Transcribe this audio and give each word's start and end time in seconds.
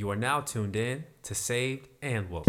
You 0.00 0.08
are 0.08 0.16
now 0.16 0.40
tuned 0.40 0.76
in 0.76 1.04
to 1.24 1.34
Saved 1.34 1.86
and 2.00 2.30
Woke. 2.30 2.46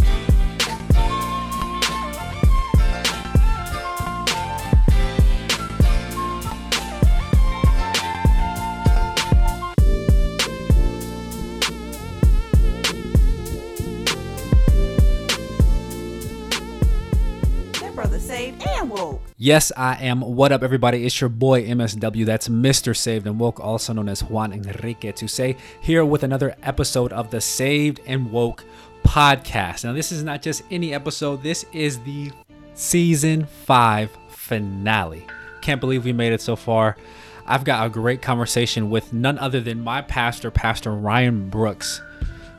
Yes, 19.44 19.72
I 19.76 19.96
am. 19.96 20.22
What 20.22 20.52
up, 20.52 20.62
everybody? 20.62 21.04
It's 21.04 21.20
your 21.20 21.28
boy 21.28 21.64
MSW. 21.64 22.28
That's 22.28 22.48
Mr. 22.48 22.96
Saved 22.96 23.26
and 23.26 23.40
Woke, 23.40 23.60
also 23.60 23.92
known 23.92 24.08
as 24.08 24.24
Juan 24.24 24.54
Enrique 24.54 25.12
Tuse, 25.14 25.56
here 25.82 26.06
with 26.06 26.22
another 26.22 26.56
episode 26.62 27.12
of 27.12 27.32
the 27.32 27.42
Saved 27.42 28.02
and 28.06 28.32
Woke 28.32 28.64
podcast. 29.04 29.84
Now, 29.84 29.94
this 29.94 30.12
is 30.12 30.24
not 30.24 30.44
just 30.44 30.62
any 30.70 30.94
episode, 30.94 31.42
this 31.42 31.66
is 31.74 31.98
the 32.02 32.32
season 32.76 33.48
five 33.48 34.16
finale. 34.30 35.26
Can't 35.62 35.82
believe 35.82 36.06
we 36.06 36.14
made 36.14 36.34
it 36.34 36.42
so 36.42 36.56
far. 36.56 36.96
I've 37.48 37.64
got 37.64 37.88
a 37.88 37.90
great 37.90 38.22
conversation 38.22 38.92
with 38.92 39.12
none 39.12 39.40
other 39.40 39.60
than 39.60 39.84
my 39.84 40.04
pastor, 40.04 40.52
Pastor 40.52 40.92
Ryan 40.92 41.50
Brooks 41.50 42.00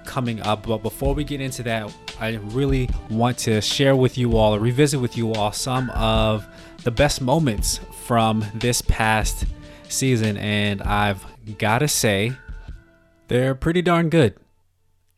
coming 0.05 0.41
up. 0.43 0.67
But 0.67 0.83
before 0.83 1.15
we 1.15 1.23
get 1.23 1.41
into 1.41 1.63
that, 1.63 1.95
I 2.19 2.35
really 2.37 2.91
want 3.09 3.39
to 3.39 3.61
share 3.61 3.95
with 3.95 4.19
you 4.19 4.37
all, 4.37 4.59
revisit 4.59 5.01
with 5.01 5.17
you 5.17 5.33
all, 5.33 5.53
some 5.53 5.91
of 5.91 6.45
the 6.85 6.91
best 6.91 7.21
moments 7.21 7.79
from 8.05 8.45
this 8.55 8.83
past 8.83 9.45
season. 9.89 10.37
And 10.37 10.83
I've 10.83 11.25
got 11.59 11.79
to 11.79 11.89
say, 11.89 12.33
they're 13.29 13.55
pretty 13.55 13.83
darn 13.83 14.09
good. 14.11 14.37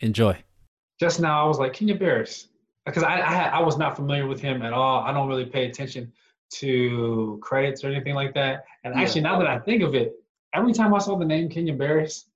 Enjoy. 0.01 0.37
just 1.01 1.21
now 1.21 1.45
I 1.45 1.49
was 1.49 1.59
like 1.59 1.73
Kenya 1.73 1.95
Barris 1.95 2.49
because 2.85 3.03
I 3.03 3.21
I, 3.21 3.43
I 3.45 3.61
was 3.61 3.79
not 3.79 3.97
familiar 3.97 4.27
with 4.27 4.41
him 4.41 4.63
at 4.63 4.73
all. 4.73 5.01
I 5.01 5.13
don't 5.13 5.29
really 5.29 5.47
pay 5.47 5.67
attention 5.67 6.13
to 6.55 7.39
credits 7.43 7.83
or 7.85 7.89
anything 7.89 8.15
like 8.15 8.35
that. 8.35 8.65
And 8.85 8.95
actually, 8.95 9.23
now 9.23 9.39
that 9.39 9.47
I 9.49 9.59
think 9.59 9.83
of 9.83 9.95
it, 9.95 10.13
every 10.53 10.73
time 10.73 10.93
I 10.93 10.99
saw 10.99 11.17
the 11.17 11.25
name 11.25 11.49
Kenya 11.49 11.73
Barris 11.73 12.27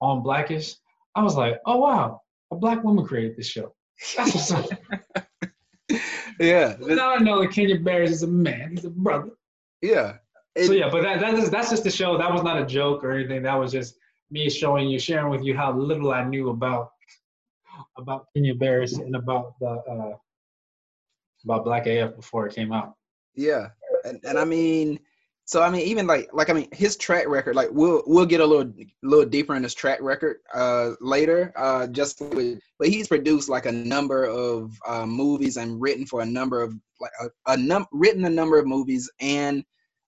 on 0.00 0.22
Blackish, 0.22 0.74
I 1.14 1.22
was 1.22 1.36
like, 1.36 1.60
oh 1.64 1.78
wow, 1.78 2.22
a 2.50 2.56
black 2.56 2.82
woman 2.82 3.06
created 3.06 3.36
this 3.36 3.46
show. 3.46 3.74
That's 4.16 4.34
what's 4.34 4.50
up. 4.50 4.68
yeah, 6.42 6.76
But 6.78 6.96
now 6.96 7.14
I 7.14 7.18
know 7.18 7.40
that 7.40 7.52
Kenya 7.52 7.78
Barris 7.78 8.10
is 8.10 8.22
a 8.22 8.26
man. 8.28 8.70
He's 8.72 8.84
a 8.84 8.90
brother. 8.90 9.30
yeah. 9.80 10.16
so 10.62 10.72
yeah, 10.72 10.90
but 10.90 11.02
that, 11.02 11.20
that 11.20 11.34
is, 11.34 11.50
that's 11.50 11.70
just 11.70 11.84
the 11.84 11.90
show. 11.90 12.18
That 12.18 12.32
was 12.32 12.42
not 12.42 12.60
a 12.60 12.66
joke 12.66 13.04
or 13.04 13.12
anything. 13.12 13.42
That 13.42 13.54
was 13.54 13.72
just 13.72 13.96
me 14.30 14.50
showing 14.50 14.88
you, 14.88 14.98
sharing 14.98 15.30
with 15.30 15.42
you 15.42 15.56
how 15.56 15.72
little 15.72 16.12
I 16.12 16.24
knew 16.24 16.50
about 16.50 16.90
about 17.96 18.26
Kenya 18.34 18.54
Barris 18.54 18.98
and 18.98 19.14
about 19.16 19.58
the 19.60 19.68
uh, 19.68 20.16
about 21.44 21.64
Black 21.64 21.86
AF 21.86 22.16
before 22.16 22.46
it 22.46 22.54
came 22.54 22.72
out. 22.72 22.94
yeah, 23.34 23.68
and 24.04 24.20
and 24.24 24.38
I 24.38 24.44
mean, 24.44 24.98
so 25.52 25.62
I 25.62 25.68
mean, 25.68 25.82
even 25.82 26.06
like 26.06 26.30
like 26.32 26.48
I 26.48 26.54
mean, 26.54 26.68
his 26.72 26.96
track 26.96 27.28
record, 27.28 27.54
like 27.54 27.68
we'll 27.72 28.02
we'll 28.06 28.24
get 28.24 28.40
a 28.40 28.46
little 28.46 28.72
little 29.02 29.26
deeper 29.26 29.54
in 29.54 29.62
his 29.62 29.74
track 29.74 30.00
record 30.00 30.38
uh 30.54 30.92
later, 31.02 31.52
uh 31.56 31.88
just 31.88 32.22
with, 32.22 32.58
but 32.78 32.88
he's 32.88 33.06
produced 33.06 33.50
like 33.50 33.66
a 33.66 33.72
number 33.72 34.24
of 34.24 34.72
uh 34.88 35.04
movies 35.04 35.58
and 35.58 35.78
written 35.78 36.06
for 36.06 36.22
a 36.22 36.26
number 36.26 36.62
of 36.62 36.72
like 37.02 37.10
a, 37.20 37.52
a 37.52 37.56
num 37.58 37.86
written 37.92 38.24
a 38.24 38.30
number 38.30 38.58
of 38.58 38.66
movies 38.66 39.10
and 39.20 39.62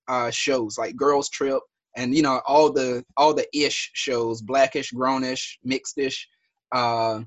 uh 0.08 0.30
shows 0.30 0.78
like 0.78 0.96
Girls 0.96 1.28
Trip 1.28 1.60
and 1.94 2.14
you 2.14 2.22
know 2.22 2.40
all 2.46 2.72
the 2.72 3.04
all 3.18 3.34
the 3.34 3.46
ish 3.54 3.90
shows, 3.92 4.40
blackish, 4.40 4.92
grownish, 4.92 5.58
mixedish, 5.66 6.24
uh. 6.74 7.20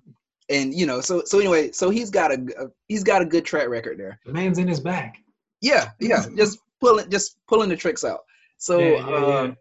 And 0.49 0.73
you 0.73 0.85
know, 0.85 1.01
so 1.01 1.23
so 1.25 1.39
anyway, 1.39 1.73
so 1.73 1.89
he's 1.89 2.09
got 2.09 2.31
a, 2.31 2.71
he's 2.87 3.03
got 3.03 3.21
a 3.21 3.25
good 3.25 3.43
track 3.43 3.67
record 3.67 3.99
there. 3.99 4.17
The 4.25 4.31
man's 4.31 4.59
in 4.59 4.67
his 4.69 4.79
bag. 4.79 5.17
Yeah, 5.61 5.89
yeah, 5.99 6.25
just 6.37 6.59
pulling, 6.79 7.09
just 7.09 7.37
pulling 7.47 7.69
the 7.69 7.75
tricks 7.75 8.03
out. 8.03 8.21
So, 8.57 8.79
Yeah, 8.79 9.09
yeah, 9.09 9.15
uh, 9.15 9.43
yeah. 9.45 9.53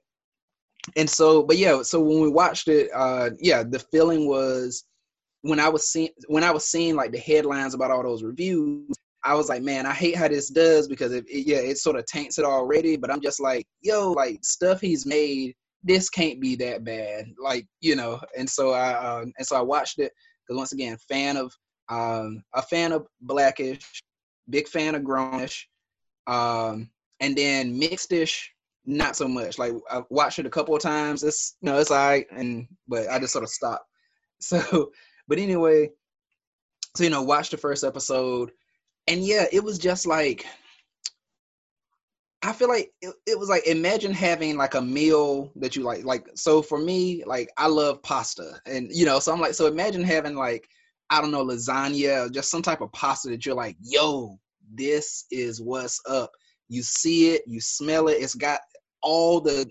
and 0.97 1.11
so, 1.11 1.43
but 1.43 1.59
yeah, 1.59 1.83
so 1.83 2.01
when 2.01 2.21
we 2.21 2.31
watched 2.31 2.69
it, 2.69 2.91
uh, 2.95 3.31
yeah, 3.41 3.63
the 3.63 3.79
feeling 3.79 4.29
was 4.29 4.85
when 5.43 5.61
I 5.61 5.69
was 5.69 5.89
seeing 5.89 6.11
when 6.29 6.43
I 6.45 6.51
was 6.51 6.67
seeing 6.67 6.97
like 6.97 7.13
the 7.13 7.19
headlines 7.19 7.75
about 7.75 7.91
all 7.91 8.03
those 8.03 8.23
reviews, 8.23 8.95
I 9.23 9.35
was 9.35 9.49
like, 9.49 9.63
man, 9.63 9.87
I 9.87 9.93
hate 9.93 10.17
how 10.17 10.29
this 10.29 10.49
does 10.49 10.89
because 10.89 11.13
it, 11.13 11.25
it 11.29 11.47
yeah, 11.47 11.59
it 11.59 11.79
sort 11.79 11.97
of 11.97 12.07
taints 12.07 12.39
it 12.39 12.45
already. 12.45 12.97
But 12.97 13.13
I'm 13.13 13.21
just 13.21 13.41
like, 13.41 13.67
yo, 13.81 14.13
like 14.13 14.39
stuff 14.43 14.81
he's 14.81 15.07
made, 15.07 15.55
this 15.85 16.09
can't 16.09 16.41
be 16.41 16.57
that 16.57 16.85
bad, 16.85 17.27
like 17.39 17.67
you 17.81 17.97
know. 17.97 18.21
And 18.37 18.49
so 18.49 18.73
I 18.73 18.93
uh, 18.93 19.25
and 19.37 19.47
so 19.47 19.57
I 19.57 19.61
watched 19.63 19.99
it 19.99 20.13
because 20.47 20.59
once 20.59 20.73
again, 20.73 20.97
fan 21.09 21.37
of 21.37 21.53
um, 21.89 22.43
a 22.55 22.63
fan 22.63 22.93
of 22.93 23.07
Blackish, 23.21 24.03
big 24.49 24.69
fan 24.69 24.95
of 24.95 25.03
Grownish 25.03 25.65
um 26.27 26.91
and 27.21 27.37
then 27.37 27.79
mixedish 27.79 28.45
not 28.89 29.17
so 29.17 29.27
much. 29.27 29.59
Like 29.59 29.73
i 29.91 30.03
watched 30.11 30.39
it 30.39 30.47
a 30.47 30.51
couple 30.51 30.77
of 30.77 30.83
times. 30.83 31.25
It's 31.25 31.57
you 31.61 31.71
know 31.71 31.79
it's 31.79 31.91
all 31.91 31.97
right 31.97 32.27
and 32.31 32.69
but 32.87 33.09
i 33.09 33.19
just 33.19 33.33
sort 33.33 33.45
of 33.45 33.51
stopped. 33.51 33.85
So 34.39 34.91
but 35.27 35.39
anyway 35.39 35.91
so 36.97 37.05
you 37.05 37.11
know 37.11 37.23
watch 37.23 37.51
the 37.51 37.57
first 37.57 37.85
episode 37.85 38.51
and 39.07 39.23
yeah 39.23 39.45
it 39.53 39.63
was 39.63 39.79
just 39.79 40.07
like 40.07 40.47
i 42.43 42.53
feel 42.53 42.69
like 42.69 42.91
it, 43.03 43.15
it 43.27 43.39
was 43.39 43.49
like 43.49 43.67
imagine 43.67 44.13
having 44.13 44.57
like 44.57 44.75
a 44.75 44.81
meal 44.81 45.53
that 45.57 45.77
you 45.77 45.83
like 45.83 46.05
like 46.05 46.27
so 46.35 46.63
for 46.63 46.79
me 46.79 47.23
like 47.27 47.51
i 47.59 47.67
love 47.67 48.03
pasta 48.03 48.61
and 48.67 48.89
you 48.91 49.05
know 49.05 49.19
so 49.19 49.33
i'm 49.33 49.41
like 49.41 49.55
so 49.55 49.67
imagine 49.67 50.03
having 50.03 50.35
like 50.35 50.69
i 51.11 51.21
don't 51.21 51.31
know 51.31 51.45
lasagna 51.45 52.27
or 52.27 52.31
just 52.31 52.51
some 52.51 52.63
type 52.63 52.81
of 52.81 52.93
pasta 52.93 53.29
that 53.29 53.45
you're 53.45 53.55
like 53.55 53.77
yo 53.81 54.39
this 54.75 55.27
is 55.31 55.61
what's 55.61 56.01
up 56.09 56.33
you 56.69 56.83
see 56.83 57.35
it 57.35 57.43
you 57.47 57.61
smell 57.61 58.09
it 58.09 58.15
it's 58.15 58.35
got 58.35 58.61
all 59.03 59.41
the 59.41 59.71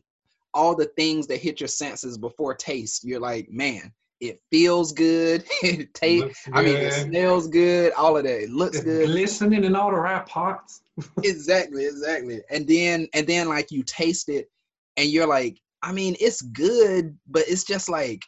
all 0.53 0.73
the 0.75 0.89
things 0.97 1.27
that 1.27 1.37
hit 1.41 1.59
your 1.59 1.67
senses 1.67 2.17
before 2.17 2.55
taste. 2.55 3.03
You're 3.03 3.19
like 3.19 3.49
man 3.49 3.91
it 4.21 4.39
feels 4.49 4.93
good. 4.93 5.43
It 5.61 5.93
tastes 5.93 6.47
i 6.53 6.61
mean 6.63 6.77
it 6.77 6.93
smells 6.93 7.47
good 7.47 7.91
all 7.93 8.15
of 8.17 8.23
that. 8.23 8.43
It 8.43 8.49
looks 8.49 8.77
It's 8.77 8.85
good. 8.85 9.07
glistening 9.07 9.65
in 9.65 9.75
all 9.75 9.91
the 9.91 9.97
right 9.97 10.25
parts. 10.25 10.81
exactly 11.23 11.85
exactly. 11.85 12.41
And 12.49 12.67
then 12.67 13.07
and 13.13 13.27
then 13.27 13.49
like 13.49 13.71
you 13.71 13.83
taste 13.83 14.29
it 14.29 14.49
and 14.97 15.09
you're 15.09 15.27
like 15.27 15.59
i 15.83 15.91
mean 15.91 16.15
it's 16.19 16.41
good 16.41 17.17
but 17.27 17.43
it's 17.47 17.65
just 17.65 17.89
like 17.89 18.21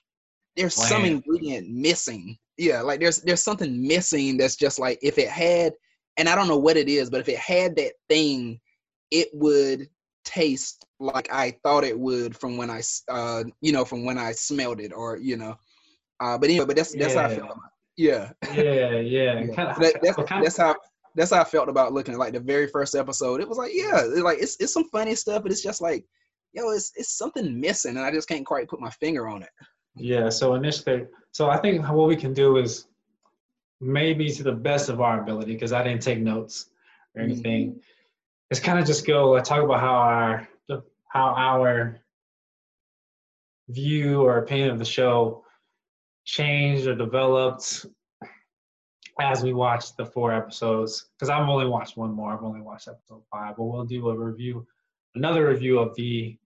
there's 0.57 0.73
some 0.75 1.05
ingredient 1.05 1.69
missing. 1.69 2.37
Yeah 2.57 2.81
like 2.81 2.99
there's 2.99 3.21
there's 3.21 3.43
something 3.43 3.87
missing 3.87 4.37
that's 4.37 4.57
just 4.57 4.79
like 4.79 4.99
if 5.01 5.17
it 5.17 5.29
had 5.29 5.73
and 6.17 6.27
i 6.29 6.35
don't 6.35 6.47
know 6.47 6.57
what 6.57 6.77
it 6.77 6.87
is 6.89 7.09
but 7.09 7.19
if 7.19 7.29
it 7.29 7.37
had 7.37 7.75
that 7.75 7.93
thing 8.09 8.59
it 9.11 9.27
would 9.33 9.87
taste 10.25 10.85
like 10.99 11.31
i 11.31 11.51
thought 11.63 11.83
it 11.83 11.97
would 11.97 12.35
from 12.35 12.57
when 12.57 12.69
i 12.69 12.81
uh 13.09 13.43
you 13.61 13.71
know 13.71 13.85
from 13.85 14.03
when 14.05 14.17
i 14.17 14.31
smelled 14.31 14.79
it 14.79 14.91
or 14.93 15.17
you 15.17 15.37
know 15.37 15.55
uh 16.19 16.37
but 16.37 16.49
anyway 16.49 16.65
but 16.65 16.75
that's 16.75 16.93
that's 16.95 17.13
how 17.13 17.21
i 17.21 17.29
Yeah. 17.29 17.35
feel 17.35 17.45
about 17.45 17.57
it. 17.57 17.61
yeah 17.97 18.31
Yeah, 18.55 18.99
yeah. 18.99 19.39
yeah. 19.41 19.75
That- 19.79 19.99
that's, 20.01 20.17
that's 20.29 20.57
how 20.57 20.75
that's 21.15 21.31
how 21.31 21.41
I 21.41 21.45
felt 21.45 21.67
about 21.67 21.93
looking 21.93 22.13
at 22.13 22.19
like 22.19 22.33
the 22.33 22.39
very 22.39 22.67
first 22.67 22.93
episode. 22.93 23.41
It 23.41 23.49
was 23.49 23.57
like, 23.57 23.71
yeah, 23.73 24.01
it's 24.05 24.19
like 24.19 24.37
it's 24.39 24.55
it's 24.59 24.71
some 24.71 24.87
funny 24.89 25.15
stuff, 25.15 25.41
but 25.41 25.51
it's 25.51 25.63
just 25.63 25.81
like, 25.81 26.05
yo, 26.53 26.69
it's 26.69 26.91
it's 26.95 27.17
something 27.17 27.59
missing, 27.59 27.97
and 27.97 28.05
I 28.05 28.11
just 28.11 28.27
can't 28.27 28.45
quite 28.45 28.67
put 28.67 28.79
my 28.79 28.91
finger 28.91 29.27
on 29.27 29.41
it. 29.41 29.49
Yeah, 29.95 30.29
so 30.29 30.53
initially, 30.53 31.07
so 31.31 31.49
I 31.49 31.57
think 31.57 31.83
what 31.89 32.07
we 32.07 32.15
can 32.15 32.33
do 32.35 32.57
is 32.57 32.85
maybe 33.79 34.31
to 34.31 34.43
the 34.43 34.51
best 34.51 34.89
of 34.89 35.01
our 35.01 35.21
ability, 35.21 35.53
because 35.53 35.73
I 35.73 35.83
didn't 35.83 36.01
take 36.01 36.19
notes 36.19 36.69
or 37.15 37.21
Mm-hmm. 37.21 37.31
anything, 37.31 37.81
is 38.51 38.59
kind 38.59 38.79
of 38.79 38.85
just 38.85 39.05
go 39.07 39.39
talk 39.39 39.63
about 39.63 39.79
how 39.79 39.95
our 39.95 40.47
how 41.09 41.33
our 41.35 41.99
view 43.69 44.21
or 44.21 44.37
opinion 44.37 44.69
of 44.69 44.79
the 44.79 44.85
show 44.85 45.43
changed 46.25 46.85
or 46.87 46.95
developed 46.95 47.85
as 49.19 49.41
we 49.43 49.53
watched 49.53 49.97
the 49.97 50.05
four 50.05 50.31
episodes. 50.33 51.07
Because 51.15 51.29
I've 51.29 51.47
only 51.49 51.65
watched 51.65 51.97
one 51.97 52.11
more. 52.11 52.33
I've 52.33 52.43
only 52.43 52.61
watched 52.61 52.87
episode 52.87 53.23
five, 53.31 53.55
but 53.57 53.63
we'll 53.63 53.85
do 53.85 54.09
a 54.09 54.17
review, 54.17 54.67
another 55.15 55.47
review 55.47 55.79
of 55.79 55.95
the 55.95 56.37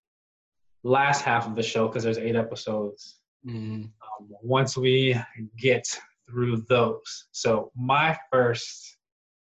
last 0.83 1.21
half 1.23 1.47
of 1.47 1.55
the 1.55 1.63
show 1.63 1.88
because 1.88 2.03
there's 2.03 2.17
eight 2.17 2.35
episodes 2.35 3.17
Mm-hmm. 3.45 3.83
um, 3.85 4.27
once 4.44 4.77
we 4.77 5.15
get 5.57 6.00
through 6.31 6.65
those. 6.69 7.27
So 7.31 7.71
my 7.75 8.17
first, 8.31 8.97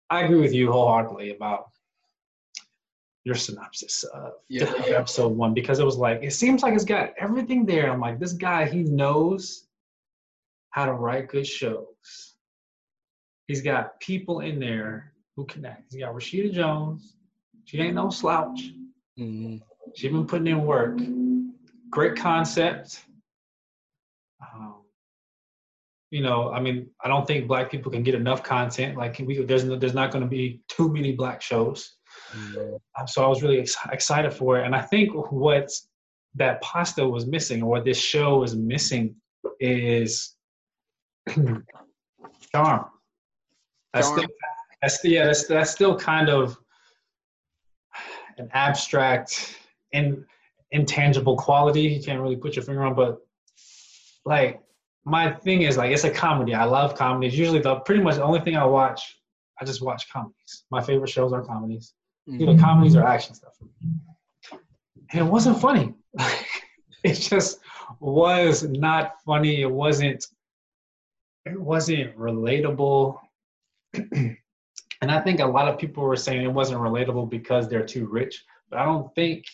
I 0.10 0.22
agree 0.22 0.40
with 0.40 0.54
you 0.54 0.72
wholeheartedly 0.72 1.36
about 1.36 1.66
your 3.24 3.36
synopsis 3.36 4.04
of 4.04 4.34
Yeah. 4.48 4.72
episode 4.88 5.36
one 5.36 5.54
because 5.54 5.80
it 5.80 5.86
was 5.86 5.98
like 5.98 6.22
it 6.22 6.32
seems 6.32 6.62
like 6.62 6.74
it's 6.74 6.86
got 6.86 7.14
everything 7.18 7.66
there. 7.66 7.92
I'm 7.92 8.00
like, 8.00 8.20
this 8.20 8.34
guy, 8.34 8.66
he 8.66 8.84
knows 8.84 9.66
how 10.70 10.86
to 10.86 10.94
write 10.94 11.28
good 11.30 11.48
shows. 11.48 12.36
He's 13.48 13.62
got 13.62 14.00
people 14.00 14.42
in 14.42 14.60
there 14.60 15.14
who 15.36 15.46
connect. 15.46 15.92
He's 15.92 16.02
got 16.02 16.14
Rashida 16.14 16.52
Jones. 16.54 17.16
She 17.66 17.80
ain't 17.80 17.96
no 17.96 18.10
slouch. 18.10 18.72
Mm-hmm. 19.20 19.58
She's 19.96 20.12
been 20.12 20.28
putting 20.28 20.48
in 20.48 20.66
work. 20.66 21.00
Great 21.90 22.16
concept. 22.16 23.06
You 26.16 26.22
know, 26.22 26.50
I 26.50 26.62
mean, 26.62 26.90
I 27.04 27.10
don't 27.10 27.28
think 27.28 27.46
black 27.46 27.70
people 27.70 27.92
can 27.92 28.02
get 28.02 28.16
enough 28.16 28.42
content. 28.42 28.96
Like 28.96 29.20
we, 29.20 29.44
there's 29.44 29.66
there's 29.66 29.94
not 29.94 30.12
going 30.12 30.24
to 30.24 30.30
be 30.30 30.62
too 30.70 30.88
many 30.90 31.12
black 31.12 31.42
shows. 31.42 31.98
Mm. 32.34 32.80
Um, 32.98 33.06
so 33.06 33.26
I 33.26 33.28
was 33.28 33.44
really 33.44 33.60
ex- 33.60 33.76
excited 33.92 34.34
for 34.34 34.58
it, 34.58 34.66
and 34.66 34.74
I 34.74 34.80
think 34.80 35.12
what 35.30 35.70
that 36.36 36.62
pasta 36.62 37.06
was 37.06 37.26
missing, 37.26 37.62
or 37.62 37.70
what 37.70 37.84
this 37.84 38.00
show 38.00 38.44
is 38.44 38.56
missing, 38.56 39.14
is 39.60 40.36
charm. 42.54 42.86
That's 43.94 44.08
still, 44.08 44.26
that's 44.82 45.04
yeah, 45.04 45.26
that's 45.26 45.48
that's 45.48 45.72
still 45.72 46.00
kind 46.00 46.30
of 46.30 46.58
an 48.38 48.48
abstract 48.54 49.54
and 49.92 50.24
intangible 50.72 51.36
quality. 51.36 51.82
You 51.82 52.02
can't 52.02 52.22
really 52.22 52.38
put 52.38 52.56
your 52.56 52.64
finger 52.64 52.84
on, 52.84 52.96
but 52.96 53.20
like 54.24 54.62
my 55.06 55.32
thing 55.32 55.62
is 55.62 55.78
like 55.78 55.92
it's 55.92 56.04
a 56.04 56.10
comedy. 56.10 56.54
I 56.54 56.66
love 56.66 56.96
comedies. 56.96 57.38
Usually 57.38 57.60
the 57.60 57.76
pretty 57.76 58.02
much 58.02 58.16
the 58.16 58.24
only 58.24 58.42
thing 58.42 58.58
I 58.58 58.66
watch, 58.66 59.20
I 59.62 59.66
just 59.66 59.82
watch 59.82 60.12
comedies. 60.12 60.66
My 60.72 60.82
favorite 60.82 61.10
shows 61.10 61.32
are 61.32 61.44
comedies. 61.44 61.94
Mm-hmm. 62.28 62.42
Either 62.42 62.60
comedies 62.60 62.96
or 62.96 63.04
action 63.04 63.36
stuff. 63.36 63.54
And 65.12 65.22
it 65.22 65.24
wasn't 65.24 65.62
funny. 65.62 65.94
it 67.04 67.14
just 67.14 67.60
was 68.00 68.64
not 68.64 69.14
funny. 69.26 69.62
It 69.62 69.72
wasn't 69.72 70.26
it 71.46 71.60
wasn't 71.62 72.18
relatable. 72.18 73.20
and 73.94 74.38
I 75.02 75.22
think 75.22 75.40
a 75.40 75.46
lot 75.46 75.68
of 75.68 75.78
people 75.78 76.04
were 76.04 76.16
saying 76.16 76.42
it 76.42 76.52
wasn't 76.52 76.82
relatable 76.82 77.30
because 77.30 77.70
they're 77.70 77.86
too 77.86 78.08
rich. 78.08 78.44
But 78.72 78.80
I 78.80 78.86
don't 78.86 79.14
think 79.14 79.46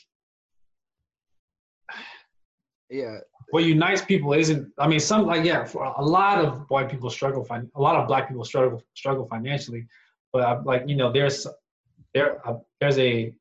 Yeah. 2.89 3.19
What 3.51 3.63
unites 3.63 4.03
people 4.03 4.33
isn't 4.33 4.71
i 4.80 4.88
mean 4.88 5.00
some 5.00 5.25
like 5.25 5.45
yeah 5.45 5.63
for 5.63 5.83
a 5.83 6.03
lot 6.03 6.44
of 6.44 6.65
white 6.69 6.89
people 6.89 7.09
struggle 7.09 7.44
fin- 7.44 7.69
a 7.75 7.81
lot 7.81 7.95
of 7.95 8.07
black 8.07 8.27
people 8.27 8.44
struggle 8.44 8.81
struggle 8.95 9.25
financially 9.27 9.86
but 10.33 10.42
uh, 10.44 10.62
like 10.65 10.83
you 10.88 10.95
know 10.95 11.12
there's 11.12 11.45
there 12.13 12.45
uh, 12.48 12.56
there's 12.80 12.98
a 12.98 13.33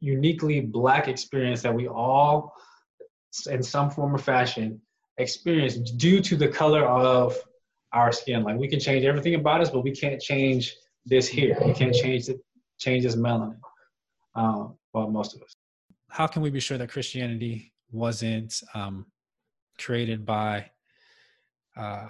uniquely 0.00 0.60
black 0.60 1.08
experience 1.08 1.62
that 1.62 1.74
we 1.74 1.88
all 1.88 2.54
in 3.48 3.62
some 3.62 3.90
form 3.90 4.14
or 4.14 4.18
fashion 4.18 4.80
experience 5.18 5.76
due 5.92 6.20
to 6.20 6.36
the 6.36 6.48
color 6.48 6.84
of 6.84 7.36
our 7.92 8.12
skin. 8.12 8.42
Like 8.42 8.58
we 8.58 8.68
can 8.68 8.80
change 8.80 9.04
everything 9.04 9.34
about 9.34 9.60
us 9.60 9.70
but 9.70 9.82
we 9.82 9.92
can't 9.92 10.20
change 10.20 10.74
this 11.06 11.26
here. 11.26 11.56
We 11.64 11.72
can't 11.72 11.94
change 11.94 12.28
it 12.28 12.40
change 12.78 13.04
this 13.04 13.16
melanin 13.16 13.56
um, 14.34 14.76
well 14.92 15.08
most 15.08 15.34
of 15.34 15.42
us. 15.42 15.54
How 16.10 16.26
can 16.26 16.42
we 16.42 16.50
be 16.50 16.60
sure 16.60 16.78
that 16.78 16.90
Christianity 16.90 17.72
wasn't 17.90 18.60
um, 18.74 19.06
created 19.78 20.24
by 20.24 20.70
uh, 21.76 22.08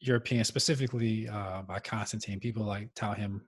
Europeans, 0.00 0.48
specifically 0.48 1.28
uh, 1.28 1.62
by 1.62 1.78
Constantine? 1.80 2.40
People 2.40 2.64
like 2.64 2.90
tout 2.94 3.18
him 3.18 3.46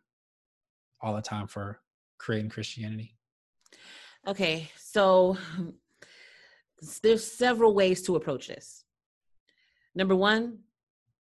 all 1.01 1.15
the 1.15 1.23
time 1.23 1.47
for 1.47 1.81
creating 2.19 2.51
Christianity. 2.51 3.15
Okay, 4.27 4.69
so 4.77 5.37
there's 7.03 7.25
several 7.25 7.75
ways 7.75 8.03
to 8.03 8.17
approach 8.17 8.49
this. 8.49 8.85
Number 9.95 10.17
one, 10.17 10.59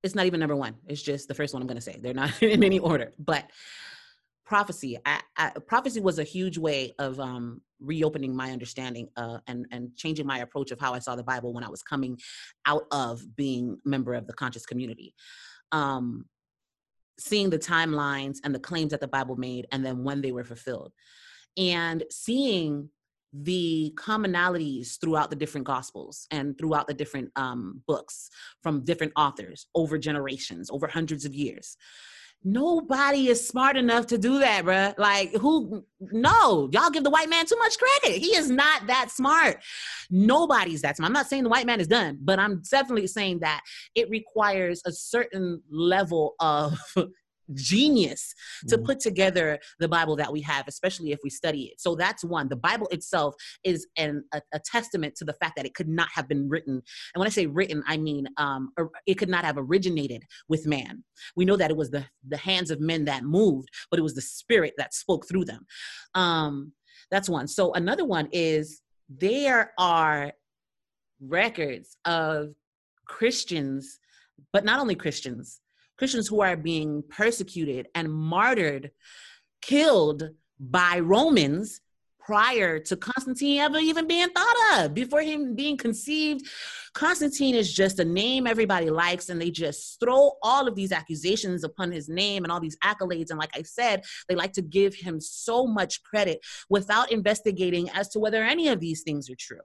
it's 0.02 0.14
not 0.14 0.26
even 0.26 0.40
number 0.40 0.56
one. 0.56 0.74
It's 0.86 1.02
just 1.02 1.28
the 1.28 1.34
first 1.34 1.54
one 1.54 1.62
I'm 1.62 1.66
going 1.66 1.76
to 1.76 1.82
say. 1.82 1.98
They're 2.00 2.14
not 2.14 2.42
in 2.42 2.62
any 2.62 2.78
order, 2.78 3.12
but 3.18 3.50
prophecy. 4.46 4.96
I, 5.04 5.20
I, 5.36 5.50
prophecy 5.66 6.00
was 6.00 6.18
a 6.18 6.24
huge 6.24 6.56
way 6.56 6.94
of 6.98 7.20
um, 7.20 7.60
reopening 7.80 8.34
my 8.34 8.52
understanding 8.52 9.08
uh, 9.16 9.38
and 9.46 9.66
and 9.72 9.94
changing 9.96 10.26
my 10.26 10.38
approach 10.38 10.70
of 10.70 10.80
how 10.80 10.94
I 10.94 11.00
saw 11.00 11.16
the 11.16 11.24
Bible 11.24 11.52
when 11.52 11.64
I 11.64 11.68
was 11.68 11.82
coming 11.82 12.18
out 12.64 12.84
of 12.92 13.36
being 13.36 13.76
a 13.84 13.88
member 13.88 14.14
of 14.14 14.26
the 14.26 14.32
conscious 14.32 14.64
community. 14.64 15.14
Um, 15.72 16.26
seeing 17.18 17.50
the 17.50 17.58
timelines 17.58 18.38
and 18.44 18.54
the 18.54 18.60
claims 18.60 18.90
that 18.90 19.00
the 19.00 19.08
Bible 19.08 19.36
made, 19.36 19.66
and 19.72 19.84
then 19.84 20.04
when 20.04 20.22
they 20.22 20.32
were 20.32 20.44
fulfilled, 20.44 20.92
and 21.56 22.04
seeing 22.10 22.88
the 23.32 23.92
commonalities 23.96 24.98
throughout 25.00 25.30
the 25.30 25.36
different 25.36 25.66
gospels 25.66 26.26
and 26.30 26.56
throughout 26.56 26.86
the 26.86 26.94
different 26.94 27.30
um, 27.36 27.82
books 27.86 28.30
from 28.62 28.84
different 28.84 29.12
authors 29.16 29.66
over 29.74 29.98
generations, 29.98 30.70
over 30.70 30.86
hundreds 30.86 31.24
of 31.24 31.34
years. 31.34 31.76
Nobody 32.44 33.28
is 33.28 33.46
smart 33.46 33.76
enough 33.76 34.06
to 34.08 34.18
do 34.18 34.38
that, 34.38 34.64
bruh. 34.64 34.96
Like, 34.98 35.32
who? 35.34 35.84
No, 36.00 36.68
y'all 36.72 36.90
give 36.90 37.02
the 37.02 37.10
white 37.10 37.28
man 37.28 37.44
too 37.44 37.56
much 37.58 37.76
credit. 37.76 38.18
He 38.18 38.36
is 38.36 38.50
not 38.50 38.86
that 38.86 39.10
smart. 39.10 39.62
Nobody's 40.10 40.82
that 40.82 40.96
smart. 40.96 41.08
I'm 41.08 41.12
not 41.12 41.28
saying 41.28 41.42
the 41.42 41.48
white 41.48 41.66
man 41.66 41.80
is 41.80 41.88
done, 41.88 42.18
but 42.22 42.38
I'm 42.38 42.62
definitely 42.70 43.08
saying 43.08 43.40
that 43.40 43.62
it 43.94 44.08
requires 44.10 44.80
a 44.86 44.92
certain 44.92 45.60
level 45.70 46.34
of 46.38 46.78
genius 47.54 48.34
to 48.68 48.76
Mhm. 48.76 48.84
put 48.84 49.00
together 49.00 49.58
the 49.78 49.88
bible 49.88 50.16
that 50.16 50.32
we 50.32 50.40
have 50.42 50.66
especially 50.68 51.12
if 51.12 51.20
we 51.22 51.30
study 51.30 51.64
it. 51.64 51.80
So 51.80 51.94
that's 51.94 52.24
one. 52.24 52.48
The 52.48 52.56
bible 52.56 52.88
itself 52.90 53.34
is 53.64 53.86
an, 53.96 54.24
a, 54.32 54.40
a 54.52 54.60
testament 54.60 55.14
to 55.16 55.24
the 55.24 55.32
fact 55.34 55.54
that 55.56 55.66
it 55.66 55.74
could 55.74 55.88
not 55.88 56.08
have 56.12 56.28
been 56.28 56.48
written. 56.48 56.74
And 57.14 57.20
when 57.20 57.26
i 57.26 57.30
say 57.30 57.46
written 57.46 57.82
i 57.86 57.96
mean 57.96 58.26
um, 58.36 58.72
it 59.06 59.14
could 59.14 59.28
not 59.28 59.44
have 59.44 59.56
originated 59.58 60.22
with 60.48 60.66
man. 60.66 61.04
We 61.36 61.44
know 61.44 61.56
that 61.56 61.70
it 61.70 61.76
was 61.76 61.90
the 61.90 62.06
the 62.26 62.36
hands 62.36 62.70
of 62.70 62.80
men 62.80 63.04
that 63.06 63.24
moved 63.24 63.68
but 63.90 63.98
it 63.98 64.02
was 64.02 64.14
the 64.14 64.22
spirit 64.22 64.74
that 64.78 64.94
spoke 64.94 65.26
through 65.28 65.44
them. 65.44 65.66
Um, 66.14 66.72
that's 67.10 67.28
one. 67.28 67.46
So 67.46 67.72
another 67.74 68.04
one 68.04 68.28
is 68.32 68.82
there 69.08 69.72
are 69.78 70.32
records 71.20 71.96
of 72.04 72.54
christians 73.06 73.98
but 74.52 74.64
not 74.64 74.80
only 74.80 74.94
christians 74.94 75.60
Christians 75.98 76.28
who 76.28 76.40
are 76.42 76.56
being 76.56 77.02
persecuted 77.08 77.88
and 77.94 78.12
martyred, 78.12 78.90
killed 79.62 80.30
by 80.58 81.00
Romans 81.00 81.80
prior 82.18 82.80
to 82.80 82.96
Constantine 82.96 83.60
ever 83.60 83.78
even 83.78 84.08
being 84.08 84.28
thought 84.30 84.56
of, 84.80 84.94
before 84.94 85.22
him 85.22 85.54
being 85.54 85.76
conceived. 85.76 86.44
Constantine 86.92 87.54
is 87.54 87.72
just 87.72 88.00
a 88.00 88.04
name 88.04 88.48
everybody 88.48 88.90
likes, 88.90 89.28
and 89.28 89.40
they 89.40 89.50
just 89.50 90.00
throw 90.00 90.32
all 90.42 90.66
of 90.66 90.74
these 90.74 90.90
accusations 90.90 91.62
upon 91.62 91.92
his 91.92 92.08
name 92.08 92.42
and 92.42 92.50
all 92.50 92.58
these 92.58 92.76
accolades. 92.82 93.30
And 93.30 93.38
like 93.38 93.56
I 93.56 93.62
said, 93.62 94.02
they 94.28 94.34
like 94.34 94.52
to 94.54 94.62
give 94.62 94.94
him 94.94 95.20
so 95.20 95.66
much 95.66 96.02
credit 96.02 96.40
without 96.68 97.12
investigating 97.12 97.88
as 97.90 98.08
to 98.08 98.18
whether 98.18 98.42
any 98.42 98.68
of 98.68 98.80
these 98.80 99.02
things 99.02 99.30
are 99.30 99.36
true 99.36 99.60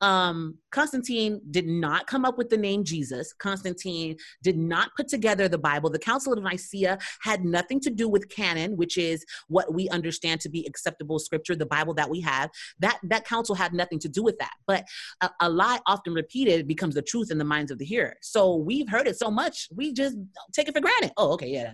um, 0.00 0.56
Constantine 0.70 1.40
did 1.50 1.66
not 1.66 2.06
come 2.06 2.24
up 2.24 2.38
with 2.38 2.50
the 2.50 2.56
name 2.56 2.84
Jesus. 2.84 3.32
Constantine 3.32 4.16
did 4.42 4.56
not 4.56 4.90
put 4.96 5.08
together 5.08 5.48
the 5.48 5.58
Bible. 5.58 5.90
The 5.90 5.98
Council 5.98 6.32
of 6.32 6.42
Nicaea 6.42 6.98
had 7.20 7.44
nothing 7.44 7.80
to 7.80 7.90
do 7.90 8.08
with 8.08 8.28
canon, 8.28 8.76
which 8.76 8.96
is 8.96 9.24
what 9.48 9.74
we 9.74 9.88
understand 9.88 10.40
to 10.42 10.48
be 10.48 10.66
acceptable 10.66 11.18
scripture, 11.18 11.56
the 11.56 11.66
Bible 11.66 11.94
that 11.94 12.08
we 12.08 12.20
have. 12.20 12.50
That 12.78 12.98
that 13.04 13.24
council 13.24 13.54
had 13.54 13.72
nothing 13.72 13.98
to 14.00 14.08
do 14.08 14.22
with 14.22 14.38
that. 14.38 14.52
But 14.66 14.84
a, 15.20 15.30
a 15.40 15.48
lie 15.48 15.80
often 15.86 16.12
repeated 16.12 16.66
becomes 16.66 16.94
the 16.94 17.02
truth 17.02 17.30
in 17.30 17.38
the 17.38 17.44
minds 17.44 17.70
of 17.70 17.78
the 17.78 17.84
hearer. 17.84 18.16
So 18.22 18.56
we've 18.56 18.88
heard 18.88 19.08
it 19.08 19.18
so 19.18 19.30
much, 19.30 19.68
we 19.74 19.92
just 19.92 20.16
take 20.52 20.68
it 20.68 20.74
for 20.74 20.80
granted. 20.80 21.12
Oh, 21.16 21.32
okay, 21.32 21.48
yeah, 21.48 21.72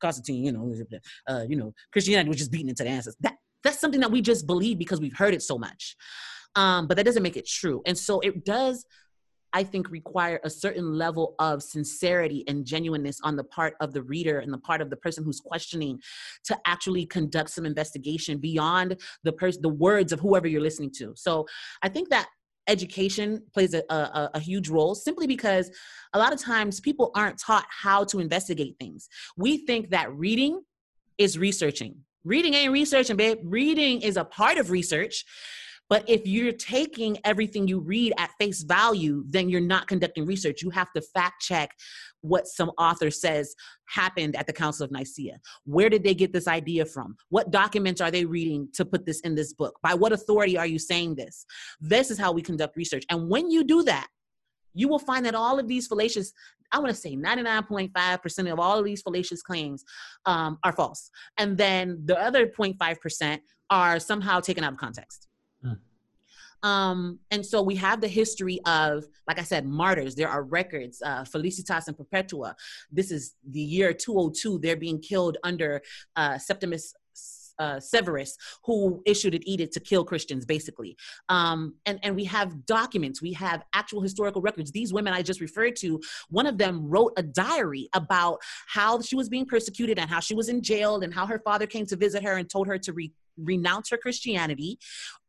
Constantine, 0.00 0.44
you 0.44 0.52
know, 0.52 0.74
uh, 1.28 1.44
you 1.48 1.56
know, 1.56 1.74
Christianity 1.92 2.28
was 2.28 2.38
just 2.38 2.52
beaten 2.52 2.68
into 2.68 2.84
the 2.84 2.90
answers. 2.90 3.16
That 3.20 3.34
that's 3.64 3.80
something 3.80 4.00
that 4.00 4.12
we 4.12 4.20
just 4.20 4.46
believe 4.46 4.78
because 4.78 5.00
we've 5.00 5.16
heard 5.16 5.34
it 5.34 5.42
so 5.42 5.58
much 5.58 5.96
um, 6.56 6.86
but 6.86 6.96
that 6.96 7.04
doesn't 7.04 7.22
make 7.22 7.36
it 7.36 7.46
true. 7.46 7.82
And 7.86 7.96
so 7.96 8.18
it 8.20 8.44
does, 8.44 8.84
I 9.52 9.62
think, 9.62 9.90
require 9.90 10.40
a 10.42 10.50
certain 10.50 10.94
level 10.94 11.34
of 11.38 11.62
sincerity 11.62 12.44
and 12.48 12.64
genuineness 12.64 13.20
on 13.22 13.36
the 13.36 13.44
part 13.44 13.74
of 13.80 13.92
the 13.92 14.02
reader 14.02 14.40
and 14.40 14.52
the 14.52 14.58
part 14.58 14.80
of 14.80 14.90
the 14.90 14.96
person 14.96 15.22
who's 15.22 15.38
questioning 15.38 16.00
to 16.44 16.58
actually 16.66 17.06
conduct 17.06 17.50
some 17.50 17.66
investigation 17.66 18.38
beyond 18.38 19.00
the 19.22 19.32
person, 19.32 19.62
the 19.62 19.68
words 19.68 20.12
of 20.12 20.20
whoever 20.20 20.48
you're 20.48 20.62
listening 20.62 20.90
to. 20.96 21.12
So 21.14 21.46
I 21.82 21.90
think 21.90 22.08
that 22.08 22.26
education 22.68 23.42
plays 23.52 23.74
a, 23.74 23.82
a, 23.90 24.30
a, 24.34 24.40
huge 24.40 24.68
role 24.68 24.96
simply 24.96 25.28
because 25.28 25.70
a 26.14 26.18
lot 26.18 26.32
of 26.32 26.40
times 26.40 26.80
people 26.80 27.12
aren't 27.14 27.38
taught 27.38 27.64
how 27.70 28.02
to 28.02 28.18
investigate 28.18 28.74
things. 28.80 29.08
We 29.36 29.58
think 29.58 29.90
that 29.90 30.12
reading 30.12 30.62
is 31.16 31.38
researching. 31.38 31.98
Reading 32.24 32.54
ain't 32.54 32.72
researching, 32.72 33.16
babe. 33.16 33.38
Reading 33.44 34.02
is 34.02 34.16
a 34.16 34.24
part 34.24 34.58
of 34.58 34.70
research. 34.70 35.24
But 35.88 36.08
if 36.08 36.26
you're 36.26 36.52
taking 36.52 37.18
everything 37.24 37.68
you 37.68 37.80
read 37.80 38.12
at 38.18 38.30
face 38.38 38.62
value, 38.62 39.24
then 39.28 39.48
you're 39.48 39.60
not 39.60 39.86
conducting 39.86 40.26
research. 40.26 40.62
You 40.62 40.70
have 40.70 40.92
to 40.94 41.00
fact 41.00 41.42
check 41.42 41.70
what 42.22 42.48
some 42.48 42.70
author 42.78 43.10
says 43.10 43.54
happened 43.88 44.34
at 44.36 44.46
the 44.46 44.52
Council 44.52 44.84
of 44.84 44.90
Nicaea. 44.90 45.38
Where 45.64 45.88
did 45.88 46.02
they 46.02 46.14
get 46.14 46.32
this 46.32 46.48
idea 46.48 46.84
from? 46.84 47.16
What 47.28 47.50
documents 47.50 48.00
are 48.00 48.10
they 48.10 48.24
reading 48.24 48.68
to 48.74 48.84
put 48.84 49.06
this 49.06 49.20
in 49.20 49.34
this 49.34 49.52
book? 49.52 49.78
By 49.82 49.94
what 49.94 50.12
authority 50.12 50.58
are 50.58 50.66
you 50.66 50.78
saying 50.78 51.14
this? 51.14 51.46
This 51.80 52.10
is 52.10 52.18
how 52.18 52.32
we 52.32 52.42
conduct 52.42 52.76
research. 52.76 53.04
And 53.10 53.28
when 53.28 53.50
you 53.50 53.62
do 53.62 53.82
that, 53.84 54.08
you 54.74 54.88
will 54.88 54.98
find 54.98 55.24
that 55.24 55.34
all 55.34 55.58
of 55.58 55.68
these 55.68 55.86
fallacious, 55.86 56.32
I 56.70 56.78
want 56.78 56.90
to 56.90 56.94
say 56.94 57.16
99.5% 57.16 58.52
of 58.52 58.58
all 58.58 58.78
of 58.78 58.84
these 58.84 59.02
fallacious 59.02 59.40
claims 59.40 59.84
um, 60.26 60.58
are 60.64 60.72
false. 60.72 61.10
And 61.38 61.56
then 61.56 62.02
the 62.04 62.20
other 62.20 62.46
0.5% 62.46 63.38
are 63.70 63.98
somehow 63.98 64.40
taken 64.40 64.64
out 64.64 64.72
of 64.72 64.78
context. 64.78 65.28
Um, 66.62 67.20
and 67.30 67.44
so 67.44 67.62
we 67.62 67.76
have 67.76 68.00
the 68.00 68.08
history 68.08 68.60
of, 68.66 69.04
like 69.28 69.38
I 69.38 69.42
said, 69.42 69.66
martyrs. 69.66 70.14
There 70.14 70.28
are 70.28 70.42
records, 70.42 71.00
uh, 71.04 71.24
Felicitas 71.24 71.86
and 71.86 71.96
Perpetua. 71.96 72.56
This 72.90 73.10
is 73.10 73.34
the 73.48 73.60
year 73.60 73.92
202. 73.92 74.58
They're 74.58 74.76
being 74.76 75.00
killed 75.00 75.36
under 75.44 75.82
uh, 76.16 76.38
Septimus 76.38 76.94
uh, 77.58 77.80
Severus, 77.80 78.36
who 78.64 79.02
issued 79.06 79.34
an 79.34 79.48
edict 79.48 79.72
to 79.74 79.80
kill 79.80 80.04
Christians, 80.04 80.44
basically. 80.44 80.96
Um, 81.28 81.76
and, 81.86 81.98
and 82.02 82.14
we 82.14 82.24
have 82.24 82.66
documents, 82.66 83.22
we 83.22 83.32
have 83.32 83.62
actual 83.72 84.02
historical 84.02 84.42
records. 84.42 84.70
These 84.70 84.92
women 84.92 85.14
I 85.14 85.22
just 85.22 85.40
referred 85.40 85.76
to, 85.76 86.00
one 86.28 86.46
of 86.46 86.58
them 86.58 86.86
wrote 86.88 87.12
a 87.16 87.22
diary 87.22 87.88
about 87.94 88.40
how 88.66 89.00
she 89.00 89.16
was 89.16 89.28
being 89.28 89.46
persecuted 89.46 89.98
and 89.98 90.10
how 90.10 90.20
she 90.20 90.34
was 90.34 90.48
in 90.48 90.62
jail 90.62 90.96
and 91.00 91.14
how 91.14 91.26
her 91.26 91.38
father 91.38 91.66
came 91.66 91.86
to 91.86 91.96
visit 91.96 92.22
her 92.22 92.36
and 92.36 92.50
told 92.50 92.66
her 92.66 92.76
to 92.78 92.92
re- 92.92 93.12
renounce 93.36 93.90
her 93.90 93.96
Christianity 93.96 94.78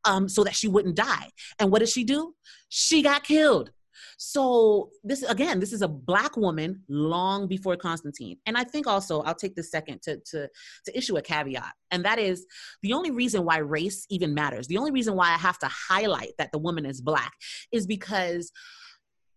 um, 0.06 0.28
so 0.30 0.44
that 0.44 0.56
she 0.56 0.68
wouldn't 0.68 0.96
die. 0.96 1.30
And 1.60 1.72
what 1.72 1.80
did 1.80 1.90
she 1.90 2.04
do? 2.04 2.34
She 2.70 3.02
got 3.02 3.24
killed. 3.24 3.72
So 4.18 4.90
this 5.04 5.24
again, 5.24 5.60
this 5.60 5.74
is 5.74 5.82
a 5.82 5.88
black 5.88 6.38
woman 6.38 6.84
long 6.90 7.48
before 7.48 7.76
Constantine. 7.76 8.38
And 8.46 8.58
I 8.58 8.64
think 8.64 8.88
also 8.88 9.22
I'll 9.22 9.36
take 9.36 9.56
this 9.56 9.72
second 9.72 10.02
to 10.04 10.20
to 10.32 10.50
to 10.86 10.98
issue 10.98 11.18
a 11.18 11.22
caveat. 11.22 11.74
And 11.92 12.04
that 12.06 12.20
is 12.20 12.46
the 12.82 12.94
only 12.94 13.12
reason 13.12 13.46
why 13.46 13.58
race 13.58 14.06
even 14.10 14.34
matters. 14.34 14.68
The 14.68 14.78
only 14.78 14.92
reason 14.92 15.16
why 15.16 15.28
I 15.28 15.38
have 15.38 15.60
to 15.60 15.68
highlight 15.68 16.34
that 16.38 16.52
the 16.52 16.58
woman 16.58 16.86
is 16.86 17.02
black 17.02 17.34
is 17.72 17.86
because 17.86 18.52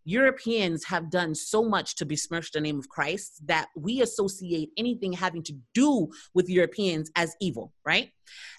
Europeans 0.04 0.84
have 0.84 1.10
done 1.10 1.34
so 1.34 1.62
much 1.62 1.96
to 1.96 2.06
besmirch 2.06 2.52
the 2.52 2.60
name 2.60 2.78
of 2.78 2.88
Christ 2.88 3.42
that 3.46 3.68
we 3.76 4.00
associate 4.00 4.70
anything 4.76 5.12
having 5.12 5.42
to 5.44 5.54
do 5.74 6.08
with 6.34 6.48
Europeans 6.48 7.10
as 7.16 7.34
evil, 7.40 7.72
right? 7.84 8.10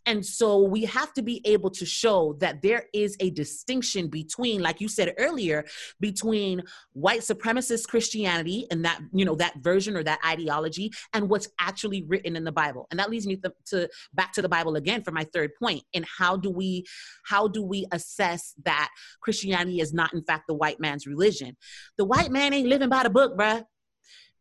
And 0.06 0.26
so 0.26 0.64
we 0.64 0.86
have 0.86 1.14
to 1.14 1.22
be 1.22 1.42
able 1.46 1.70
to 1.72 1.86
show 1.86 2.34
that 2.40 2.62
there 2.62 2.86
is 2.94 3.16
a 3.20 3.30
distinction 3.30 4.08
between, 4.08 4.62
like 4.62 4.82
you 4.82 4.88
said 4.88 5.14
earlier, 5.18 5.66
between 6.00 6.64
white 6.94 7.22
supremacist 7.22 7.88
Christianity 7.88 8.68
and 8.72 8.84
that, 8.86 9.00
you 9.14 9.26
know, 9.26 9.36
that 9.36 9.58
version 9.58 9.96
or 9.96 10.04
that 10.04 10.20
ideology 10.26 10.92
and 11.14 11.30
what's 11.30 11.50
actually 11.60 12.04
written 12.04 12.36
in 12.36 12.44
the 12.44 12.52
Bible. 12.52 12.88
And 12.92 13.00
that 13.00 13.10
leads 13.10 13.28
me 13.28 13.36
to, 13.38 13.54
to 13.68 13.90
back 14.14 14.34
to 14.34 14.42
the 14.42 14.50
Bible 14.50 14.76
again 14.76 15.04
for 15.04 15.12
my 15.12 15.26
third 15.34 15.52
point. 15.56 15.84
And 15.94 16.06
how 16.06 16.38
do 16.38 16.50
we 16.50 16.86
how 17.24 17.48
do 17.48 17.64
we 17.64 17.86
assess 17.92 18.54
that 18.64 18.90
Christianity 19.22 19.80
is 19.80 19.94
not 19.94 20.14
in 20.14 20.24
fact 20.24 20.48
the 20.48 20.56
white 20.56 20.80
man's 20.80 21.06
religion? 21.06 21.56
The 21.98 22.06
white 22.06 22.32
man 22.32 22.54
ain't 22.54 22.68
living 22.68 22.90
by 22.90 23.04
the 23.04 23.10
book, 23.10 23.38
bruh 23.38 23.64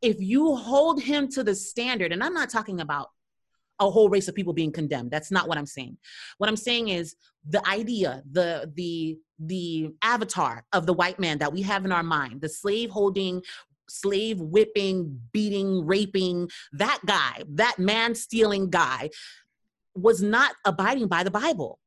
if 0.02 0.16
you 0.18 0.56
hold 0.56 1.02
him 1.02 1.28
to 1.28 1.44
the 1.44 1.54
standard, 1.54 2.12
and 2.12 2.22
I'm 2.22 2.34
not 2.34 2.50
talking 2.50 2.80
about 2.80 3.10
a 3.80 3.90
whole 3.90 4.08
race 4.08 4.28
of 4.28 4.34
people 4.34 4.52
being 4.52 4.72
condemned. 4.72 5.10
That's 5.10 5.30
not 5.30 5.48
what 5.48 5.58
I'm 5.58 5.66
saying. 5.66 5.96
What 6.38 6.48
I'm 6.48 6.56
saying 6.56 6.88
is 6.88 7.16
the 7.48 7.66
idea, 7.66 8.22
the 8.30 8.70
the 8.74 9.18
the 9.38 9.90
avatar 10.02 10.64
of 10.72 10.86
the 10.86 10.92
white 10.92 11.18
man 11.18 11.38
that 11.38 11.52
we 11.52 11.62
have 11.62 11.84
in 11.84 11.92
our 11.92 12.02
mind, 12.02 12.42
the 12.42 12.48
slave 12.48 12.90
holding 12.90 13.42
slave 13.88 14.40
whipping, 14.40 15.20
beating, 15.32 15.84
raping, 15.84 16.48
that 16.72 17.00
guy, 17.06 17.42
that 17.48 17.78
man 17.78 18.14
stealing 18.14 18.70
guy 18.70 19.10
was 19.96 20.22
not 20.22 20.54
abiding 20.64 21.08
by 21.08 21.24
the 21.24 21.30
Bible. 21.30 21.78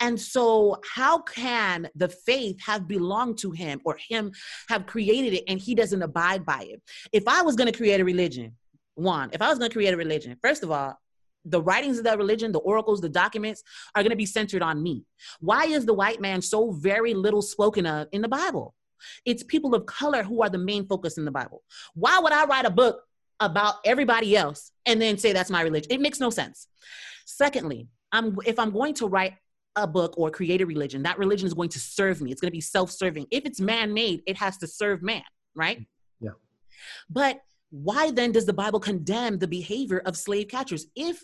And 0.00 0.20
so, 0.20 0.80
how 0.94 1.18
can 1.18 1.88
the 1.94 2.08
faith 2.08 2.60
have 2.62 2.88
belonged 2.88 3.38
to 3.38 3.50
him 3.50 3.80
or 3.84 3.98
him 4.08 4.32
have 4.68 4.86
created 4.86 5.34
it 5.34 5.44
and 5.46 5.60
he 5.60 5.74
doesn't 5.74 6.02
abide 6.02 6.44
by 6.44 6.66
it? 6.68 6.82
If 7.12 7.28
I 7.28 7.42
was 7.42 7.56
going 7.56 7.70
to 7.70 7.76
create 7.76 8.00
a 8.00 8.04
religion, 8.04 8.56
one, 8.94 9.30
if 9.32 9.40
I 9.40 9.48
was 9.48 9.58
going 9.58 9.70
to 9.70 9.74
create 9.74 9.94
a 9.94 9.96
religion, 9.96 10.36
first 10.42 10.62
of 10.62 10.70
all, 10.70 10.98
the 11.44 11.62
writings 11.62 11.98
of 11.98 12.04
that 12.04 12.18
religion, 12.18 12.52
the 12.52 12.58
oracles, 12.60 13.00
the 13.00 13.08
documents 13.08 13.62
are 13.94 14.02
going 14.02 14.10
to 14.10 14.16
be 14.16 14.26
centered 14.26 14.62
on 14.62 14.82
me. 14.82 15.04
Why 15.40 15.64
is 15.64 15.86
the 15.86 15.94
white 15.94 16.20
man 16.20 16.42
so 16.42 16.72
very 16.72 17.14
little 17.14 17.42
spoken 17.42 17.86
of 17.86 18.08
in 18.12 18.22
the 18.22 18.28
Bible? 18.28 18.74
It's 19.24 19.42
people 19.42 19.74
of 19.74 19.86
color 19.86 20.22
who 20.22 20.42
are 20.42 20.50
the 20.50 20.58
main 20.58 20.86
focus 20.86 21.16
in 21.16 21.24
the 21.24 21.30
Bible. 21.30 21.62
Why 21.94 22.18
would 22.18 22.32
I 22.32 22.44
write 22.44 22.66
a 22.66 22.70
book 22.70 23.02
about 23.40 23.76
everybody 23.84 24.36
else 24.36 24.72
and 24.84 25.00
then 25.00 25.16
say 25.16 25.32
that's 25.32 25.50
my 25.50 25.62
religion? 25.62 25.90
It 25.90 26.00
makes 26.00 26.20
no 26.20 26.30
sense. 26.30 26.66
Secondly, 27.24 27.88
I'm, 28.12 28.36
if 28.44 28.58
I'm 28.58 28.70
going 28.70 28.94
to 28.94 29.06
write 29.06 29.34
a 29.76 29.86
book 29.86 30.14
or 30.18 30.30
create 30.30 30.60
a 30.60 30.66
religion, 30.66 31.02
that 31.04 31.18
religion 31.18 31.46
is 31.46 31.54
going 31.54 31.70
to 31.70 31.78
serve 31.78 32.20
me. 32.20 32.32
It's 32.32 32.40
going 32.40 32.50
to 32.50 32.56
be 32.56 32.60
self 32.60 32.90
serving. 32.90 33.26
If 33.30 33.46
it's 33.46 33.60
man 33.60 33.94
made, 33.94 34.22
it 34.26 34.36
has 34.36 34.58
to 34.58 34.66
serve 34.66 35.02
man, 35.02 35.22
right? 35.54 35.86
Yeah. 36.20 36.30
But 37.08 37.40
why 37.70 38.10
then 38.10 38.32
does 38.32 38.46
the 38.46 38.52
Bible 38.52 38.80
condemn 38.80 39.38
the 39.38 39.46
behavior 39.46 40.02
of 40.04 40.16
slave 40.16 40.48
catchers? 40.48 40.86
If, 40.96 41.22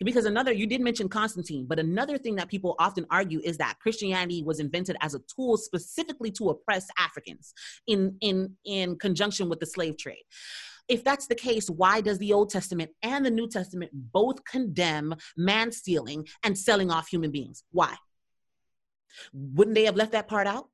because 0.00 0.24
another, 0.24 0.52
you 0.52 0.66
did 0.66 0.80
mention 0.80 1.08
Constantine, 1.08 1.66
but 1.66 1.78
another 1.78 2.18
thing 2.18 2.36
that 2.36 2.48
people 2.48 2.76
often 2.78 3.04
argue 3.10 3.40
is 3.42 3.58
that 3.58 3.78
Christianity 3.80 4.42
was 4.44 4.60
invented 4.60 4.96
as 5.00 5.14
a 5.14 5.20
tool 5.34 5.56
specifically 5.56 6.30
to 6.32 6.50
oppress 6.50 6.86
Africans 6.98 7.52
in, 7.86 8.16
in, 8.20 8.56
in 8.64 8.96
conjunction 8.96 9.48
with 9.48 9.58
the 9.60 9.66
slave 9.66 9.98
trade. 9.98 10.22
If 10.88 11.04
that's 11.04 11.26
the 11.26 11.34
case, 11.34 11.68
why 11.68 12.00
does 12.00 12.18
the 12.18 12.32
Old 12.32 12.48
Testament 12.48 12.92
and 13.02 13.26
the 13.26 13.30
New 13.30 13.48
Testament 13.48 13.90
both 13.92 14.44
condemn 14.44 15.14
man 15.36 15.70
stealing 15.70 16.26
and 16.42 16.56
selling 16.56 16.90
off 16.90 17.08
human 17.08 17.30
beings? 17.30 17.64
Why? 17.72 17.94
Wouldn't 19.32 19.74
they 19.74 19.84
have 19.84 19.96
left 19.96 20.12
that 20.12 20.28
part 20.28 20.46
out? 20.46 20.68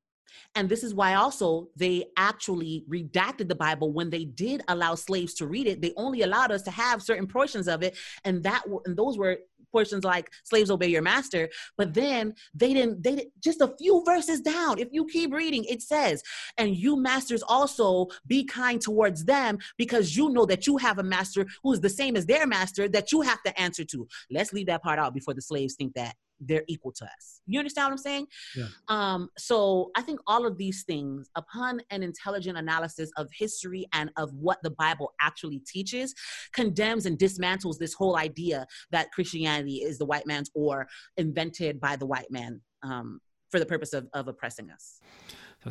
And 0.54 0.68
this 0.68 0.82
is 0.84 0.94
why 0.94 1.14
also 1.14 1.68
they 1.76 2.06
actually 2.16 2.84
redacted 2.88 3.48
the 3.48 3.54
Bible 3.54 3.92
when 3.92 4.10
they 4.10 4.24
did 4.24 4.62
allow 4.68 4.94
slaves 4.94 5.34
to 5.34 5.46
read 5.46 5.66
it. 5.66 5.80
They 5.80 5.92
only 5.96 6.22
allowed 6.22 6.52
us 6.52 6.62
to 6.62 6.70
have 6.70 7.02
certain 7.02 7.26
portions 7.26 7.68
of 7.68 7.82
it, 7.82 7.96
and 8.24 8.42
that 8.44 8.62
and 8.84 8.96
those 8.96 9.18
were 9.18 9.38
portions 9.71 10.04
like 10.04 10.30
slaves 10.44 10.71
obey 10.71 10.88
your 10.88 11.02
master 11.02 11.49
but 11.76 11.94
then 11.94 12.35
they 12.54 12.73
didn't 12.75 13.02
they 13.02 13.16
did, 13.16 13.26
just 13.40 13.61
a 13.61 13.75
few 13.78 14.02
verses 14.04 14.40
down 14.40 14.78
if 14.78 14.88
you 14.92 15.04
keep 15.06 15.33
reading 15.33 15.64
it 15.64 15.83
says 15.83 16.23
and 16.59 16.76
you 16.76 16.97
masters 16.97 17.42
also 17.49 18.06
be 18.26 18.44
kind 18.44 18.80
towards 18.80 19.25
them 19.25 19.59
because 19.76 20.16
you 20.16 20.30
know 20.30 20.47
that 20.47 20.66
you 20.66 20.76
have 20.76 20.99
a 20.99 21.02
master 21.02 21.47
who 21.62 21.73
is 21.73 21.80
the 21.80 21.90
same 21.90 22.16
as 22.16 22.26
their 22.26 22.47
master 22.47 22.88
that 22.88 23.12
you 23.12 23.21
have 23.21 23.42
to 23.42 23.61
answer 23.61 23.85
to 23.85 24.06
let's 24.30 24.52
leave 24.52 24.66
that 24.66 24.83
part 24.83 24.99
out 24.99 25.14
before 25.14 25.35
the 25.35 25.42
slaves 25.42 25.75
think 25.75 25.94
that 25.94 26.14
they're 26.40 26.64
equal 26.68 26.92
to 26.92 27.04
us. 27.04 27.40
You 27.47 27.59
understand 27.59 27.87
what 27.87 27.92
I'm 27.92 27.99
saying? 27.99 28.26
Yeah. 28.56 28.66
Um, 28.88 29.28
so 29.38 29.90
I 29.97 30.02
think 30.02 30.21
all 30.26 30.47
of 30.47 30.56
these 30.56 30.85
things, 30.85 31.28
upon 31.35 31.80
an 31.90 32.02
intelligent 32.02 32.59
analysis 32.59 33.11
of 33.16 33.28
history 33.33 33.87
and 33.92 34.11
of 34.16 34.33
what 34.35 34.59
the 34.62 34.71
Bible 34.71 35.12
actually 35.21 35.61
teaches, 35.61 36.14
condemns 36.52 37.06
and 37.06 37.18
dismantles 37.18 37.78
this 37.78 37.94
whole 37.94 38.16
idea 38.16 38.66
that 38.90 39.12
Christianity 39.12 39.53
is 39.62 39.99
the 39.99 40.04
white 40.04 40.26
man's 40.26 40.50
or 40.54 40.87
invented 41.16 41.80
by 41.80 41.96
the 41.96 42.06
white 42.06 42.30
man 42.30 42.61
um, 42.82 43.20
for 43.50 43.58
the 43.58 43.66
purpose 43.66 43.92
of, 43.92 44.08
of 44.12 44.28
oppressing 44.28 44.70
us. 44.70 45.00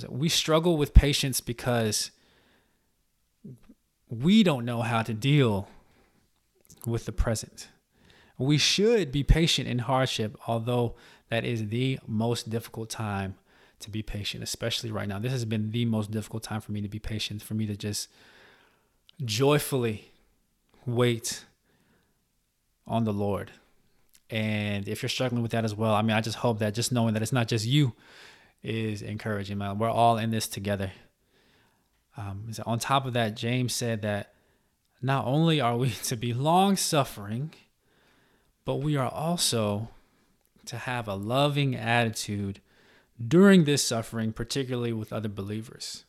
We 0.10 0.30
struggle 0.30 0.78
with 0.78 0.94
patience 0.94 1.40
because 1.40 2.12
we 4.10 4.44
don't 4.44 4.66
know 4.66 4.82
how 4.82 5.04
to 5.04 5.14
deal 5.14 5.68
with 6.86 7.06
the 7.06 7.12
present. 7.12 7.70
We 8.38 8.58
should 8.58 9.12
be 9.12 9.24
patient 9.24 9.68
in 9.68 9.80
hardship, 9.80 10.36
although 10.48 10.96
that 11.30 11.46
is 11.46 11.70
the 11.70 12.00
most 12.08 12.50
difficult 12.50 12.90
time 12.90 13.36
to 13.80 13.90
be 13.90 14.02
patient, 14.02 14.44
especially 14.44 14.92
right 14.92 15.08
now. 15.08 15.20
This 15.20 15.32
has 15.32 15.46
been 15.46 15.72
the 15.72 15.86
most 15.86 16.10
difficult 16.10 16.44
time 16.44 16.62
for 16.62 16.72
me 16.72 16.82
to 16.82 16.88
be 16.88 17.00
patient, 17.00 17.42
for 17.44 17.54
me 17.54 17.68
to 17.68 17.76
just 17.76 18.10
joyfully 19.24 20.12
wait 20.86 21.46
on 22.88 23.04
the 23.04 23.14
Lord. 23.14 23.52
And 24.30 24.88
if 24.88 25.02
you're 25.02 25.10
struggling 25.10 25.42
with 25.42 25.52
that 25.52 25.66
as 25.66 25.76
well, 25.76 25.94
I 25.94 26.02
mean, 26.02 26.16
I 26.16 26.22
just 26.22 26.38
hope 26.38 26.60
that 26.60 26.74
just 26.74 26.92
knowing 26.92 27.14
that 27.14 27.22
it's 27.22 27.34
not 27.34 27.48
just 27.48 27.66
you 27.66 27.94
is 28.64 29.02
encouraging, 29.02 29.58
man. 29.58 29.78
We're 29.78 29.90
all 29.90 30.18
in 30.18 30.32
this 30.32 30.48
together. 30.48 30.92
Um, 32.16 32.52
on 32.66 32.80
top 32.80 33.06
of 33.06 33.14
that, 33.14 33.36
James 33.36 33.74
said 33.74 34.02
that 34.04 34.34
not 35.02 35.26
only 35.26 35.60
are 35.60 35.78
we 35.78 35.90
to 36.04 36.16
be 36.16 36.34
long 36.34 36.78
suffering, 36.78 37.54
but 38.66 38.76
we 38.76 38.96
are 38.96 39.10
also 39.10 39.90
to 40.66 40.78
have 40.78 41.08
a 41.08 41.16
loving 41.16 41.76
attitude 41.76 42.62
during 43.26 43.66
this 43.66 43.86
suffering, 43.86 44.32
particularly 44.32 44.94
with 44.94 45.12
other 45.12 45.30
believers. 45.30 46.06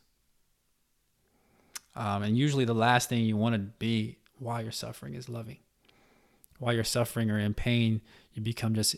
Um, 1.95 2.23
and 2.23 2.37
usually, 2.37 2.65
the 2.65 2.73
last 2.73 3.09
thing 3.09 3.23
you 3.23 3.37
want 3.37 3.53
to 3.53 3.59
be 3.59 4.17
while 4.39 4.61
you're 4.61 4.71
suffering 4.71 5.13
is 5.13 5.29
loving. 5.29 5.57
While 6.59 6.73
you're 6.73 6.83
suffering 6.83 7.29
or 7.29 7.37
in 7.37 7.53
pain, 7.53 8.01
you 8.33 8.41
become 8.41 8.75
just 8.75 8.95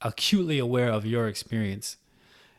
acutely 0.00 0.58
aware 0.58 0.90
of 0.90 1.06
your 1.06 1.28
experience 1.28 1.96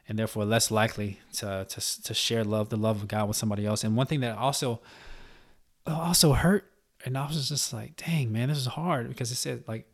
and 0.08 0.18
therefore 0.18 0.46
less 0.46 0.72
likely 0.72 1.20
to, 1.34 1.66
to, 1.70 2.04
to 2.04 2.14
share 2.14 2.44
love, 2.44 2.70
the 2.70 2.78
love 2.78 3.02
of 3.02 3.08
God 3.08 3.28
with 3.28 3.38
somebody 3.38 3.66
else. 3.66 3.84
And 3.84 3.96
one 3.96 4.08
thing 4.08 4.22
that 4.22 4.38
also 4.38 4.82
also 5.86 6.34
hurt, 6.34 6.72
and 7.06 7.18
I 7.18 7.28
was 7.28 7.50
just 7.50 7.74
like, 7.74 7.98
dang, 7.98 8.32
man, 8.32 8.50
this 8.50 8.58
is 8.58 8.68
hard 8.68 9.10
because 9.10 9.32
it 9.32 9.36
said 9.36 9.64
like 9.68 9.86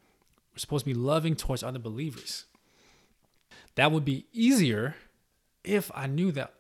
we're 0.54 0.60
supposed 0.60 0.86
to 0.86 0.94
be 0.94 1.00
loving 1.00 1.36
towards 1.36 1.64
other 1.64 1.80
believers. 1.80 2.46
That 3.76 3.92
would 3.92 4.06
be 4.06 4.26
easier 4.34 4.96
if 5.64 5.92
I 5.94 6.08
knew 6.08 6.32
that 6.34 6.54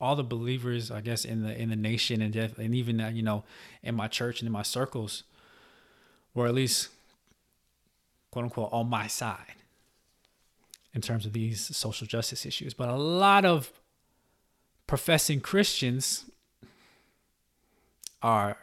all 0.00 0.16
the 0.16 0.24
believers, 0.24 0.90
I 0.90 1.00
guess, 1.00 1.24
in 1.24 1.42
the 1.42 1.60
in 1.60 1.70
the 1.70 1.76
nation 1.76 2.20
and 2.20 2.34
and 2.34 2.74
even 2.74 3.00
uh, 3.00 3.08
you 3.08 3.22
know 3.22 3.44
in 3.82 3.94
my 3.94 4.08
church 4.08 4.40
and 4.40 4.46
in 4.46 4.52
my 4.52 4.62
circles, 4.62 5.24
were 6.34 6.46
at 6.46 6.54
least 6.54 6.88
quote 8.30 8.44
unquote 8.44 8.70
on 8.72 8.88
my 8.88 9.06
side. 9.06 9.54
in 10.94 11.00
terms 11.00 11.26
of 11.26 11.32
these 11.32 11.76
social 11.76 12.06
justice 12.06 12.46
issues. 12.46 12.72
But 12.72 12.88
a 12.88 12.94
lot 12.94 13.44
of 13.44 13.72
professing 14.86 15.40
Christians 15.40 16.26
are 18.22 18.56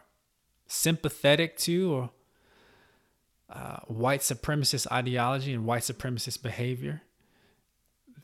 sympathetic 0.66 1.58
to 1.58 1.94
or 1.94 2.10
uh, 3.50 3.80
white 3.88 4.22
supremacist 4.22 4.90
ideology 4.92 5.54
and 5.54 5.66
white 5.66 5.82
supremacist 5.84 6.42
behavior. 6.42 7.02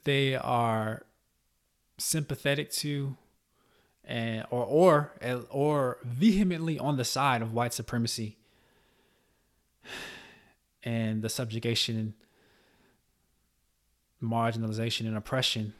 They 0.05 0.35
are 0.35 1.03
sympathetic 1.97 2.71
to 2.71 3.17
and 4.05 4.45
or 4.49 4.63
or 4.65 5.11
or 5.49 5.97
vehemently 6.03 6.79
on 6.79 6.95
the 6.95 7.03
side 7.03 7.41
of 7.41 7.53
white 7.53 7.73
supremacy 7.73 8.36
and 10.83 11.21
the 11.21 11.29
subjugation 11.29 11.97
and 11.97 12.13
marginalization 14.21 15.07
and 15.07 15.17
oppression 15.17 15.73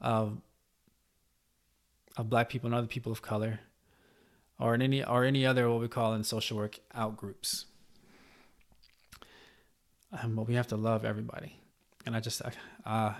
of 0.00 0.38
of 2.16 2.30
black 2.30 2.48
people 2.48 2.68
and 2.68 2.74
other 2.74 2.86
people 2.86 3.10
of 3.10 3.22
color 3.22 3.60
or 4.60 4.74
in 4.74 4.82
any 4.82 5.02
or 5.02 5.24
any 5.24 5.44
other 5.44 5.68
what 5.68 5.80
we 5.80 5.88
call 5.88 6.14
in 6.14 6.22
social 6.22 6.56
work 6.56 6.78
out 6.94 7.16
groups 7.16 7.66
um, 10.22 10.36
but 10.36 10.46
we 10.46 10.54
have 10.54 10.68
to 10.68 10.76
love 10.76 11.04
everybody. 11.04 11.58
And 12.06 12.14
i 12.14 12.20
just 12.20 12.42
uh, 12.42 12.50
i 12.84 13.16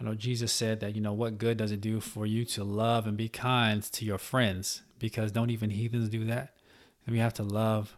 know 0.00 0.14
jesus 0.14 0.52
said 0.52 0.80
that 0.80 0.96
you 0.96 1.00
know 1.00 1.12
what 1.12 1.38
good 1.38 1.56
does 1.56 1.70
it 1.70 1.80
do 1.80 2.00
for 2.00 2.26
you 2.26 2.44
to 2.44 2.64
love 2.64 3.06
and 3.06 3.16
be 3.16 3.28
kind 3.28 3.82
to 3.84 4.04
your 4.04 4.18
friends? 4.18 4.82
Because 4.98 5.32
don't 5.32 5.50
even 5.50 5.70
heathens 5.70 6.08
do 6.08 6.24
that? 6.24 6.54
And 7.06 7.12
we 7.12 7.20
have 7.20 7.34
to 7.34 7.42
love 7.42 7.96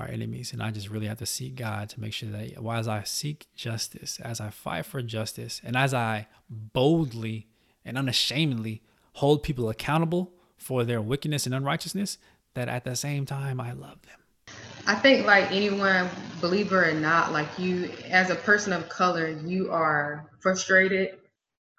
our 0.00 0.08
enemies. 0.08 0.52
And 0.52 0.62
I 0.62 0.70
just 0.70 0.88
really 0.88 1.06
have 1.06 1.18
to 1.18 1.26
seek 1.26 1.54
God 1.56 1.88
to 1.90 2.00
make 2.00 2.12
sure 2.12 2.30
that 2.30 2.52
as 2.58 2.88
I 2.88 3.02
seek 3.04 3.46
justice, 3.54 4.18
as 4.20 4.40
I 4.40 4.50
fight 4.50 4.86
for 4.86 5.02
justice, 5.02 5.60
and 5.64 5.76
as 5.76 5.94
I 5.94 6.26
boldly 6.48 7.46
and 7.84 7.96
unashamedly 7.96 8.82
hold 9.14 9.42
people 9.42 9.68
accountable 9.68 10.32
for 10.56 10.84
their 10.84 11.00
wickedness 11.00 11.46
and 11.46 11.54
unrighteousness, 11.54 12.18
that 12.54 12.68
at 12.68 12.84
the 12.84 12.96
same 12.96 13.26
time 13.26 13.60
I 13.60 13.72
love 13.72 14.02
them. 14.02 14.56
I 14.86 14.94
think 14.94 15.26
like 15.26 15.50
anyone, 15.52 16.08
believer 16.40 16.88
or 16.88 16.94
not, 16.94 17.32
like 17.32 17.46
you 17.58 17.90
as 18.08 18.30
a 18.30 18.34
person 18.34 18.72
of 18.72 18.88
color, 18.88 19.28
you 19.28 19.70
are 19.70 20.30
frustrated, 20.40 21.18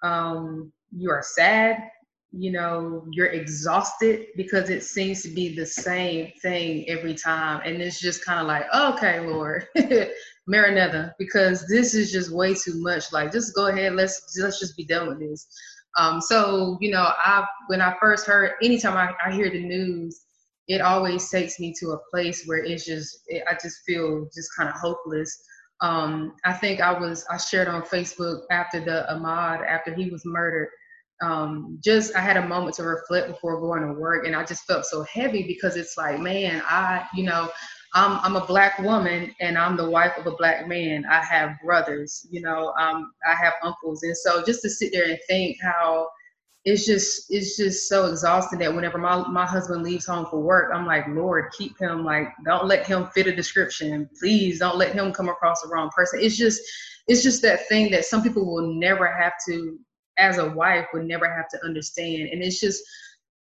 um, 0.02 0.72
you 0.90 1.10
are 1.10 1.22
sad, 1.22 1.90
you 2.32 2.50
know 2.50 3.04
you're 3.10 3.26
exhausted 3.26 4.26
because 4.36 4.70
it 4.70 4.82
seems 4.82 5.22
to 5.22 5.28
be 5.28 5.54
the 5.54 5.66
same 5.66 6.32
thing 6.40 6.88
every 6.88 7.14
time. 7.14 7.60
And 7.64 7.80
it's 7.82 8.00
just 8.00 8.24
kind 8.24 8.40
of 8.40 8.46
like 8.46 8.64
okay 8.74 9.20
lord 9.20 9.66
maranatha 10.46 11.14
because 11.18 11.66
this 11.68 11.94
is 11.94 12.10
just 12.10 12.32
way 12.32 12.54
too 12.54 12.80
much. 12.82 13.12
Like 13.12 13.32
just 13.32 13.54
go 13.54 13.66
ahead. 13.66 13.94
Let's 13.94 14.34
let's 14.40 14.58
just 14.58 14.76
be 14.76 14.84
done 14.84 15.08
with 15.08 15.20
this. 15.20 15.46
Um 15.98 16.20
so 16.22 16.78
you 16.80 16.90
know 16.90 17.12
i 17.18 17.44
when 17.66 17.82
i 17.82 17.94
first 18.00 18.26
heard 18.26 18.52
anytime 18.62 18.96
i, 18.96 19.12
I 19.24 19.32
hear 19.32 19.50
the 19.50 19.62
news 19.62 20.22
it 20.68 20.80
always 20.80 21.28
takes 21.28 21.60
me 21.60 21.74
to 21.80 21.90
a 21.90 21.98
place 22.10 22.44
where 22.46 22.64
it's 22.64 22.86
just 22.86 23.18
it, 23.26 23.42
i 23.46 23.52
just 23.54 23.82
feel 23.84 24.26
just 24.34 24.48
kind 24.56 24.70
of 24.70 24.76
hopeless. 24.76 25.42
Um 25.82 26.32
i 26.46 26.52
think 26.54 26.80
i 26.80 26.98
was 26.98 27.26
i 27.30 27.36
shared 27.36 27.68
on 27.68 27.82
facebook 27.82 28.44
after 28.50 28.80
the 28.80 29.04
ahmaud 29.10 29.66
after 29.66 29.94
he 29.94 30.08
was 30.08 30.22
murdered 30.24 30.68
um, 31.22 31.78
just 31.82 32.14
I 32.16 32.20
had 32.20 32.36
a 32.36 32.46
moment 32.46 32.76
to 32.76 32.82
reflect 32.82 33.28
before 33.28 33.60
going 33.60 33.86
to 33.86 33.98
work, 33.98 34.26
and 34.26 34.34
I 34.34 34.44
just 34.44 34.66
felt 34.66 34.84
so 34.84 35.02
heavy 35.04 35.44
because 35.44 35.76
it's 35.76 35.96
like, 35.96 36.18
man, 36.20 36.62
I, 36.66 37.06
you 37.14 37.24
know, 37.24 37.50
I'm 37.94 38.18
I'm 38.22 38.36
a 38.36 38.46
black 38.46 38.78
woman 38.80 39.34
and 39.40 39.56
I'm 39.56 39.76
the 39.76 39.88
wife 39.88 40.12
of 40.18 40.26
a 40.26 40.36
black 40.36 40.66
man. 40.66 41.04
I 41.08 41.22
have 41.22 41.56
brothers, 41.64 42.26
you 42.30 42.40
know, 42.40 42.72
um, 42.78 43.12
I 43.26 43.34
have 43.34 43.54
uncles, 43.62 44.02
and 44.02 44.16
so 44.16 44.42
just 44.44 44.62
to 44.62 44.70
sit 44.70 44.92
there 44.92 45.08
and 45.08 45.18
think 45.28 45.58
how 45.62 46.08
it's 46.64 46.86
just 46.86 47.26
it's 47.30 47.56
just 47.56 47.88
so 47.88 48.06
exhausting 48.06 48.58
that 48.60 48.74
whenever 48.74 48.98
my 48.98 49.26
my 49.28 49.46
husband 49.46 49.82
leaves 49.82 50.06
home 50.06 50.26
for 50.26 50.40
work, 50.40 50.70
I'm 50.72 50.86
like, 50.86 51.06
Lord, 51.08 51.52
keep 51.56 51.78
him 51.78 52.04
like, 52.04 52.28
don't 52.44 52.66
let 52.66 52.86
him 52.86 53.08
fit 53.14 53.26
a 53.26 53.34
description. 53.34 54.08
Please 54.18 54.60
don't 54.60 54.78
let 54.78 54.92
him 54.94 55.12
come 55.12 55.28
across 55.28 55.62
the 55.62 55.68
wrong 55.68 55.90
person. 55.94 56.20
It's 56.22 56.36
just 56.36 56.60
it's 57.08 57.22
just 57.22 57.42
that 57.42 57.68
thing 57.68 57.90
that 57.90 58.04
some 58.04 58.22
people 58.22 58.46
will 58.46 58.74
never 58.74 59.06
have 59.06 59.32
to 59.48 59.78
as 60.18 60.38
a 60.38 60.50
wife 60.50 60.86
would 60.92 61.06
never 61.06 61.32
have 61.32 61.48
to 61.48 61.64
understand. 61.64 62.28
And 62.30 62.42
it's 62.42 62.60
just, 62.60 62.82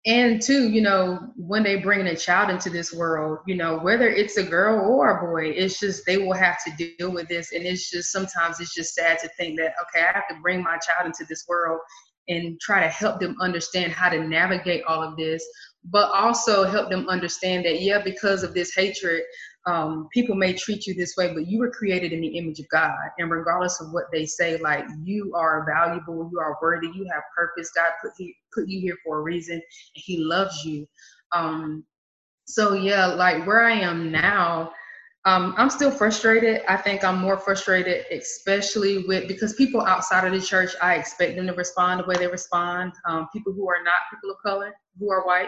and 0.05 0.41
two, 0.41 0.69
you 0.69 0.81
know, 0.81 1.31
when 1.37 1.63
they 1.63 1.77
bring 1.77 2.07
a 2.07 2.15
child 2.15 2.49
into 2.49 2.69
this 2.69 2.91
world, 2.91 3.39
you 3.47 3.55
know, 3.55 3.77
whether 3.79 4.09
it's 4.09 4.37
a 4.37 4.43
girl 4.43 4.85
or 4.85 5.17
a 5.17 5.31
boy, 5.31 5.49
it's 5.49 5.79
just 5.79 6.05
they 6.05 6.17
will 6.17 6.33
have 6.33 6.57
to 6.65 6.95
deal 6.97 7.11
with 7.11 7.29
this. 7.29 7.53
And 7.53 7.65
it's 7.65 7.89
just 7.89 8.11
sometimes 8.11 8.59
it's 8.59 8.75
just 8.75 8.95
sad 8.95 9.19
to 9.19 9.29
think 9.37 9.57
that, 9.59 9.75
okay, 9.81 10.05
I 10.05 10.11
have 10.11 10.27
to 10.29 10.41
bring 10.41 10.61
my 10.61 10.77
child 10.77 11.05
into 11.05 11.25
this 11.29 11.45
world 11.47 11.79
and 12.27 12.59
try 12.59 12.81
to 12.81 12.89
help 12.89 13.19
them 13.19 13.35
understand 13.39 13.93
how 13.93 14.09
to 14.09 14.27
navigate 14.27 14.83
all 14.87 15.01
of 15.01 15.15
this, 15.15 15.45
but 15.85 16.11
also 16.11 16.63
help 16.65 16.89
them 16.89 17.07
understand 17.07 17.65
that, 17.65 17.81
yeah, 17.81 18.01
because 18.01 18.43
of 18.43 18.53
this 18.53 18.73
hatred, 18.75 19.23
um, 19.65 20.09
people 20.11 20.35
may 20.35 20.53
treat 20.53 20.85
you 20.85 20.93
this 20.93 21.15
way, 21.17 21.33
but 21.33 21.47
you 21.47 21.59
were 21.59 21.71
created 21.71 22.11
in 22.11 22.21
the 22.21 22.37
image 22.37 22.59
of 22.59 22.67
God. 22.69 22.97
And 23.17 23.31
regardless 23.31 23.79
of 23.79 23.91
what 23.91 24.05
they 24.11 24.25
say, 24.25 24.57
like 24.57 24.85
you 25.03 25.33
are 25.35 25.65
valuable, 25.65 26.29
you 26.31 26.39
are 26.39 26.57
worthy, 26.61 26.87
you 26.87 27.07
have 27.13 27.23
purpose. 27.35 27.71
God 27.73 27.91
put, 28.01 28.11
he, 28.17 28.35
put 28.53 28.67
you 28.67 28.81
here 28.81 28.97
for 29.05 29.19
a 29.19 29.21
reason, 29.21 29.55
and 29.55 29.63
He 29.93 30.17
loves 30.17 30.65
you. 30.65 30.87
Um, 31.31 31.85
so, 32.45 32.73
yeah, 32.73 33.05
like 33.05 33.47
where 33.47 33.63
I 33.63 33.71
am 33.71 34.11
now, 34.11 34.73
um, 35.25 35.55
I'm 35.57 35.69
still 35.69 35.91
frustrated. 35.91 36.63
I 36.67 36.75
think 36.75 37.05
I'm 37.05 37.19
more 37.19 37.37
frustrated, 37.37 38.05
especially 38.11 39.05
with 39.07 39.29
because 39.29 39.53
people 39.53 39.79
outside 39.79 40.27
of 40.27 40.33
the 40.33 40.45
church, 40.45 40.71
I 40.81 40.95
expect 40.95 41.37
them 41.37 41.47
to 41.47 41.53
respond 41.53 42.01
the 42.01 42.05
way 42.05 42.15
they 42.15 42.27
respond. 42.27 42.91
Um, 43.07 43.29
people 43.31 43.53
who 43.53 43.69
are 43.69 43.81
not 43.81 43.95
people 44.11 44.31
of 44.31 44.37
color, 44.43 44.73
who 44.99 45.09
are 45.09 45.25
white, 45.25 45.47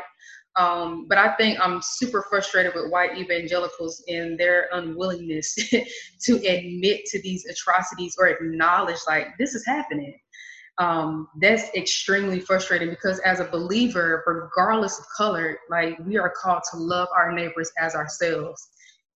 um, 0.57 1.05
but 1.07 1.17
I 1.17 1.35
think 1.35 1.59
I'm 1.61 1.81
super 1.81 2.25
frustrated 2.29 2.73
with 2.75 2.89
white 2.89 3.17
evangelicals 3.17 4.03
in 4.07 4.37
their 4.37 4.69
unwillingness 4.71 5.53
to 6.21 6.35
admit 6.47 7.05
to 7.07 7.21
these 7.21 7.45
atrocities 7.45 8.15
or 8.17 8.27
acknowledge 8.27 8.99
like 9.07 9.37
this 9.37 9.53
is 9.53 9.65
happening. 9.65 10.17
Um, 10.77 11.27
that's 11.39 11.73
extremely 11.75 12.39
frustrating 12.39 12.89
because 12.89 13.19
as 13.19 13.39
a 13.39 13.45
believer, 13.45 14.23
regardless 14.25 14.99
of 14.99 15.05
color, 15.15 15.57
like 15.69 15.97
we 15.99 16.17
are 16.17 16.33
called 16.41 16.63
to 16.71 16.77
love 16.77 17.07
our 17.15 17.31
neighbors 17.31 17.71
as 17.79 17.95
ourselves. 17.95 18.69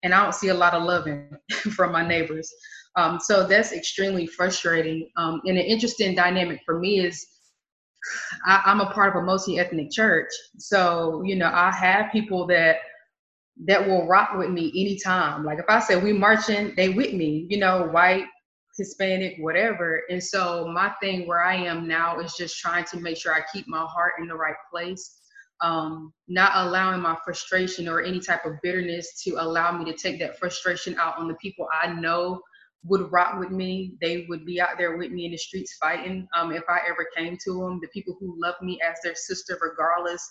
And 0.04 0.14
I 0.14 0.24
don't 0.24 0.36
see 0.36 0.48
a 0.50 0.54
lot 0.54 0.74
of 0.74 0.84
loving 0.84 1.30
from 1.76 1.92
my 1.92 2.06
neighbors. 2.06 2.52
Um, 2.96 3.20
so 3.20 3.46
that's 3.46 3.72
extremely 3.72 4.28
frustrating. 4.28 5.10
Um, 5.18 5.42
and 5.46 5.58
an 5.58 5.66
interesting 5.66 6.16
dynamic 6.16 6.62
for 6.66 6.80
me 6.80 7.00
is 7.00 7.26
I, 8.46 8.62
I'm 8.66 8.82
a 8.82 8.92
part 8.92 9.16
of 9.16 9.22
a 9.22 9.26
multi-ethnic 9.26 9.92
church. 9.92 10.30
So, 10.58 11.22
you 11.24 11.36
know, 11.36 11.52
I 11.54 11.72
have 11.72 12.12
people 12.12 12.48
that 12.48 12.78
that 13.66 13.86
will 13.86 14.08
rock 14.08 14.38
with 14.38 14.50
me 14.50 14.72
anytime. 14.76 15.44
Like 15.44 15.60
if 15.60 15.66
I 15.68 15.80
say 15.80 15.98
we 15.98 16.14
marching, 16.14 16.74
they 16.76 16.90
with 16.90 17.14
me, 17.14 17.46
you 17.50 17.58
know, 17.58 17.88
white, 17.88 18.26
Hispanic, 18.78 19.36
whatever. 19.40 20.04
And 20.10 20.24
so 20.24 20.68
my 20.74 20.94
thing 21.02 21.28
where 21.28 21.44
I 21.44 21.56
am 21.56 21.88
now 21.88 22.20
is 22.20 22.36
just 22.36 22.58
trying 22.60 22.86
to 22.86 23.00
make 23.00 23.18
sure 23.18 23.34
I 23.34 23.42
keep 23.54 23.68
my 23.68 23.86
heart 23.86 24.14
in 24.20 24.28
the 24.28 24.36
right 24.36 24.56
place. 24.72 25.18
Um, 25.62 26.14
not 26.30 26.54
allowing 26.56 27.02
my 27.02 27.18
frustration 27.26 27.90
or 27.90 28.02
any 28.02 28.22
type 28.22 28.46
of 28.46 28.54
bitterness 28.64 29.22
to 29.24 29.32
allow 29.32 29.78
me 29.78 29.84
to 29.92 29.98
take 29.98 30.18
that 30.20 30.40
frustration 30.40 30.98
out 30.98 31.18
on 31.18 31.28
the 31.28 31.34
people 31.36 31.68
I 31.84 31.92
know 31.92 32.42
would 32.86 33.12
rock 33.12 33.40
with 33.40 33.52
me. 33.52 33.94
They 34.02 34.26
would 34.30 34.46
be 34.46 34.62
out 34.62 34.78
there 34.78 34.98
with 34.98 35.12
me 35.12 35.26
in 35.26 35.32
the 35.32 35.38
streets 35.38 35.76
fighting. 35.82 36.28
Um, 36.36 36.52
if 36.52 36.64
I 36.70 36.80
ever 36.90 37.08
came 37.16 37.38
to 37.46 37.54
them, 37.54 37.80
the 37.82 37.90
people 37.90 38.16
who 38.20 38.40
love 38.40 38.56
me 38.62 38.80
as 38.88 38.98
their 39.04 39.16
sister, 39.16 39.58
regardless 39.62 40.28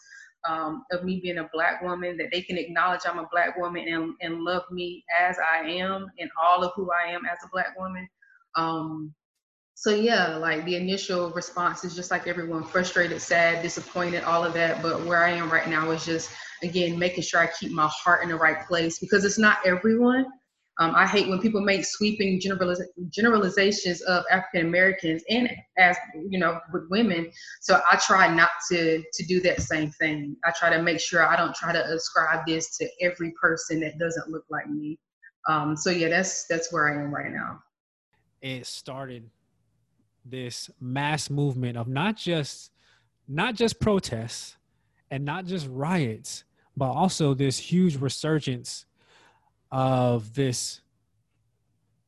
um, 0.49 0.85
of 0.93 1.05
me 1.05 1.21
being 1.23 1.39
a 1.39 1.51
black 1.53 1.83
woman, 1.83 2.17
that 2.17 2.29
they 2.33 2.43
can 2.43 2.57
acknowledge 2.57 3.01
I'm 3.05 3.19
a 3.19 3.29
black 3.31 3.59
woman 3.59 3.87
and, 3.89 4.15
and 4.23 4.43
love 4.45 4.63
me 4.71 5.05
as 5.19 5.37
I 5.39 5.67
am 5.69 6.07
and 6.19 6.31
all 6.43 6.65
of 6.65 6.73
who 6.75 6.91
I 6.91 7.11
am 7.11 7.27
as 7.27 7.39
a 7.45 7.49
black 7.53 7.79
woman. 7.79 8.09
Um, 8.55 9.15
so 9.75 9.91
yeah, 9.95 10.37
like 10.37 10.65
the 10.65 10.75
initial 10.75 11.31
response 11.31 11.85
is 11.85 11.95
just 11.95 12.11
like 12.11 12.27
everyone, 12.27 12.65
frustrated, 12.65 13.21
sad, 13.21 13.63
disappointed, 13.63 14.25
all 14.25 14.45
of 14.45 14.55
that. 14.55 14.83
But 14.83 15.05
where 15.05 15.23
I 15.23 15.31
am 15.31 15.51
right 15.51 15.69
now 15.69 15.91
is 15.91 16.05
just 16.05 16.31
again 16.65 16.99
making 16.99 17.23
sure 17.23 17.41
I 17.41 17.47
keep 17.47 17.71
my 17.71 17.89
heart 17.93 18.25
in 18.25 18.31
the 18.31 18.35
right 18.35 18.67
place 18.67 18.99
because 18.99 19.25
it's 19.25 19.39
not 19.39 19.59
everyone 19.65 20.27
um, 20.81 20.95
I 20.95 21.07
hate 21.07 21.29
when 21.29 21.41
people 21.41 21.61
make 21.61 21.85
sweeping 21.85 22.41
generaliz- 22.41 22.87
generalizations 23.11 24.01
of 24.03 24.25
African 24.31 24.67
Americans 24.67 25.23
and 25.29 25.51
as 25.77 25.97
you 26.15 26.39
know 26.39 26.61
with 26.73 26.85
women. 26.89 27.31
So 27.61 27.81
I 27.91 27.97
try 27.97 28.33
not 28.33 28.51
to 28.71 29.03
to 29.03 29.27
do 29.27 29.41
that 29.41 29.61
same 29.61 29.91
thing. 29.93 30.37
I 30.45 30.53
try 30.57 30.71
to 30.71 30.81
make 30.81 31.01
sure 31.01 31.27
I 31.27 31.37
don't 31.37 31.55
try 31.55 31.73
to 31.73 31.85
ascribe 31.85 32.47
this 32.47 32.77
to 32.79 32.89
every 33.01 33.33
person 33.41 33.81
that 33.81 33.99
doesn't 33.99 34.29
look 34.31 34.45
like 34.51 34.69
me. 34.69 34.99
Um, 35.49 35.77
so 35.77 35.91
yeah, 35.91 36.09
that's 36.09 36.47
that's 36.47 36.73
where 36.73 36.89
I 36.89 37.03
am 37.03 37.13
right 37.13 37.33
now. 37.33 37.61
It 38.41 38.65
started 38.67 39.29
this 40.25 40.71
mass 40.81 41.29
movement 41.29 41.77
of 41.77 41.89
not 41.89 42.17
just 42.17 42.71
not 43.27 43.57
just 43.57 43.81
protests 43.81 44.57
and 45.11 45.25
not 45.25 45.45
just 45.45 45.67
riots, 45.69 46.45
but 46.77 46.91
also 46.91 47.35
this 47.35 47.59
huge 47.59 47.97
resurgence 47.97 48.87
of 49.71 50.35
this 50.35 50.81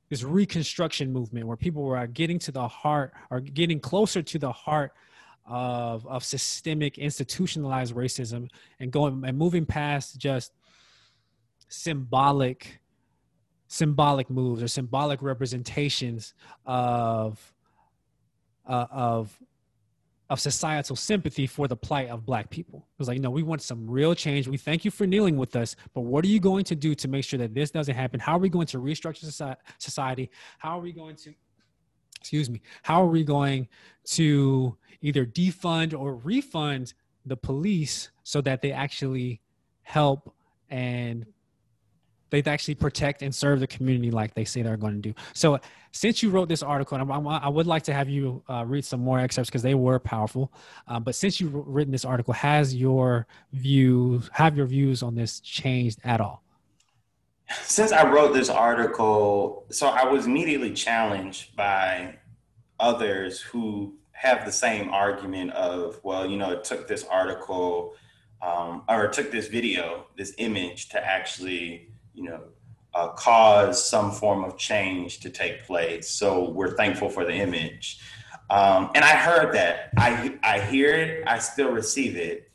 this 0.09 0.25
reconstruction 0.25 1.12
movement 1.12 1.46
where 1.46 1.57
people 1.57 1.83
were 1.83 2.05
getting 2.09 2.38
to 2.40 2.51
the 2.51 2.66
heart 2.66 3.12
or 3.31 3.40
getting 3.40 3.79
closer 3.79 4.23
to 4.23 4.38
the 4.38 4.51
heart 4.51 4.92
of 5.46 6.07
of 6.07 6.25
systemic 6.25 6.99
institutionalized 6.99 7.94
racism 7.94 8.49
and 8.81 8.90
going 8.90 9.23
and 9.25 9.38
moving 9.38 9.64
past 9.64 10.18
just 10.18 10.53
symbolic 11.68 12.81
symbolic 13.68 14.29
moves 14.29 14.62
or 14.62 14.68
symbolic 14.68 15.23
representations 15.23 16.35
of 16.66 17.55
uh, 18.66 18.87
of 18.90 19.38
of 20.30 20.38
societal 20.38 20.94
sympathy 20.94 21.46
for 21.46 21.66
the 21.66 21.76
plight 21.76 22.08
of 22.08 22.24
black 22.24 22.48
people. 22.50 22.86
It 22.92 22.98
was 22.98 23.08
like, 23.08 23.20
no, 23.20 23.30
we 23.30 23.42
want 23.42 23.62
some 23.62 23.90
real 23.90 24.14
change. 24.14 24.46
We 24.46 24.56
thank 24.56 24.84
you 24.84 24.90
for 24.90 25.04
kneeling 25.04 25.36
with 25.36 25.56
us, 25.56 25.74
but 25.92 26.02
what 26.02 26.24
are 26.24 26.28
you 26.28 26.38
going 26.38 26.64
to 26.64 26.76
do 26.76 26.94
to 26.94 27.08
make 27.08 27.24
sure 27.24 27.38
that 27.40 27.52
this 27.52 27.72
doesn't 27.72 27.94
happen? 27.94 28.20
How 28.20 28.36
are 28.36 28.38
we 28.38 28.48
going 28.48 28.68
to 28.68 28.78
restructure 28.78 29.56
society? 29.78 30.30
How 30.58 30.78
are 30.78 30.80
we 30.80 30.92
going 30.92 31.16
to, 31.16 31.34
excuse 32.20 32.48
me, 32.48 32.62
how 32.82 33.02
are 33.02 33.08
we 33.08 33.24
going 33.24 33.66
to 34.04 34.76
either 35.02 35.26
defund 35.26 35.98
or 35.98 36.14
refund 36.14 36.94
the 37.26 37.36
police 37.36 38.10
so 38.22 38.40
that 38.40 38.62
they 38.62 38.70
actually 38.70 39.40
help 39.82 40.32
and 40.68 41.26
they 42.30 42.42
actually 42.42 42.74
protect 42.74 43.22
and 43.22 43.34
serve 43.34 43.60
the 43.60 43.66
community 43.66 44.10
like 44.10 44.34
they 44.34 44.44
say 44.44 44.62
they're 44.62 44.76
going 44.76 44.94
to 44.94 45.08
do. 45.08 45.14
So, 45.34 45.58
since 45.92 46.22
you 46.22 46.30
wrote 46.30 46.48
this 46.48 46.62
article, 46.62 46.96
and 46.98 47.10
I'm, 47.10 47.26
i 47.26 47.48
would 47.48 47.66
like 47.66 47.82
to 47.84 47.92
have 47.92 48.08
you 48.08 48.42
uh, 48.48 48.64
read 48.64 48.84
some 48.84 49.00
more 49.00 49.18
excerpts 49.18 49.50
because 49.50 49.62
they 49.62 49.74
were 49.74 49.98
powerful. 49.98 50.52
Um, 50.86 51.02
but 51.02 51.14
since 51.16 51.40
you've 51.40 51.54
written 51.54 51.90
this 51.90 52.04
article, 52.04 52.32
has 52.34 52.74
your 52.74 53.26
views 53.52 54.30
have 54.32 54.56
your 54.56 54.66
views 54.66 55.02
on 55.02 55.14
this 55.14 55.40
changed 55.40 55.98
at 56.04 56.20
all? 56.20 56.42
Since 57.62 57.90
I 57.90 58.08
wrote 58.08 58.32
this 58.32 58.48
article, 58.48 59.66
so 59.70 59.88
I 59.88 60.04
was 60.04 60.26
immediately 60.26 60.72
challenged 60.72 61.56
by 61.56 62.16
others 62.78 63.40
who 63.40 63.94
have 64.12 64.44
the 64.44 64.52
same 64.52 64.90
argument 64.90 65.50
of, 65.52 65.98
well, 66.04 66.26
you 66.26 66.36
know, 66.36 66.52
it 66.52 66.62
took 66.62 66.86
this 66.86 67.04
article 67.04 67.94
um, 68.42 68.82
or 68.88 69.04
it 69.04 69.12
took 69.12 69.30
this 69.30 69.48
video, 69.48 70.06
this 70.16 70.34
image 70.38 70.90
to 70.90 71.04
actually 71.04 71.88
you 72.14 72.25
know, 72.25 72.40
uh, 72.94 73.09
cause 73.09 73.88
some 73.88 74.11
form 74.11 74.44
of 74.44 74.57
change 74.59 75.20
to 75.20 75.31
take 75.31 75.64
place. 75.64 76.11
So 76.11 76.51
we're 76.51 76.77
thankful 76.77 77.09
for 77.09 77.25
the 77.25 77.35
image. 77.35 78.01
Um, 78.51 78.90
and 78.94 79.05
I 79.05 79.14
heard 79.14 79.55
that. 79.55 79.90
I, 79.96 80.38
I 80.42 80.61
hear 80.61 80.92
it, 80.94 81.25
I 81.27 81.38
still 81.38 81.70
receive 81.70 82.16
it. 82.16 82.51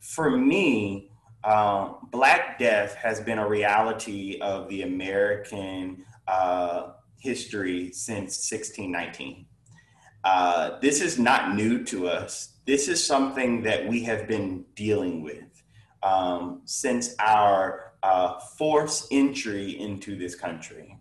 For 0.00 0.30
me, 0.30 1.10
um, 1.44 2.08
Black 2.10 2.58
death 2.58 2.94
has 2.96 3.20
been 3.20 3.38
a 3.38 3.48
reality 3.48 4.38
of 4.40 4.68
the 4.68 4.82
American 4.82 6.04
uh, 6.26 6.92
history 7.18 7.90
since 7.92 8.50
1619. 8.50 9.46
Uh, 10.24 10.78
this 10.80 11.00
is 11.00 11.18
not 11.18 11.54
new 11.54 11.82
to 11.84 12.08
us. 12.08 12.58
This 12.66 12.88
is 12.88 13.04
something 13.04 13.62
that 13.62 13.86
we 13.88 14.02
have 14.02 14.28
been 14.28 14.64
dealing 14.74 15.22
with 15.22 15.44
um, 16.02 16.62
since 16.64 17.14
our 17.18 17.87
uh, 18.02 18.38
force 18.38 19.06
entry 19.10 19.78
into 19.78 20.16
this 20.16 20.34
country. 20.34 20.98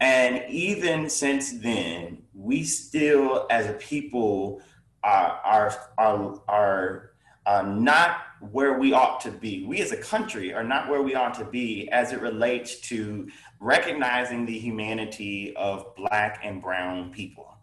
And 0.00 0.44
even 0.48 1.10
since 1.10 1.52
then, 1.58 2.22
we 2.34 2.62
still, 2.64 3.46
as 3.50 3.66
a 3.66 3.74
people, 3.74 4.62
are, 5.02 5.40
are, 5.44 5.90
are, 5.98 6.42
are 6.48 7.10
uh, 7.46 7.62
not 7.62 8.22
where 8.40 8.78
we 8.78 8.92
ought 8.92 9.20
to 9.20 9.30
be. 9.30 9.64
We 9.66 9.80
as 9.80 9.92
a 9.92 9.96
country 9.96 10.54
are 10.54 10.64
not 10.64 10.88
where 10.88 11.02
we 11.02 11.14
ought 11.14 11.34
to 11.34 11.44
be 11.44 11.88
as 11.90 12.12
it 12.12 12.20
relates 12.20 12.80
to 12.88 13.28
recognizing 13.60 14.46
the 14.46 14.58
humanity 14.58 15.54
of 15.56 15.94
Black 15.96 16.40
and 16.42 16.62
Brown 16.62 17.10
people. 17.10 17.58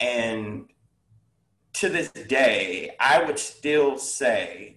And 0.00 0.68
to 1.74 1.88
this 1.88 2.10
day, 2.10 2.94
I 3.00 3.22
would 3.22 3.38
still 3.38 3.98
say 3.98 4.76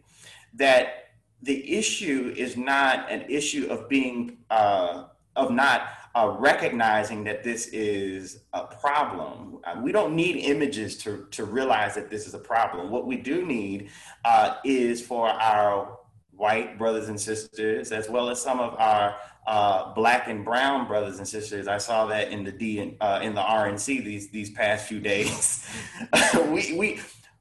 that 0.54 1.01
the 1.41 1.77
issue 1.77 2.34
is 2.38 2.56
not 2.58 3.12
an 3.12 3.21
issue 3.30 3.67
of 3.69 3.89
being 3.89 4.38
uh, 4.49 5.06
of 5.36 5.51
not 5.51 5.89
uh, 6.13 6.36
recognizing 6.38 7.23
that 7.23 7.43
this 7.43 7.67
is 7.67 8.41
a 8.54 8.63
problem. 8.63 9.60
We 9.82 9.91
don't 9.91 10.15
need 10.15 10.38
images 10.38 10.97
to, 10.99 11.25
to 11.32 11.45
realize 11.45 11.95
that 11.95 12.10
this 12.10 12.27
is 12.27 12.34
a 12.34 12.39
problem. 12.39 12.89
What 12.89 13.08
we 13.08 13.15
do 13.15 13.45
need 13.45 13.89
uh, 14.25 14.56
is 14.65 15.01
for 15.01 15.30
our 15.30 15.99
white 16.32 16.77
brothers 16.77 17.08
and 17.08 17.19
sisters, 17.19 17.91
as 17.91 18.10
well 18.10 18.30
as 18.30 18.41
some 18.41 18.60
of 18.60 18.75
our 18.77 19.15
uh, 19.47 19.93
black 19.93 20.27
and 20.27 20.43
brown 20.43 20.88
brothers 20.88 21.17
and 21.17 21.27
sisters. 21.27 21.67
I 21.67 21.77
saw 21.77 22.06
that 22.08 22.30
in 22.32 22.43
the 22.43 22.51
D 22.51 22.97
uh, 22.99 23.19
in 23.23 23.34
the 23.34 23.41
RNC 23.41 24.04
these 24.04 24.30
these 24.30 24.49
past 24.49 24.88
few 24.88 24.99
days. 24.99 25.65
we 26.47 26.73
we 26.73 26.99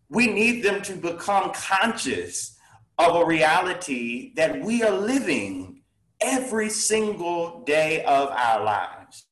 we 0.08 0.26
need 0.26 0.62
them 0.62 0.80
to 0.82 0.94
become 0.94 1.52
conscious 1.52 2.56
of 3.00 3.16
a 3.16 3.24
reality 3.24 4.32
that 4.34 4.60
we 4.60 4.82
are 4.82 4.90
living 4.90 5.80
every 6.20 6.68
single 6.68 7.62
day 7.64 8.04
of 8.04 8.28
our 8.28 8.62
lives. 8.62 9.24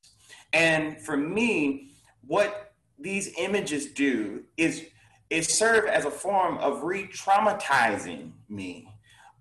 And 0.54 0.98
for 1.00 1.16
me, 1.18 1.90
what 2.26 2.72
these 2.98 3.34
images 3.38 3.86
do 3.92 4.44
is, 4.56 4.86
is 5.28 5.48
serve 5.48 5.84
as 5.84 6.06
a 6.06 6.10
form 6.10 6.56
of 6.58 6.82
re 6.82 7.06
traumatizing 7.08 8.32
me 8.48 8.88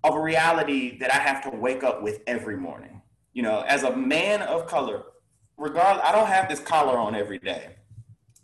of 0.04 0.14
a 0.14 0.20
reality 0.20 0.98
that 0.98 1.12
I 1.12 1.18
have 1.18 1.42
to 1.50 1.56
wake 1.56 1.82
up 1.82 2.02
with 2.02 2.20
every 2.26 2.56
morning. 2.56 3.00
You 3.32 3.42
know, 3.42 3.62
as 3.66 3.82
a 3.82 3.96
man 3.96 4.42
of 4.42 4.66
color, 4.66 5.04
regardless, 5.56 6.04
I 6.06 6.12
don't 6.12 6.28
have 6.28 6.50
this 6.50 6.60
collar 6.60 6.98
on 6.98 7.14
every 7.14 7.38
day. 7.38 7.76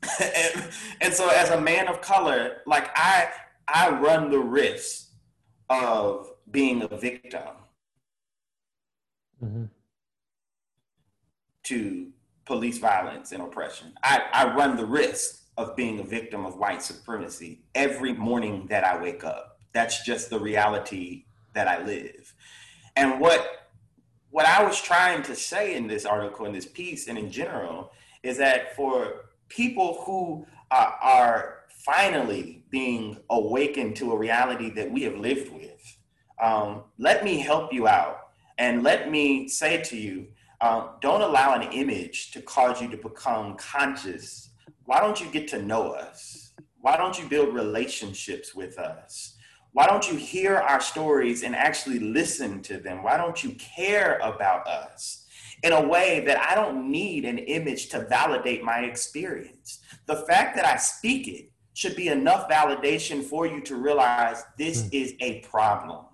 and, 0.22 0.64
and 1.02 1.14
so 1.14 1.28
as 1.28 1.50
a 1.50 1.60
man 1.60 1.88
of 1.88 2.00
color, 2.00 2.62
like 2.66 2.88
I, 2.96 3.28
I 3.68 3.90
run 3.90 4.30
the 4.30 4.38
risk 4.38 5.03
of 5.70 6.30
being 6.50 6.82
a 6.82 6.88
victim 6.88 7.54
mm-hmm. 9.42 9.64
to 11.64 12.08
police 12.44 12.78
violence 12.78 13.32
and 13.32 13.42
oppression. 13.42 13.92
I, 14.02 14.22
I 14.32 14.54
run 14.54 14.76
the 14.76 14.84
risk 14.84 15.42
of 15.56 15.76
being 15.76 16.00
a 16.00 16.04
victim 16.04 16.44
of 16.44 16.56
white 16.56 16.82
supremacy 16.82 17.62
every 17.74 18.12
morning 18.12 18.66
that 18.68 18.84
I 18.84 19.00
wake 19.00 19.24
up. 19.24 19.58
That's 19.72 20.04
just 20.04 20.30
the 20.30 20.38
reality 20.38 21.24
that 21.54 21.68
I 21.68 21.84
live. 21.84 22.34
And 22.96 23.20
what 23.20 23.64
what 24.30 24.46
I 24.46 24.64
was 24.64 24.82
trying 24.82 25.22
to 25.22 25.36
say 25.36 25.76
in 25.76 25.86
this 25.86 26.04
article, 26.04 26.44
in 26.44 26.52
this 26.52 26.66
piece, 26.66 27.06
and 27.06 27.16
in 27.16 27.30
general, 27.30 27.92
is 28.24 28.36
that 28.38 28.74
for 28.74 29.26
people 29.48 30.02
who 30.04 30.44
are, 30.72 30.98
are 31.00 31.58
finally 31.68 32.63
being 32.74 33.16
awakened 33.30 33.94
to 33.94 34.10
a 34.10 34.18
reality 34.18 34.68
that 34.68 34.90
we 34.90 35.02
have 35.02 35.16
lived 35.16 35.48
with. 35.54 35.96
Um, 36.42 36.82
let 36.98 37.22
me 37.22 37.38
help 37.38 37.72
you 37.72 37.86
out 37.86 38.16
and 38.58 38.82
let 38.82 39.12
me 39.12 39.46
say 39.46 39.80
to 39.82 39.96
you 39.96 40.26
uh, 40.60 40.88
don't 41.00 41.22
allow 41.22 41.54
an 41.54 41.70
image 41.70 42.32
to 42.32 42.42
cause 42.42 42.82
you 42.82 42.88
to 42.88 42.96
become 42.96 43.56
conscious. 43.56 44.50
Why 44.86 44.98
don't 44.98 45.20
you 45.20 45.28
get 45.28 45.46
to 45.48 45.62
know 45.62 45.92
us? 45.92 46.52
Why 46.80 46.96
don't 46.96 47.16
you 47.16 47.28
build 47.28 47.54
relationships 47.54 48.56
with 48.56 48.76
us? 48.76 49.36
Why 49.70 49.86
don't 49.86 50.10
you 50.10 50.16
hear 50.16 50.56
our 50.56 50.80
stories 50.80 51.44
and 51.44 51.54
actually 51.54 52.00
listen 52.00 52.60
to 52.62 52.78
them? 52.78 53.04
Why 53.04 53.16
don't 53.16 53.44
you 53.44 53.50
care 53.50 54.18
about 54.18 54.66
us 54.66 55.26
in 55.62 55.72
a 55.72 55.86
way 55.86 56.24
that 56.26 56.40
I 56.40 56.56
don't 56.56 56.90
need 56.90 57.24
an 57.24 57.38
image 57.38 57.88
to 57.90 58.00
validate 58.06 58.64
my 58.64 58.80
experience? 58.80 59.78
The 60.06 60.24
fact 60.28 60.56
that 60.56 60.64
I 60.64 60.76
speak 60.76 61.28
it 61.28 61.53
should 61.74 61.96
be 61.96 62.08
enough 62.08 62.48
validation 62.48 63.22
for 63.22 63.46
you 63.46 63.60
to 63.60 63.76
realize 63.76 64.44
this 64.56 64.82
mm. 64.82 64.88
is 64.92 65.14
a 65.20 65.40
problem. 65.40 66.06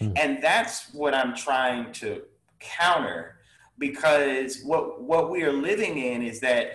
Mm. 0.00 0.18
And 0.18 0.42
that's 0.42 0.94
what 0.94 1.12
I'm 1.12 1.34
trying 1.34 1.92
to 1.94 2.22
counter 2.60 3.36
because 3.78 4.62
what 4.62 5.02
what 5.02 5.30
we 5.30 5.42
are 5.42 5.52
living 5.52 5.98
in 5.98 6.22
is 6.22 6.40
that 6.40 6.70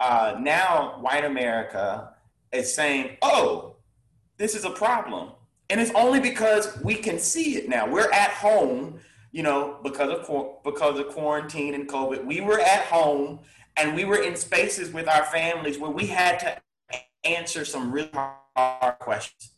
uh, 0.00 0.36
now 0.40 0.98
white 1.00 1.24
America 1.24 2.14
is 2.52 2.72
saying, 2.74 3.16
"Oh, 3.22 3.76
this 4.36 4.54
is 4.54 4.64
a 4.64 4.70
problem," 4.70 5.32
and 5.70 5.80
it's 5.80 5.92
only 5.94 6.20
because 6.20 6.80
we 6.82 6.94
can 6.94 7.18
see 7.18 7.56
it 7.56 7.68
now. 7.68 7.88
We're 7.88 8.10
at 8.12 8.30
home, 8.30 8.98
you 9.32 9.42
know, 9.42 9.78
because 9.82 10.10
of 10.10 10.62
because 10.64 10.98
of 10.98 11.08
quarantine 11.08 11.74
and 11.74 11.88
COVID. 11.88 12.24
We 12.24 12.40
were 12.40 12.60
at 12.60 12.86
home 12.86 13.40
and 13.76 13.94
we 13.94 14.04
were 14.04 14.22
in 14.22 14.34
spaces 14.34 14.92
with 14.92 15.08
our 15.08 15.24
families 15.24 15.78
where 15.78 15.90
we 15.90 16.06
had 16.06 16.40
to 16.40 16.56
answer 17.24 17.64
some 17.64 17.92
really 17.92 18.10
hard 18.12 18.98
questions 18.98 19.52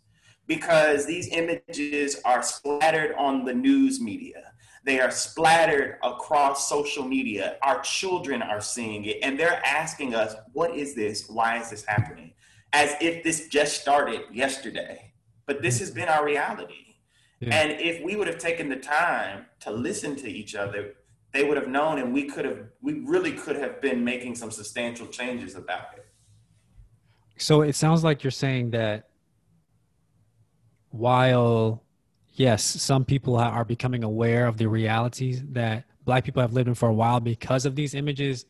because 0.46 1.06
these 1.06 1.28
images 1.28 2.20
are 2.24 2.42
splattered 2.42 3.14
on 3.16 3.44
the 3.44 3.54
news 3.54 4.00
media. 4.00 4.52
They 4.84 4.98
are 4.98 5.10
splattered 5.10 5.98
across 6.02 6.68
social 6.68 7.04
media. 7.04 7.56
Our 7.62 7.80
children 7.82 8.42
are 8.42 8.60
seeing 8.60 9.04
it 9.04 9.18
and 9.22 9.38
they're 9.38 9.62
asking 9.64 10.14
us, 10.14 10.34
what 10.52 10.74
is 10.74 10.94
this? 10.94 11.28
Why 11.28 11.60
is 11.60 11.70
this 11.70 11.84
happening? 11.84 12.32
As 12.72 12.94
if 13.00 13.22
this 13.22 13.48
just 13.48 13.80
started 13.80 14.22
yesterday. 14.32 15.12
But 15.46 15.62
this 15.62 15.78
has 15.80 15.90
been 15.90 16.08
our 16.08 16.24
reality. 16.24 16.96
Yeah. 17.40 17.54
And 17.54 17.80
if 17.80 18.02
we 18.02 18.16
would 18.16 18.26
have 18.26 18.38
taken 18.38 18.68
the 18.68 18.76
time 18.76 19.46
to 19.60 19.70
listen 19.70 20.16
to 20.16 20.28
each 20.28 20.54
other, 20.54 20.94
they 21.32 21.44
would 21.44 21.56
have 21.56 21.68
known 21.68 21.98
and 21.98 22.12
we 22.12 22.24
could 22.24 22.44
have 22.44 22.58
we 22.82 23.00
really 23.00 23.32
could 23.32 23.56
have 23.56 23.80
been 23.80 24.04
making 24.04 24.34
some 24.34 24.50
substantial 24.50 25.06
changes 25.06 25.54
about 25.54 25.94
it 25.96 25.99
So 27.40 27.62
it 27.62 27.74
sounds 27.74 28.04
like 28.04 28.22
you're 28.22 28.30
saying 28.30 28.70
that 28.72 29.08
while 30.90 31.82
yes, 32.34 32.62
some 32.62 33.04
people 33.04 33.36
are 33.36 33.64
becoming 33.64 34.04
aware 34.04 34.46
of 34.46 34.56
the 34.56 34.66
realities 34.66 35.42
that 35.50 35.84
black 36.04 36.24
people 36.24 36.42
have 36.42 36.52
lived 36.52 36.68
in 36.68 36.74
for 36.74 36.88
a 36.88 36.92
while 36.92 37.20
because 37.20 37.66
of 37.66 37.76
these 37.76 37.94
images, 37.94 38.46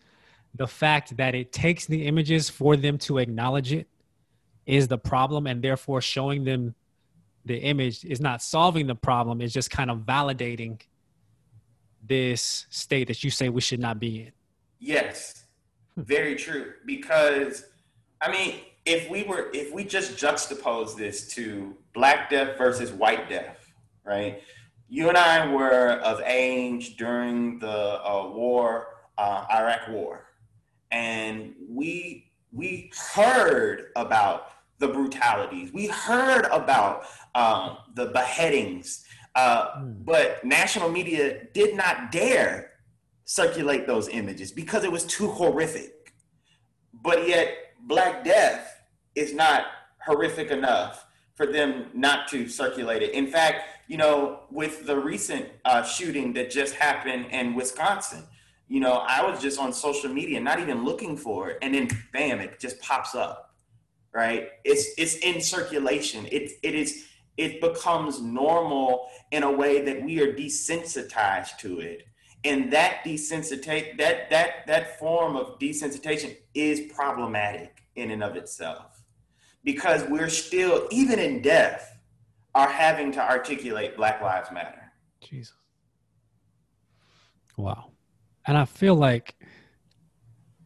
the 0.55 0.67
fact 0.67 1.17
that 1.17 1.35
it 1.35 1.53
takes 1.53 1.87
the 1.87 2.07
images 2.07 2.51
for 2.51 2.77
them 2.77 2.99
to 2.99 3.19
acknowledge 3.19 3.73
it 3.73 3.89
is 4.67 4.89
the 4.89 4.99
problem 4.99 5.47
and 5.47 5.63
therefore 5.63 6.01
showing 6.01 6.45
them 6.45 6.75
the 7.45 7.59
image 7.59 8.05
is 8.05 8.21
not 8.21 8.43
solving 8.43 8.87
the 8.87 8.95
problem, 8.95 9.41
it's 9.41 9.55
just 9.55 9.71
kind 9.71 9.91
of 9.91 10.01
validating 10.01 10.81
this 12.07 12.67
state 12.71 13.09
that 13.09 13.25
you 13.25 13.31
say 13.31 13.49
we 13.49 13.61
should 13.61 13.81
not 13.81 13.99
be 13.99 14.23
in. 14.23 14.33
Yes, 14.79 15.45
very 15.97 16.35
true. 16.35 16.73
Because 16.87 17.65
I 18.21 18.31
mean, 18.31 18.61
if 18.91 19.09
we 19.09 19.23
were, 19.23 19.51
if 19.55 19.73
we 19.73 19.85
just 19.85 20.17
juxtapose 20.17 20.97
this 20.97 21.29
to 21.29 21.77
Black 21.95 22.29
Death 22.29 22.59
versus 22.59 22.91
White 22.91 23.29
Death, 23.29 23.73
right? 24.05 24.43
You 24.89 25.09
and 25.09 25.17
I 25.17 25.47
were 25.47 25.93
of 26.03 26.21
age 26.23 26.97
during 26.97 27.61
the 27.61 27.69
uh, 28.05 28.33
war, 28.35 28.89
uh, 29.17 29.47
Iraq 29.53 29.89
War, 29.91 30.27
and 30.91 31.55
we 31.69 32.33
we 32.53 32.91
heard 33.15 33.93
about 33.95 34.49
the 34.79 34.89
brutalities. 34.89 35.73
We 35.73 35.87
heard 35.87 36.47
about 36.47 37.05
um, 37.37 37.79
the 37.95 38.07
beheadings, 38.07 39.05
uh, 39.37 39.83
but 39.83 40.45
national 40.45 40.91
media 40.91 41.45
did 41.55 41.77
not 41.77 42.11
dare 42.11 42.73
circulate 43.25 43.87
those 43.87 44.09
images 44.09 44.51
because 44.51 44.83
it 44.83 44.91
was 44.91 45.05
too 45.05 45.29
horrific. 45.29 46.13
But 46.93 47.29
yet, 47.29 47.55
Black 47.87 48.25
Death 48.25 48.70
is 49.21 49.35
not 49.35 49.67
horrific 50.05 50.51
enough 50.51 51.07
for 51.35 51.47
them 51.47 51.87
not 51.95 52.29
to 52.29 52.49
circulate 52.49 53.03
it. 53.03 53.13
In 53.13 53.27
fact, 53.27 53.65
you 53.87 53.97
know, 53.97 54.41
with 54.51 54.87
the 54.87 54.97
recent 54.99 55.47
uh, 55.65 55.83
shooting 55.83 56.33
that 56.35 56.51
just 56.51 56.75
happened 56.75 57.27
in 57.31 57.55
Wisconsin, 57.55 58.25
you 58.69 58.81
know, 58.81 59.05
I 59.07 59.29
was 59.29 59.41
just 59.41 59.59
on 59.59 59.73
social 59.73 60.13
media, 60.13 60.41
not 60.41 60.61
even 60.61 60.85
looking 60.85 61.17
for 61.17 61.51
it, 61.51 61.59
and 61.61 61.75
then 61.75 61.89
bam, 62.13 62.41
it 62.41 62.61
just 62.61 62.81
pops 62.81 63.15
up, 63.15 63.55
right? 64.13 64.49
It's 64.65 64.87
it's 64.97 65.17
in 65.17 65.41
circulation. 65.41 66.27
It 66.31 66.53
it 66.63 66.75
is 66.75 67.07
it 67.37 67.61
becomes 67.61 68.21
normal 68.21 69.09
in 69.33 69.43
a 69.43 69.51
way 69.51 69.83
that 69.83 70.03
we 70.03 70.21
are 70.23 70.33
desensitized 70.33 71.59
to 71.59 71.81
it 71.81 72.07
and 72.45 72.73
that 72.73 73.03
desensitize 73.05 73.97
that 73.99 74.31
that 74.31 74.67
that 74.67 74.99
form 74.99 75.37
of 75.37 75.59
desensitization 75.59 76.37
is 76.55 76.81
problematic 76.93 77.83
in 77.97 78.11
and 78.11 78.23
of 78.23 78.37
itself 78.37 78.90
because 79.65 80.05
we're 80.05 80.29
still 80.29 80.87
even 80.91 81.19
in 81.19 81.43
death 81.43 81.99
are 82.55 82.69
having 82.69 83.13
to 83.13 83.21
articulate 83.21 83.97
black 83.97 84.21
lives 84.21 84.51
matter 84.51 84.81
Jesus. 85.21 85.55
Wow. 87.57 87.93
And 88.47 88.57
I 88.57 88.65
feel 88.65 88.95
like 88.95 89.37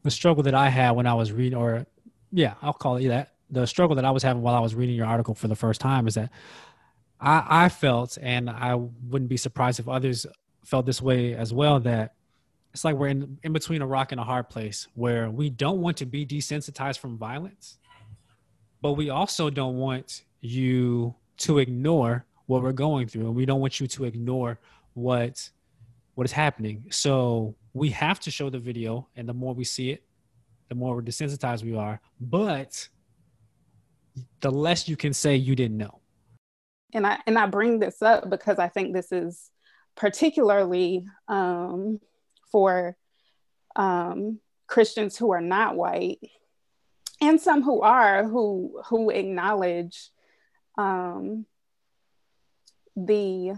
the 0.02 0.10
struggle 0.10 0.42
that 0.44 0.54
I 0.54 0.68
had 0.68 0.92
when 0.92 1.06
I 1.06 1.14
was 1.14 1.32
reading, 1.32 1.58
or 1.58 1.86
yeah, 2.30 2.54
I'll 2.62 2.72
call 2.72 2.96
it 2.96 3.08
that. 3.08 3.32
The 3.50 3.66
struggle 3.66 3.96
that 3.96 4.04
I 4.04 4.10
was 4.10 4.22
having 4.22 4.42
while 4.42 4.54
I 4.54 4.60
was 4.60 4.74
reading 4.74 4.94
your 4.94 5.06
article 5.06 5.34
for 5.34 5.48
the 5.48 5.56
first 5.56 5.80
time 5.80 6.06
is 6.06 6.14
that 6.14 6.30
I, 7.20 7.64
I 7.64 7.68
felt, 7.68 8.16
and 8.20 8.48
I 8.48 8.74
wouldn't 8.74 9.28
be 9.28 9.36
surprised 9.36 9.80
if 9.80 9.88
others 9.88 10.26
felt 10.64 10.86
this 10.86 11.02
way 11.02 11.34
as 11.34 11.52
well, 11.52 11.80
that 11.80 12.14
it's 12.72 12.84
like 12.84 12.96
we're 12.96 13.08
in, 13.08 13.38
in 13.42 13.52
between 13.52 13.82
a 13.82 13.86
rock 13.86 14.12
and 14.12 14.20
a 14.20 14.24
hard 14.24 14.48
place 14.48 14.88
where 14.94 15.30
we 15.30 15.50
don't 15.50 15.80
want 15.80 15.96
to 15.98 16.06
be 16.06 16.26
desensitized 16.26 16.98
from 16.98 17.18
violence, 17.18 17.78
but 18.84 18.98
we 18.98 19.08
also 19.08 19.48
don't 19.48 19.78
want 19.78 20.24
you 20.42 21.14
to 21.38 21.58
ignore 21.58 22.26
what 22.44 22.62
we're 22.62 22.70
going 22.70 23.08
through. 23.08 23.22
And 23.22 23.34
we 23.34 23.46
don't 23.46 23.62
want 23.62 23.80
you 23.80 23.86
to 23.86 24.04
ignore 24.04 24.58
what 24.92 25.48
what 26.16 26.26
is 26.26 26.32
happening. 26.32 26.84
So 26.90 27.54
we 27.72 27.88
have 27.88 28.20
to 28.20 28.30
show 28.30 28.50
the 28.50 28.58
video, 28.58 29.08
and 29.16 29.26
the 29.26 29.32
more 29.32 29.54
we 29.54 29.64
see 29.64 29.88
it, 29.88 30.02
the 30.68 30.74
more 30.74 31.00
desensitized 31.00 31.64
we 31.64 31.74
are. 31.74 31.98
But 32.20 32.86
the 34.40 34.50
less 34.50 34.86
you 34.86 34.98
can 34.98 35.14
say 35.14 35.34
you 35.34 35.56
didn't 35.56 35.78
know. 35.78 36.00
and 36.92 37.06
I 37.06 37.20
and 37.26 37.38
I 37.38 37.46
bring 37.46 37.78
this 37.78 38.02
up 38.02 38.28
because 38.28 38.58
I 38.58 38.68
think 38.68 38.92
this 38.92 39.12
is 39.12 39.50
particularly 39.96 41.06
um, 41.26 42.00
for 42.52 42.98
um, 43.76 44.40
Christians 44.66 45.16
who 45.16 45.32
are 45.32 45.40
not 45.40 45.74
white, 45.74 46.18
and 47.28 47.40
some 47.40 47.62
who 47.62 47.80
are 47.80 48.24
who 48.24 48.82
who 48.86 49.10
acknowledge 49.10 50.10
um, 50.76 51.46
the 52.96 53.54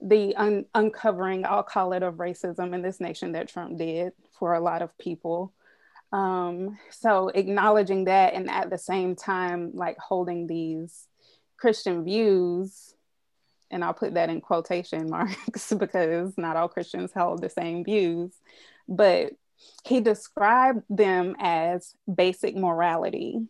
the 0.00 0.36
un- 0.36 0.66
uncovering, 0.74 1.46
I'll 1.46 1.62
call 1.62 1.94
it, 1.94 2.02
of 2.02 2.16
racism 2.16 2.74
in 2.74 2.82
this 2.82 3.00
nation 3.00 3.32
that 3.32 3.48
Trump 3.48 3.78
did 3.78 4.12
for 4.38 4.54
a 4.54 4.60
lot 4.60 4.82
of 4.82 4.96
people. 4.98 5.52
Um, 6.12 6.78
so 6.90 7.28
acknowledging 7.28 8.04
that, 8.04 8.34
and 8.34 8.50
at 8.50 8.68
the 8.70 8.78
same 8.78 9.16
time, 9.16 9.70
like 9.72 9.96
holding 9.98 10.46
these 10.46 11.06
Christian 11.56 12.04
views, 12.04 12.94
and 13.70 13.82
I'll 13.82 13.94
put 13.94 14.14
that 14.14 14.28
in 14.28 14.40
quotation 14.40 15.08
marks 15.10 15.72
because 15.72 16.36
not 16.36 16.56
all 16.56 16.68
Christians 16.68 17.12
hold 17.14 17.40
the 17.40 17.48
same 17.48 17.82
views, 17.82 18.32
but 18.86 19.32
he 19.84 20.00
described 20.00 20.82
them 20.88 21.36
as 21.38 21.94
basic 22.12 22.56
morality. 22.56 23.40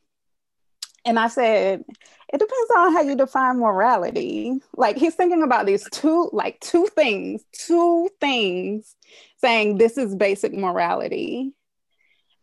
And 1.06 1.18
I 1.18 1.28
said, 1.28 1.84
it 2.32 2.38
depends 2.38 2.70
on 2.76 2.92
how 2.94 3.02
you 3.02 3.14
define 3.14 3.58
morality. 3.58 4.54
Like 4.74 4.96
he's 4.96 5.14
thinking 5.14 5.42
about 5.42 5.66
these 5.66 5.86
two, 5.90 6.30
like 6.32 6.58
two 6.60 6.86
things, 6.86 7.44
two 7.52 8.08
things 8.20 8.96
saying 9.36 9.76
this 9.76 9.98
is 9.98 10.14
basic 10.14 10.54
morality. 10.54 11.52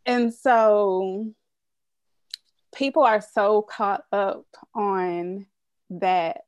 And 0.06 0.34
so 0.34 1.34
people 2.74 3.04
are 3.04 3.22
so 3.22 3.64
caught 3.64 4.04
up 4.12 4.46
on 4.76 5.48
that 5.90 6.42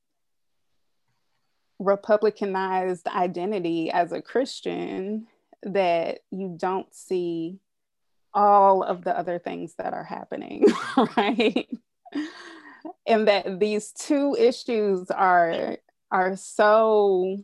republicanized 1.82 3.08
identity 3.08 3.91
as 3.91 4.12
a 4.12 4.21
Christian 4.21 5.28
that 5.63 6.19
you 6.32 6.56
don't 6.58 6.93
see 6.93 7.60
all 8.34 8.84
of 8.84 9.04
the 9.04 9.17
other 9.17 9.39
things 9.39 9.76
that 9.78 9.93
are 9.93 10.04
happening, 10.04 10.65
right? 11.17 11.67
and 13.06 13.28
that 13.28 13.60
these 13.60 13.91
two 13.91 14.36
issues 14.38 15.10
are 15.12 15.78
are 16.12 16.36
so 16.36 17.43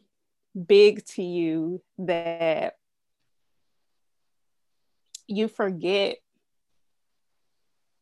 big 0.67 1.05
to 1.05 1.23
you 1.23 1.81
that 1.97 2.75
you 5.27 5.47
forget 5.47 6.17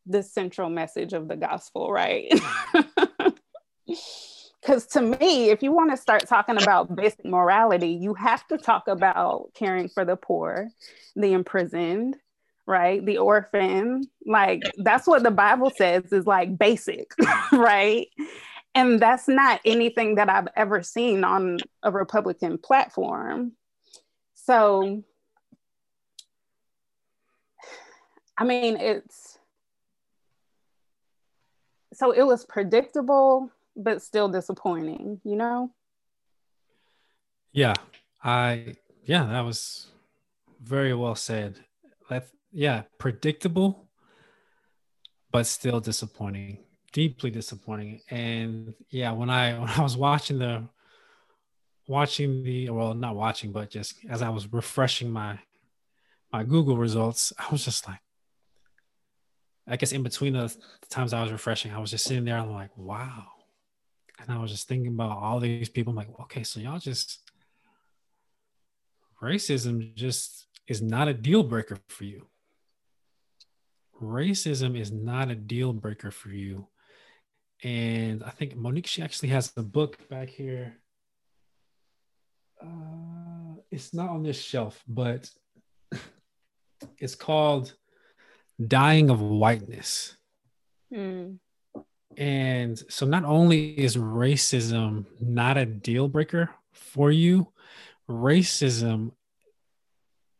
the 0.06 0.22
central 0.22 0.70
message 0.70 1.12
of 1.12 1.28
the 1.28 1.36
gospel, 1.36 1.92
right? 1.92 2.32
Because 4.60 4.86
to 4.88 5.00
me, 5.02 5.50
if 5.50 5.62
you 5.62 5.72
want 5.72 5.90
to 5.90 5.96
start 5.96 6.26
talking 6.26 6.60
about 6.60 6.94
basic 6.94 7.24
morality, 7.24 7.90
you 7.90 8.14
have 8.14 8.46
to 8.48 8.58
talk 8.58 8.88
about 8.88 9.50
caring 9.54 9.88
for 9.88 10.04
the 10.04 10.16
poor, 10.16 10.68
the 11.14 11.32
imprisoned, 11.32 12.16
right? 12.66 13.04
The 13.04 13.18
orphan. 13.18 14.04
Like, 14.26 14.62
that's 14.76 15.06
what 15.06 15.22
the 15.22 15.30
Bible 15.30 15.70
says 15.70 16.12
is 16.12 16.26
like 16.26 16.58
basic, 16.58 17.12
right? 17.52 18.08
And 18.74 19.00
that's 19.00 19.28
not 19.28 19.60
anything 19.64 20.16
that 20.16 20.28
I've 20.28 20.48
ever 20.56 20.82
seen 20.82 21.24
on 21.24 21.58
a 21.82 21.90
Republican 21.90 22.58
platform. 22.58 23.52
So, 24.34 25.02
I 28.36 28.44
mean, 28.44 28.76
it's 28.76 29.38
so 31.92 32.12
it 32.12 32.22
was 32.22 32.44
predictable, 32.44 33.50
but 33.78 34.02
still 34.02 34.28
disappointing, 34.28 35.20
you 35.24 35.36
know? 35.36 35.72
Yeah, 37.52 37.74
I 38.22 38.76
yeah, 39.04 39.24
that 39.24 39.40
was 39.40 39.86
very 40.60 40.92
well 40.94 41.14
said. 41.14 41.58
That 42.10 42.28
yeah, 42.52 42.82
predictable, 42.98 43.88
but 45.30 45.46
still 45.46 45.80
disappointing, 45.80 46.58
deeply 46.92 47.30
disappointing. 47.30 48.02
And 48.10 48.74
yeah, 48.90 49.12
when 49.12 49.30
I 49.30 49.58
when 49.58 49.68
I 49.68 49.80
was 49.80 49.96
watching 49.96 50.38
the 50.38 50.68
watching 51.86 52.42
the 52.42 52.70
well, 52.70 52.94
not 52.94 53.16
watching, 53.16 53.52
but 53.52 53.70
just 53.70 53.94
as 54.10 54.20
I 54.20 54.28
was 54.28 54.52
refreshing 54.52 55.10
my 55.10 55.38
my 56.32 56.44
Google 56.44 56.76
results, 56.76 57.32
I 57.38 57.46
was 57.50 57.64
just 57.64 57.88
like, 57.88 58.00
I 59.66 59.76
guess 59.76 59.92
in 59.92 60.02
between 60.02 60.34
the 60.34 60.54
times 60.90 61.12
I 61.12 61.22
was 61.22 61.32
refreshing, 61.32 61.72
I 61.72 61.78
was 61.78 61.90
just 61.90 62.04
sitting 62.04 62.24
there. 62.24 62.36
I'm 62.36 62.52
like, 62.52 62.76
wow. 62.76 63.37
And 64.20 64.30
I 64.30 64.38
was 64.40 64.50
just 64.50 64.68
thinking 64.68 64.92
about 64.92 65.18
all 65.18 65.40
these 65.40 65.68
people. 65.68 65.92
I'm 65.92 65.96
like, 65.96 66.20
okay, 66.22 66.42
so 66.42 66.60
y'all 66.60 66.78
just 66.78 67.20
racism 69.22 69.94
just 69.94 70.46
is 70.66 70.82
not 70.82 71.08
a 71.08 71.14
deal 71.14 71.42
breaker 71.42 71.78
for 71.88 72.04
you. 72.04 72.26
Racism 74.00 74.78
is 74.78 74.92
not 74.92 75.30
a 75.30 75.34
deal 75.34 75.72
breaker 75.72 76.10
for 76.10 76.30
you. 76.30 76.68
And 77.64 78.22
I 78.22 78.30
think 78.30 78.54
Monique, 78.54 78.86
she 78.86 79.02
actually 79.02 79.30
has 79.30 79.52
a 79.56 79.62
book 79.62 80.08
back 80.08 80.28
here. 80.28 80.76
Uh, 82.62 83.56
it's 83.70 83.92
not 83.92 84.10
on 84.10 84.22
this 84.22 84.40
shelf, 84.40 84.82
but 84.86 85.28
it's 86.98 87.16
called 87.16 87.74
Dying 88.64 89.10
of 89.10 89.20
Whiteness. 89.20 90.16
Mm. 90.92 91.38
And 92.18 92.76
so 92.88 93.06
not 93.06 93.24
only 93.24 93.78
is 93.78 93.96
racism 93.96 95.06
not 95.20 95.56
a 95.56 95.64
deal 95.64 96.08
breaker 96.08 96.50
for 96.72 97.12
you, 97.12 97.46
racism 98.10 99.12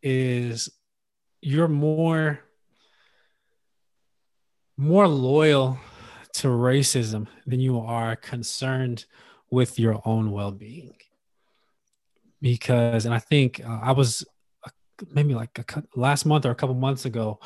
is 0.03 0.69
you're 1.41 1.69
more 1.69 2.41
more 4.77 5.07
loyal 5.07 5.79
to 6.33 6.49
racism 6.49 7.29
than 7.47 7.61
you 7.61 7.79
are 7.79 8.17
concerned 8.17 9.05
with 9.51 9.79
your 9.79 10.01
own 10.05 10.33
well-being. 10.33 10.95
Because 12.41 13.05
and 13.05 13.15
i 13.15 13.19
think 13.19 13.61
uh, 13.65 13.81
i 13.83 13.93
was 13.93 14.25
uh, 14.65 14.71
maybe 15.13 15.35
like 15.35 15.59
a, 15.59 15.83
last 15.97 16.27
month 16.27 16.47
or 16.47 16.51
a 16.51 16.55
couple 16.55 16.75
months 16.75 17.05
ago 17.05 17.41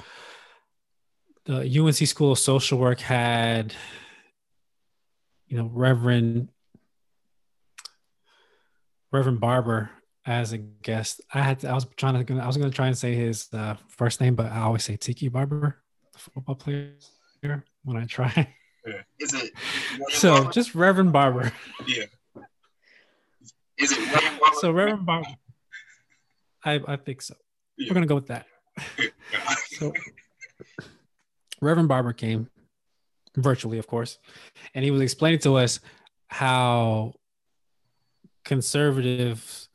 the 1.47 1.79
unc 1.81 1.95
school 1.95 2.33
of 2.33 2.39
social 2.39 2.79
work 2.79 3.01
had 3.01 3.75
you 5.53 5.59
know 5.59 5.71
reverend 5.71 6.49
reverend 9.13 9.39
barber 9.39 9.91
as 10.25 10.55
a 10.55 10.59
guest 10.59 11.21
i 11.35 11.43
had 11.43 11.61
to, 11.61 11.69
i 11.69 11.75
was 11.75 11.87
trying 11.99 12.25
to 12.25 12.39
i 12.41 12.47
was 12.47 12.57
going 12.57 12.71
to 12.71 12.75
try 12.75 12.87
and 12.87 12.97
say 12.97 13.15
his 13.15 13.49
uh, 13.53 13.77
first 13.87 14.19
name 14.23 14.35
but 14.35 14.51
i 14.51 14.61
always 14.61 14.83
say 14.83 14.97
tiki 14.97 15.29
barber 15.29 15.77
the 16.15 16.19
football 16.19 16.55
player 16.55 16.95
here 17.43 17.67
when 17.85 17.99
i 17.99 18.07
try 18.07 18.49
is 19.19 19.35
it? 19.35 19.53
So 20.11 20.35
Barber? 20.35 20.51
just 20.51 20.75
Reverend 20.75 21.13
Barber. 21.13 21.53
Yeah. 21.87 22.07
Is 23.79 23.93
it 23.93 23.99
Reverend 24.13 24.41
Barber? 24.41 24.57
So 24.61 24.73
Reverend 24.73 25.07
Barber. 25.07 25.29
I 26.65 26.81
I 26.89 26.97
think 26.97 27.23
so. 27.23 27.35
Yeah. 27.77 27.91
We're 27.91 27.95
gonna 27.95 28.07
go 28.07 28.17
with 28.17 28.27
that. 28.27 28.47
so 29.79 29.93
Reverend 31.61 31.89
Barber 31.89 32.13
came 32.13 32.49
virtually, 33.37 33.79
of 33.79 33.87
course, 33.87 34.19
and 34.75 34.85
he 34.85 34.91
was 34.91 35.01
explaining 35.01 35.41
to 35.41 35.57
us 35.57 35.81
how 36.27 37.15
conservatives 38.45 39.69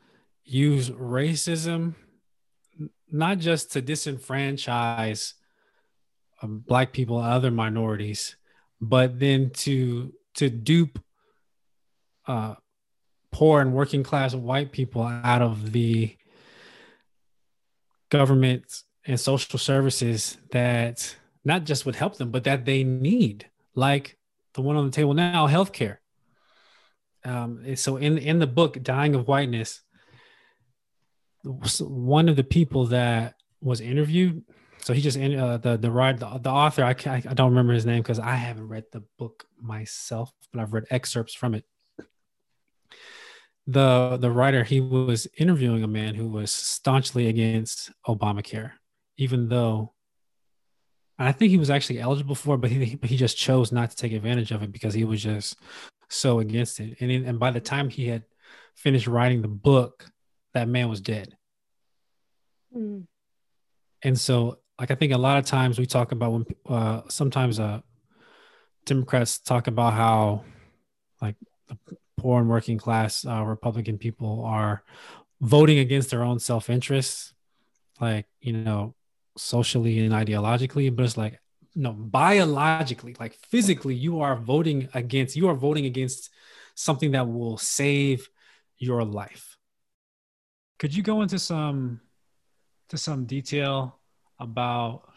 use 0.43 0.89
racism 0.89 1.95
not 3.11 3.37
just 3.37 3.71
to 3.71 3.81
disenfranchise 3.81 5.33
um, 6.41 6.63
black 6.67 6.91
people 6.91 7.19
and 7.19 7.31
other 7.31 7.51
minorities 7.51 8.35
but 8.81 9.19
then 9.19 9.49
to 9.51 10.13
to 10.35 10.49
dupe 10.49 10.99
uh, 12.27 12.55
poor 13.31 13.61
and 13.61 13.73
working 13.73 14.03
class 14.03 14.33
white 14.33 14.71
people 14.71 15.03
out 15.03 15.41
of 15.41 15.71
the 15.71 16.15
government 18.09 18.83
and 19.05 19.19
social 19.19 19.59
services 19.59 20.37
that 20.51 21.15
not 21.47 21.63
just 21.63 21.85
would 21.85 21.95
help 21.95 22.17
them, 22.17 22.29
but 22.31 22.43
that 22.43 22.65
they 22.65 22.83
need, 22.83 23.49
like 23.73 24.17
the 24.53 24.61
one 24.61 24.75
on 24.75 24.85
the 24.85 24.91
table 24.91 25.13
now, 25.13 25.47
healthcare. 25.47 25.97
Um, 27.25 27.75
so 27.75 27.97
in 27.97 28.17
in 28.17 28.39
the 28.39 28.47
book 28.47 28.81
"Dying 28.83 29.15
of 29.15 29.27
Whiteness," 29.27 29.81
one 31.43 32.29
of 32.29 32.35
the 32.35 32.43
people 32.43 32.87
that 32.87 33.35
was 33.61 33.81
interviewed 33.81 34.43
so 34.87 34.93
he 34.93 35.01
just 35.01 35.17
uh, 35.17 35.57
the 35.57 35.77
the 35.77 35.89
the, 35.89 36.39
the 36.41 36.49
author 36.49 36.83
I, 36.83 36.91
I 37.07 37.33
don't 37.33 37.49
remember 37.49 37.73
his 37.73 37.85
name 37.85 38.01
because 38.01 38.19
I 38.19 38.35
haven't 38.35 38.69
read 38.69 38.85
the 38.93 39.03
book 39.17 39.45
myself, 39.61 40.31
but 40.53 40.61
I've 40.61 40.71
read 40.71 40.85
excerpts 40.89 41.33
from 41.33 41.55
it. 41.55 41.65
The 43.65 44.17
the 44.17 44.31
writer 44.31 44.63
he 44.63 44.79
was 44.79 45.27
interviewing 45.37 45.83
a 45.83 45.89
man 45.89 46.15
who 46.15 46.29
was 46.29 46.51
staunchly 46.51 47.27
against 47.27 47.91
Obamacare, 48.07 48.71
even 49.17 49.49
though 49.49 49.93
I 51.19 51.31
think 51.31 51.49
he 51.49 51.57
was 51.57 51.69
actually 51.69 51.99
eligible 51.99 52.35
for 52.35 52.55
it, 52.55 52.59
but 52.59 52.69
he 52.69 52.95
but 52.95 53.09
he 53.09 53.17
just 53.17 53.37
chose 53.37 53.71
not 53.71 53.89
to 53.89 53.95
take 53.95 54.13
advantage 54.13 54.51
of 54.51 54.61
it 54.61 54.71
because 54.71 54.93
he 54.93 55.03
was 55.03 55.21
just 55.21 55.57
so 56.09 56.39
against 56.39 56.79
it. 56.79 56.97
And 56.99 57.11
and 57.11 57.39
by 57.39 57.51
the 57.51 57.59
time 57.59 57.89
he 57.89 58.07
had 58.07 58.23
finished 58.75 59.07
writing 59.07 59.41
the 59.41 59.47
book, 59.47 60.05
that 60.53 60.67
man 60.67 60.89
was 60.89 61.01
dead. 61.01 61.35
Mm. 62.75 63.07
And 64.03 64.19
so 64.19 64.59
like 64.79 64.91
I 64.91 64.95
think 64.95 65.13
a 65.13 65.17
lot 65.17 65.37
of 65.37 65.45
times 65.45 65.79
we 65.79 65.85
talk 65.85 66.11
about 66.11 66.31
when 66.31 66.45
uh, 66.67 67.01
sometimes 67.07 67.59
uh, 67.59 67.81
Democrats 68.85 69.39
talk 69.39 69.67
about 69.67 69.93
how 69.93 70.43
like 71.21 71.35
the 71.67 71.77
poor 72.17 72.39
and 72.39 72.49
working 72.49 72.77
class 72.77 73.25
uh, 73.25 73.43
Republican 73.43 73.97
people 73.97 74.43
are 74.45 74.83
voting 75.41 75.79
against 75.79 76.09
their 76.09 76.23
own 76.23 76.39
self 76.39 76.69
interest, 76.69 77.33
like 77.99 78.27
you 78.39 78.53
know, 78.53 78.93
socially 79.37 79.99
and 79.99 80.13
ideologically, 80.13 80.93
but 80.95 81.05
it's 81.05 81.17
like 81.17 81.39
no, 81.75 81.93
biologically, 81.93 83.15
like 83.19 83.35
physically, 83.35 83.93
you 83.93 84.21
are 84.21 84.35
voting 84.35 84.89
against. 84.95 85.35
You 85.35 85.47
are 85.49 85.53
voting 85.53 85.85
against 85.85 86.31
something 86.73 87.11
that 87.11 87.27
will 87.31 87.57
save 87.57 88.27
your 88.79 89.03
life. 89.03 89.57
Could 90.79 90.95
you 90.95 91.03
go 91.03 91.21
into 91.21 91.37
some 91.37 92.01
to 92.89 92.97
some 92.97 93.25
detail 93.25 93.99
about 94.39 95.09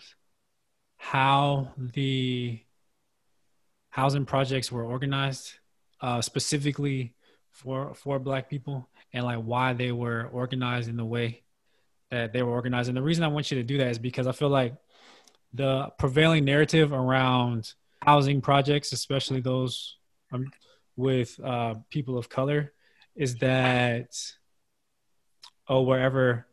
how 0.99 1.73
the 1.79 2.61
housing 3.89 4.27
projects 4.27 4.71
were 4.71 4.85
organized 4.85 5.55
uh, 6.03 6.21
specifically 6.21 7.15
for 7.51 7.95
for 7.95 8.19
black 8.19 8.51
people 8.51 8.89
and 9.13 9.25
like 9.25 9.39
why 9.39 9.73
they 9.73 9.93
were 9.93 10.29
organized 10.33 10.89
in 10.89 10.97
the 10.97 11.05
way 11.05 11.43
that 12.11 12.33
they 12.33 12.43
were 12.43 12.53
organized 12.53 12.89
and 12.89 12.97
the 12.97 13.03
reason 13.03 13.25
i 13.25 13.29
want 13.29 13.51
you 13.51 13.59
to 13.59 13.65
do 13.65 13.79
that 13.79 13.89
is 13.89 13.99
because 13.99 14.27
i 14.27 14.33
feel 14.33 14.49
like 14.49 14.75
the 15.55 15.91
prevailing 15.99 16.45
narrative 16.45 16.93
around 16.93 17.73
housing 18.03 18.41
projects 18.41 18.93
especially 18.93 19.41
those 19.41 19.97
um, 20.33 20.51
with 20.97 21.39
uh, 21.43 21.75
people 21.91 22.19
of 22.19 22.29
color 22.29 22.73
is 23.17 23.37
that 23.37 24.09
oh 25.69 25.83
wherever 25.83 26.47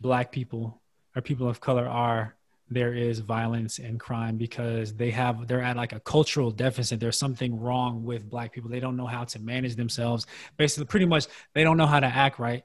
black 0.00 0.32
people 0.32 0.80
or 1.14 1.22
people 1.22 1.48
of 1.48 1.60
color 1.60 1.86
are 1.86 2.34
there 2.74 2.94
is 2.94 3.18
violence 3.18 3.78
and 3.78 4.00
crime 4.00 4.36
because 4.36 4.94
they 4.94 5.10
have 5.10 5.46
they're 5.46 5.62
at 5.62 5.76
like 5.76 5.92
a 5.92 6.00
cultural 6.00 6.50
deficit. 6.50 7.00
There's 7.00 7.18
something 7.18 7.60
wrong 7.60 8.04
with 8.04 8.28
black 8.28 8.52
people. 8.52 8.70
They 8.70 8.80
don't 8.80 8.96
know 8.96 9.06
how 9.06 9.24
to 9.24 9.38
manage 9.38 9.76
themselves. 9.76 10.26
Basically 10.56 10.86
pretty 10.86 11.06
much 11.06 11.26
they 11.54 11.64
don't 11.64 11.76
know 11.76 11.86
how 11.86 12.00
to 12.00 12.06
act 12.06 12.38
right. 12.38 12.64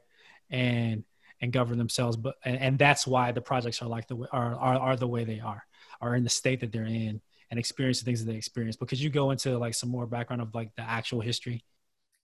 And 0.50 1.04
and 1.42 1.54
govern 1.54 1.78
themselves 1.78 2.18
but 2.18 2.36
and, 2.46 2.58
and 2.60 2.80
that's 2.80 3.06
why 3.06 3.32
the 3.32 3.42
projects 3.42 3.82
are 3.82 3.88
like 3.88 4.08
the 4.08 4.18
are, 4.32 4.56
are 4.56 4.80
are 4.80 4.96
the 4.96 5.08
way 5.08 5.24
they 5.24 5.40
are 5.40 5.64
are 6.02 6.16
in 6.16 6.24
the 6.24 6.30
state 6.30 6.60
that 6.60 6.72
they're 6.72 6.86
in 6.86 7.22
and 7.50 7.60
experience 7.60 8.00
the 8.00 8.06
things 8.06 8.24
that 8.24 8.32
they 8.32 8.38
experience 8.38 8.76
could 8.76 9.00
you 9.00 9.10
go 9.10 9.32
into 9.32 9.58
like 9.58 9.74
some 9.74 9.90
more 9.90 10.06
background 10.06 10.42
of 10.42 10.54
like 10.54 10.74
the 10.76 10.82
actual 10.82 11.22
history 11.22 11.64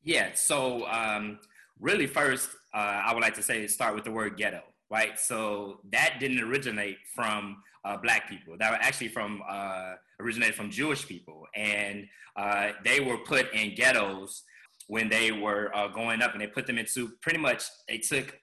yeah 0.03 0.29
so 0.33 0.87
um 0.87 1.39
really 1.79 2.07
first 2.07 2.49
uh, 2.73 3.01
i 3.05 3.13
would 3.13 3.21
like 3.21 3.35
to 3.35 3.43
say 3.43 3.67
start 3.67 3.95
with 3.95 4.03
the 4.03 4.11
word 4.11 4.37
ghetto 4.37 4.61
right? 4.93 5.19
So 5.19 5.79
that 5.91 6.17
didn't 6.19 6.39
originate 6.39 6.97
from 7.15 7.57
uh, 7.83 7.97
black 7.97 8.29
people. 8.29 8.55
That 8.59 8.71
were 8.71 8.77
actually 8.77 9.07
from 9.07 9.41
uh, 9.49 9.95
originated 10.19 10.55
from 10.55 10.69
Jewish 10.69 11.07
people, 11.07 11.47
and 11.55 12.05
uh, 12.35 12.71
they 12.85 12.99
were 12.99 13.17
put 13.17 13.51
in 13.53 13.73
ghettos 13.75 14.43
when 14.87 15.09
they 15.09 15.31
were 15.31 15.75
uh, 15.75 15.87
going 15.87 16.21
up, 16.21 16.33
and 16.33 16.41
they 16.41 16.47
put 16.47 16.67
them 16.67 16.77
into 16.77 17.09
pretty 17.21 17.39
much. 17.39 17.63
They 17.89 17.97
took 17.97 18.37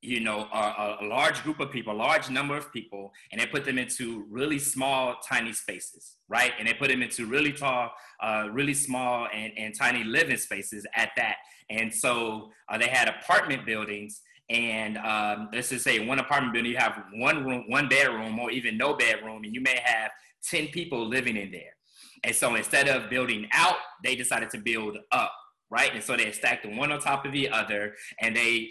you 0.00 0.20
know 0.20 0.46
a, 0.52 0.96
a, 1.00 1.06
large 1.06 1.42
group 1.42 1.60
of 1.60 1.70
people, 1.70 1.92
a 1.92 1.96
large 1.96 2.30
number 2.30 2.56
of 2.56 2.72
people, 2.72 3.12
and 3.32 3.40
they 3.40 3.46
put 3.46 3.64
them 3.64 3.78
into 3.78 4.24
really 4.30 4.58
small, 4.58 5.16
tiny 5.28 5.52
spaces, 5.52 6.16
right? 6.28 6.52
And 6.58 6.68
they 6.68 6.74
put 6.74 6.88
them 6.88 7.02
into 7.02 7.26
really 7.26 7.52
tall, 7.52 7.90
uh, 8.22 8.48
really 8.52 8.74
small, 8.74 9.26
and, 9.34 9.52
and 9.56 9.74
tiny 9.74 10.04
living 10.04 10.36
spaces 10.36 10.86
at 10.94 11.10
that. 11.16 11.36
And 11.70 11.92
so 11.92 12.50
uh, 12.68 12.78
they 12.78 12.88
had 12.88 13.08
apartment 13.08 13.66
buildings 13.66 14.22
and 14.50 14.96
um, 14.98 15.50
let's 15.52 15.68
just 15.68 15.84
say 15.84 16.06
one 16.06 16.18
apartment 16.18 16.54
building, 16.54 16.72
you 16.72 16.78
have 16.78 17.02
one 17.14 17.44
room, 17.44 17.64
one 17.68 17.88
bedroom, 17.88 18.38
or 18.38 18.50
even 18.50 18.78
no 18.78 18.94
bedroom, 18.94 19.44
and 19.44 19.54
you 19.54 19.60
may 19.60 19.78
have 19.84 20.10
10 20.48 20.68
people 20.68 21.06
living 21.06 21.36
in 21.36 21.50
there. 21.50 21.76
And 22.24 22.34
so 22.34 22.54
instead 22.54 22.88
of 22.88 23.10
building 23.10 23.46
out, 23.52 23.76
they 24.02 24.16
decided 24.16 24.50
to 24.50 24.58
build 24.58 24.96
up, 25.12 25.32
right? 25.70 25.94
And 25.94 26.02
so 26.02 26.16
they 26.16 26.32
stacked 26.32 26.66
one 26.66 26.90
on 26.90 27.00
top 27.00 27.26
of 27.26 27.32
the 27.32 27.50
other, 27.50 27.94
and 28.20 28.34
they 28.34 28.70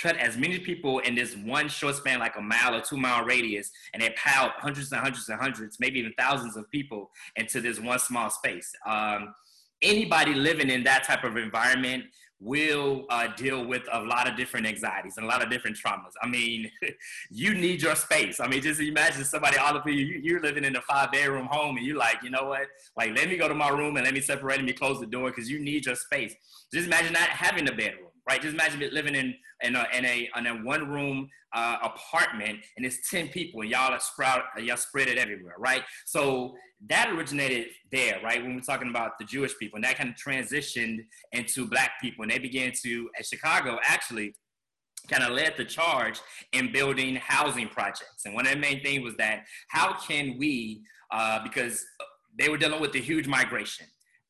put 0.00 0.16
as 0.16 0.36
many 0.36 0.58
people 0.58 1.00
in 1.00 1.14
this 1.14 1.36
one 1.36 1.68
short 1.68 1.96
span, 1.96 2.18
like 2.18 2.36
a 2.36 2.40
mile 2.40 2.74
or 2.74 2.80
two 2.80 2.96
mile 2.96 3.24
radius, 3.24 3.70
and 3.92 4.02
they 4.02 4.10
piled 4.10 4.52
hundreds 4.56 4.92
and 4.92 5.00
hundreds 5.00 5.28
and 5.28 5.40
hundreds, 5.40 5.78
maybe 5.80 5.98
even 5.98 6.12
thousands 6.18 6.56
of 6.56 6.70
people 6.70 7.10
into 7.36 7.60
this 7.60 7.80
one 7.80 7.98
small 7.98 8.30
space. 8.30 8.70
Um, 8.86 9.34
anybody 9.82 10.34
living 10.34 10.70
in 10.70 10.84
that 10.84 11.04
type 11.04 11.24
of 11.24 11.36
environment 11.36 12.04
will 12.40 13.04
uh, 13.10 13.26
deal 13.36 13.66
with 13.66 13.82
a 13.92 14.00
lot 14.00 14.28
of 14.28 14.36
different 14.36 14.64
anxieties 14.64 15.16
and 15.16 15.26
a 15.26 15.28
lot 15.28 15.42
of 15.42 15.50
different 15.50 15.76
traumas. 15.76 16.12
I 16.22 16.28
mean, 16.28 16.70
you 17.30 17.54
need 17.54 17.82
your 17.82 17.96
space. 17.96 18.38
I 18.38 18.46
mean, 18.46 18.62
just 18.62 18.80
imagine 18.80 19.24
somebody 19.24 19.56
all 19.58 19.76
of 19.76 19.84
you, 19.86 19.94
you're 19.94 20.40
living 20.40 20.64
in 20.64 20.76
a 20.76 20.80
five 20.82 21.10
bedroom 21.10 21.48
home 21.50 21.76
and 21.76 21.84
you're 21.84 21.96
like, 21.96 22.22
you 22.22 22.30
know 22.30 22.44
what? 22.44 22.68
Like, 22.96 23.16
let 23.16 23.28
me 23.28 23.36
go 23.36 23.48
to 23.48 23.54
my 23.54 23.70
room 23.70 23.96
and 23.96 24.04
let 24.04 24.14
me 24.14 24.20
separate 24.20 24.58
and 24.58 24.66
me, 24.66 24.72
close 24.72 25.00
the 25.00 25.06
door 25.06 25.30
because 25.30 25.50
you 25.50 25.58
need 25.58 25.86
your 25.86 25.96
space. 25.96 26.34
Just 26.72 26.86
imagine 26.86 27.12
not 27.12 27.22
having 27.22 27.68
a 27.68 27.72
bedroom 27.72 28.07
right? 28.28 28.40
Just 28.40 28.54
imagine 28.54 28.82
living 28.92 29.14
in 29.14 29.34
in 29.62 29.74
a 29.74 29.86
in 29.96 30.04
a, 30.04 30.30
in 30.36 30.46
a 30.46 30.54
one 30.64 30.88
room 30.88 31.28
uh, 31.54 31.78
apartment 31.82 32.58
and 32.76 32.84
it's 32.84 33.10
ten 33.10 33.28
people 33.28 33.62
and 33.62 33.70
y'all 33.70 33.92
are 33.92 34.00
sprout 34.00 34.44
y'all 34.58 34.76
spread 34.76 35.08
it 35.08 35.18
everywhere, 35.18 35.54
right? 35.58 35.82
So 36.06 36.54
that 36.88 37.10
originated 37.10 37.68
there, 37.90 38.20
right? 38.22 38.40
When 38.42 38.54
we're 38.54 38.60
talking 38.60 38.88
about 38.88 39.18
the 39.18 39.24
Jewish 39.24 39.58
people, 39.58 39.76
and 39.76 39.84
that 39.84 39.96
kind 39.96 40.10
of 40.10 40.14
transitioned 40.16 40.98
into 41.32 41.66
Black 41.66 41.92
people, 42.00 42.22
and 42.22 42.30
they 42.30 42.38
began 42.38 42.72
to 42.84 43.10
at 43.18 43.26
Chicago 43.26 43.78
actually 43.82 44.34
kind 45.08 45.24
of 45.24 45.30
led 45.30 45.54
the 45.56 45.64
charge 45.64 46.20
in 46.52 46.70
building 46.70 47.16
housing 47.16 47.68
projects. 47.68 48.24
And 48.26 48.34
one 48.34 48.46
of 48.46 48.52
the 48.52 48.58
main 48.58 48.82
things 48.82 49.02
was 49.02 49.16
that 49.16 49.44
how 49.68 49.94
can 49.94 50.36
we, 50.38 50.82
uh, 51.10 51.42
because 51.42 51.84
they 52.38 52.48
were 52.48 52.58
dealing 52.58 52.80
with 52.80 52.92
the 52.92 53.00
huge 53.00 53.26
migration 53.26 53.86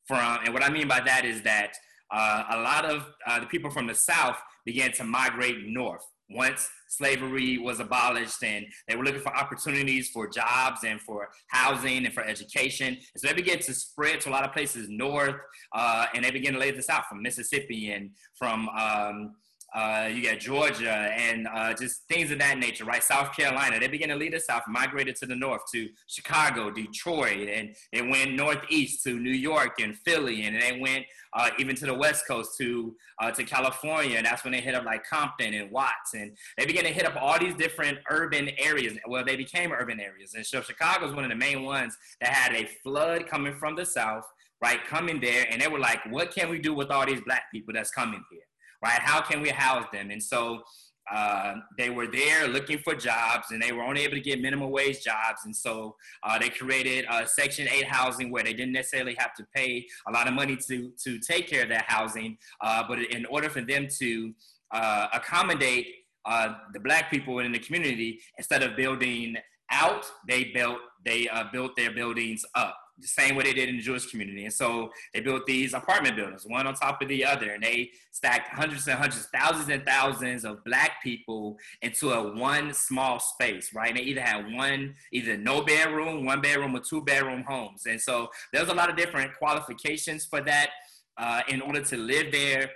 from, 0.07 0.39
and 0.45 0.55
what 0.55 0.63
I 0.63 0.71
mean 0.71 0.89
by 0.89 1.01
that 1.01 1.25
is 1.25 1.43
that 1.43 1.73
uh, 2.11 2.45
a 2.51 2.61
lot 2.61 2.85
of 2.85 3.07
uh, 3.27 3.41
the 3.41 3.47
people 3.47 3.71
from 3.71 3.87
the 3.87 3.95
South 3.95 4.37
began 4.65 4.93
to 4.93 5.05
migrate 5.05 5.67
north 5.67 6.05
once 6.31 6.69
slavery 6.89 7.59
was 7.59 7.81
abolished 7.81 8.43
and 8.43 8.67
they 8.87 8.97
were 8.97 9.05
looking 9.05 9.21
for 9.21 9.35
opportunities 9.35 10.11
for 10.11 10.29
jobs 10.29 10.85
and 10.85 11.01
for 11.01 11.29
housing 11.49 12.05
and 12.05 12.15
for 12.15 12.23
education. 12.23 12.89
And 12.89 12.99
so 13.17 13.29
they 13.29 13.35
began 13.35 13.59
to 13.61 13.75
spread 13.75 14.21
to 14.23 14.31
a 14.31 14.33
lot 14.33 14.45
of 14.45 14.53
places 14.53 14.89
north 14.89 15.37
uh, 15.75 16.07
and 16.15 16.25
they 16.25 16.31
began 16.31 16.55
to 16.55 16.59
lay 16.59 16.71
this 16.71 16.91
out 16.91 17.07
from 17.07 17.23
Mississippi 17.23 17.93
and 17.93 18.11
from 18.35 18.69
um, 18.71 19.35
uh, 19.75 20.09
you 20.11 20.23
got 20.23 20.39
Georgia 20.39 20.91
and 20.91 21.47
uh, 21.47 21.75
just 21.75 22.09
things 22.09 22.31
of 22.31 22.39
that 22.39 22.59
nature, 22.59 22.85
right? 22.85 23.03
South 23.03 23.37
Carolina. 23.37 23.79
They 23.79 23.89
began 23.89 24.09
to 24.09 24.17
lead 24.17 24.35
us 24.35 24.47
south, 24.47 24.63
migrated 24.67 25.17
to 25.17 25.27
the 25.27 25.37
north 25.37 25.63
to 25.73 25.89
Chicago, 26.07 26.71
Detroit, 26.71 27.49
and 27.49 27.75
they 27.93 28.01
went 28.01 28.33
northeast 28.33 29.05
to 29.05 29.19
New 29.19 29.33
York 29.33 29.79
and 29.81 29.97
Philly, 29.99 30.47
and 30.47 30.61
they 30.61 30.79
went 30.81 31.05
uh, 31.35 31.51
even 31.59 31.77
to 31.77 31.87
the 31.87 31.93
west 31.93 32.27
coast 32.27 32.57
to 32.59 32.97
uh, 33.21 33.31
to 33.31 33.45
California. 33.45 34.17
And 34.17 34.25
that's 34.25 34.43
when 34.43 34.53
they 34.53 34.61
hit 34.61 34.75
up 34.75 34.87
like 34.87 35.05
Compton 35.05 35.53
and 35.53 35.71
Watts, 35.71 36.15
and 36.15 36.35
they 36.57 36.65
began 36.65 36.85
to 36.85 36.91
hit 36.91 37.05
up 37.05 37.17
all 37.21 37.39
these 37.39 37.55
different 37.55 37.99
urban 38.09 38.49
areas. 38.57 38.97
Well, 39.07 39.25
they 39.25 39.37
became 39.37 39.73
urban 39.73 40.01
areas, 40.01 40.33
and 40.35 40.47
so 40.47 40.63
Chicago 40.63 41.07
is 41.09 41.15
one 41.15 41.25
of 41.25 41.31
the 41.31 41.37
main 41.37 41.63
ones 41.63 41.95
that 42.23 42.31
had 42.31 42.57
a 42.57 42.67
flood 42.83 43.27
coming 43.27 43.55
from 43.55 43.77
the 43.77 43.85
south, 43.85 44.25
right? 44.63 44.83
Coming 44.87 45.21
there, 45.21 45.47
and 45.51 45.61
they 45.61 45.69
were 45.69 45.79
like, 45.79 46.01
"What 46.07 46.35
can 46.35 46.49
we 46.49 46.59
do 46.59 46.73
with 46.73 46.91
all 46.91 47.05
these 47.05 47.21
black 47.21 47.51
people 47.53 47.75
that's 47.75 47.91
coming 47.91 48.25
here?" 48.31 48.48
Right? 48.83 49.01
How 49.01 49.21
can 49.21 49.41
we 49.41 49.51
house 49.51 49.87
them? 49.93 50.11
And 50.11 50.23
so 50.23 50.63
uh, 51.11 51.55
they 51.79 51.91
were 51.91 52.07
there 52.07 52.47
looking 52.47 52.79
for 52.79 52.95
jobs 52.95 53.51
and 53.51 53.63
they 53.63 53.73
were 53.73 53.83
only 53.83 54.03
able 54.03 54.15
to 54.15 54.21
get 54.21 54.41
minimum 54.41 54.71
wage 54.71 55.03
jobs. 55.03 55.41
And 55.45 55.57
so 55.57 55.97
uh, 56.23 56.39
they 56.39 56.51
created 56.51 57.07
uh, 57.09 57.25
Section 57.25 57.67
8 57.69 57.85
housing 57.85 58.31
where 58.31 58.43
they 58.43 58.53
didn't 58.53 58.73
necessarily 58.73 59.15
have 59.19 59.35
to 59.35 59.47
pay 59.55 59.87
a 60.07 60.13
lot 60.13 60.29
of 60.29 60.35
money 60.35 60.57
to, 60.69 60.93
to 61.05 61.19
take 61.19 61.49
care 61.49 61.63
of 61.63 61.71
that 61.71 61.85
housing. 61.89 62.37
Uh, 62.61 62.85
but 62.87 62.99
in 62.99 63.25
order 63.27 63.49
for 63.49 63.63
them 63.63 63.89
to 63.99 64.35
uh, 64.73 65.09
accommodate 65.15 65.87
uh, 66.27 66.55
the 66.75 66.81
black 66.81 67.11
people 67.11 67.39
in 67.39 67.53
the 67.53 67.59
community, 67.59 68.21
instead 68.37 68.63
of 68.63 68.77
building 68.77 69.37
out, 69.71 70.05
they 70.27 70.45
built, 70.45 70.79
they 71.05 71.29
built 71.53 71.75
their 71.77 71.91
buildings 71.91 72.45
up 72.55 72.77
the 73.01 73.09
same 73.09 73.37
way 73.37 73.45
they 73.45 73.53
did 73.53 73.69
in 73.69 73.77
the 73.77 73.83
Jewish 73.83 74.11
community. 74.11 74.45
And 74.45 74.53
so 74.53 74.91
they 75.15 75.21
built 75.21 75.47
these 75.47 75.75
apartment 75.75 76.17
buildings, 76.17 76.45
one 76.47 76.67
on 76.67 76.75
top 76.75 77.01
of 77.01 77.09
the 77.09 77.25
other, 77.25 77.51
and 77.51 77.63
they 77.63 77.91
stacked 78.11 78.49
hundreds 78.49 78.87
and 78.89 78.99
hundreds, 78.99 79.27
thousands 79.27 79.69
and 79.69 79.85
thousands 79.87 80.45
of 80.45 80.65
black 80.65 81.03
people 81.03 81.57
into 81.83 82.11
a 82.11 82.37
one 82.37 82.73
small 82.75 83.21
space, 83.21 83.73
right? 83.75 83.91
And 83.91 83.99
they 83.99 84.03
either 84.03 84.21
had 84.21 84.53
one, 84.53 84.95
either 85.13 85.37
no 85.37 85.63
bedroom, 85.63 86.25
one 86.25 86.41
bedroom, 86.41 86.75
or 86.75 86.81
two 86.81 87.03
bedroom 87.03 87.45
homes. 87.47 87.87
And 87.87 88.01
so 88.01 88.29
there's 88.53 88.69
a 88.69 88.75
lot 88.75 88.91
of 88.91 88.97
different 88.97 89.33
qualifications 89.39 90.25
for 90.25 90.41
that 90.43 90.71
uh, 91.17 91.43
in 91.49 91.61
order 91.61 91.83
to 91.83 91.97
live 91.97 92.33
there. 92.33 92.71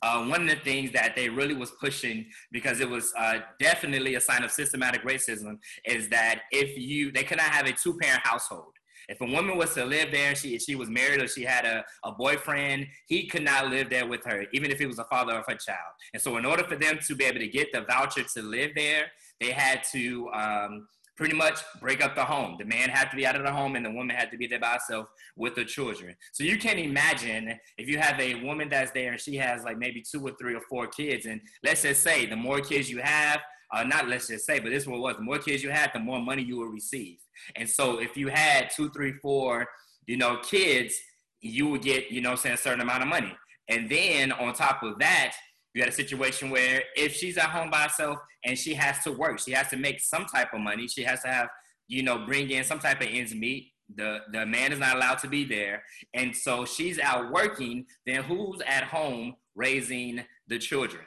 Uh, 0.00 0.24
one 0.26 0.42
of 0.42 0.48
the 0.48 0.62
things 0.62 0.92
that 0.92 1.16
they 1.16 1.28
really 1.28 1.54
was 1.54 1.72
pushing 1.80 2.24
because 2.52 2.78
it 2.78 2.88
was 2.88 3.12
uh, 3.18 3.40
definitely 3.58 4.14
a 4.14 4.20
sign 4.20 4.44
of 4.44 4.50
systematic 4.52 5.02
racism 5.02 5.58
is 5.84 6.08
that 6.08 6.42
if 6.52 6.78
you 6.78 7.10
they 7.10 7.24
could 7.24 7.38
not 7.38 7.48
have 7.48 7.66
a 7.66 7.72
two 7.72 7.98
parent 7.98 8.24
household 8.24 8.77
if 9.08 9.20
a 9.20 9.24
woman 9.24 9.56
was 9.56 9.74
to 9.74 9.84
live 9.84 10.10
there, 10.10 10.34
she 10.34 10.58
she 10.58 10.74
was 10.74 10.88
married 10.90 11.22
or 11.22 11.28
she 11.28 11.42
had 11.42 11.64
a, 11.64 11.84
a 12.04 12.12
boyfriend, 12.12 12.86
he 13.06 13.26
could 13.26 13.42
not 13.42 13.68
live 13.68 13.88
there 13.88 14.06
with 14.06 14.24
her, 14.24 14.44
even 14.52 14.70
if 14.70 14.78
he 14.78 14.86
was 14.86 14.96
the 14.96 15.04
father 15.04 15.34
of 15.34 15.46
her 15.46 15.54
child. 15.54 15.92
And 16.12 16.22
so, 16.22 16.36
in 16.36 16.44
order 16.44 16.64
for 16.64 16.76
them 16.76 16.98
to 17.06 17.14
be 17.14 17.24
able 17.24 17.40
to 17.40 17.48
get 17.48 17.72
the 17.72 17.82
voucher 17.82 18.22
to 18.22 18.42
live 18.42 18.72
there, 18.74 19.06
they 19.40 19.50
had 19.50 19.82
to 19.92 20.28
um, 20.32 20.88
pretty 21.16 21.34
much 21.34 21.58
break 21.80 22.02
up 22.04 22.14
the 22.14 22.24
home. 22.24 22.56
The 22.58 22.64
man 22.64 22.88
had 22.90 23.10
to 23.10 23.16
be 23.16 23.26
out 23.26 23.34
of 23.34 23.42
the 23.42 23.50
home 23.50 23.74
and 23.74 23.84
the 23.84 23.90
woman 23.90 24.14
had 24.14 24.30
to 24.30 24.36
be 24.36 24.46
there 24.46 24.60
by 24.60 24.74
herself 24.74 25.08
with 25.36 25.56
the 25.56 25.64
children. 25.64 26.14
So 26.32 26.44
you 26.44 26.58
can 26.58 26.78
imagine 26.78 27.58
if 27.76 27.88
you 27.88 27.98
have 27.98 28.20
a 28.20 28.36
woman 28.44 28.68
that's 28.68 28.92
there 28.92 29.12
and 29.12 29.20
she 29.20 29.34
has 29.36 29.64
like 29.64 29.78
maybe 29.78 30.00
two 30.00 30.24
or 30.24 30.32
three 30.40 30.54
or 30.54 30.60
four 30.60 30.86
kids, 30.86 31.26
and 31.26 31.40
let's 31.64 31.82
just 31.82 32.02
say 32.02 32.26
the 32.26 32.36
more 32.36 32.60
kids 32.60 32.88
you 32.88 33.00
have, 33.02 33.40
uh, 33.72 33.84
not 33.84 34.08
let's 34.08 34.28
just 34.28 34.46
say, 34.46 34.58
but 34.58 34.70
this 34.70 34.86
one 34.86 35.00
was 35.00 35.16
the 35.16 35.22
more 35.22 35.38
kids 35.38 35.62
you 35.62 35.70
had, 35.70 35.90
the 35.92 36.00
more 36.00 36.20
money 36.20 36.42
you 36.42 36.56
will 36.56 36.68
receive. 36.68 37.18
And 37.56 37.68
so 37.68 38.00
if 38.00 38.16
you 38.16 38.28
had 38.28 38.70
two, 38.74 38.90
three, 38.90 39.12
four, 39.12 39.66
you 40.06 40.16
know, 40.16 40.38
kids, 40.42 40.94
you 41.40 41.68
would 41.68 41.82
get, 41.82 42.10
you 42.10 42.20
know, 42.20 42.34
saying 42.34 42.54
a 42.54 42.58
certain 42.58 42.80
amount 42.80 43.02
of 43.02 43.08
money. 43.08 43.36
And 43.68 43.88
then 43.88 44.32
on 44.32 44.54
top 44.54 44.82
of 44.82 44.98
that, 44.98 45.34
you 45.74 45.82
had 45.82 45.90
a 45.90 45.94
situation 45.94 46.50
where 46.50 46.82
if 46.96 47.14
she's 47.14 47.36
at 47.36 47.50
home 47.50 47.70
by 47.70 47.82
herself 47.82 48.18
and 48.44 48.58
she 48.58 48.74
has 48.74 49.02
to 49.04 49.12
work, 49.12 49.38
she 49.38 49.52
has 49.52 49.68
to 49.68 49.76
make 49.76 50.00
some 50.00 50.24
type 50.24 50.52
of 50.54 50.60
money. 50.60 50.88
She 50.88 51.02
has 51.02 51.22
to 51.22 51.28
have, 51.28 51.48
you 51.86 52.02
know, 52.02 52.24
bring 52.24 52.50
in 52.50 52.64
some 52.64 52.78
type 52.78 53.00
of 53.00 53.08
ends 53.08 53.34
meet. 53.34 53.72
The 53.94 54.20
the 54.32 54.44
man 54.44 54.72
is 54.72 54.78
not 54.78 54.96
allowed 54.96 55.18
to 55.20 55.28
be 55.28 55.46
there, 55.46 55.82
and 56.12 56.36
so 56.36 56.66
she's 56.66 56.98
out 56.98 57.32
working. 57.32 57.86
Then 58.04 58.22
who's 58.22 58.60
at 58.66 58.84
home 58.84 59.36
raising 59.54 60.24
the 60.46 60.58
children? 60.58 61.04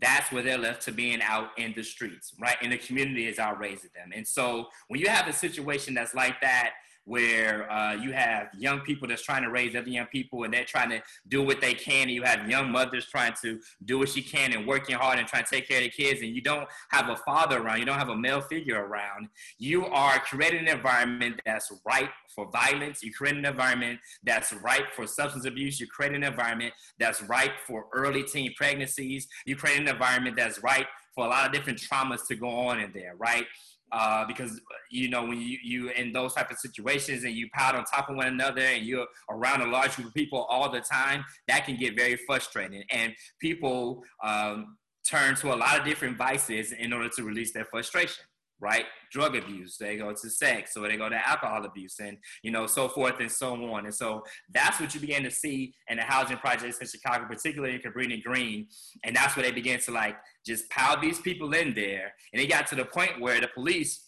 That's 0.00 0.30
where 0.30 0.42
they're 0.42 0.58
left 0.58 0.82
to 0.82 0.92
being 0.92 1.20
out 1.22 1.50
in 1.56 1.72
the 1.74 1.82
streets, 1.82 2.34
right? 2.40 2.56
And 2.62 2.72
the 2.72 2.78
community 2.78 3.26
is 3.26 3.38
out 3.38 3.58
raising 3.58 3.90
them. 3.94 4.10
And 4.14 4.26
so 4.26 4.68
when 4.88 5.00
you 5.00 5.08
have 5.08 5.26
a 5.28 5.32
situation 5.32 5.94
that's 5.94 6.14
like 6.14 6.40
that, 6.40 6.72
where 7.08 7.70
uh, 7.72 7.94
you 7.94 8.12
have 8.12 8.48
young 8.58 8.80
people 8.80 9.08
that's 9.08 9.22
trying 9.22 9.42
to 9.42 9.50
raise 9.50 9.74
other 9.74 9.88
young 9.88 10.06
people 10.06 10.44
and 10.44 10.52
they're 10.52 10.64
trying 10.64 10.90
to 10.90 11.02
do 11.28 11.42
what 11.42 11.58
they 11.58 11.72
can. 11.72 12.02
And 12.02 12.10
you 12.10 12.22
have 12.22 12.48
young 12.48 12.70
mothers 12.70 13.06
trying 13.06 13.32
to 13.42 13.58
do 13.86 13.98
what 13.98 14.10
she 14.10 14.20
can 14.20 14.52
and 14.52 14.66
working 14.66 14.94
hard 14.94 15.18
and 15.18 15.26
trying 15.26 15.44
to 15.44 15.50
take 15.50 15.66
care 15.66 15.78
of 15.78 15.84
the 15.84 15.90
kids. 15.90 16.20
And 16.20 16.34
you 16.34 16.42
don't 16.42 16.68
have 16.90 17.08
a 17.08 17.16
father 17.16 17.62
around, 17.62 17.78
you 17.78 17.86
don't 17.86 17.98
have 17.98 18.10
a 18.10 18.16
male 18.16 18.42
figure 18.42 18.84
around. 18.84 19.28
You 19.58 19.86
are 19.86 20.18
creating 20.20 20.60
an 20.60 20.68
environment 20.68 21.40
that's 21.46 21.72
ripe 21.86 22.10
for 22.34 22.50
violence. 22.50 23.02
You 23.02 23.12
create 23.12 23.36
an 23.36 23.46
environment 23.46 24.00
that's 24.22 24.52
ripe 24.52 24.92
for 24.94 25.06
substance 25.06 25.46
abuse. 25.46 25.80
You 25.80 25.86
create 25.86 26.12
an 26.12 26.24
environment 26.24 26.74
that's 26.98 27.22
ripe 27.22 27.58
for 27.66 27.86
early 27.94 28.22
teen 28.22 28.52
pregnancies. 28.54 29.28
You 29.46 29.56
create 29.56 29.80
an 29.80 29.88
environment 29.88 30.36
that's 30.36 30.62
ripe 30.62 30.88
for 31.14 31.24
a 31.24 31.28
lot 31.28 31.46
of 31.46 31.52
different 31.52 31.78
traumas 31.78 32.26
to 32.28 32.36
go 32.36 32.48
on 32.48 32.80
in 32.80 32.92
there, 32.92 33.14
right? 33.16 33.46
Uh, 33.92 34.26
because 34.26 34.60
you 34.90 35.08
know 35.08 35.24
when 35.24 35.40
you 35.40 35.58
you 35.62 35.90
in 35.90 36.12
those 36.12 36.34
type 36.34 36.50
of 36.50 36.58
situations 36.58 37.24
and 37.24 37.34
you 37.34 37.48
pile 37.54 37.76
on 37.76 37.84
top 37.84 38.08
of 38.08 38.16
one 38.16 38.26
another 38.26 38.62
and 38.62 38.84
you're 38.84 39.06
around 39.30 39.62
a 39.62 39.66
large 39.66 39.96
group 39.96 40.08
of 40.08 40.14
people 40.14 40.46
all 40.50 40.70
the 40.70 40.80
time, 40.80 41.24
that 41.46 41.64
can 41.64 41.76
get 41.76 41.96
very 41.96 42.16
frustrating. 42.16 42.82
And 42.90 43.14
people 43.40 44.02
um, 44.22 44.76
turn 45.08 45.34
to 45.36 45.54
a 45.54 45.56
lot 45.56 45.78
of 45.78 45.84
different 45.84 46.16
vices 46.16 46.72
in 46.72 46.92
order 46.92 47.08
to 47.16 47.22
release 47.22 47.52
their 47.52 47.64
frustration 47.64 48.24
right? 48.60 48.84
Drug 49.10 49.36
abuse, 49.36 49.76
they 49.78 49.96
go 49.96 50.12
to 50.12 50.30
sex, 50.30 50.76
or 50.76 50.88
they 50.88 50.96
go 50.96 51.08
to 51.08 51.28
alcohol 51.28 51.64
abuse, 51.64 51.96
and 52.00 52.16
you 52.42 52.50
know, 52.50 52.66
so 52.66 52.88
forth 52.88 53.20
and 53.20 53.30
so 53.30 53.54
on. 53.72 53.84
And 53.84 53.94
so 53.94 54.22
that's 54.52 54.80
what 54.80 54.94
you 54.94 55.00
began 55.00 55.22
to 55.22 55.30
see 55.30 55.74
in 55.88 55.96
the 55.96 56.02
housing 56.02 56.36
projects 56.38 56.78
in 56.78 56.86
Chicago, 56.86 57.26
particularly 57.26 57.74
in 57.74 57.80
Cabrini 57.80 58.22
Green. 58.22 58.66
And 59.04 59.14
that's 59.14 59.36
where 59.36 59.44
they 59.44 59.52
began 59.52 59.80
to 59.80 59.92
like 59.92 60.16
just 60.44 60.68
pile 60.70 61.00
these 61.00 61.20
people 61.20 61.52
in 61.54 61.74
there. 61.74 62.12
And 62.32 62.42
it 62.42 62.48
got 62.48 62.66
to 62.68 62.74
the 62.74 62.84
point 62.84 63.20
where 63.20 63.40
the 63.40 63.48
police 63.48 64.07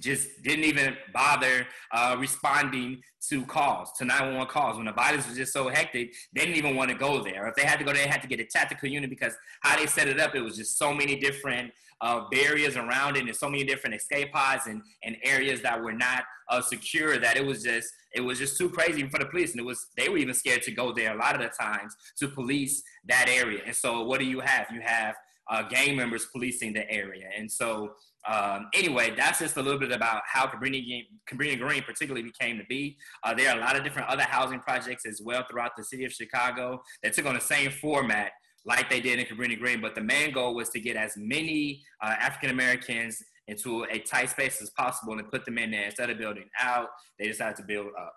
just 0.00 0.28
didn't 0.42 0.64
even 0.64 0.96
bother 1.12 1.66
uh, 1.92 2.16
responding 2.18 3.00
to 3.28 3.44
calls, 3.46 3.92
to 3.98 4.04
911 4.04 4.52
calls. 4.52 4.76
When 4.76 4.86
the 4.86 4.92
violence 4.92 5.26
was 5.26 5.36
just 5.36 5.52
so 5.52 5.68
hectic, 5.68 6.14
they 6.34 6.42
didn't 6.42 6.56
even 6.56 6.76
want 6.76 6.90
to 6.90 6.96
go 6.96 7.22
there. 7.22 7.46
If 7.48 7.54
they 7.54 7.62
had 7.62 7.78
to 7.78 7.84
go 7.84 7.92
they 7.92 8.06
had 8.06 8.22
to 8.22 8.28
get 8.28 8.40
a 8.40 8.44
tactical 8.44 8.88
unit 8.88 9.10
because 9.10 9.34
how 9.62 9.76
they 9.76 9.86
set 9.86 10.08
it 10.08 10.20
up, 10.20 10.34
it 10.34 10.40
was 10.40 10.56
just 10.56 10.78
so 10.78 10.94
many 10.94 11.18
different 11.18 11.72
uh, 12.00 12.22
barriers 12.30 12.76
around 12.76 13.16
it 13.16 13.26
and 13.26 13.34
so 13.34 13.48
many 13.48 13.64
different 13.64 13.94
escape 13.94 14.32
pods 14.32 14.66
and, 14.66 14.82
and 15.02 15.16
areas 15.22 15.62
that 15.62 15.82
were 15.82 15.92
not 15.92 16.24
uh, 16.48 16.60
secure 16.60 17.18
that 17.18 17.36
it 17.36 17.44
was 17.44 17.62
just 17.62 17.92
it 18.14 18.20
was 18.20 18.38
just 18.38 18.56
too 18.56 18.70
crazy 18.70 19.06
for 19.08 19.18
the 19.18 19.26
police 19.26 19.50
and 19.50 19.60
it 19.60 19.64
was 19.64 19.88
they 19.96 20.08
were 20.08 20.16
even 20.16 20.32
scared 20.32 20.62
to 20.62 20.70
go 20.70 20.92
there 20.92 21.12
a 21.14 21.18
lot 21.18 21.34
of 21.34 21.40
the 21.40 21.48
times 21.60 21.94
to 22.16 22.28
police 22.28 22.82
that 23.06 23.28
area 23.28 23.60
and 23.66 23.74
so 23.74 24.02
what 24.04 24.20
do 24.20 24.26
you 24.26 24.40
have 24.40 24.66
you 24.72 24.80
have 24.80 25.14
uh, 25.50 25.62
gang 25.68 25.96
members 25.96 26.26
policing 26.26 26.72
the 26.72 26.88
area 26.90 27.28
and 27.36 27.50
so 27.50 27.90
Um, 28.28 28.68
anyway, 28.74 29.14
that's 29.16 29.38
just 29.38 29.56
a 29.56 29.62
little 29.62 29.80
bit 29.80 29.90
about 29.90 30.22
how 30.26 30.46
Cabrini, 30.46 31.06
Cabrini 31.28 31.58
Green 31.58 31.82
particularly 31.82 32.22
became 32.22 32.58
to 32.58 32.64
be. 32.68 32.98
Uh, 33.24 33.32
there 33.34 33.50
are 33.50 33.56
a 33.56 33.60
lot 33.60 33.74
of 33.74 33.84
different 33.84 34.08
other 34.08 34.24
housing 34.24 34.60
projects 34.60 35.06
as 35.06 35.22
well 35.24 35.44
throughout 35.50 35.72
the 35.76 35.82
city 35.82 36.04
of 36.04 36.12
Chicago 36.12 36.82
that 37.02 37.14
took 37.14 37.24
on 37.24 37.34
the 37.34 37.40
same 37.40 37.70
format 37.70 38.32
like 38.66 38.90
they 38.90 39.00
did 39.00 39.18
in 39.18 39.24
Cabrini 39.24 39.58
Green, 39.58 39.80
but 39.80 39.94
the 39.94 40.02
main 40.02 40.32
goal 40.32 40.54
was 40.54 40.68
to 40.70 40.80
get 40.80 40.94
as 40.94 41.14
many 41.16 41.82
uh, 42.02 42.14
African 42.20 42.50
Americans 42.50 43.22
into 43.46 43.84
a 43.84 43.98
tight 43.98 44.28
space 44.28 44.60
as 44.60 44.68
possible 44.70 45.14
and 45.14 45.30
put 45.30 45.46
them 45.46 45.56
in 45.56 45.70
there. 45.70 45.86
Instead 45.86 46.10
of 46.10 46.18
building 46.18 46.50
out, 46.60 46.88
they 47.18 47.28
decided 47.28 47.56
to 47.56 47.62
build 47.62 47.86
up. 47.98 48.12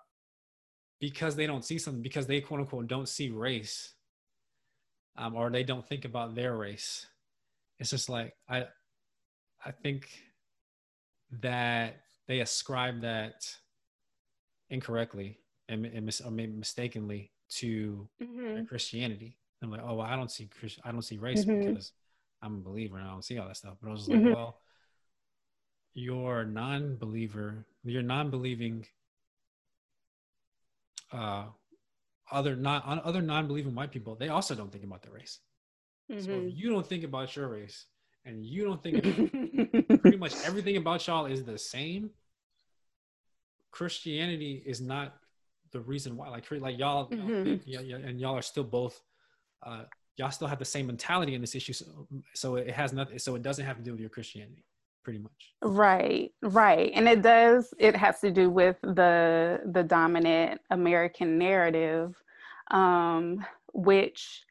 Because 1.00 1.34
they 1.36 1.46
don't 1.46 1.64
see 1.64 1.78
something, 1.78 2.02
because 2.02 2.26
they 2.26 2.42
quote 2.42 2.60
unquote 2.60 2.86
don't 2.86 3.08
see 3.08 3.30
race, 3.30 3.94
um, 5.16 5.34
or 5.34 5.50
they 5.50 5.64
don't 5.64 5.88
think 5.88 6.04
about 6.04 6.34
their 6.34 6.54
race. 6.54 7.06
It's 7.78 7.90
just 7.90 8.10
like 8.10 8.34
I 8.48 8.66
I 9.64 9.70
think 9.70 10.08
that 11.40 12.02
they 12.26 12.40
ascribe 12.40 13.00
that 13.02 13.54
incorrectly 14.70 15.38
and, 15.68 15.86
and 15.86 16.06
mis- 16.06 16.20
or 16.20 16.30
maybe 16.30 16.52
mistakenly 16.52 17.32
to 17.50 18.08
Mhm. 18.20 18.66
Christianity. 18.68 19.38
I'm 19.62 19.70
like, 19.70 19.82
oh, 19.82 19.94
well, 19.94 20.06
I 20.06 20.16
don't 20.16 20.30
see 20.30 20.46
Christ- 20.48 20.80
I 20.84 20.90
don't 20.90 21.02
see 21.02 21.18
race 21.18 21.44
Mhm. 21.44 21.64
because 21.66 21.92
I'm 22.40 22.56
a 22.56 22.60
believer 22.60 22.98
and 22.98 23.06
I 23.06 23.10
don't 23.12 23.22
see 23.24 23.38
all 23.38 23.46
that 23.46 23.56
stuff. 23.56 23.78
But 23.80 23.88
I 23.88 23.92
was 23.92 24.00
just 24.00 24.10
like, 24.10 24.24
well, 24.34 24.60
your 25.94 26.44
non-believer, 26.44 27.64
your 27.84 28.02
non-believing, 28.02 28.86
uh, 31.12 31.50
other 32.30 32.56
non 32.56 32.82
other 33.04 33.20
non-believing 33.22 33.74
white 33.74 33.92
people, 33.92 34.16
they 34.16 34.28
also 34.30 34.54
don't 34.54 34.72
think 34.72 34.84
about 34.84 35.02
their 35.02 35.12
race. 35.12 35.40
So 36.08 36.30
if 36.48 36.54
you 36.56 36.70
don't 36.70 36.86
think 36.86 37.04
about 37.04 37.36
your 37.36 37.48
race 37.48 37.86
and 38.24 38.44
you 38.44 38.64
don't 38.64 38.82
think 38.82 39.02
pretty 40.02 40.16
much 40.16 40.34
everything 40.44 40.76
about 40.76 41.06
y'all 41.06 41.26
is 41.26 41.44
the 41.44 41.58
same, 41.58 42.10
Christianity 43.70 44.62
is 44.66 44.80
not 44.80 45.16
the 45.72 45.80
reason 45.80 46.16
why. 46.16 46.28
Like, 46.28 46.50
like 46.50 46.78
y'all, 46.78 47.08
y'all 47.10 47.18
Mhm. 47.28 47.44
think- 47.44 47.62
yeah, 47.66 47.80
yeah, 47.80 47.96
and 47.96 48.20
y'all 48.20 48.36
are 48.36 48.42
still 48.42 48.64
both. 48.64 49.02
Uh, 49.62 49.84
y'all 50.16 50.30
still 50.30 50.48
have 50.48 50.58
the 50.58 50.64
same 50.64 50.86
mentality 50.86 51.34
in 51.34 51.40
this 51.40 51.54
issue, 51.54 51.72
so, 51.72 52.06
so 52.34 52.56
it 52.56 52.70
has 52.70 52.92
nothing. 52.92 53.18
So 53.18 53.34
it 53.34 53.42
doesn't 53.42 53.64
have 53.64 53.76
to 53.78 53.82
do 53.82 53.92
with 53.92 54.00
your 54.00 54.10
Christianity, 54.10 54.64
pretty 55.02 55.18
much. 55.20 55.54
Right, 55.62 56.32
right. 56.42 56.92
And 56.94 57.08
it 57.08 57.22
does, 57.22 57.72
it 57.78 57.96
has 57.96 58.20
to 58.20 58.30
do 58.30 58.50
with 58.50 58.76
the 58.82 59.60
the 59.72 59.82
dominant 59.82 60.60
American 60.70 61.38
narrative, 61.38 62.14
um, 62.70 63.44
which 63.72 64.44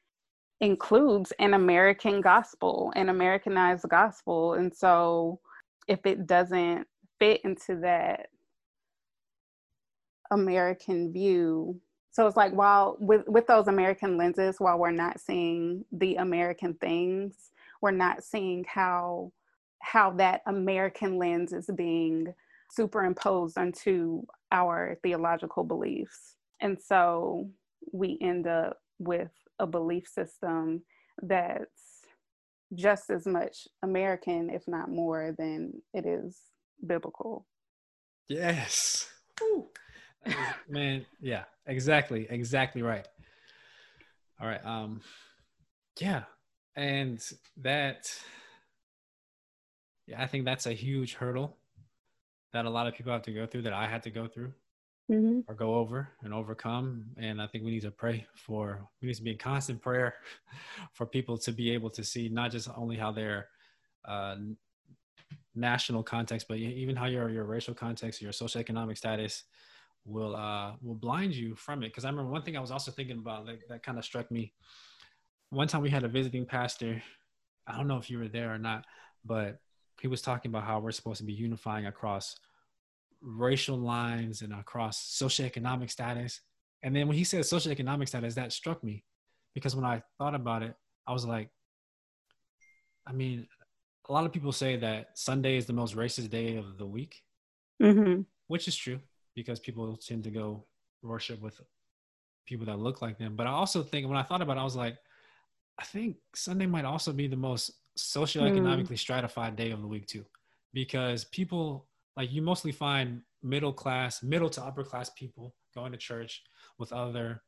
includes 0.62 1.34
an 1.40 1.56
American 1.56 2.22
gospel, 2.22 2.94
an 2.96 3.10
Americanized 3.10 3.90
gospel. 3.90 4.54
And 4.54 4.74
so 4.74 5.40
if 5.88 6.06
it 6.06 6.28
doesn't 6.28 6.88
fit 7.20 7.42
into 7.44 7.76
that 7.78 8.28
American 10.30 11.12
view, 11.12 11.82
so 12.12 12.28
it's 12.28 12.38
like 12.38 12.54
while 12.54 12.98
with, 13.00 13.28
with 13.28 13.48
those 13.48 13.68
American 13.68 14.18
lenses, 14.18 14.58
while 14.60 14.78
we're 14.78 14.92
not 14.92 15.20
seeing 15.20 15.84
the 15.92 16.16
American 16.16 16.76
things, 16.76 17.52
we're 17.82 17.92
not 17.92 18.24
seeing 18.24 18.64
how 18.68 19.32
how 19.80 20.12
that 20.12 20.42
American 20.46 21.18
lens 21.18 21.54
is 21.54 21.68
being 21.76 22.32
superimposed 22.70 23.58
onto 23.58 24.22
our 24.52 24.96
theological 25.02 25.64
beliefs. 25.64 26.36
And 26.60 26.80
so 26.80 27.50
we 27.92 28.20
end 28.22 28.46
up 28.46 28.78
with 29.00 29.32
a 29.62 29.68
belief 29.68 30.08
system 30.08 30.82
that's 31.22 32.02
just 32.74 33.10
as 33.10 33.28
much 33.28 33.68
American, 33.84 34.50
if 34.50 34.68
not 34.68 34.90
more, 34.90 35.34
than 35.38 35.82
it 35.94 36.06
is 36.06 36.40
biblical. 36.86 37.46
Yes. 38.28 39.08
Woo. 39.40 39.70
Man, 40.68 41.06
yeah, 41.20 41.44
exactly, 41.66 42.28
exactly 42.30 42.82
right. 42.82 43.08
All 44.40 44.48
right. 44.48 44.66
Um, 44.66 45.02
yeah, 46.00 46.24
and 46.76 47.20
that, 47.58 48.10
yeah, 50.08 50.22
I 50.22 50.28
think 50.28 50.46
that's 50.46 50.66
a 50.66 50.74
huge 50.74 51.16
hurdle 51.16 51.58
that 52.54 52.66
a 52.66 52.70
lot 52.70 52.88
of 52.88 52.96
people 52.96 53.12
have 53.12 53.24
to 53.24 53.34
go 53.34 53.46
through. 53.46 53.64
That 53.64 53.74
I 53.74 53.88
had 53.88 54.04
to 54.04 54.10
go 54.10 54.28
through 54.28 54.54
Mm-hmm. 55.12 55.40
or 55.50 55.56
go 55.56 55.76
over 55.76 56.08
and 56.24 56.34
overcome. 56.34 57.04
And 57.18 57.42
I 57.42 57.48
think 57.48 57.66
we 57.66 57.72
need 57.72 57.82
to 57.82 57.92
pray 57.92 58.26
for. 58.34 58.88
We 59.02 59.10
need 59.10 59.16
to 59.16 59.24
be 59.24 59.32
in 59.32 59.38
constant 59.38 59.82
prayer 59.82 60.16
for 60.94 61.06
people 61.06 61.38
to 61.40 61.52
be 61.52 61.72
able 61.72 61.90
to 61.90 62.04
see 62.04 62.30
not 62.30 62.52
just 62.52 62.70
only 62.78 62.96
how 62.96 63.12
their 63.12 63.48
uh, 64.06 64.38
national 65.54 66.04
context, 66.04 66.48
but 66.48 66.58
even 66.58 66.96
how 66.96 67.08
your 67.08 67.30
your 67.30 67.44
racial 67.44 67.74
context, 67.74 68.22
your 68.22 68.32
socioeconomic 68.32 68.98
status 68.98 69.44
will 70.06 70.36
uh 70.36 70.74
will 70.82 70.96
blind 70.96 71.36
you 71.36 71.56
from 71.56 71.84
it 71.84 71.88
because 71.88 72.06
i 72.06 72.10
remember 72.10 72.32
one 72.32 72.42
thing 72.42 72.58
i 72.58 72.60
was 72.60 72.72
also 72.72 72.92
thinking 72.92 73.20
about 73.20 73.46
like, 73.46 73.60
that 73.70 73.84
kind 73.84 73.98
of 73.98 74.04
struck 74.04 74.32
me 74.32 74.52
one 75.50 75.68
time 75.68 75.82
we 75.82 75.90
had 75.90 76.04
a 76.04 76.08
visiting 76.08 76.46
pastor 76.46 77.02
i 77.68 77.78
don't 77.78 77.88
know 77.88 77.98
if 77.98 78.10
you 78.10 78.18
were 78.18 78.28
there 78.28 78.52
or 78.54 78.58
not 78.58 78.86
but 79.24 79.60
he 80.02 80.08
was 80.08 80.22
talking 80.22 80.50
about 80.50 80.64
how 80.64 80.80
we're 80.80 80.92
supposed 80.92 81.20
to 81.20 81.24
be 81.24 81.34
unifying 81.34 81.86
across 81.86 82.36
racial 83.22 83.78
lines 83.78 84.42
and 84.42 84.54
across 84.54 85.20
socioeconomic 85.22 85.90
status 85.92 86.42
and 86.84 86.96
then 86.96 87.08
when 87.08 87.16
he 87.18 87.24
said 87.24 87.42
socioeconomic 87.42 88.08
status 88.08 88.36
that 88.36 88.52
struck 88.52 88.84
me 88.84 89.04
because 89.54 89.76
when 89.76 89.86
i 89.86 90.02
thought 90.18 90.34
about 90.36 90.64
it 90.64 90.76
i 91.08 91.14
was 91.14 91.26
like 91.26 91.50
i 93.08 93.12
mean 93.12 93.48
a 94.10 94.12
lot 94.14 94.26
of 94.26 94.32
people 94.32 94.52
say 94.52 94.76
that 94.76 95.10
sunday 95.16 95.56
is 95.58 95.66
the 95.66 95.74
most 95.74 95.96
racist 95.96 96.30
day 96.30 96.58
of 96.58 96.78
the 96.78 96.86
week 96.86 97.22
Mm-hmm. 97.82 98.22
which 98.48 98.68
is 98.68 98.76
true 98.76 99.00
because 99.36 99.60
people 99.60 99.98
tend 99.98 100.24
to 100.26 100.30
go 100.30 100.66
worship 101.02 101.42
with 101.42 101.60
people 102.46 102.66
that 102.68 102.78
look 102.78 103.02
like 103.02 103.18
them. 103.18 103.36
But 103.36 103.48
I 103.48 103.52
also 103.52 103.82
think 103.82 104.08
when 104.08 104.18
I 104.18 104.24
thought 104.24 104.42
about 104.44 104.58
it, 104.58 104.60
I 104.60 104.64
was 104.64 104.76
like, 104.76 104.98
I 105.80 105.84
think 105.86 106.18
Sunday 106.36 106.68
might 106.68 106.86
also 106.86 107.12
be 107.12 107.28
the 107.28 107.38
most 107.38 107.72
socioeconomically 107.98 109.00
stratified 109.00 109.56
day 109.56 109.72
of 109.72 109.82
the 109.82 109.88
week 109.88 110.06
too, 110.06 110.26
because 110.74 111.24
people 111.26 111.88
like 112.18 112.32
you 112.32 112.42
mostly 112.42 112.72
find 112.72 113.22
middle 113.44 113.74
class, 113.74 114.22
middle 114.24 114.50
to 114.50 114.64
upper 114.64 114.84
class 114.84 115.10
people 115.10 115.54
going 115.74 115.92
to 115.92 115.98
church 115.98 116.44
with 116.78 116.92
other 116.92 117.42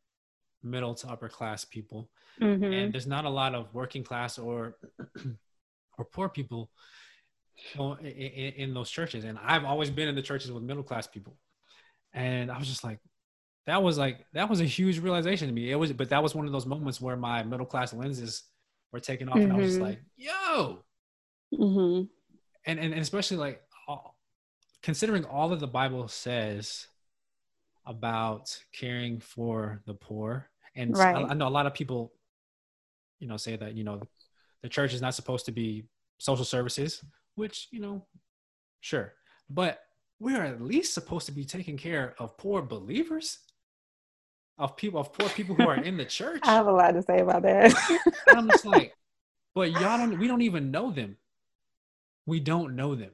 middle 0.64 0.94
to 0.96 1.08
upper 1.10 1.30
class 1.30 1.66
people, 1.66 2.10
Mm-hmm. 2.42 2.64
and 2.74 2.94
there's 2.94 3.08
not 3.08 3.26
a 3.26 3.30
lot 3.30 3.54
of 3.54 3.74
working 3.74 4.04
class 4.04 4.38
or 4.40 4.76
or 5.98 6.06
poor 6.06 6.30
people 6.30 6.72
in, 7.76 8.06
in, 8.08 8.54
in 8.54 8.74
those 8.74 8.90
churches. 8.90 9.24
And 9.24 9.38
I've 9.44 9.66
always 9.66 9.90
been 9.92 10.08
in 10.08 10.16
the 10.16 10.22
churches 10.22 10.52
with 10.52 10.64
middle 10.64 10.84
class 10.84 11.06
people, 11.08 11.38
and 12.14 12.52
I 12.52 12.58
was 12.58 12.68
just 12.68 12.84
like, 12.84 13.00
that 13.68 13.82
was 13.84 13.98
like 13.98 14.26
that 14.34 14.50
was 14.50 14.62
a 14.62 14.66
huge 14.66 15.00
realization 15.00 15.48
to 15.48 15.54
me. 15.54 15.72
It 15.72 15.76
was, 15.76 15.94
but 15.94 16.10
that 16.10 16.24
was 16.24 16.34
one 16.36 16.46
of 16.46 16.52
those 16.52 16.66
moments 16.66 17.00
where 17.02 17.16
my 17.18 17.44
middle 17.44 17.66
class 17.66 17.94
lenses 17.94 18.44
were 18.92 19.00
taken 19.00 19.30
off, 19.30 19.44
and 19.44 19.52
I 19.54 19.58
was 19.58 19.68
just 19.68 19.80
Mhm. 19.80 19.82
like, 19.82 20.02
yo, 20.18 20.84
Mm-hmm. 21.54 22.06
and 22.66 22.80
and, 22.80 22.94
and 22.94 23.02
especially 23.02 23.38
like 23.38 23.62
considering 24.84 25.26
all 25.26 25.50
that 25.50 25.60
the 25.60 25.68
Bible 25.68 26.08
says 26.08 26.88
about 27.86 28.58
caring 28.74 29.20
for 29.20 29.82
the 29.86 29.94
poor, 29.94 30.50
and 30.76 30.96
I- 30.96 31.00
Right. 31.14 31.26
I, 31.32 31.34
know 31.34 31.48
a 31.48 31.50
lot 31.50 31.66
of 31.66 31.74
people, 31.74 32.14
you 33.20 33.28
know, 33.28 33.38
say 33.38 33.56
that 33.56 33.74
you 33.76 33.84
know 33.84 34.02
the 34.62 34.70
church 34.70 34.94
is 34.94 35.02
not 35.02 35.16
supposed 35.16 35.46
to 35.46 35.52
be 35.52 35.86
social 36.20 36.46
services, 36.46 37.04
which 37.36 37.68
you 37.72 37.80
know, 37.80 38.06
sure, 38.82 39.14
but 39.50 39.80
we 40.20 40.36
are 40.36 40.44
at 40.44 40.62
least 40.62 40.94
supposed 40.94 41.26
to 41.26 41.32
be 41.32 41.44
taking 41.44 41.78
care 41.78 42.16
of 42.20 42.38
poor 42.38 42.62
believers, 42.62 43.40
of 44.58 44.76
people 44.78 45.00
of 45.02 45.12
poor 45.12 45.28
people 45.30 45.56
who 45.56 45.68
are 45.68 45.76
in 45.84 45.98
the 45.98 46.06
church. 46.20 46.42
I 46.44 46.54
have 46.54 46.68
a 46.68 46.72
lot 46.72 46.92
to 46.92 47.02
say 47.02 47.20
about 47.20 47.42
that. 47.44 47.74
I'm 48.30 48.50
just 48.50 48.66
like, 48.66 48.94
but 49.54 49.72
y'all 49.72 49.98
don't, 49.98 50.18
we 50.20 50.28
don't 50.28 50.42
even 50.44 50.72
know 50.72 50.92
them. 50.92 51.18
We 52.26 52.40
don't 52.40 52.76
know 52.76 52.96
them. 52.96 53.12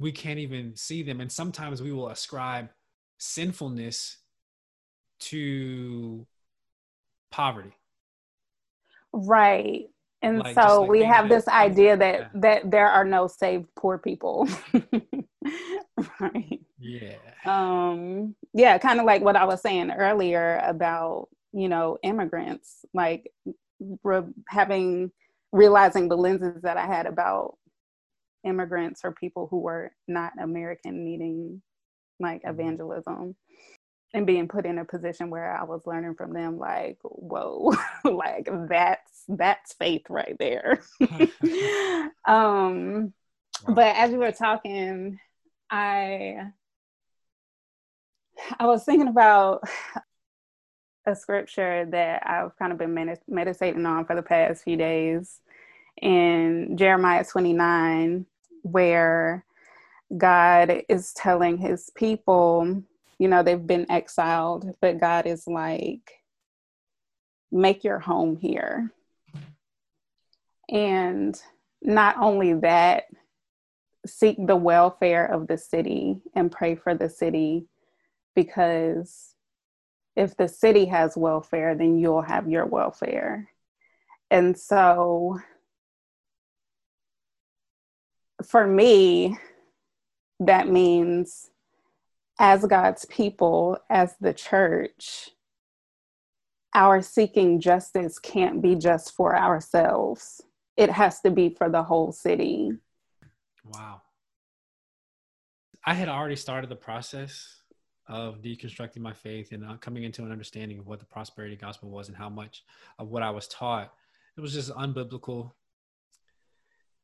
We 0.00 0.10
can't 0.12 0.38
even 0.40 0.74
see 0.74 1.02
them. 1.04 1.20
And 1.20 1.30
sometimes 1.30 1.80
we 1.82 1.92
will 1.92 2.08
ascribe 2.08 2.70
sinfulness 3.18 4.16
to 5.20 6.26
poverty. 7.30 7.72
right. 9.12 9.84
And 10.22 10.38
Like, 10.40 10.54
so 10.54 10.82
like 10.82 10.90
we 10.90 11.02
have 11.02 11.28
this 11.28 11.48
idea 11.48 11.96
that 11.96 12.18
Yeah. 12.20 12.28
that 12.34 12.70
there 12.70 12.88
are 12.88 13.04
no 13.04 13.26
saved 13.26 13.68
poor 13.76 13.96
people. 13.98 14.48
right. 16.20 16.60
Yeah. 16.78 17.16
um 17.44 18.34
yeah 18.54 18.78
kind 18.78 19.00
of 19.00 19.06
like 19.06 19.20
what 19.22 19.36
i 19.36 19.44
was 19.44 19.60
saying 19.60 19.90
earlier 19.90 20.60
about 20.64 21.28
you 21.52 21.68
know 21.68 21.98
immigrants 22.02 22.86
like 22.94 23.30
re- 24.02 24.32
having 24.48 25.10
realizing 25.52 26.08
the 26.08 26.16
lenses 26.16 26.62
that 26.62 26.78
i 26.78 26.86
had 26.86 27.04
about 27.06 27.56
immigrants 28.44 29.00
or 29.04 29.12
people 29.12 29.46
who 29.50 29.58
were 29.60 29.92
not 30.08 30.32
american 30.40 31.04
needing 31.04 31.62
like 32.18 32.42
Mhm. 32.42 32.50
evangelism 32.50 33.36
and 34.12 34.26
being 34.26 34.48
put 34.48 34.66
in 34.66 34.78
a 34.78 34.84
position 34.84 35.30
where 35.30 35.52
i 35.56 35.62
was 35.64 35.82
learning 35.86 36.14
from 36.14 36.32
them 36.32 36.58
like 36.58 36.98
whoa 37.02 37.72
like 38.04 38.48
that's 38.68 39.24
that's 39.28 39.72
faith 39.74 40.06
right 40.10 40.36
there. 40.38 40.80
Um 42.26 43.12
But 43.68 43.94
as 43.96 44.10
we 44.10 44.18
were 44.18 44.32
talking, 44.32 45.18
I 45.70 46.50
I 48.58 48.66
was 48.66 48.84
thinking 48.84 49.08
about 49.08 49.62
a 51.06 51.14
scripture 51.14 51.86
that 51.90 52.22
I've 52.26 52.56
kind 52.58 52.72
of 52.72 52.78
been 52.78 52.94
med- 52.94 53.20
meditating 53.28 53.84
on 53.86 54.04
for 54.06 54.16
the 54.16 54.22
past 54.22 54.64
few 54.64 54.76
days. 54.76 55.40
In 56.00 56.76
Jeremiah 56.76 57.24
29, 57.24 58.26
where 58.62 59.44
God 60.16 60.82
is 60.88 61.12
telling 61.12 61.58
his 61.58 61.90
people, 61.94 62.82
you 63.18 63.28
know, 63.28 63.42
they've 63.42 63.66
been 63.66 63.90
exiled, 63.90 64.74
but 64.80 65.00
God 65.00 65.26
is 65.26 65.46
like, 65.46 66.12
make 67.52 67.84
your 67.84 67.98
home 67.98 68.36
here. 68.36 68.92
And 70.68 71.40
not 71.82 72.16
only 72.18 72.54
that, 72.54 73.04
seek 74.06 74.36
the 74.46 74.56
welfare 74.56 75.26
of 75.26 75.46
the 75.46 75.58
city 75.58 76.20
and 76.34 76.50
pray 76.50 76.74
for 76.74 76.94
the 76.94 77.08
city 77.08 77.66
because 78.34 79.34
if 80.16 80.36
the 80.36 80.48
city 80.48 80.86
has 80.86 81.16
welfare, 81.16 81.74
then 81.74 81.98
you'll 81.98 82.22
have 82.22 82.48
your 82.48 82.66
welfare. 82.66 83.48
And 84.30 84.58
so 84.58 85.38
for 88.46 88.66
me, 88.66 89.38
that 90.40 90.68
means 90.68 91.50
as 92.38 92.64
God's 92.64 93.04
people, 93.06 93.78
as 93.90 94.14
the 94.20 94.32
church, 94.32 95.30
our 96.74 97.02
seeking 97.02 97.60
justice 97.60 98.18
can't 98.18 98.62
be 98.62 98.74
just 98.74 99.14
for 99.14 99.36
ourselves. 99.36 100.40
It 100.76 100.90
has 100.90 101.20
to 101.20 101.30
be 101.30 101.50
for 101.50 101.68
the 101.68 101.82
whole 101.82 102.12
city. 102.12 102.72
Wow. 103.64 104.02
I 105.84 105.94
had 105.94 106.08
already 106.08 106.36
started 106.36 106.70
the 106.70 106.76
process 106.76 107.56
of 108.08 108.40
deconstructing 108.40 108.98
my 108.98 109.12
faith 109.12 109.52
and 109.52 109.64
uh, 109.64 109.76
coming 109.76 110.04
into 110.04 110.22
an 110.22 110.32
understanding 110.32 110.78
of 110.78 110.86
what 110.86 111.00
the 111.00 111.06
prosperity 111.06 111.56
gospel 111.56 111.90
was 111.90 112.08
and 112.08 112.16
how 112.16 112.28
much 112.28 112.64
of 112.98 113.08
what 113.08 113.22
I 113.22 113.30
was 113.30 113.46
taught 113.48 113.92
it 114.36 114.40
was 114.40 114.54
just 114.54 114.72
unbiblical. 114.72 115.52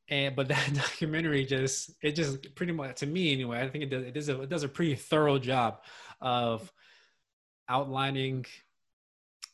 And 0.08 0.36
but 0.36 0.48
that 0.48 0.70
documentary 0.74 1.44
just 1.44 1.92
it 2.02 2.12
just 2.12 2.54
pretty 2.54 2.72
much 2.72 2.96
to 3.00 3.06
me 3.06 3.32
anyway 3.32 3.60
I 3.60 3.68
think 3.68 3.84
it 3.84 3.90
does 3.90 4.04
it 4.04 4.14
does 4.14 4.28
a, 4.28 4.42
it 4.42 4.48
does 4.48 4.62
a 4.62 4.68
pretty 4.68 4.94
thorough 4.94 5.38
job 5.38 5.80
of 6.20 6.72
outlining 7.68 8.46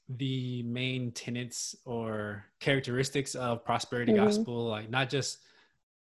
the 0.09 0.63
main 0.65 1.13
tenets 1.13 1.75
or 1.87 2.45
characteristics 2.61 3.35
of 3.35 3.65
prosperity 3.65 4.13
mm-hmm. 4.13 4.25
gospel 4.25 4.69
like 4.69 4.91
not 4.91 5.09
just 5.09 5.39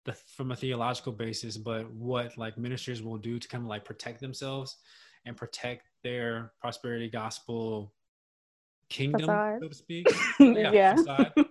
the, 0.06 0.14
from 0.14 0.52
a 0.52 0.56
theological 0.56 1.12
basis 1.12 1.58
but 1.58 1.92
what 1.92 2.38
like 2.38 2.58
ministers 2.58 3.04
will 3.04 3.18
do 3.18 3.40
to 3.40 3.48
kind 3.50 3.64
of 3.64 3.68
like 3.68 3.84
protect 3.84 4.22
themselves 4.22 4.78
and 5.26 5.36
protect 5.36 5.88
their 6.04 6.54
prosperity 6.62 7.10
gospel 7.10 7.92
kingdom, 8.90 9.22
facade. 9.22 9.60
so 9.62 9.68
to 9.68 9.76
speak. 9.76 10.08
yeah. 10.40 10.72
yeah. 10.72 11.44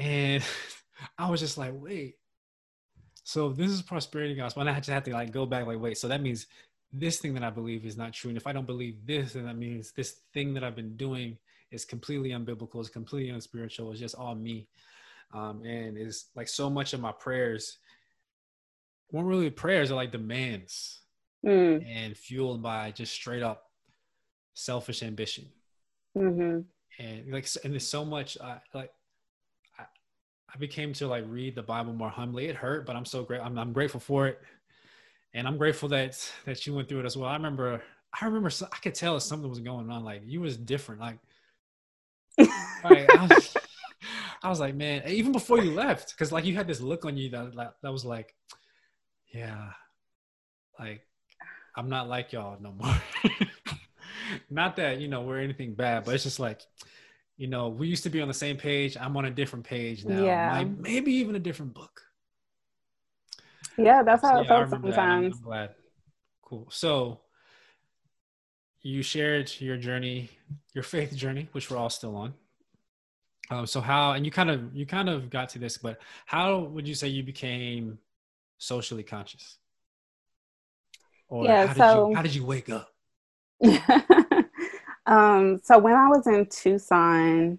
And 0.00 0.42
I 1.18 1.30
was 1.30 1.40
just 1.40 1.58
like, 1.58 1.72
wait. 1.74 2.16
So 3.22 3.50
this 3.50 3.70
is 3.70 3.82
prosperity 3.82 4.34
gospel. 4.34 4.62
And 4.62 4.70
I 4.70 4.76
just 4.76 4.88
had 4.88 5.04
to 5.04 5.12
like 5.12 5.30
go 5.30 5.46
back, 5.46 5.66
like, 5.66 5.78
wait, 5.78 5.98
so 5.98 6.08
that 6.08 6.22
means 6.22 6.46
this 6.92 7.18
thing 7.20 7.34
that 7.34 7.44
I 7.44 7.50
believe 7.50 7.84
is 7.84 7.96
not 7.96 8.12
true. 8.12 8.30
And 8.30 8.36
if 8.36 8.46
I 8.46 8.52
don't 8.52 8.66
believe 8.66 9.06
this, 9.06 9.34
then 9.34 9.44
that 9.44 9.56
means 9.56 9.92
this 9.92 10.22
thing 10.34 10.54
that 10.54 10.64
I've 10.64 10.74
been 10.74 10.96
doing 10.96 11.38
is 11.70 11.84
completely 11.84 12.30
unbiblical, 12.30 12.80
is 12.80 12.88
completely 12.88 13.30
unspiritual, 13.30 13.92
it's 13.92 14.00
just 14.00 14.16
all 14.16 14.34
me. 14.34 14.66
Um, 15.32 15.62
and 15.64 15.96
is 15.96 16.26
like 16.34 16.48
so 16.48 16.68
much 16.68 16.92
of 16.92 16.98
my 16.98 17.12
prayers 17.12 17.78
weren't 19.12 19.28
really 19.28 19.50
prayers, 19.50 19.92
are 19.92 19.96
like 19.96 20.10
demands 20.10 21.02
mm. 21.46 21.84
and 21.86 22.16
fueled 22.16 22.62
by 22.62 22.90
just 22.90 23.12
straight 23.12 23.42
up 23.42 23.70
selfish 24.54 25.04
ambition. 25.04 25.46
Mm-hmm. 26.18 26.60
And 27.02 27.32
like, 27.32 27.46
and 27.62 27.72
there's 27.72 27.86
so 27.86 28.04
much, 28.04 28.38
uh, 28.40 28.58
like, 28.74 28.90
I 30.52 30.58
became 30.58 30.92
to 30.94 31.06
like 31.06 31.24
read 31.28 31.54
the 31.54 31.62
Bible 31.62 31.92
more 31.92 32.08
humbly. 32.08 32.46
It 32.46 32.56
hurt, 32.56 32.86
but 32.86 32.96
I'm 32.96 33.04
so 33.04 33.22
great. 33.22 33.40
I'm, 33.40 33.58
I'm 33.58 33.72
grateful 33.72 34.00
for 34.00 34.26
it. 34.26 34.40
And 35.32 35.46
I'm 35.46 35.56
grateful 35.56 35.88
that, 35.90 36.18
that 36.44 36.66
you 36.66 36.74
went 36.74 36.88
through 36.88 37.00
it 37.00 37.06
as 37.06 37.16
well. 37.16 37.28
I 37.28 37.34
remember, 37.34 37.82
I 38.20 38.24
remember, 38.24 38.50
I 38.72 38.76
could 38.78 38.94
tell 38.94 39.16
if 39.16 39.22
something 39.22 39.48
was 39.48 39.60
going 39.60 39.90
on. 39.90 40.04
Like 40.04 40.22
you 40.24 40.40
was 40.40 40.56
different. 40.56 41.00
Like, 41.00 41.18
like 42.38 43.16
I, 43.16 43.26
was, 43.26 43.56
I 44.42 44.48
was 44.48 44.58
like, 44.58 44.74
man, 44.74 45.02
even 45.06 45.30
before 45.32 45.62
you 45.62 45.72
left, 45.72 46.16
cause 46.16 46.32
like 46.32 46.44
you 46.44 46.56
had 46.56 46.66
this 46.66 46.80
look 46.80 47.04
on 47.04 47.16
you 47.16 47.30
that, 47.30 47.54
that, 47.54 47.74
that 47.82 47.92
was 47.92 48.04
like, 48.04 48.34
yeah, 49.32 49.70
like 50.78 51.06
I'm 51.76 51.88
not 51.88 52.08
like 52.08 52.32
y'all 52.32 52.58
no 52.60 52.72
more. 52.72 52.96
not 54.50 54.76
that, 54.76 54.98
you 54.98 55.06
know, 55.06 55.22
we're 55.22 55.40
anything 55.40 55.74
bad, 55.74 56.04
but 56.04 56.14
it's 56.14 56.24
just 56.24 56.40
like, 56.40 56.60
you 57.40 57.46
know, 57.46 57.70
we 57.70 57.88
used 57.88 58.02
to 58.02 58.10
be 58.10 58.20
on 58.20 58.28
the 58.28 58.34
same 58.34 58.58
page. 58.58 58.98
I'm 59.00 59.16
on 59.16 59.24
a 59.24 59.30
different 59.30 59.64
page 59.64 60.04
now. 60.04 60.22
Yeah. 60.22 60.62
maybe 60.78 61.10
even 61.14 61.34
a 61.36 61.38
different 61.38 61.72
book. 61.72 62.02
Yeah, 63.78 64.02
that's 64.02 64.20
how 64.20 64.34
so, 64.34 64.40
it 64.40 64.42
yeah, 64.42 64.48
felt 64.48 64.68
sometimes. 64.68 65.36
I'm 65.36 65.42
glad. 65.42 65.70
Cool. 66.42 66.68
So 66.70 67.22
you 68.82 69.02
shared 69.02 69.50
your 69.58 69.78
journey, 69.78 70.28
your 70.74 70.84
faith 70.84 71.16
journey, 71.16 71.48
which 71.52 71.70
we're 71.70 71.78
all 71.78 71.88
still 71.88 72.14
on. 72.14 72.34
Um, 73.48 73.66
so 73.66 73.80
how 73.80 74.12
and 74.12 74.26
you 74.26 74.30
kind 74.30 74.50
of 74.50 74.76
you 74.76 74.84
kind 74.84 75.08
of 75.08 75.30
got 75.30 75.48
to 75.50 75.58
this, 75.58 75.78
but 75.78 75.98
how 76.26 76.58
would 76.58 76.86
you 76.86 76.94
say 76.94 77.08
you 77.08 77.22
became 77.22 77.98
socially 78.58 79.02
conscious? 79.02 79.56
Or 81.28 81.46
yeah, 81.46 81.68
how 81.68 81.74
so, 81.74 82.04
did 82.04 82.10
you 82.10 82.16
how 82.16 82.22
did 82.22 82.34
you 82.34 82.44
wake 82.44 82.68
up? 82.68 82.90
um, 85.10 85.60
so 85.64 85.78
when 85.78 85.94
I 85.94 86.08
was 86.08 86.26
in 86.28 86.46
Tucson, 86.46 87.58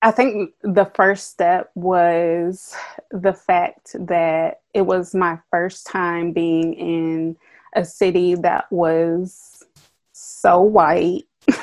I 0.00 0.12
think 0.12 0.52
the 0.62 0.84
first 0.94 1.30
step 1.30 1.72
was 1.74 2.76
the 3.10 3.32
fact 3.32 3.96
that 3.98 4.60
it 4.72 4.82
was 4.82 5.14
my 5.14 5.40
first 5.50 5.86
time 5.86 6.32
being 6.32 6.74
in 6.74 7.36
a 7.74 7.84
city 7.84 8.36
that 8.36 8.70
was 8.70 9.64
so 10.12 10.60
white. 10.62 11.24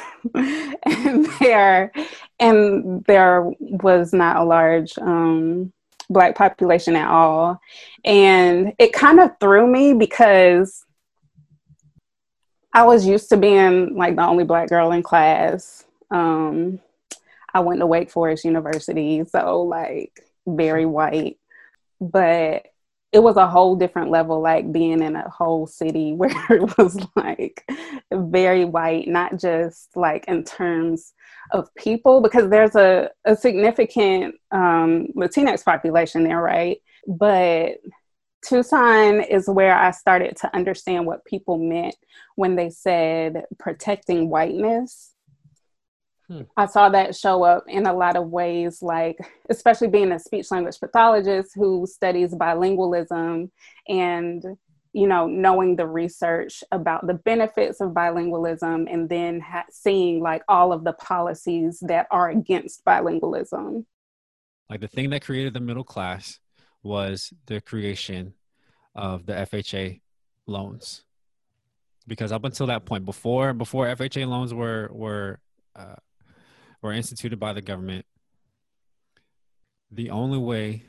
And 0.88 1.28
there 1.40 1.92
and 2.40 3.04
there 3.06 3.52
was 3.60 4.12
not 4.12 4.38
a 4.38 4.44
large 4.44 4.98
um, 4.98 5.72
black 6.10 6.36
population 6.36 6.96
at 6.96 7.10
all. 7.10 7.60
And 8.04 8.74
it 8.80 8.94
kind 8.94 9.20
of 9.20 9.32
threw 9.40 9.68
me 9.68 9.94
because 9.94 10.85
i 12.76 12.84
was 12.84 13.08
used 13.08 13.30
to 13.30 13.38
being 13.38 13.96
like 13.96 14.16
the 14.16 14.26
only 14.26 14.44
black 14.44 14.70
girl 14.70 14.92
in 14.92 15.02
class. 15.02 15.86
Um, 16.12 16.80
i 17.54 17.60
went 17.60 17.80
to 17.80 17.88
wake 17.88 18.12
forest 18.12 18.46
university 18.46 19.24
so 19.26 19.64
like 19.64 20.22
very 20.46 20.86
white. 20.86 21.40
But 22.00 22.68
it 23.12 23.24
was 23.24 23.38
a 23.38 23.48
whole 23.48 23.78
different 23.78 24.12
level 24.12 24.42
like 24.42 24.74
being 24.74 25.02
in 25.02 25.16
a 25.16 25.30
whole 25.30 25.66
city 25.66 26.12
where 26.20 26.36
it 26.50 26.78
was 26.78 27.00
like 27.16 27.66
very 28.12 28.66
white 28.66 29.08
not 29.08 29.40
just 29.40 29.96
like 29.96 30.26
in 30.28 30.44
terms 30.44 31.14
of 31.52 31.74
people 31.76 32.22
because 32.22 32.50
there's 32.50 32.76
a, 32.76 33.10
a 33.24 33.36
significant 33.36 34.36
um, 34.52 35.08
latinx 35.16 35.64
population 35.64 36.24
there 36.24 36.42
right? 36.42 36.82
But 37.08 37.78
tucson 38.48 39.22
is 39.22 39.48
where 39.48 39.76
i 39.76 39.92
started 39.92 40.36
to 40.36 40.54
understand 40.56 41.06
what 41.06 41.26
people 41.26 41.58
meant 41.58 41.96
when 42.36 42.56
they 42.56 42.70
said 42.70 43.44
protecting 43.58 44.30
whiteness 44.30 45.16
Hmm. 46.28 46.42
I 46.58 46.66
saw 46.66 46.90
that 46.90 47.16
show 47.16 47.44
up 47.44 47.66
in 47.68 47.86
a 47.86 47.94
lot 47.94 48.16
of 48.16 48.30
ways, 48.30 48.82
like 48.82 49.18
especially 49.50 49.90
being 49.90 50.12
a 50.12 50.20
speech 50.20 50.50
language 50.50 50.80
pathologist 50.80 51.52
who 51.56 51.86
studies 51.86 52.34
bilingualism 52.34 53.52
and 53.88 54.44
you 54.94 55.08
know 55.08 55.28
knowing 55.28 55.76
the 55.76 55.86
research 55.86 56.64
about 56.72 57.06
the 57.06 57.14
benefits 57.14 57.82
of 57.82 57.92
bilingualism 57.92 58.92
and 58.92 59.10
then 59.10 59.40
ha- 59.42 59.66
seeing 59.70 60.22
like 60.22 60.42
all 60.48 60.72
of 60.72 60.84
the 60.84 60.94
policies 60.94 61.80
that 61.82 62.08
are 62.12 62.30
against 62.30 62.84
bilingualism 62.86 63.86
like 64.70 64.80
the 64.80 64.88
thing 64.88 65.10
that 65.10 65.22
created 65.22 65.54
the 65.54 65.60
middle 65.60 65.84
class 65.84 66.40
was 66.86 67.34
the 67.48 67.60
creation 67.60 68.34
of 68.94 69.26
the 69.26 69.34
FHA 69.34 70.00
loans 70.48 71.04
because 72.08 72.32
up 72.32 72.44
until 72.46 72.68
that 72.68 72.86
point 72.86 73.06
before 73.06 73.54
before 73.54 73.88
FHA 73.88 74.28
loans 74.28 74.54
were 74.54 74.90
were 74.92 75.40
uh, 75.76 75.96
were 76.82 76.94
instituted 76.94 77.40
by 77.40 77.54
the 77.54 77.62
government, 77.62 78.06
the 79.92 80.12
only 80.12 80.38
way 80.38 80.84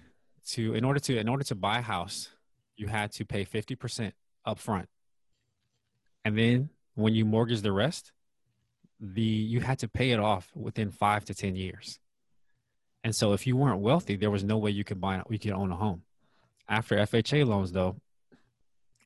to 0.49 0.75
in 0.75 0.85
order 0.85 1.01
to 1.01 1.19
in 1.19 1.29
order 1.29 1.45
to 1.45 1.55
buy 1.55 1.79
a 1.79 1.83
house, 1.83 2.29
you 2.77 2.87
had 2.87 3.13
to 3.13 3.25
pay 3.25 3.45
50% 3.45 4.13
up 4.45 4.59
front. 4.59 4.89
And 6.25 6.37
then 6.37 6.71
when 6.95 7.15
you 7.15 7.25
mortgage 7.25 7.63
the 7.63 7.73
rest, 7.73 8.13
the 9.01 9.23
you 9.23 9.61
had 9.61 9.79
to 9.81 9.89
pay 9.89 10.11
it 10.11 10.21
off 10.21 10.51
within 10.55 10.91
5 10.91 11.25
to 11.27 11.35
10 11.35 11.57
years. 11.57 11.99
And 13.07 13.15
so 13.15 13.35
if 13.35 13.47
you 13.47 13.57
weren't 13.57 13.79
wealthy, 13.79 14.17
there 14.17 14.33
was 14.33 14.43
no 14.43 14.59
way 14.59 14.73
you 14.73 14.83
could 14.83 15.01
buy 15.01 15.23
you 15.31 15.39
could 15.39 15.53
own 15.53 15.71
a 15.71 15.77
home. 15.77 16.03
After 16.69 16.97
FHA 16.97 17.47
loans 17.47 17.71
though, 17.71 17.95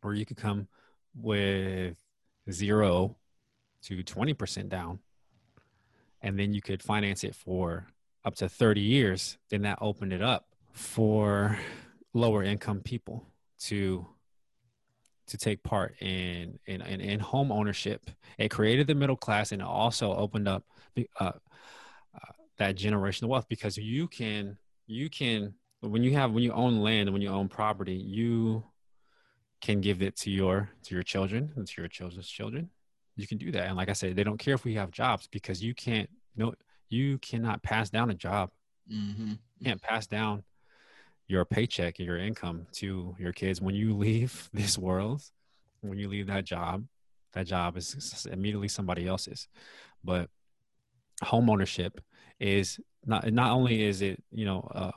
or 0.02 0.14
you 0.14 0.24
could 0.24 0.38
come 0.38 0.68
with 1.14 1.98
zero 2.50 3.18
to 3.82 4.02
20% 4.02 4.70
down 4.70 5.00
and 6.22 6.38
then 6.38 6.54
you 6.54 6.62
could 6.62 6.82
finance 6.82 7.24
it 7.24 7.34
for 7.34 7.88
up 8.24 8.34
to 8.36 8.48
30 8.48 8.80
years 8.80 9.36
then 9.50 9.60
that 9.62 9.76
opened 9.82 10.14
it 10.14 10.22
up 10.22 10.46
for 10.72 11.58
lower 12.14 12.42
income 12.42 12.80
people 12.80 13.26
to 13.58 14.06
to 15.26 15.36
take 15.36 15.62
part 15.62 15.94
in 16.00 16.58
in, 16.64 16.80
in, 16.80 17.02
in 17.02 17.20
home 17.20 17.52
ownership 17.52 18.10
it 18.38 18.48
created 18.48 18.86
the 18.86 18.94
middle 18.94 19.16
class 19.16 19.52
and 19.52 19.60
it 19.60 19.68
also 19.68 20.14
opened 20.14 20.48
up 20.48 20.64
uh, 21.18 21.32
that 22.60 22.76
generational 22.76 23.28
wealth 23.28 23.46
because 23.48 23.78
you 23.78 24.06
can 24.06 24.58
you 24.86 25.08
can 25.08 25.54
when 25.80 26.02
you 26.02 26.12
have 26.12 26.30
when 26.32 26.42
you 26.42 26.52
own 26.52 26.80
land 26.80 27.08
and 27.08 27.14
when 27.14 27.22
you 27.22 27.30
own 27.30 27.48
property 27.48 27.94
you 27.94 28.62
can 29.62 29.80
give 29.80 30.02
it 30.02 30.14
to 30.14 30.30
your 30.30 30.68
to 30.82 30.94
your 30.94 31.02
children 31.02 31.50
and 31.56 31.66
to 31.66 31.80
your 31.80 31.88
children's 31.88 32.28
children. 32.28 32.68
You 33.16 33.26
can 33.26 33.38
do 33.38 33.50
that. 33.52 33.66
And 33.66 33.76
like 33.76 33.88
i 33.88 33.94
said 33.94 34.14
they 34.14 34.24
don't 34.24 34.38
care 34.38 34.54
if 34.54 34.64
we 34.64 34.74
have 34.74 34.90
jobs 34.90 35.26
because 35.26 35.62
you 35.62 35.74
can't 35.74 36.10
no 36.36 36.52
you 36.90 37.16
cannot 37.18 37.62
pass 37.62 37.88
down 37.88 38.10
a 38.10 38.14
job. 38.14 38.50
Mm-hmm. 38.92 39.32
you 39.58 39.64
can't 39.64 39.80
pass 39.80 40.06
down 40.06 40.42
your 41.28 41.44
paycheck 41.46 41.98
and 41.98 42.06
your 42.06 42.18
income 42.18 42.66
to 42.72 43.14
your 43.18 43.32
kids 43.32 43.60
when 43.60 43.74
you 43.74 43.96
leave 43.96 44.50
this 44.52 44.76
world 44.76 45.22
when 45.80 45.98
you 45.98 46.08
leave 46.08 46.26
that 46.26 46.44
job. 46.44 46.84
That 47.32 47.46
job 47.46 47.78
is 47.78 48.26
immediately 48.30 48.68
somebody 48.68 49.06
else's. 49.06 49.48
But 50.04 50.28
home 51.22 51.48
ownership 51.48 52.02
is 52.40 52.80
not 53.06 53.30
not 53.32 53.52
only 53.52 53.84
is 53.84 54.02
it 54.02 54.22
you 54.32 54.44
know 54.44 54.68
uh, 54.74 54.92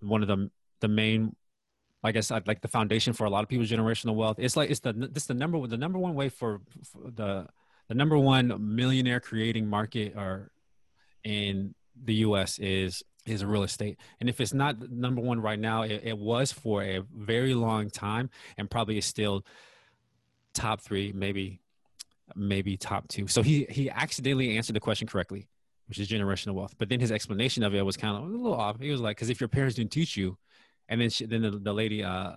one 0.00 0.22
of 0.22 0.28
the 0.28 0.50
the 0.80 0.88
main 0.88 1.34
I 2.04 2.20
said, 2.20 2.48
like 2.48 2.60
the 2.60 2.68
foundation 2.68 3.12
for 3.12 3.24
a 3.24 3.30
lot 3.30 3.44
of 3.44 3.48
people's 3.48 3.70
generational 3.70 4.16
wealth. 4.16 4.36
It's 4.38 4.56
like 4.56 4.70
it's 4.70 4.80
the 4.80 4.92
this 4.92 5.26
the 5.26 5.34
number 5.34 5.64
the 5.66 5.76
number 5.76 5.98
one 5.98 6.14
way 6.14 6.28
for, 6.28 6.60
for 6.84 7.10
the 7.10 7.46
the 7.88 7.94
number 7.94 8.18
one 8.18 8.74
millionaire 8.74 9.20
creating 9.20 9.68
market 9.68 10.14
or 10.16 10.50
in 11.24 11.74
the 12.04 12.14
U.S. 12.14 12.58
is 12.58 13.02
is 13.26 13.44
real 13.44 13.62
estate. 13.62 13.98
And 14.20 14.28
if 14.28 14.40
it's 14.40 14.52
not 14.52 14.90
number 14.90 15.20
one 15.20 15.40
right 15.40 15.58
now, 15.58 15.82
it, 15.82 16.00
it 16.04 16.18
was 16.18 16.50
for 16.50 16.82
a 16.82 17.02
very 17.14 17.54
long 17.54 17.88
time, 17.88 18.30
and 18.56 18.68
probably 18.68 18.98
is 18.98 19.06
still 19.06 19.44
top 20.54 20.80
three, 20.80 21.12
maybe 21.12 21.60
maybe 22.34 22.76
top 22.76 23.08
two. 23.08 23.28
So 23.28 23.42
he 23.42 23.66
he 23.68 23.90
accidentally 23.90 24.56
answered 24.56 24.74
the 24.74 24.80
question 24.80 25.06
correctly, 25.06 25.48
which 25.92 25.98
is 25.98 26.08
generational 26.08 26.54
wealth. 26.54 26.74
But 26.78 26.88
then 26.88 27.00
his 27.00 27.12
explanation 27.12 27.62
of 27.62 27.74
it 27.74 27.84
was 27.84 27.98
kind 27.98 28.16
of 28.16 28.22
a 28.22 28.26
little 28.26 28.54
off. 28.54 28.80
He 28.80 28.90
was 28.90 29.02
like, 29.02 29.18
because 29.18 29.28
if 29.28 29.42
your 29.42 29.48
parents 29.48 29.76
didn't 29.76 29.92
teach 29.92 30.16
you 30.16 30.38
and 30.88 30.98
then 30.98 31.10
she, 31.10 31.26
then 31.26 31.42
the, 31.42 31.50
the 31.50 31.72
lady 31.74 32.02
uh, 32.02 32.32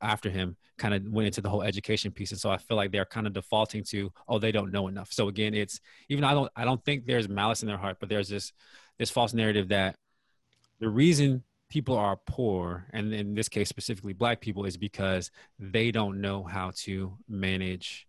after 0.00 0.30
him 0.30 0.56
kind 0.78 0.94
of 0.94 1.02
went 1.10 1.26
into 1.26 1.42
the 1.42 1.50
whole 1.50 1.62
education 1.62 2.12
piece 2.12 2.30
and 2.30 2.40
so 2.40 2.48
i 2.48 2.56
feel 2.56 2.76
like 2.76 2.92
they're 2.92 3.04
kind 3.04 3.26
of 3.26 3.32
defaulting 3.32 3.82
to 3.82 4.12
oh 4.28 4.38
they 4.38 4.52
don't 4.52 4.70
know 4.70 4.86
enough 4.86 5.12
so 5.12 5.26
again 5.26 5.52
it's 5.52 5.80
even 6.08 6.22
i 6.22 6.32
don't 6.32 6.48
i 6.54 6.64
don't 6.64 6.84
think 6.84 7.06
there's 7.06 7.28
malice 7.28 7.62
in 7.62 7.66
their 7.66 7.76
heart 7.76 7.96
but 7.98 8.08
there's 8.08 8.28
this 8.28 8.52
this 8.98 9.10
false 9.10 9.34
narrative 9.34 9.68
that 9.68 9.96
the 10.78 10.88
reason 10.88 11.42
people 11.68 11.96
are 11.96 12.16
poor 12.24 12.86
and 12.92 13.12
in 13.12 13.34
this 13.34 13.48
case 13.48 13.68
specifically 13.68 14.12
black 14.12 14.40
people 14.40 14.64
is 14.64 14.76
because 14.76 15.32
they 15.58 15.90
don't 15.90 16.20
know 16.20 16.44
how 16.44 16.70
to 16.72 17.16
manage 17.28 18.06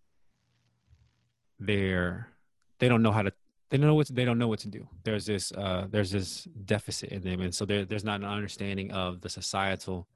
their 1.59 2.29
they 2.77 2.87
don't 2.87 3.01
know 3.01 3.11
how 3.11 3.23
to 3.23 3.33
they 3.69 3.77
don't 3.77 3.87
know 3.87 3.95
what 3.95 4.07
to, 4.07 4.13
they 4.13 4.25
don't 4.25 4.39
know 4.39 4.47
what 4.47 4.59
to 4.59 4.67
do. 4.67 4.87
There's 5.03 5.25
this 5.25 5.51
uh, 5.51 5.87
there's 5.89 6.11
this 6.11 6.47
deficit 6.65 7.09
in 7.09 7.21
them, 7.21 7.41
and 7.41 7.53
so 7.53 7.65
there, 7.65 7.85
there's 7.85 8.03
not 8.03 8.21
an 8.21 8.27
understanding 8.27 8.91
of 8.91 9.21
the 9.21 9.29
societal, 9.29 10.07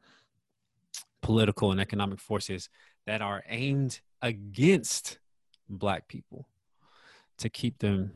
political, 1.21 1.71
and 1.71 1.79
economic 1.79 2.19
forces 2.19 2.69
that 3.05 3.21
are 3.21 3.43
aimed 3.47 3.99
against 4.21 5.19
Black 5.69 6.07
people 6.07 6.47
to 7.37 7.49
keep 7.49 7.79
them 7.79 8.13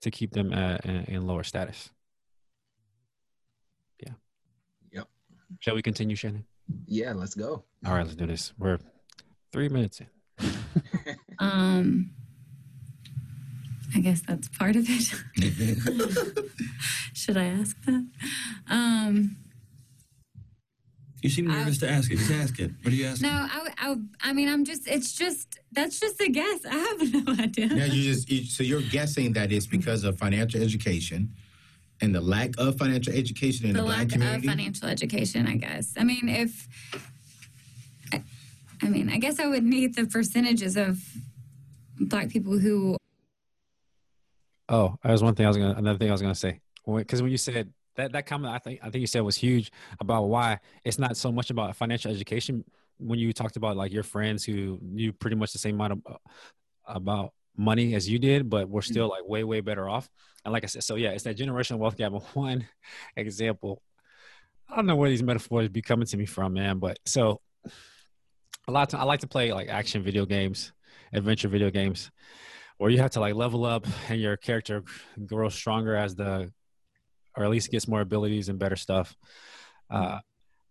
to 0.00 0.10
keep 0.10 0.32
them 0.32 0.52
uh, 0.52 0.78
in, 0.84 1.04
in 1.04 1.26
lower 1.26 1.44
status. 1.44 1.90
Yeah. 4.00 4.14
Yep. 4.92 5.08
Shall 5.60 5.74
we 5.74 5.82
continue, 5.82 6.16
Shannon? 6.16 6.44
Yeah, 6.86 7.12
let's 7.12 7.34
go. 7.34 7.64
All 7.84 7.94
right, 7.94 8.04
let's 8.04 8.16
do 8.16 8.26
this. 8.26 8.52
We're 8.58 8.78
three 9.52 9.68
minutes 9.68 10.00
in. 10.00 10.06
Um, 11.40 12.10
I 13.94 14.00
guess 14.00 14.20
that's 14.26 14.48
part 14.48 14.76
of 14.76 14.86
it. 14.88 15.12
Should 17.14 17.36
I 17.36 17.44
ask 17.44 17.76
that? 17.84 18.06
Um, 18.68 19.36
You 21.22 21.28
seem 21.30 21.46
nervous 21.48 21.78
to 21.78 21.90
ask 21.90 22.10
it. 22.10 22.16
Just 22.18 22.30
ask 22.30 22.58
it. 22.60 22.70
What 22.82 22.92
are 22.92 22.96
you 22.96 23.06
asking? 23.06 23.28
no, 23.28 23.34
I, 23.50 23.68
I, 23.78 23.96
I 24.22 24.32
mean, 24.32 24.48
I'm 24.48 24.64
just, 24.64 24.86
it's 24.86 25.12
just, 25.12 25.58
that's 25.72 25.98
just 26.00 26.20
a 26.20 26.28
guess. 26.28 26.60
I 26.64 26.74
have 26.74 27.12
no 27.26 27.32
idea. 27.42 27.66
Yeah, 27.66 27.84
you 27.86 28.02
just 28.12 28.30
you, 28.30 28.44
so 28.44 28.62
you're 28.62 28.82
guessing 28.82 29.32
that 29.34 29.50
it's 29.52 29.66
because 29.66 30.04
of 30.04 30.18
financial 30.18 30.62
education 30.62 31.34
and 32.00 32.14
the 32.14 32.20
lack 32.20 32.54
of 32.58 32.78
financial 32.78 33.12
education 33.12 33.66
in 33.66 33.72
the, 33.74 33.80
the 33.80 33.84
black 33.86 33.98
lack 33.98 34.06
of 34.06 34.12
community. 34.12 34.46
financial 34.46 34.88
education, 34.88 35.46
I 35.46 35.56
guess. 35.56 35.94
I 35.98 36.04
mean, 36.04 36.28
if, 36.28 36.68
I, 38.12 38.22
I 38.82 38.88
mean, 38.88 39.10
I 39.10 39.18
guess 39.18 39.38
I 39.38 39.46
would 39.46 39.64
need 39.64 39.94
the 39.96 40.06
percentages 40.06 40.76
of 40.76 41.02
black 41.98 42.30
people 42.30 42.58
who 42.58 42.96
Oh, 44.70 44.96
that 45.02 45.10
was 45.10 45.22
one 45.22 45.34
thing 45.34 45.46
I 45.46 45.48
was 45.48 45.56
gonna 45.56 45.74
another 45.76 45.98
thing 45.98 46.08
I 46.08 46.12
was 46.12 46.22
gonna 46.22 46.34
say. 46.34 46.60
Because 46.86 47.20
when 47.20 47.32
you 47.32 47.36
said 47.36 47.72
that 47.96 48.12
that 48.12 48.26
comment, 48.26 48.54
I 48.54 48.58
think 48.58 48.80
I 48.82 48.88
think 48.88 49.00
you 49.00 49.06
said 49.08 49.20
was 49.22 49.36
huge 49.36 49.72
about 49.98 50.28
why 50.28 50.60
it's 50.84 50.98
not 50.98 51.16
so 51.16 51.32
much 51.32 51.50
about 51.50 51.74
financial 51.74 52.10
education. 52.10 52.64
When 52.98 53.18
you 53.18 53.32
talked 53.32 53.56
about 53.56 53.76
like 53.76 53.92
your 53.92 54.04
friends 54.04 54.44
who 54.44 54.78
knew 54.80 55.12
pretty 55.12 55.34
much 55.34 55.52
the 55.52 55.58
same 55.58 55.74
amount 55.74 55.92
of, 55.94 56.00
uh, 56.06 56.18
about 56.86 57.32
money 57.56 57.94
as 57.94 58.08
you 58.08 58.18
did, 58.18 58.48
but 58.48 58.68
were 58.68 58.82
still 58.82 59.08
mm-hmm. 59.10 59.22
like 59.22 59.28
way 59.28 59.42
way 59.42 59.60
better 59.60 59.88
off. 59.88 60.08
And 60.44 60.52
like 60.52 60.62
I 60.62 60.68
said, 60.68 60.84
so 60.84 60.94
yeah, 60.94 61.10
it's 61.10 61.24
that 61.24 61.36
generational 61.36 61.78
wealth 61.78 61.96
gap. 61.96 62.12
One 62.34 62.66
example. 63.16 63.82
I 64.68 64.76
don't 64.76 64.86
know 64.86 64.94
where 64.94 65.10
these 65.10 65.22
metaphors 65.22 65.68
be 65.68 65.82
coming 65.82 66.06
to 66.06 66.16
me 66.16 66.26
from, 66.26 66.52
man. 66.52 66.78
But 66.78 67.00
so 67.04 67.40
a 68.68 68.70
lot 68.70 68.82
of 68.82 68.88
time, 68.90 69.00
I 69.00 69.04
like 69.04 69.20
to 69.20 69.26
play 69.26 69.52
like 69.52 69.68
action 69.68 70.04
video 70.04 70.26
games, 70.26 70.72
adventure 71.12 71.48
video 71.48 71.70
games 71.70 72.12
where 72.80 72.90
you 72.90 72.96
have 72.96 73.10
to 73.10 73.20
like 73.20 73.34
level 73.34 73.66
up 73.66 73.86
and 74.08 74.18
your 74.18 74.38
character 74.38 74.82
grows 75.26 75.54
stronger 75.54 75.94
as 75.94 76.14
the 76.14 76.50
or 77.36 77.44
at 77.44 77.50
least 77.50 77.70
gets 77.70 77.86
more 77.86 78.00
abilities 78.00 78.48
and 78.48 78.58
better 78.58 78.74
stuff 78.74 79.14
uh 79.90 80.18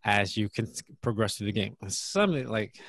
as 0.03 0.35
you 0.35 0.49
can 0.49 0.65
progress 1.01 1.35
through 1.35 1.45
the 1.45 1.51
game. 1.51 1.77
Some 1.87 2.31
like 2.45 2.79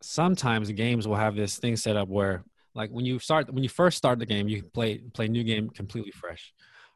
sometimes 0.00 0.70
games 0.70 1.06
will 1.06 1.16
have 1.16 1.36
this 1.36 1.58
thing 1.58 1.76
set 1.76 1.96
up 1.96 2.08
where 2.08 2.44
like 2.74 2.88
when 2.88 3.04
you 3.04 3.18
start 3.18 3.52
when 3.52 3.62
you 3.62 3.68
first 3.68 3.98
start 3.98 4.18
the 4.18 4.24
game 4.24 4.48
you 4.48 4.62
play 4.62 5.02
play 5.12 5.28
new 5.28 5.44
game 5.44 5.68
completely 5.68 6.12
fresh 6.12 6.54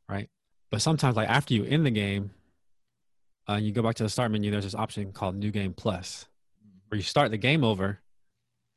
right? 0.09 0.31
But 0.71 0.81
sometimes 0.81 1.15
like 1.15 1.29
after 1.29 1.53
you 1.53 1.65
in 1.65 1.85
the 1.85 1.91
game 1.91 2.31
uh, 3.51 3.57
you 3.57 3.73
go 3.73 3.83
back 3.83 3.97
to 3.97 4.03
the 4.03 4.09
start 4.09 4.31
menu 4.31 4.51
there's 4.51 4.65
this 4.65 4.75
option 4.75 5.13
called 5.13 5.37
new 5.37 5.51
game 5.51 5.75
plus 5.75 6.27
where 6.89 6.97
you 6.97 7.03
start 7.03 7.31
the 7.31 7.37
game 7.37 7.65
over 7.65 8.01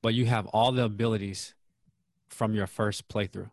but 0.02 0.14
you 0.14 0.26
have 0.26 0.48
all 0.48 0.74
the 0.74 0.84
abilities 0.84 1.54
from 2.34 2.54
your 2.54 2.68
first 2.68 3.08
playthrough. 3.08 3.50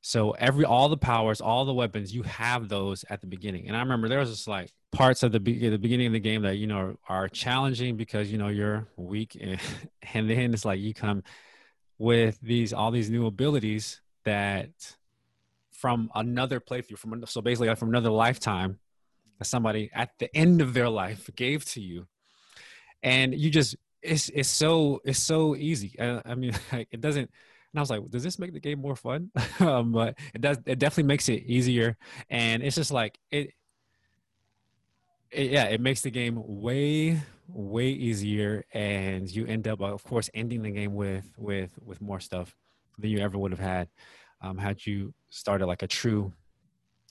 So 0.00 0.32
every 0.32 0.64
all 0.64 0.88
the 0.88 0.96
powers, 0.96 1.40
all 1.40 1.64
the 1.64 1.72
weapons, 1.72 2.12
you 2.12 2.22
have 2.24 2.68
those 2.68 3.04
at 3.08 3.20
the 3.20 3.28
beginning. 3.28 3.68
And 3.68 3.76
I 3.76 3.80
remember 3.80 4.08
there 4.08 4.18
was 4.18 4.30
just 4.30 4.48
like 4.48 4.72
parts 4.90 5.22
of 5.22 5.30
the 5.30 5.38
be- 5.38 5.68
the 5.68 5.78
beginning 5.78 6.08
of 6.08 6.12
the 6.12 6.20
game 6.20 6.42
that 6.42 6.56
you 6.56 6.66
know 6.66 6.96
are 7.08 7.28
challenging 7.28 7.96
because 7.96 8.30
you 8.30 8.36
know 8.36 8.48
you're 8.48 8.88
weak, 8.96 9.36
and, 9.40 9.60
and 10.14 10.28
then 10.28 10.52
it's 10.52 10.64
like 10.64 10.80
you 10.80 10.92
come 10.92 11.22
with 11.98 12.38
these 12.40 12.72
all 12.72 12.90
these 12.90 13.10
new 13.10 13.26
abilities 13.26 14.00
that 14.24 14.70
from 15.70 16.10
another 16.14 16.60
playthrough 16.60 16.98
from 16.98 17.24
so 17.26 17.40
basically 17.40 17.68
like 17.68 17.78
from 17.78 17.88
another 17.88 18.10
lifetime 18.10 18.78
that 19.38 19.44
somebody 19.44 19.90
at 19.94 20.10
the 20.18 20.34
end 20.36 20.60
of 20.60 20.74
their 20.74 20.88
life 20.88 21.30
gave 21.36 21.64
to 21.66 21.80
you, 21.80 22.08
and 23.04 23.34
you 23.34 23.50
just 23.50 23.76
it's 24.02 24.28
it's 24.30 24.48
so 24.48 25.00
it's 25.04 25.18
so 25.18 25.56
easy. 25.56 25.94
I, 25.98 26.22
I 26.24 26.34
mean, 26.34 26.52
like, 26.72 26.88
it 26.90 27.00
doesn't. 27.00 27.30
And 27.72 27.78
I 27.78 27.80
was 27.80 27.90
like, 27.90 28.10
does 28.10 28.22
this 28.22 28.38
make 28.38 28.52
the 28.52 28.60
game 28.60 28.80
more 28.80 28.96
fun? 28.96 29.30
um, 29.60 29.92
but 29.92 30.18
it 30.34 30.40
does. 30.40 30.58
It 30.66 30.78
definitely 30.78 31.04
makes 31.04 31.28
it 31.28 31.44
easier, 31.46 31.96
and 32.28 32.62
it's 32.62 32.76
just 32.76 32.92
like 32.92 33.18
it, 33.30 33.52
it. 35.30 35.50
Yeah, 35.50 35.64
it 35.64 35.80
makes 35.80 36.02
the 36.02 36.10
game 36.10 36.34
way 36.36 37.20
way 37.48 37.88
easier, 37.88 38.64
and 38.72 39.30
you 39.30 39.46
end 39.46 39.68
up, 39.68 39.80
of 39.80 40.04
course, 40.04 40.28
ending 40.34 40.62
the 40.62 40.70
game 40.70 40.94
with 40.94 41.24
with 41.36 41.78
with 41.82 42.00
more 42.00 42.20
stuff 42.20 42.54
than 42.98 43.10
you 43.10 43.18
ever 43.18 43.38
would 43.38 43.52
have 43.52 43.60
had 43.60 43.88
um, 44.42 44.58
had 44.58 44.84
you 44.84 45.14
started 45.30 45.66
like 45.66 45.82
a 45.82 45.86
true 45.86 46.32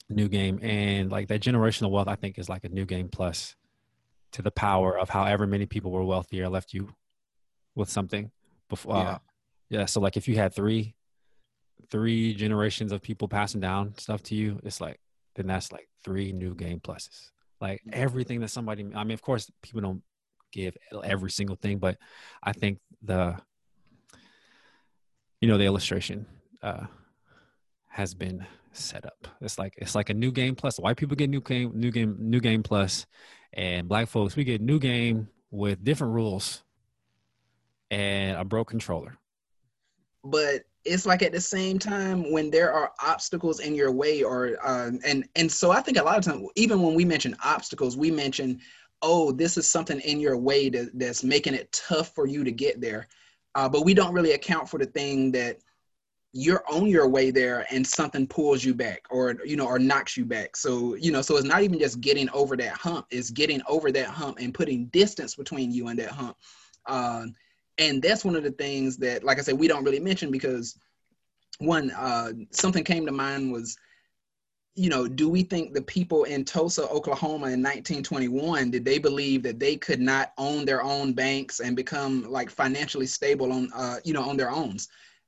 new 0.08 0.28
game. 0.28 0.60
And 0.62 1.10
like 1.10 1.28
that 1.28 1.40
generational 1.40 1.90
wealth, 1.90 2.08
I 2.08 2.14
think, 2.14 2.38
is 2.38 2.48
like 2.48 2.64
a 2.64 2.68
new 2.68 2.84
game 2.84 3.08
plus 3.08 3.56
to 4.32 4.42
the 4.42 4.50
power 4.50 4.98
of 4.98 5.08
however 5.10 5.46
many 5.46 5.66
people 5.66 5.90
were 5.90 6.04
wealthier 6.04 6.48
left 6.48 6.72
you 6.74 6.88
with 7.74 7.88
something 7.88 8.30
before 8.68 8.96
Yeah. 8.96 9.02
uh, 9.02 9.18
yeah 9.70 9.84
so 9.86 10.00
like 10.00 10.16
if 10.16 10.26
you 10.28 10.36
had 10.36 10.54
three 10.54 10.94
three 11.90 12.34
generations 12.34 12.92
of 12.92 13.02
people 13.02 13.28
passing 13.28 13.60
down 13.60 13.94
stuff 13.98 14.22
to 14.24 14.34
you 14.34 14.60
it's 14.64 14.80
like 14.80 14.98
then 15.34 15.46
that's 15.46 15.72
like 15.72 15.88
three 16.04 16.32
new 16.32 16.54
game 16.54 16.80
pluses. 16.80 17.30
Like 17.60 17.80
everything 17.92 18.40
that 18.40 18.48
somebody, 18.48 18.84
I 18.94 19.04
mean, 19.04 19.14
of 19.14 19.22
course, 19.22 19.50
people 19.62 19.80
don't 19.80 20.02
give 20.52 20.76
every 21.04 21.30
single 21.30 21.56
thing, 21.56 21.78
but 21.78 21.96
I 22.42 22.52
think 22.52 22.80
the, 23.02 23.36
you 25.40 25.48
know, 25.48 25.58
the 25.58 25.64
illustration 25.64 26.26
uh, 26.62 26.86
has 27.88 28.14
been 28.14 28.44
set 28.72 29.04
up. 29.06 29.28
It's 29.40 29.58
like 29.58 29.74
it's 29.76 29.94
like 29.94 30.10
a 30.10 30.14
new 30.14 30.32
game 30.32 30.54
plus. 30.54 30.78
White 30.78 30.96
people 30.96 31.16
get 31.16 31.30
new 31.30 31.40
game, 31.40 31.72
new 31.74 31.90
game, 31.90 32.16
new 32.18 32.40
game 32.40 32.62
plus, 32.62 33.06
and 33.52 33.88
black 33.88 34.08
folks 34.08 34.36
we 34.36 34.44
get 34.44 34.60
new 34.60 34.78
game 34.78 35.28
with 35.50 35.84
different 35.84 36.14
rules 36.14 36.62
and 37.90 38.38
a 38.38 38.44
broke 38.44 38.70
controller. 38.70 39.18
But 40.24 40.62
it's 40.84 41.06
like 41.06 41.22
at 41.22 41.32
the 41.32 41.40
same 41.40 41.78
time 41.78 42.32
when 42.32 42.50
there 42.50 42.72
are 42.72 42.92
obstacles 43.00 43.60
in 43.60 43.74
your 43.74 43.92
way 43.92 44.22
or 44.22 44.56
uh, 44.64 44.90
and 45.04 45.28
and 45.36 45.50
so 45.50 45.70
i 45.70 45.80
think 45.80 45.98
a 45.98 46.02
lot 46.02 46.18
of 46.18 46.24
times 46.24 46.48
even 46.56 46.82
when 46.82 46.94
we 46.94 47.04
mention 47.04 47.36
obstacles 47.44 47.96
we 47.96 48.10
mention 48.10 48.58
oh 49.00 49.30
this 49.32 49.56
is 49.56 49.70
something 49.70 50.00
in 50.00 50.18
your 50.18 50.36
way 50.36 50.68
that, 50.68 50.90
that's 50.94 51.22
making 51.22 51.54
it 51.54 51.70
tough 51.72 52.12
for 52.14 52.26
you 52.26 52.42
to 52.42 52.50
get 52.50 52.80
there 52.80 53.06
uh, 53.54 53.68
but 53.68 53.84
we 53.84 53.94
don't 53.94 54.14
really 54.14 54.32
account 54.32 54.68
for 54.68 54.78
the 54.78 54.86
thing 54.86 55.30
that 55.30 55.58
you're 56.32 56.64
on 56.70 56.86
your 56.86 57.08
way 57.08 57.30
there 57.30 57.66
and 57.70 57.86
something 57.86 58.26
pulls 58.26 58.64
you 58.64 58.74
back 58.74 59.02
or 59.10 59.36
you 59.44 59.56
know 59.56 59.66
or 59.66 59.78
knocks 59.78 60.16
you 60.16 60.24
back. 60.24 60.56
So 60.56 60.94
you 60.94 61.12
know 61.12 61.22
so 61.22 61.36
it's 61.36 61.46
not 61.46 61.62
even 61.62 61.78
just 61.78 62.00
getting 62.00 62.30
over 62.30 62.56
that 62.56 62.72
hump 62.72 63.06
it's 63.10 63.30
getting 63.30 63.60
over 63.68 63.92
that 63.92 64.06
hump 64.06 64.38
and 64.40 64.54
putting 64.54 64.86
distance 64.86 65.34
between 65.34 65.70
you 65.72 65.88
and 65.88 65.98
that 65.98 66.10
hump. 66.10 66.36
Uh, 66.86 67.26
and 67.78 68.02
that's 68.02 68.24
one 68.24 68.36
of 68.36 68.42
the 68.42 68.50
things 68.52 68.96
that 68.98 69.24
like 69.24 69.38
i 69.38 69.42
said 69.42 69.58
we 69.58 69.68
don't 69.68 69.84
really 69.84 70.00
mention 70.00 70.30
because 70.30 70.76
one 71.58 71.90
uh, 71.92 72.32
something 72.50 72.84
came 72.84 73.06
to 73.06 73.12
mind 73.12 73.52
was 73.52 73.76
you 74.74 74.88
know 74.88 75.06
do 75.06 75.28
we 75.28 75.42
think 75.42 75.74
the 75.74 75.82
people 75.82 76.24
in 76.24 76.44
tulsa 76.44 76.88
oklahoma 76.88 77.46
in 77.46 77.62
1921 77.62 78.70
did 78.70 78.84
they 78.84 78.98
believe 78.98 79.42
that 79.42 79.58
they 79.58 79.76
could 79.76 80.00
not 80.00 80.32
own 80.38 80.64
their 80.64 80.82
own 80.82 81.12
banks 81.12 81.60
and 81.60 81.76
become 81.76 82.24
like 82.30 82.50
financially 82.50 83.06
stable 83.06 83.52
on 83.52 83.70
uh, 83.74 83.96
you 84.04 84.14
know 84.14 84.22
on 84.22 84.36
their 84.36 84.50
own 84.50 84.76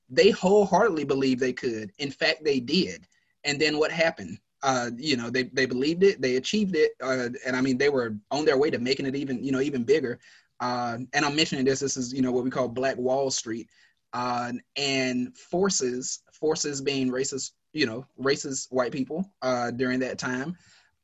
they 0.09 0.29
wholeheartedly 0.29 1.03
believed 1.03 1.39
they 1.39 1.53
could 1.53 1.91
in 1.99 2.11
fact 2.11 2.43
they 2.43 2.59
did 2.59 3.07
and 3.43 3.59
then 3.59 3.77
what 3.77 3.91
happened 3.91 4.37
uh, 4.63 4.89
you 4.97 5.15
know 5.15 5.29
they, 5.29 5.43
they 5.43 5.65
believed 5.65 6.03
it 6.03 6.21
they 6.21 6.37
achieved 6.37 6.75
it 6.75 6.91
uh, 7.03 7.29
and 7.45 7.55
i 7.55 7.61
mean 7.61 7.77
they 7.77 7.89
were 7.89 8.15
on 8.31 8.45
their 8.45 8.57
way 8.57 8.69
to 8.69 8.79
making 8.79 9.05
it 9.05 9.15
even 9.15 9.43
you 9.43 9.51
know 9.51 9.61
even 9.61 9.83
bigger 9.83 10.19
uh, 10.59 10.97
and 11.13 11.25
I'm 11.25 11.35
mentioning 11.35 11.65
this. 11.65 11.79
This 11.79 11.97
is 11.97 12.13
you 12.13 12.21
know 12.21 12.31
what 12.31 12.43
we 12.43 12.49
call 12.49 12.67
Black 12.67 12.97
Wall 12.97 13.29
Street, 13.29 13.67
uh, 14.13 14.51
and 14.77 15.37
forces 15.37 16.21
forces 16.31 16.81
being 16.81 17.11
racist, 17.11 17.51
you 17.73 17.85
know, 17.85 18.05
racist 18.21 18.71
white 18.71 18.91
people 18.91 19.29
uh, 19.41 19.71
during 19.71 19.99
that 19.99 20.17
time. 20.17 20.55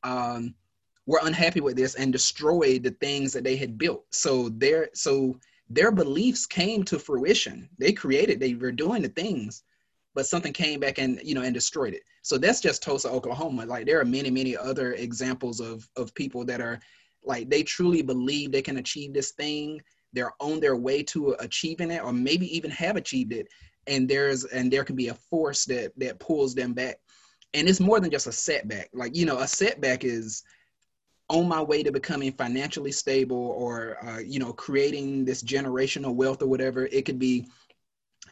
Um, 0.04 0.56
were 1.08 1.20
unhappy 1.24 1.62
with 1.62 1.76
this 1.76 1.96
and 1.96 2.14
destroyed 2.14 2.84
the 2.84 2.92
things 3.02 3.34
that 3.34 3.44
they 3.44 3.56
had 3.56 3.78
built. 3.78 4.06
So 4.12 4.50
there, 4.50 4.90
so 4.94 5.40
their 5.74 5.92
beliefs 5.92 6.46
came 6.46 6.84
to 6.84 7.00
fruition. 7.00 7.70
They 7.78 7.94
created, 7.94 8.40
they 8.40 8.56
were 8.56 8.72
doing 8.72 9.02
the 9.02 9.10
things, 9.10 9.64
but 10.14 10.26
something 10.26 10.54
came 10.54 10.80
back 10.80 10.98
and 10.98 11.20
you 11.24 11.36
know 11.36 11.44
and 11.44 11.54
destroyed 11.54 11.94
it. 11.94 12.04
So 12.24 12.38
that's 12.38 12.62
just 12.62 12.84
Tulsa, 12.84 13.10
Oklahoma. 13.10 13.66
Like 13.66 13.86
there 13.86 14.00
are 14.00 14.06
many, 14.06 14.30
many 14.30 14.58
other 14.58 14.94
examples 14.94 15.60
of 15.60 15.88
of 15.96 16.14
people 16.16 16.46
that 16.46 16.62
are 16.62 16.80
like 17.24 17.50
they 17.50 17.64
truly 17.64 18.02
believe 18.02 18.52
they 18.52 18.62
can 18.62 18.78
achieve 18.78 19.14
this 19.14 19.32
thing 19.32 19.82
they're 20.14 20.34
on 20.40 20.60
their 20.60 20.76
way 20.76 21.04
to 21.04 21.36
achieving 21.40 21.92
it 21.92 22.04
or 22.04 22.14
maybe 22.14 22.54
even 22.56 22.72
have 22.72 22.96
achieved 22.96 23.32
it 23.32 23.48
and 23.88 24.08
there's 24.08 24.44
and 24.46 24.72
there 24.72 24.84
can 24.84 24.96
be 24.96 25.08
a 25.08 25.14
force 25.14 25.66
that 25.66 25.92
that 25.98 26.20
pulls 26.20 26.54
them 26.54 26.74
back 26.74 26.98
and 27.54 27.68
it's 27.68 27.80
more 27.80 28.00
than 28.00 28.12
just 28.12 28.28
a 28.28 28.32
setback 28.32 28.90
like 28.94 29.16
you 29.16 29.26
know 29.26 29.40
a 29.40 29.48
setback 29.48 30.04
is 30.04 30.44
on 31.32 31.48
my 31.48 31.62
way 31.62 31.84
to 31.84 31.92
becoming 31.92 32.32
financially 32.34 32.92
stable 32.92 33.56
or 33.58 33.98
uh, 34.06 34.20
you 34.20 34.40
know 34.40 34.54
creating 34.54 35.26
this 35.26 35.44
generational 35.44 36.14
wealth 36.14 36.42
or 36.42 36.48
whatever 36.48 36.86
it 36.88 37.06
could 37.06 37.20
be 37.20 37.48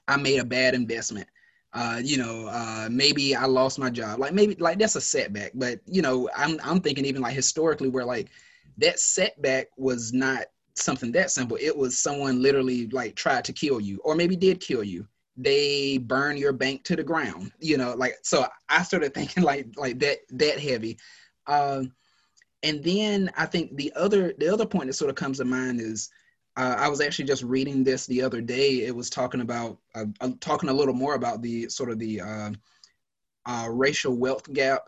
i 0.07 0.17
made 0.17 0.39
a 0.39 0.45
bad 0.45 0.73
investment 0.75 1.27
uh, 1.73 2.01
you 2.03 2.17
know, 2.17 2.47
uh, 2.47 2.87
maybe 2.91 3.35
I 3.35 3.45
lost 3.45 3.77
my 3.77 3.91
job. 3.91 4.19
Like 4.19 4.33
maybe 4.33 4.55
like 4.55 4.79
that's 4.79 4.95
a 4.95 5.01
setback. 5.01 5.51
But 5.53 5.79
you 5.85 6.01
know, 6.01 6.29
I'm 6.35 6.59
I'm 6.63 6.81
thinking 6.81 7.05
even 7.05 7.21
like 7.21 7.35
historically 7.35 7.89
where 7.89 8.05
like 8.05 8.29
that 8.79 8.99
setback 8.99 9.67
was 9.77 10.11
not 10.11 10.45
something 10.75 11.11
that 11.11 11.31
simple. 11.31 11.57
It 11.61 11.75
was 11.75 11.99
someone 11.99 12.41
literally 12.41 12.87
like 12.87 13.15
tried 13.15 13.45
to 13.45 13.53
kill 13.53 13.79
you 13.79 13.99
or 14.03 14.15
maybe 14.15 14.35
did 14.35 14.59
kill 14.59 14.83
you. 14.83 15.07
They 15.37 15.99
burn 15.99 16.37
your 16.37 16.53
bank 16.53 16.83
to 16.85 16.95
the 16.95 17.03
ground, 17.03 17.51
you 17.59 17.77
know, 17.77 17.93
like 17.95 18.15
so 18.23 18.47
I 18.67 18.83
started 18.83 19.13
thinking 19.13 19.43
like 19.43 19.67
like 19.77 19.99
that 19.99 20.19
that 20.31 20.59
heavy. 20.59 20.97
Um 21.47 21.93
and 22.63 22.83
then 22.83 23.31
I 23.37 23.45
think 23.45 23.75
the 23.75 23.91
other 23.95 24.33
the 24.37 24.49
other 24.49 24.65
point 24.65 24.87
that 24.87 24.93
sort 24.93 25.09
of 25.09 25.15
comes 25.15 25.37
to 25.37 25.45
mind 25.45 25.79
is 25.79 26.09
uh, 26.57 26.75
I 26.77 26.89
was 26.89 26.99
actually 26.99 27.25
just 27.25 27.43
reading 27.43 27.83
this 27.83 28.05
the 28.05 28.21
other 28.21 28.41
day. 28.41 28.81
It 28.85 28.95
was 28.95 29.09
talking 29.09 29.41
about 29.41 29.77
uh, 29.95 30.05
uh 30.19 30.31
talking 30.39 30.69
a 30.69 30.73
little 30.73 30.93
more 30.93 31.15
about 31.15 31.41
the 31.41 31.69
sort 31.69 31.89
of 31.89 31.99
the 31.99 32.21
uh, 32.21 32.51
uh, 33.45 33.67
racial 33.71 34.15
wealth 34.17 34.51
gap, 34.51 34.83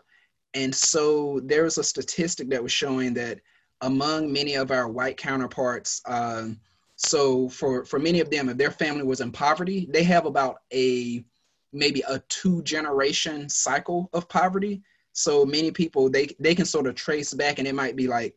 and 0.54 0.74
so 0.74 1.40
there 1.44 1.64
was 1.64 1.78
a 1.78 1.84
statistic 1.84 2.50
that 2.50 2.62
was 2.62 2.72
showing 2.72 3.14
that 3.14 3.40
among 3.80 4.32
many 4.32 4.54
of 4.54 4.70
our 4.70 4.88
white 4.88 5.16
counterparts. 5.16 6.02
Um, 6.06 6.60
so 6.96 7.48
for 7.48 7.84
for 7.84 7.98
many 7.98 8.20
of 8.20 8.30
them, 8.30 8.48
if 8.48 8.58
their 8.58 8.70
family 8.70 9.02
was 9.02 9.20
in 9.20 9.32
poverty, 9.32 9.88
they 9.90 10.04
have 10.04 10.26
about 10.26 10.58
a 10.72 11.24
maybe 11.72 12.02
a 12.06 12.18
two 12.28 12.62
generation 12.62 13.48
cycle 13.48 14.10
of 14.12 14.28
poverty. 14.28 14.82
So 15.12 15.44
many 15.44 15.70
people 15.70 16.08
they 16.08 16.28
they 16.38 16.54
can 16.54 16.64
sort 16.64 16.86
of 16.86 16.94
trace 16.94 17.34
back, 17.34 17.58
and 17.58 17.68
it 17.68 17.74
might 17.74 17.96
be 17.96 18.08
like, 18.08 18.34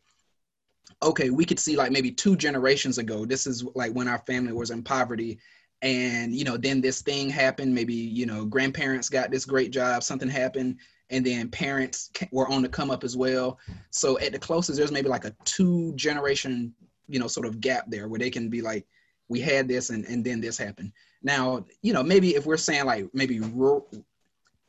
okay, 1.02 1.30
we 1.30 1.44
could 1.44 1.58
see 1.58 1.76
like 1.76 1.92
maybe 1.92 2.10
two 2.10 2.36
generations 2.36 2.98
ago. 2.98 3.24
This 3.24 3.46
is 3.46 3.64
like 3.74 3.92
when 3.92 4.08
our 4.08 4.18
family 4.18 4.52
was 4.52 4.70
in 4.70 4.82
poverty, 4.82 5.38
and 5.82 6.34
you 6.34 6.44
know 6.44 6.56
then 6.56 6.80
this 6.80 7.02
thing 7.02 7.30
happened. 7.30 7.74
Maybe 7.74 7.94
you 7.94 8.26
know 8.26 8.44
grandparents 8.44 9.08
got 9.08 9.30
this 9.30 9.44
great 9.44 9.70
job, 9.70 10.02
something 10.02 10.28
happened 10.28 10.78
and 11.10 11.24
then 11.24 11.48
parents 11.48 12.10
were 12.32 12.48
on 12.48 12.62
the 12.62 12.68
come 12.68 12.90
up 12.90 13.04
as 13.04 13.16
well. 13.16 13.58
So 13.90 14.18
at 14.18 14.32
the 14.32 14.38
closest, 14.38 14.78
there's 14.78 14.92
maybe 14.92 15.08
like 15.08 15.24
a 15.24 15.34
two 15.44 15.92
generation, 15.94 16.74
you 17.08 17.18
know, 17.18 17.28
sort 17.28 17.46
of 17.46 17.60
gap 17.60 17.84
there 17.88 18.08
where 18.08 18.18
they 18.18 18.30
can 18.30 18.48
be 18.48 18.60
like, 18.60 18.86
we 19.28 19.40
had 19.40 19.68
this 19.68 19.90
and, 19.90 20.04
and 20.04 20.24
then 20.24 20.40
this 20.40 20.58
happened. 20.58 20.92
Now, 21.22 21.64
you 21.82 21.92
know, 21.92 22.02
maybe 22.02 22.34
if 22.34 22.46
we're 22.46 22.56
saying 22.56 22.86
like 22.86 23.08
maybe 23.12 23.40
rural, 23.40 23.88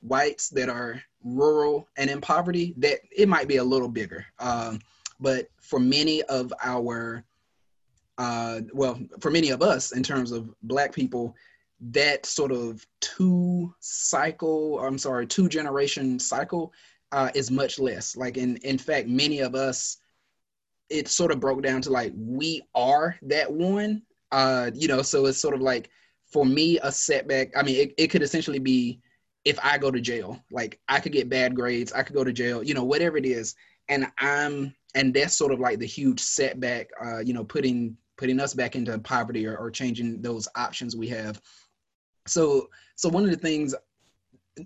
whites 0.08 0.50
that 0.50 0.70
are 0.70 1.02
rural 1.24 1.88
and 1.98 2.10
in 2.10 2.22
poverty, 2.22 2.74
that 2.78 3.00
it 3.16 3.28
might 3.28 3.48
be 3.48 3.58
a 3.58 3.64
little 3.64 3.90
bigger. 3.90 4.26
Um, 4.40 4.80
but 5.20 5.50
for 5.60 5.80
many 5.80 6.22
of 6.24 6.54
our, 6.64 7.24
uh, 8.18 8.62
well, 8.74 9.00
for 9.20 9.32
many 9.32 9.50
of 9.50 9.62
us 9.62 9.92
in 9.92 10.04
terms 10.04 10.32
of 10.32 10.54
black 10.64 10.94
people, 10.94 11.36
that 11.80 12.26
sort 12.26 12.52
of 12.52 12.86
two 13.02 13.74
cycle, 13.80 14.80
I'm 14.80 14.98
sorry, 14.98 15.28
two 15.28 15.48
generation 15.48 16.20
cycle 16.20 16.74
uh, 17.12 17.30
is 17.36 17.52
much 17.52 17.80
less. 17.80 18.16
Like 18.16 18.38
in 18.38 18.58
in 18.58 18.78
fact, 18.78 19.08
many 19.08 19.40
of 19.40 19.56
us, 19.56 19.98
it 20.90 21.08
sort 21.08 21.32
of 21.32 21.40
broke 21.40 21.62
down 21.62 21.82
to 21.84 21.90
like 21.92 22.14
we 22.16 22.64
are 22.74 23.18
that 23.24 23.52
one. 23.52 24.02
Uh, 24.32 24.72
you 24.74 24.88
know, 24.88 25.02
so 25.02 25.26
it's 25.26 25.38
sort 25.38 25.54
of 25.54 25.62
like 25.62 25.90
for 26.26 26.46
me 26.46 26.80
a 26.84 26.92
setback. 26.92 27.56
I 27.56 27.64
mean, 27.64 27.76
it, 27.76 27.94
it 27.98 28.08
could 28.08 28.24
essentially 28.24 28.60
be 28.60 29.00
if 29.48 29.58
I 29.64 29.78
go 29.78 29.92
to 29.92 30.02
jail. 30.02 30.44
Like 30.52 30.80
I 30.88 31.00
could 31.00 31.12
get 31.12 31.30
bad 31.30 31.56
grades, 31.56 31.94
I 31.94 32.04
could 32.04 32.16
go 32.16 32.24
to 32.24 32.34
jail. 32.34 32.64
You 32.64 32.74
know, 32.74 32.84
whatever 32.84 33.18
it 33.18 33.26
is, 33.26 33.56
and 33.90 34.08
I'm 34.20 34.76
and 34.96 35.14
that's 35.14 35.38
sort 35.38 35.52
of 35.52 35.60
like 35.60 35.80
the 35.80 35.86
huge 35.86 36.20
setback. 36.20 36.90
Uh, 37.04 37.20
you 37.20 37.34
know, 37.34 37.44
putting 37.44 37.98
putting 38.18 38.40
us 38.40 38.54
back 38.54 38.76
into 38.76 38.98
poverty 39.00 39.46
or, 39.46 39.56
or 39.58 39.70
changing 39.70 40.22
those 40.22 40.48
options 40.56 40.96
we 40.96 41.08
have 41.08 41.40
so 42.28 42.70
so 42.96 43.10
one 43.10 43.24
of 43.24 43.32
the 43.32 43.38
things 43.38 43.74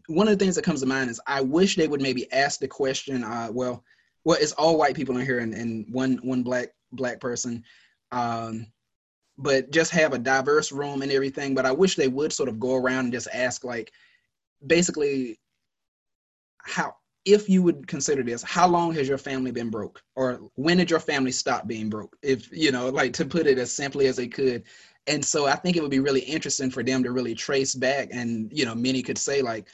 one 0.08 0.28
of 0.28 0.38
the 0.38 0.44
things 0.44 0.56
that 0.56 0.66
comes 0.66 0.82
to 0.82 0.86
mind 0.86 1.10
is 1.10 1.20
I 1.28 1.42
wish 1.42 1.76
they 1.76 1.88
would 1.88 2.02
maybe 2.02 2.32
ask 2.32 2.60
the 2.62 2.68
question. 2.68 3.26
Uh, 3.26 3.50
well, 3.52 3.84
well, 4.24 4.38
it's 4.40 4.54
all 4.54 4.78
white 4.78 4.96
people 4.96 5.18
in 5.18 5.26
here 5.26 5.40
and, 5.40 5.54
and 5.54 5.86
one 5.92 6.18
one 6.24 6.44
black 6.44 6.70
black 6.94 7.20
person, 7.20 7.64
um, 8.12 8.68
but 9.38 9.70
just 9.72 9.92
have 9.92 10.14
a 10.14 10.20
diverse 10.20 10.72
room 10.72 11.02
and 11.02 11.12
everything. 11.12 11.54
But 11.54 11.66
I 11.66 11.72
wish 11.72 11.96
they 11.96 12.08
would 12.08 12.32
sort 12.32 12.48
of 12.48 12.60
go 12.60 12.76
around 12.76 13.06
and 13.06 13.14
just 13.14 13.28
ask 13.34 13.64
like, 13.66 13.92
basically, 14.66 15.39
how 16.64 16.95
if 17.24 17.47
you 17.47 17.62
would 17.62 17.88
consider 17.88 18.24
this, 18.24 18.41
how 18.41 18.68
long 18.68 18.93
has 18.95 19.07
your 19.07 19.18
family 19.18 19.51
been 19.51 19.70
broke, 19.70 20.01
or 20.16 20.49
when 20.55 20.78
did 20.78 20.89
your 20.89 20.99
family 20.99 21.32
stop 21.32 21.68
being 21.68 21.89
broke? 21.89 22.16
If 22.22 22.51
you 22.51 22.72
know, 22.72 22.89
like 22.89 23.14
to 23.14 23.26
put 23.26 23.47
it 23.47 23.57
as 23.57 23.72
simply 23.72 24.07
as 24.07 24.16
they 24.16 24.28
could, 24.28 24.64
and 25.07 25.24
so 25.24 25.47
i 25.47 25.55
think 25.55 25.76
it 25.76 25.82
would 25.82 25.91
be 25.91 25.99
really 25.99 26.22
interesting 26.22 26.70
for 26.70 26.84
them 26.84 27.03
to 27.03 27.12
really 27.12 27.34
trace 27.34 27.74
back 27.74 28.09
and 28.12 28.51
you 28.53 28.66
know 28.66 28.76
many 28.76 29.01
could 29.01 29.18
say 29.18 29.41
like 29.41 29.68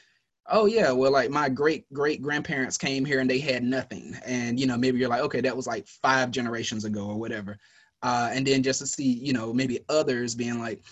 oh 0.49 0.65
yeah 0.65 0.91
well 0.91 1.11
like 1.11 1.29
my 1.29 1.49
great 1.49 1.91
great 1.93 2.21
grandparents 2.21 2.77
came 2.77 3.03
here 3.03 3.19
and 3.19 3.29
they 3.29 3.39
had 3.39 3.63
nothing. 3.63 4.15
And 4.25 4.59
you 4.59 4.65
know 4.65 4.77
maybe 4.77 4.97
you're 4.99 5.09
like 5.09 5.21
okay 5.21 5.41
that 5.41 5.55
was 5.55 5.67
like 5.67 5.87
five 5.87 6.31
generations 6.31 6.85
ago 6.85 7.05
or 7.05 7.17
whatever. 7.17 7.57
Uh, 8.03 8.29
and 8.31 8.45
then 8.45 8.61
just 8.61 8.79
to 8.79 8.87
see 8.87 9.03
you 9.03 9.33
know 9.33 9.51
maybe 9.51 9.79
others 9.89 10.35
being 10.35 10.59
like 10.59 10.83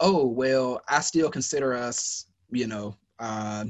oh 0.00 0.24
well 0.24 0.80
i 0.88 1.00
still 1.00 1.28
consider 1.28 1.74
us 1.74 2.26
you 2.50 2.66
know 2.66 2.96
uh, 3.18 3.64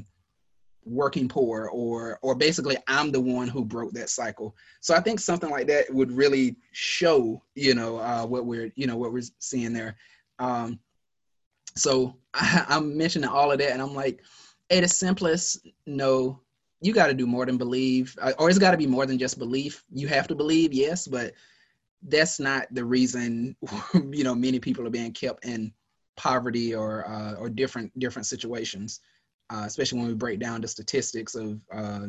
working 0.85 1.29
poor 1.29 1.69
or 1.71 2.19
or 2.21 2.35
basically 2.35 2.75
i'm 2.87 3.09
the 3.09 3.19
one 3.19 3.47
who 3.47 3.63
broke 3.63 3.93
that 3.93 4.09
cycle. 4.09 4.55
So 4.81 4.93
i 4.93 4.99
think 4.99 5.19
something 5.19 5.49
like 5.49 5.67
that 5.67 5.85
would 5.93 6.11
really 6.11 6.57
show 6.71 7.41
you 7.55 7.73
know 7.73 7.97
uh, 7.97 8.25
what 8.25 8.45
we're 8.45 8.71
you 8.75 8.87
know 8.87 8.97
what 8.97 9.13
we're 9.13 9.23
seeing 9.39 9.73
there. 9.73 9.95
Um, 10.39 10.79
so 11.75 12.17
I, 12.33 12.65
i'm 12.69 12.97
mentioning 12.97 13.29
all 13.29 13.51
of 13.51 13.59
that 13.59 13.71
and 13.71 13.81
i'm 13.81 13.93
like 13.93 14.21
at 14.69 14.81
the 14.81 14.87
simplest 14.87 15.67
no 15.85 16.39
you 16.81 16.93
got 16.93 17.07
to 17.07 17.13
do 17.13 17.25
more 17.25 17.45
than 17.45 17.57
believe 17.57 18.15
uh, 18.21 18.33
or 18.39 18.49
it's 18.49 18.59
got 18.59 18.71
to 18.71 18.77
be 18.77 18.87
more 18.87 19.05
than 19.05 19.17
just 19.17 19.39
belief. 19.39 19.85
You 19.93 20.09
have 20.09 20.27
to 20.27 20.35
believe 20.35 20.73
yes 20.73 21.07
but 21.07 21.33
that's 22.07 22.39
not 22.39 22.67
the 22.71 22.83
reason 22.83 23.55
you 23.93 24.23
know 24.23 24.35
many 24.35 24.59
people 24.59 24.85
are 24.85 24.91
being 24.91 25.13
kept 25.13 25.45
in 25.45 25.71
poverty 26.15 26.75
or 26.75 27.07
uh, 27.07 27.33
or 27.35 27.49
different 27.49 27.97
different 27.99 28.25
situations 28.25 28.99
uh, 29.49 29.63
especially 29.65 29.99
when 29.99 30.07
we 30.07 30.13
break 30.13 30.39
down 30.39 30.61
the 30.61 30.67
statistics 30.67 31.35
of 31.35 31.59
uh, 31.71 32.07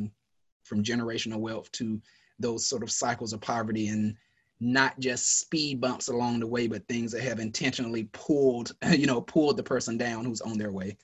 from 0.65 0.83
generational 0.83 1.39
wealth 1.39 1.71
to 1.73 2.01
those 2.39 2.67
sort 2.67 2.83
of 2.83 2.91
cycles 2.91 3.33
of 3.33 3.41
poverty 3.41 3.89
and 3.89 4.17
not 4.61 4.99
just 4.99 5.41
speed 5.41 5.81
bumps 5.81 6.09
along 6.09 6.41
the 6.41 6.47
way, 6.47 6.67
but 6.67 6.87
things 6.89 7.13
that 7.13 7.23
have 7.23 7.39
intentionally 7.39 8.05
pulled, 8.13 8.73
you 8.93 9.07
know, 9.07 9.21
pulled 9.21 9.57
the 9.57 9.63
person 9.63 9.99
down 9.99 10.25
who's 10.25 10.41
on 10.41 10.59
their 10.59 10.73
way. 10.73 10.97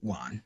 Juan, 0.00 0.42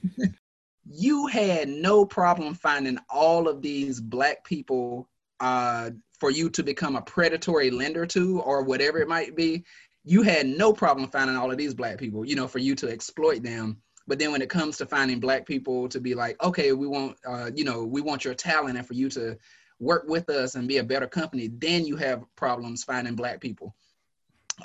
you 0.90 1.26
had 1.26 1.68
no 1.68 2.04
problem 2.04 2.54
finding 2.54 2.98
all 3.08 3.48
of 3.48 3.62
these 3.62 4.00
black 4.00 4.42
people 4.44 5.08
uh, 5.40 5.90
for 6.18 6.30
you 6.30 6.50
to 6.50 6.62
become 6.62 6.96
a 6.96 7.02
predatory 7.02 7.70
lender 7.70 8.06
to, 8.06 8.40
or 8.40 8.62
whatever 8.62 8.98
it 8.98 9.08
might 9.08 9.36
be 9.36 9.64
you 10.04 10.22
had 10.22 10.46
no 10.46 10.72
problem 10.72 11.10
finding 11.10 11.36
all 11.36 11.50
of 11.50 11.58
these 11.58 11.74
black 11.74 11.98
people, 11.98 12.24
you 12.24 12.34
know, 12.34 12.48
for 12.48 12.58
you 12.58 12.74
to 12.76 12.88
exploit 12.88 13.42
them. 13.42 13.78
But 14.06 14.18
then 14.18 14.32
when 14.32 14.42
it 14.42 14.48
comes 14.48 14.78
to 14.78 14.86
finding 14.86 15.20
black 15.20 15.46
people 15.46 15.88
to 15.88 16.00
be 16.00 16.14
like, 16.14 16.42
okay, 16.42 16.72
we 16.72 16.86
want, 16.86 17.16
uh, 17.26 17.50
you 17.54 17.64
know, 17.64 17.84
we 17.84 18.00
want 18.00 18.24
your 18.24 18.34
talent 18.34 18.78
and 18.78 18.86
for 18.86 18.94
you 18.94 19.08
to 19.10 19.36
work 19.78 20.04
with 20.08 20.28
us 20.30 20.54
and 20.54 20.66
be 20.66 20.78
a 20.78 20.84
better 20.84 21.06
company, 21.06 21.48
then 21.48 21.86
you 21.86 21.96
have 21.96 22.24
problems 22.34 22.82
finding 22.82 23.14
black 23.14 23.40
people. 23.40 23.74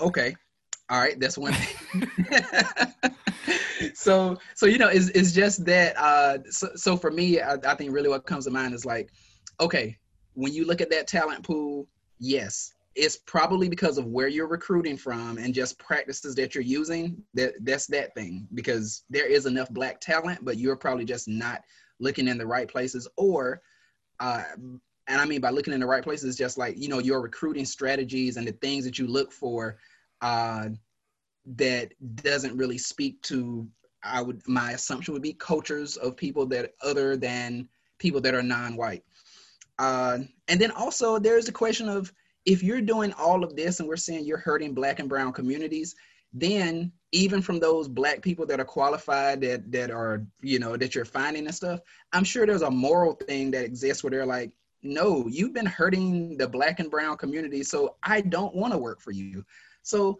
Okay. 0.01 0.35
All 0.89 0.99
right. 0.99 1.19
That's 1.19 1.37
one 1.37 1.53
so, 3.93 4.37
so, 4.55 4.65
you 4.65 4.77
know, 4.77 4.89
it's, 4.89 5.09
it's 5.09 5.31
just 5.31 5.65
that, 5.65 5.97
uh, 5.97 6.39
so, 6.49 6.69
so 6.75 6.97
for 6.97 7.11
me, 7.11 7.41
I, 7.41 7.53
I 7.53 7.75
think 7.75 7.93
really 7.93 8.09
what 8.09 8.25
comes 8.25 8.45
to 8.45 8.51
mind 8.51 8.73
is 8.73 8.85
like, 8.85 9.11
okay, 9.59 9.97
when 10.33 10.53
you 10.53 10.65
look 10.65 10.81
at 10.81 10.89
that 10.91 11.07
talent 11.07 11.43
pool, 11.43 11.87
yes, 12.19 12.73
it's 12.95 13.17
probably 13.17 13.67
because 13.67 13.97
of 13.97 14.05
where 14.05 14.27
you're 14.27 14.47
recruiting 14.47 14.95
from 14.95 15.37
and 15.37 15.53
just 15.53 15.77
practices 15.77 16.33
that 16.35 16.55
you're 16.55 16.63
using 16.63 17.21
that 17.33 17.53
that's 17.61 17.87
that 17.87 18.13
thing 18.15 18.47
because 18.53 19.03
there 19.09 19.27
is 19.27 19.45
enough 19.45 19.69
black 19.69 19.99
talent 19.99 20.39
but 20.43 20.57
you're 20.57 20.75
probably 20.75 21.05
just 21.05 21.27
not 21.27 21.61
looking 21.99 22.27
in 22.27 22.37
the 22.37 22.45
right 22.45 22.67
places 22.67 23.07
or 23.17 23.61
uh, 24.19 24.43
and 24.57 25.21
i 25.21 25.25
mean 25.25 25.41
by 25.41 25.49
looking 25.49 25.73
in 25.73 25.79
the 25.79 25.85
right 25.85 26.03
places 26.03 26.37
just 26.37 26.57
like 26.57 26.77
you 26.77 26.87
know 26.87 26.99
your 26.99 27.21
recruiting 27.21 27.65
strategies 27.65 28.37
and 28.37 28.47
the 28.47 28.53
things 28.53 28.85
that 28.85 28.97
you 28.97 29.07
look 29.07 29.31
for 29.31 29.77
uh, 30.21 30.69
that 31.45 31.91
doesn't 32.15 32.57
really 32.57 32.77
speak 32.77 33.21
to 33.21 33.67
i 34.03 34.21
would 34.21 34.41
my 34.47 34.71
assumption 34.71 35.13
would 35.13 35.23
be 35.23 35.33
cultures 35.33 35.97
of 35.97 36.15
people 36.15 36.45
that 36.45 36.73
other 36.81 37.17
than 37.17 37.67
people 37.97 38.21
that 38.21 38.35
are 38.35 38.43
non-white. 38.43 39.03
Uh, 39.77 40.19
and 40.47 40.59
then 40.59 40.71
also 40.71 41.19
there's 41.19 41.49
a 41.49 41.53
question 41.53 41.89
of 41.89 42.13
if 42.45 42.61
you're 42.63 42.81
doing 42.81 43.13
all 43.13 43.43
of 43.43 43.55
this 43.55 43.79
and 43.79 43.89
we're 43.89 43.95
saying 43.95 44.25
you're 44.25 44.37
hurting 44.37 44.73
black 44.73 44.99
and 44.99 45.09
brown 45.09 45.33
communities 45.33 45.95
then 46.37 46.91
even 47.13 47.41
from 47.41 47.59
those 47.59 47.87
black 47.87 48.21
people 48.21 48.45
that 48.45 48.59
are 48.59 48.65
qualified 48.65 49.39
that 49.39 49.71
that 49.71 49.89
are 49.89 50.25
you 50.41 50.59
know 50.59 50.75
that 50.75 50.93
you're 50.93 51.05
finding 51.05 51.45
and 51.45 51.55
stuff 51.55 51.79
i'm 52.13 52.23
sure 52.23 52.45
there's 52.45 52.61
a 52.61 52.71
moral 52.71 53.13
thing 53.13 53.51
that 53.51 53.63
exists 53.63 54.03
where 54.03 54.11
they're 54.11 54.25
like 54.25 54.51
no 54.85 55.27
you've 55.27 55.53
been 55.53 55.65
hurting 55.65 56.37
the 56.37 56.47
black 56.47 56.79
and 56.79 56.91
brown 56.91 57.17
community 57.17 57.63
so 57.63 57.95
i 58.03 58.21
don't 58.21 58.55
want 58.55 58.71
to 58.71 58.77
work 58.77 59.01
for 59.01 59.11
you. 59.11 59.43
So 59.81 60.19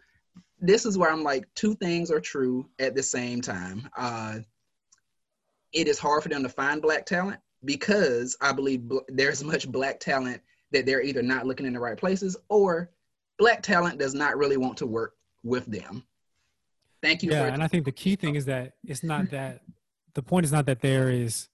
this 0.59 0.85
is 0.85 0.97
where 0.97 1.11
i'm 1.11 1.23
like 1.23 1.45
two 1.53 1.75
things 1.75 2.11
are 2.11 2.19
true 2.19 2.67
at 2.79 2.95
the 2.95 3.03
same 3.03 3.41
time. 3.41 3.87
Uh, 3.95 4.39
it 5.71 5.87
is 5.87 5.99
hard 5.99 6.23
for 6.23 6.29
them 6.29 6.43
to 6.43 6.49
find 6.49 6.81
black 6.81 7.05
talent 7.05 7.39
because 7.63 8.35
i 8.41 8.51
believe 8.51 8.81
bl- 8.81 8.99
there's 9.07 9.43
much 9.43 9.71
black 9.71 9.99
talent 9.99 10.41
that 10.71 10.85
they're 10.85 11.01
either 11.01 11.21
not 11.21 11.45
looking 11.45 11.65
in 11.65 11.73
the 11.73 11.79
right 11.79 11.97
places 11.97 12.35
or 12.49 12.89
black 13.37 13.61
talent 13.61 13.99
does 13.99 14.13
not 14.13 14.37
really 14.37 14.57
want 14.57 14.77
to 14.77 14.85
work 14.85 15.15
with 15.43 15.65
them. 15.65 16.03
Thank 17.01 17.23
you. 17.23 17.31
Yeah, 17.31 17.45
and 17.45 17.63
I 17.63 17.67
think 17.67 17.85
the 17.85 17.91
key 17.91 18.15
thing 18.15 18.35
is 18.35 18.45
that 18.45 18.73
it's 18.83 19.03
not 19.03 19.29
that 19.31 19.61
the 20.13 20.23
point 20.23 20.45
is 20.45 20.51
not 20.51 20.65
that 20.65 20.81
there 20.81 21.09
is 21.09 21.49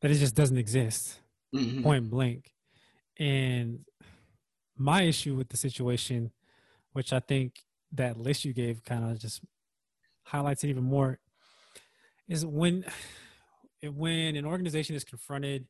that 0.00 0.10
it 0.10 0.14
just 0.14 0.34
doesn't 0.34 0.56
exist 0.56 1.20
mm-hmm. 1.54 1.82
point 1.82 2.10
blank. 2.10 2.52
And 3.18 3.80
my 4.76 5.02
issue 5.02 5.34
with 5.34 5.48
the 5.48 5.56
situation, 5.56 6.30
which 6.92 7.12
I 7.12 7.20
think 7.20 7.64
that 7.92 8.18
list 8.18 8.44
you 8.44 8.52
gave 8.52 8.84
kind 8.84 9.10
of 9.10 9.18
just 9.18 9.42
highlights 10.24 10.64
it 10.64 10.68
even 10.68 10.84
more, 10.84 11.18
is 12.28 12.44
when 12.44 12.84
when 13.82 14.36
an 14.36 14.44
organization 14.44 14.96
is 14.96 15.04
confronted 15.04 15.66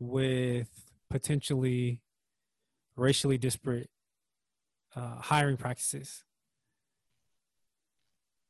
with 0.00 0.68
potentially 1.14 2.00
racially 2.96 3.38
disparate 3.38 3.88
uh, 4.96 5.20
hiring 5.20 5.56
practices. 5.56 6.24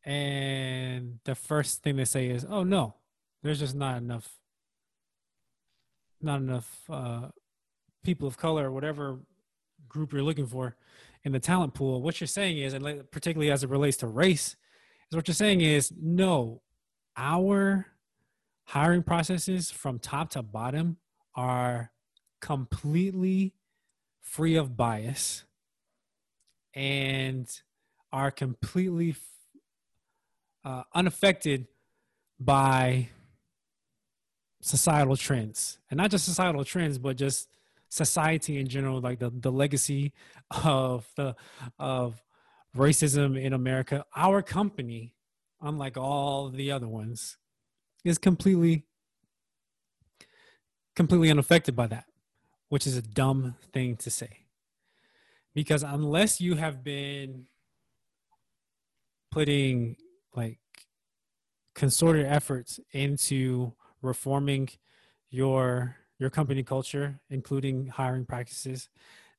And 0.03 1.19
the 1.25 1.35
first 1.35 1.83
thing 1.83 1.97
they 1.97 2.07
say 2.07 2.29
is, 2.29 2.47
"Oh 2.49 2.65
no, 2.65 2.95
there's 3.43 3.59
just 3.59 3.75
not 3.75 3.99
enough, 3.99 4.31
not 6.23 6.41
enough 6.41 6.85
uh, 6.89 7.29
people 8.03 8.27
of 8.27 8.39
color, 8.39 8.69
or 8.69 8.73
whatever 8.73 9.21
group 9.87 10.15
you're 10.15 10.23
looking 10.23 10.47
for 10.47 10.75
in 11.23 11.33
the 11.33 11.41
talent 11.41 11.75
pool." 11.75 12.01
What 12.01 12.19
you're 12.19 12.29
saying 12.29 12.57
is, 12.57 12.73
and 12.73 13.11
particularly 13.11 13.53
as 13.53 13.63
it 13.63 13.69
relates 13.69 13.99
to 13.99 14.07
race, 14.07 14.57
is 15.11 15.17
what 15.17 15.29
you're 15.29 15.35
saying 15.35 15.61
is, 15.61 15.93
no, 16.01 16.63
our 17.15 17.89
hiring 18.65 19.03
processes 19.03 19.71
from 19.71 19.99
top 19.99 20.31
to 20.31 20.43
bottom 20.43 20.97
are 21.35 21.91
completely 22.45 23.55
free 24.21 24.55
of 24.55 24.77
bias 24.77 25.45
and 26.75 27.49
are 28.13 28.31
completely 28.31 29.17
uh, 30.63 30.83
unaffected 30.95 31.67
by 32.39 33.09
societal 34.61 35.17
trends. 35.17 35.79
And 35.89 35.97
not 35.97 36.11
just 36.11 36.27
societal 36.27 36.67
trends 36.67 36.99
but 36.99 37.17
just 37.17 37.49
society 37.89 38.59
in 38.59 38.69
general 38.69 39.01
like 39.01 39.21
the, 39.21 39.31
the 39.31 39.51
legacy 39.51 40.13
of 40.65 41.09
the 41.17 41.35
of 41.79 42.23
racism 42.77 43.43
in 43.43 43.55
america. 43.55 44.05
Our 44.15 44.43
company 44.43 45.15
unlike 45.63 45.97
all 45.97 46.51
the 46.51 46.73
other 46.73 46.89
ones 46.89 47.39
is 48.05 48.19
completely 48.19 48.85
completely 50.95 51.31
unaffected 51.31 51.75
by 51.75 51.87
that 51.87 52.05
which 52.75 52.89
is 52.89 52.97
a 52.97 53.03
dumb 53.03 53.55
thing 53.73 53.95
to 53.95 54.11
say. 54.11 54.41
Because 55.55 55.85
unless 55.85 56.41
you 56.41 56.57
have 56.57 56.83
been 56.83 57.47
putting 59.31 59.95
like 60.35 60.59
concerted 61.77 62.27
efforts 62.27 62.81
into 62.91 63.75
reforming 64.03 64.71
your 65.31 65.99
your 66.19 66.31
company 66.31 66.65
culture, 66.65 67.21
including 67.31 67.87
hiring 67.87 68.27
practices, 68.27 68.89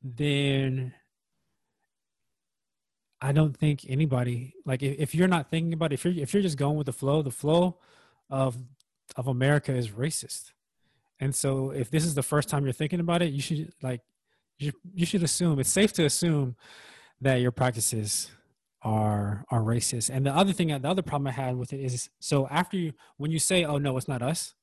then 0.02 0.94
I 3.20 3.34
don't 3.34 3.58
think 3.58 3.82
anybody 3.86 4.54
like 4.66 4.82
if, 4.82 4.96
if 4.98 5.14
you're 5.14 5.28
not 5.28 5.50
thinking 5.52 5.74
about 5.74 5.92
it, 5.92 5.96
if 5.96 6.06
you're 6.06 6.14
if 6.24 6.34
you're 6.34 6.42
just 6.42 6.58
going 6.58 6.78
with 6.78 6.86
the 6.86 6.94
flow, 6.94 7.22
the 7.22 7.32
flow 7.32 7.80
of 8.30 8.56
of 9.18 9.28
America 9.28 9.76
is 9.76 9.90
racist. 9.90 10.54
And 11.20 11.34
so 11.34 11.72
if 11.72 11.90
this 11.90 12.06
is 12.06 12.16
the 12.16 12.24
first 12.24 12.50
time 12.50 12.64
you're 12.64 12.74
thinking 12.74 13.00
about 13.00 13.22
it, 13.22 13.32
you 13.32 13.42
should 13.42 13.74
like 13.82 14.02
you, 14.58 14.72
you 14.94 15.06
should 15.06 15.24
assume 15.24 15.60
it's 15.60 15.70
safe 15.70 15.94
to 15.94 16.06
assume 16.06 16.56
that 17.22 17.36
your 17.42 17.52
practices 17.52 18.30
are 18.82 19.46
are 19.50 19.62
racist. 19.62 20.10
And 20.14 20.26
the 20.26 20.36
other 20.36 20.54
thing 20.54 20.68
the 20.68 20.88
other 20.88 21.02
problem 21.02 21.28
I 21.28 21.32
had 21.32 21.58
with 21.58 21.74
it 21.74 21.80
is 21.80 22.10
so 22.20 22.48
after 22.50 22.78
you 22.78 22.94
when 23.18 23.32
you 23.32 23.40
say, 23.40 23.64
"Oh 23.64 23.78
no, 23.78 23.98
it's 23.98 24.08
not 24.08 24.22
us," 24.22 24.54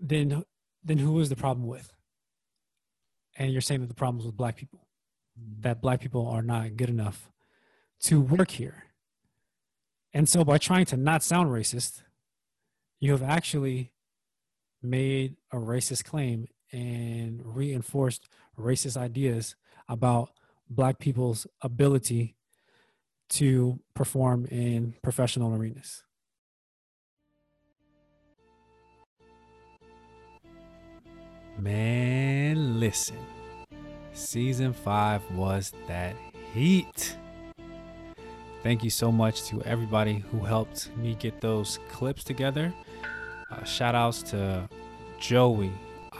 then 0.00 0.44
then 0.82 0.98
who 0.98 1.18
is 1.20 1.28
the 1.28 1.36
problem 1.36 1.66
with? 1.66 1.92
And 3.36 3.50
you're 3.50 3.62
saying 3.62 3.80
that 3.80 3.88
the 3.88 3.94
problem 3.94 4.20
is 4.20 4.26
with 4.26 4.36
black 4.36 4.56
people. 4.56 4.86
Mm-hmm. 5.38 5.62
That 5.62 5.80
black 5.80 6.00
people 6.00 6.26
are 6.28 6.42
not 6.42 6.76
good 6.76 6.90
enough 6.90 7.30
to 8.02 8.20
work 8.20 8.50
here. 8.52 8.84
And 10.12 10.28
so 10.28 10.44
by 10.44 10.58
trying 10.58 10.84
to 10.86 10.96
not 10.96 11.24
sound 11.24 11.50
racist, 11.50 12.02
you 13.00 13.10
have 13.10 13.22
actually 13.22 13.90
made 14.84 15.36
a 15.52 15.56
racist 15.56 16.04
claim 16.04 16.46
and 16.72 17.40
reinforced 17.44 18.28
racist 18.58 18.96
ideas 18.96 19.56
about 19.88 20.30
black 20.68 20.98
people's 20.98 21.46
ability 21.62 22.36
to 23.28 23.78
perform 23.94 24.46
in 24.46 24.94
professional 25.02 25.54
arenas. 25.54 26.02
Man, 31.58 32.80
listen. 32.80 33.16
Season 34.12 34.72
5 34.72 35.22
was 35.32 35.72
that 35.88 36.16
heat. 36.52 37.16
Thank 38.62 38.82
you 38.82 38.90
so 38.90 39.12
much 39.12 39.44
to 39.44 39.62
everybody 39.62 40.24
who 40.30 40.40
helped 40.40 40.90
me 40.96 41.14
get 41.16 41.40
those 41.40 41.78
clips 41.90 42.24
together. 42.24 42.72
Uh, 43.54 43.64
shout 43.64 43.94
outs 43.94 44.22
to 44.22 44.68
Joey, 45.18 45.70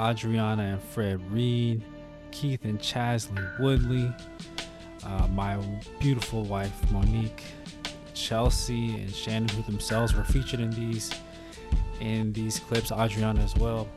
Adriana, 0.01 0.63
and 0.63 0.83
Fred 0.83 1.21
Reed, 1.33 1.83
Keith 2.31 2.65
and 2.65 2.79
Chasley 2.79 3.59
Woodley, 3.59 4.13
uh, 5.05 5.27
my 5.29 5.57
beautiful 5.99 6.45
wife 6.45 6.73
Monique, 6.91 7.43
Chelsea, 8.13 8.95
and 8.95 9.15
Shannon, 9.15 9.49
who 9.49 9.63
themselves 9.63 10.15
were 10.15 10.25
featured 10.25 10.61
in 10.61 10.71
these 10.71 11.11
in 12.01 12.33
these 12.33 12.59
clips. 12.59 12.93
Adriana 12.93 13.41
as 13.41 13.55
well. 13.57 13.89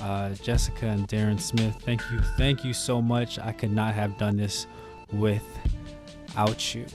Uh, 0.00 0.30
Jessica 0.30 0.86
and 0.86 1.06
Darren 1.08 1.38
Smith, 1.38 1.76
thank 1.80 2.00
you, 2.10 2.20
thank 2.38 2.64
you 2.64 2.72
so 2.72 3.02
much. 3.02 3.38
I 3.38 3.52
could 3.52 3.72
not 3.72 3.92
have 3.94 4.16
done 4.16 4.36
this 4.36 4.66
without 5.12 6.74
you, 6.74 6.86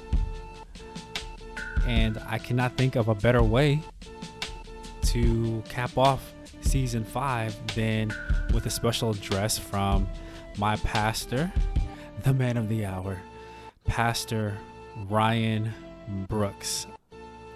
and 1.85 2.17
I 2.27 2.39
cannot 2.39 2.75
think 2.77 2.95
of 2.95 3.07
a 3.07 3.15
better 3.15 3.43
way 3.43 3.81
to 5.15 5.63
cap 5.69 5.97
off 5.97 6.33
season 6.59 7.01
five 7.05 7.55
then 7.73 8.13
with 8.53 8.65
a 8.65 8.69
special 8.69 9.11
address 9.11 9.57
from 9.57 10.05
my 10.57 10.75
pastor, 10.77 11.49
the 12.23 12.33
man 12.33 12.57
of 12.57 12.67
the 12.67 12.85
hour, 12.85 13.17
Pastor 13.85 14.57
Ryan 15.07 15.73
Brooks. 16.27 16.87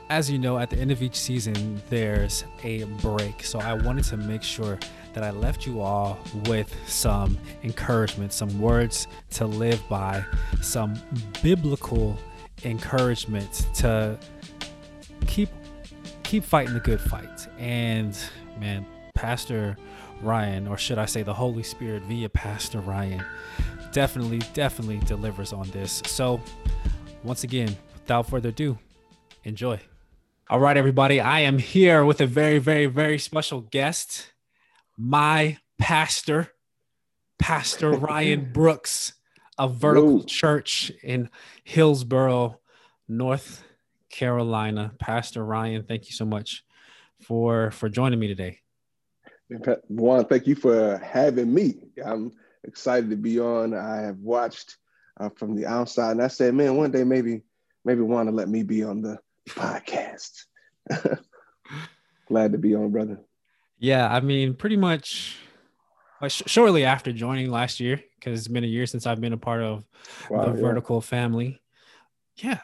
As 0.09 0.31
you 0.31 0.39
know, 0.39 0.57
at 0.57 0.69
the 0.69 0.77
end 0.77 0.89
of 0.89 1.03
each 1.03 1.17
season, 1.17 1.81
there's 1.89 2.45
a 2.63 2.85
break. 3.01 3.43
So 3.43 3.59
I 3.59 3.73
wanted 3.73 4.05
to 4.05 4.15
make 4.15 4.41
sure 4.41 4.79
that 5.11 5.25
I 5.25 5.31
left 5.31 5.67
you 5.67 5.81
all 5.81 6.17
with 6.45 6.73
some 6.87 7.37
encouragement, 7.63 8.31
some 8.31 8.61
words 8.61 9.07
to 9.31 9.45
live 9.45 9.83
by, 9.89 10.23
some 10.61 10.97
biblical 11.43 12.17
encouragement 12.63 13.67
to 13.75 14.17
keep 15.27 15.49
keep 16.29 16.43
fighting 16.43 16.75
the 16.75 16.79
good 16.79 17.01
fight. 17.01 17.47
And 17.57 18.15
man, 18.59 18.85
Pastor 19.15 19.75
Ryan, 20.21 20.67
or 20.67 20.77
should 20.77 20.99
I 20.99 21.07
say 21.07 21.23
the 21.23 21.33
Holy 21.33 21.63
Spirit 21.63 22.03
via 22.03 22.29
Pastor 22.29 22.81
Ryan, 22.81 23.25
definitely, 23.91 24.37
definitely 24.53 24.99
delivers 25.07 25.53
on 25.53 25.67
this. 25.71 26.03
So, 26.05 26.39
once 27.23 27.43
again, 27.43 27.75
without 27.95 28.29
further 28.29 28.49
ado, 28.49 28.77
enjoy. 29.43 29.79
All 30.51 30.59
right, 30.59 30.77
everybody, 30.77 31.19
I 31.19 31.39
am 31.39 31.57
here 31.57 32.05
with 32.05 32.21
a 32.21 32.27
very, 32.27 32.59
very, 32.59 32.85
very 32.85 33.17
special 33.17 33.61
guest, 33.61 34.31
my 34.95 35.57
pastor, 35.79 36.51
Pastor 37.39 37.89
Ryan 37.93 38.51
Brooks 38.53 39.13
of 39.57 39.77
Vertical 39.77 40.23
Church 40.25 40.91
in 41.01 41.31
Hillsborough, 41.63 42.59
North 43.07 43.63
Carolina. 44.09 44.91
Pastor 44.99 45.43
Ryan, 45.43 45.83
thank 45.83 46.07
you 46.07 46.13
so 46.13 46.25
much 46.25 46.63
for 47.21 47.71
for 47.71 47.89
joining 47.89 48.19
me 48.19 48.27
today. 48.27 48.59
Juan, 49.87 50.25
thank 50.25 50.47
you 50.47 50.55
for 50.55 50.97
having 50.99 51.53
me. 51.53 51.75
I'm 52.05 52.31
excited 52.63 53.09
to 53.09 53.15
be 53.15 53.39
on. 53.39 53.73
I 53.73 54.01
have 54.01 54.19
watched 54.19 54.77
uh, 55.19 55.29
from 55.29 55.55
the 55.55 55.65
outside, 55.65 56.11
and 56.11 56.21
I 56.21 56.27
said, 56.27 56.53
man, 56.53 56.77
one 56.77 56.91
day 56.91 57.03
maybe 57.03 57.41
maybe 57.83 58.01
want 58.01 58.29
to 58.29 58.35
let 58.35 58.49
me 58.49 58.63
be 58.63 58.83
on 58.83 59.01
the 59.01 59.17
podcast. 59.49 60.45
Glad 62.27 62.51
to 62.51 62.57
be 62.57 62.75
on, 62.75 62.91
brother. 62.91 63.19
Yeah, 63.79 64.07
I 64.07 64.19
mean, 64.19 64.53
pretty 64.53 64.77
much 64.77 65.37
like 66.21 66.31
sh- 66.31 66.43
shortly 66.45 66.85
after 66.85 67.11
joining 67.11 67.49
last 67.49 67.79
year, 67.79 68.01
because 68.15 68.37
it's 68.37 68.47
been 68.47 68.63
a 68.63 68.67
year 68.67 68.85
since 68.85 69.07
I've 69.07 69.21
been 69.21 69.33
a 69.33 69.37
part 69.37 69.61
of 69.61 69.85
Wow, 70.29 70.45
the 70.45 70.57
yeah. 70.57 70.61
Vertical 70.61 71.01
family. 71.01 71.61
Yeah, 72.35 72.59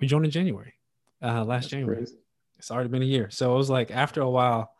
we 0.00 0.06
joined 0.06 0.24
in 0.24 0.30
January, 0.30 0.73
uh, 1.24 1.44
last 1.44 1.70
January. 1.70 1.96
crazy. 1.96 2.16
It's 2.58 2.70
already 2.70 2.88
been 2.88 3.02
a 3.02 3.06
year, 3.06 3.30
so 3.30 3.54
it 3.54 3.58
was 3.58 3.70
like 3.70 3.90
after 3.90 4.20
a 4.20 4.30
while 4.30 4.72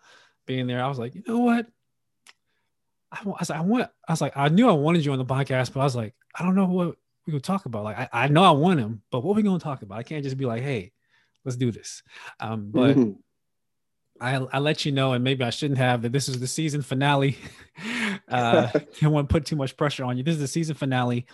being 0.47 0.67
there, 0.67 0.83
I 0.83 0.89
was 0.89 0.99
like, 0.99 1.15
you 1.15 1.23
know 1.27 1.39
what? 1.39 1.67
I, 3.13 3.19
I 3.25 3.29
was 3.29 3.51
like, 3.51 3.59
I 3.59 3.63
want. 3.63 3.91
I 4.09 4.13
was 4.13 4.21
like, 4.21 4.37
I 4.37 4.49
knew 4.49 4.69
I 4.69 4.73
wanted 4.73 5.05
you 5.05 5.13
on 5.13 5.19
the 5.19 5.25
podcast, 5.25 5.73
but 5.73 5.81
I 5.81 5.85
was 5.85 5.97
like, 5.97 6.15
I 6.39 6.43
don't 6.45 6.55
know 6.55 6.67
what 6.67 6.97
we 7.27 7.33
could 7.33 7.43
talk 7.45 7.67
about. 7.67 7.85
Like, 7.85 7.99
I, 7.99 8.09
I 8.13 8.29
know 8.29 8.43
I 8.45 8.51
want 8.53 8.81
him, 8.81 9.03
but 9.11 9.23
what 9.25 9.37
we 9.37 9.43
gonna 9.43 9.59
talk 9.59 9.83
about? 9.83 9.99
I 9.99 10.03
can't 10.03 10.23
just 10.25 10.37
be 10.39 10.47
like, 10.47 10.63
hey, 10.63 10.93
let's 11.45 11.57
do 11.57 11.71
this. 11.73 12.03
Um, 12.41 12.71
but 12.71 12.97
Mhm. 12.97 13.17
I, 14.21 14.37
I 14.53 14.59
let 14.61 14.85
you 14.87 14.93
know, 14.93 15.13
and 15.13 15.25
maybe 15.25 15.43
I 15.43 15.51
shouldn't 15.51 15.79
have 15.79 16.03
that. 16.03 16.13
This 16.13 16.29
is 16.29 16.39
the 16.39 16.47
season 16.47 16.83
finale. 16.83 17.37
uh, 18.29 18.69
I 19.03 19.09
want 19.09 19.29
to 19.29 19.33
put 19.33 19.45
too 19.45 19.57
much 19.57 19.77
pressure 19.77 20.05
on 20.05 20.17
you. 20.17 20.23
This 20.23 20.37
is 20.37 20.41
the 20.41 20.47
season 20.47 20.77
finale, 20.77 21.27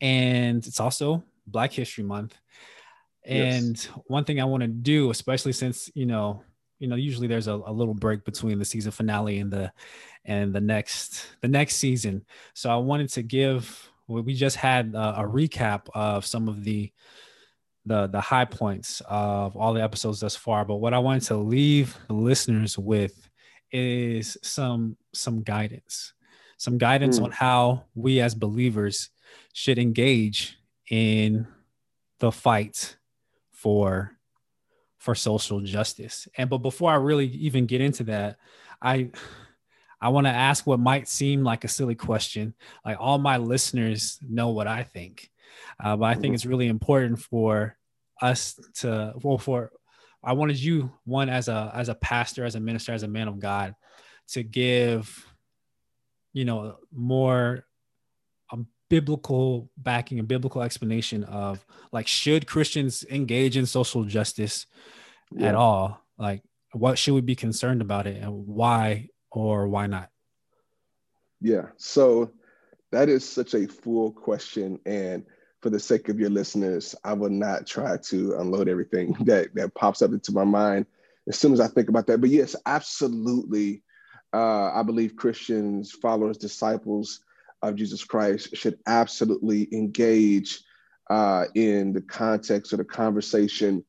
and 0.00 0.66
it's 0.66 0.80
also 0.80 1.22
Black 1.46 1.72
History 1.72 2.02
Month. 2.04 2.36
Yes. 3.26 3.62
And 3.62 3.78
one 4.06 4.24
thing 4.24 4.40
I 4.40 4.44
want 4.44 4.62
to 4.62 4.68
do, 4.68 5.10
especially 5.10 5.52
since 5.52 5.90
you 5.94 6.06
know, 6.06 6.42
you 6.78 6.88
know, 6.88 6.96
usually 6.96 7.26
there's 7.26 7.48
a, 7.48 7.52
a 7.54 7.72
little 7.72 7.94
break 7.94 8.24
between 8.24 8.58
the 8.58 8.64
season 8.64 8.92
finale 8.92 9.38
and 9.38 9.52
the 9.52 9.72
and 10.24 10.52
the 10.54 10.60
next 10.60 11.26
the 11.40 11.48
next 11.48 11.76
season. 11.76 12.24
So 12.54 12.70
I 12.70 12.76
wanted 12.76 13.10
to 13.10 13.22
give. 13.22 13.88
Well, 14.08 14.22
we 14.24 14.34
just 14.34 14.56
had 14.56 14.94
a, 14.94 15.20
a 15.20 15.24
recap 15.28 15.88
of 15.94 16.26
some 16.26 16.48
of 16.48 16.64
the 16.64 16.92
the 17.86 18.06
the 18.08 18.20
high 18.20 18.44
points 18.44 19.00
of 19.08 19.56
all 19.56 19.72
the 19.72 19.82
episodes 19.82 20.20
thus 20.20 20.36
far 20.36 20.66
but 20.66 20.76
what 20.76 20.92
i 20.92 20.98
wanted 20.98 21.22
to 21.22 21.34
leave 21.36 21.96
the 22.08 22.12
listeners 22.12 22.76
with 22.76 23.26
is 23.72 24.36
some 24.42 24.98
some 25.14 25.42
guidance 25.42 26.12
some 26.58 26.76
guidance 26.76 27.16
Hmm. 27.16 27.24
on 27.24 27.30
how 27.30 27.84
we 27.94 28.20
as 28.20 28.34
believers 28.34 29.08
should 29.54 29.78
engage 29.78 30.58
in 30.90 31.46
the 32.18 32.30
fight 32.30 32.96
for 33.60 34.16
for 34.98 35.14
social 35.14 35.60
justice. 35.60 36.28
And 36.36 36.50
but 36.50 36.58
before 36.58 36.90
i 36.90 36.96
really 36.96 37.26
even 37.26 37.66
get 37.66 37.80
into 37.80 38.04
that 38.04 38.36
i 38.82 39.10
i 40.00 40.08
want 40.08 40.26
to 40.26 40.32
ask 40.32 40.66
what 40.66 40.80
might 40.80 41.08
seem 41.08 41.44
like 41.44 41.64
a 41.64 41.68
silly 41.68 41.94
question. 41.94 42.54
Like 42.84 42.98
all 43.00 43.18
my 43.18 43.36
listeners 43.36 44.18
know 44.22 44.50
what 44.50 44.66
i 44.66 44.82
think. 44.82 45.30
Uh, 45.82 45.96
but 45.96 46.06
I 46.06 46.14
think 46.14 46.34
it's 46.34 46.46
really 46.46 46.68
important 46.68 47.18
for 47.20 47.76
us 48.20 48.58
to 48.76 49.12
well 49.22 49.38
for 49.38 49.72
I 50.22 50.34
wanted 50.34 50.58
you 50.58 50.92
one 51.04 51.30
as 51.30 51.48
a 51.48 51.72
as 51.74 51.88
a 51.88 51.94
pastor, 51.94 52.44
as 52.44 52.54
a 52.54 52.60
minister, 52.60 52.92
as 52.92 53.02
a 53.02 53.08
man 53.08 53.28
of 53.28 53.40
God, 53.40 53.74
to 54.28 54.42
give 54.42 55.26
you 56.32 56.44
know 56.44 56.76
more 56.92 57.64
biblical 58.90 59.70
backing, 59.78 60.18
a 60.18 60.22
biblical 60.22 60.60
explanation 60.60 61.24
of 61.24 61.64
like 61.92 62.06
should 62.06 62.46
Christians 62.46 63.04
engage 63.10 63.56
in 63.56 63.64
social 63.64 64.04
justice 64.04 64.66
Yeah. 65.32 65.48
at 65.48 65.54
all? 65.54 66.04
Like 66.18 66.42
what 66.72 66.98
should 66.98 67.14
we 67.14 67.22
be 67.22 67.36
concerned 67.36 67.80
about 67.80 68.06
it 68.06 68.22
and 68.22 68.46
why 68.46 69.08
or 69.30 69.66
why 69.68 69.86
not? 69.86 70.10
Yeah. 71.40 71.68
So 71.78 72.32
that 72.92 73.08
is 73.08 73.26
such 73.26 73.54
a 73.54 73.66
full 73.66 74.12
question. 74.12 74.78
And 74.84 75.24
for 75.62 75.70
the 75.70 75.80
sake 75.80 76.08
of 76.08 76.18
your 76.20 76.30
listeners, 76.30 76.94
I 77.04 77.12
will 77.14 77.30
not 77.30 77.66
try 77.66 77.96
to 78.08 78.36
unload 78.38 78.68
everything 78.68 79.12
that, 79.24 79.54
that 79.54 79.74
pops 79.74 80.02
up 80.02 80.12
into 80.12 80.32
my 80.32 80.44
mind 80.44 80.86
as 81.28 81.38
soon 81.38 81.52
as 81.52 81.60
I 81.60 81.68
think 81.68 81.88
about 81.88 82.06
that. 82.08 82.20
But 82.20 82.30
yes, 82.30 82.56
absolutely. 82.66 83.82
Uh, 84.32 84.72
I 84.72 84.82
believe 84.82 85.16
Christians, 85.16 85.92
followers, 85.92 86.38
disciples 86.38 87.20
of 87.62 87.76
Jesus 87.76 88.04
Christ 88.04 88.56
should 88.56 88.78
absolutely 88.86 89.68
engage 89.72 90.60
uh, 91.08 91.46
in 91.54 91.92
the 91.92 92.02
context 92.02 92.72
of 92.72 92.78
the 92.78 92.84
conversation 92.84 93.84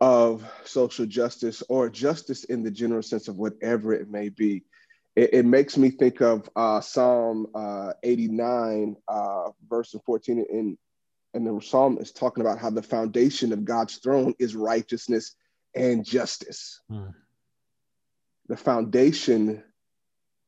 of 0.00 0.44
social 0.64 1.06
justice 1.06 1.62
or 1.68 1.88
justice 1.88 2.44
in 2.44 2.62
the 2.62 2.70
general 2.70 3.02
sense 3.02 3.28
of 3.28 3.36
whatever 3.36 3.92
it 3.92 4.10
may 4.10 4.28
be 4.28 4.64
it, 5.16 5.34
it 5.34 5.44
makes 5.44 5.76
me 5.76 5.90
think 5.90 6.20
of 6.20 6.48
uh, 6.56 6.80
Psalm 6.80 7.46
uh, 7.54 7.92
89, 8.02 8.96
uh, 9.06 9.50
verse 9.68 9.94
14. 10.04 10.44
And, 10.50 10.78
and 11.34 11.46
the 11.46 11.64
psalm 11.64 11.98
is 11.98 12.12
talking 12.12 12.42
about 12.42 12.58
how 12.58 12.70
the 12.70 12.82
foundation 12.82 13.52
of 13.52 13.64
God's 13.64 13.96
throne 13.96 14.34
is 14.38 14.56
righteousness 14.56 15.34
and 15.74 16.04
justice. 16.04 16.80
Hmm. 16.88 17.10
The 18.48 18.56
foundation 18.56 19.62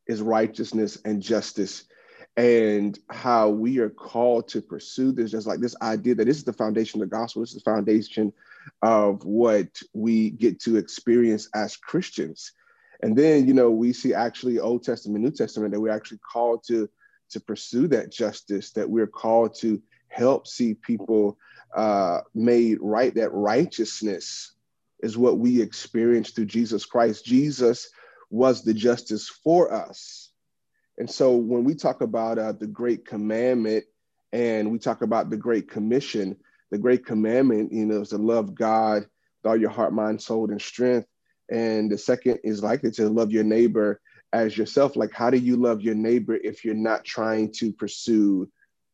is 0.06 0.20
righteousness 0.20 0.98
and 1.05 1.23
justice. 1.23 1.85
And 2.36 2.98
how 3.08 3.48
we 3.48 3.78
are 3.78 3.88
called 3.88 4.48
to 4.48 4.60
pursue 4.60 5.12
this, 5.12 5.30
just 5.30 5.46
like 5.46 5.60
this 5.60 5.76
idea 5.80 6.14
that 6.16 6.26
this 6.26 6.36
is 6.36 6.44
the 6.44 6.52
foundation 6.52 7.00
of 7.00 7.08
the 7.08 7.16
gospel, 7.16 7.40
this 7.40 7.54
is 7.54 7.62
the 7.62 7.70
foundation 7.70 8.32
of 8.82 9.24
what 9.24 9.68
we 9.94 10.30
get 10.30 10.60
to 10.60 10.76
experience 10.76 11.48
as 11.54 11.76
Christians. 11.76 12.52
And 13.02 13.16
then, 13.16 13.46
you 13.46 13.54
know, 13.54 13.70
we 13.70 13.92
see 13.92 14.12
actually 14.12 14.58
Old 14.58 14.82
Testament, 14.82 15.24
New 15.24 15.30
Testament 15.30 15.72
that 15.72 15.80
we're 15.80 15.92
actually 15.94 16.18
called 16.18 16.64
to 16.68 16.88
to 17.30 17.40
pursue 17.40 17.88
that 17.88 18.12
justice, 18.12 18.70
that 18.72 18.88
we're 18.88 19.06
called 19.06 19.54
to 19.56 19.82
help 20.08 20.46
see 20.46 20.74
people 20.74 21.36
uh, 21.74 22.20
made 22.34 22.78
right. 22.80 23.14
That 23.14 23.32
righteousness 23.32 24.52
is 25.00 25.18
what 25.18 25.38
we 25.38 25.60
experience 25.60 26.30
through 26.30 26.46
Jesus 26.46 26.84
Christ. 26.84 27.24
Jesus 27.24 27.88
was 28.30 28.62
the 28.62 28.74
justice 28.74 29.28
for 29.28 29.72
us. 29.72 30.26
And 30.98 31.10
so 31.10 31.36
when 31.36 31.64
we 31.64 31.74
talk 31.74 32.01
about 32.01 32.39
uh, 32.39 32.52
the 32.52 32.66
Great 32.66 33.05
Commandment 33.05 33.85
and 34.32 34.70
we 34.70 34.78
talk 34.78 35.02
about 35.02 35.31
the 35.31 35.36
Great 35.36 35.68
Commission, 35.68 36.36
the 36.70 36.78
Great 36.78 37.05
Commandment, 37.05 37.73
you 37.73 37.86
know, 37.86 38.01
is 38.01 38.10
to 38.10 38.18
love 38.18 38.55
God 38.55 39.02
with 39.02 39.51
all 39.51 39.56
your 39.56 39.70
heart, 39.70 39.93
mind, 39.93 40.20
soul, 40.20 40.51
and 40.51 40.60
strength. 40.60 41.06
And 41.51 41.90
the 41.90 41.98
second 41.98 42.40
is 42.43 42.62
likely 42.62 42.90
to 42.93 43.09
love 43.09 43.31
your 43.31 43.44
neighbor 43.44 44.01
as 44.32 44.56
yourself. 44.56 44.97
Like, 44.97 45.12
how 45.12 45.31
do 45.31 45.39
you 45.39 45.56
love 45.56 45.82
your 45.82 45.94
neighbor 45.94 46.35
if 46.35 46.64
you're 46.64 46.74
not 46.74 47.05
trying 47.05 47.52
to 47.52 47.73
pursue 47.73 48.51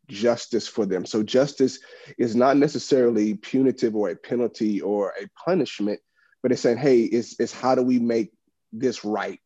justice 0.08 0.68
for 0.68 0.84
them? 0.84 1.06
So, 1.06 1.22
justice 1.22 1.78
is 2.18 2.36
not 2.36 2.56
necessarily 2.56 3.34
punitive 3.34 3.96
or 3.96 4.10
a 4.10 4.16
penalty 4.16 4.80
or 4.80 5.14
a 5.20 5.28
punishment, 5.42 6.00
but 6.42 6.52
it's 6.52 6.60
saying, 6.60 6.78
hey, 6.78 7.00
it's, 7.00 7.38
it's 7.40 7.52
how 7.52 7.74
do 7.74 7.82
we 7.82 7.98
make 7.98 8.32
this 8.72 9.04
right? 9.04 9.40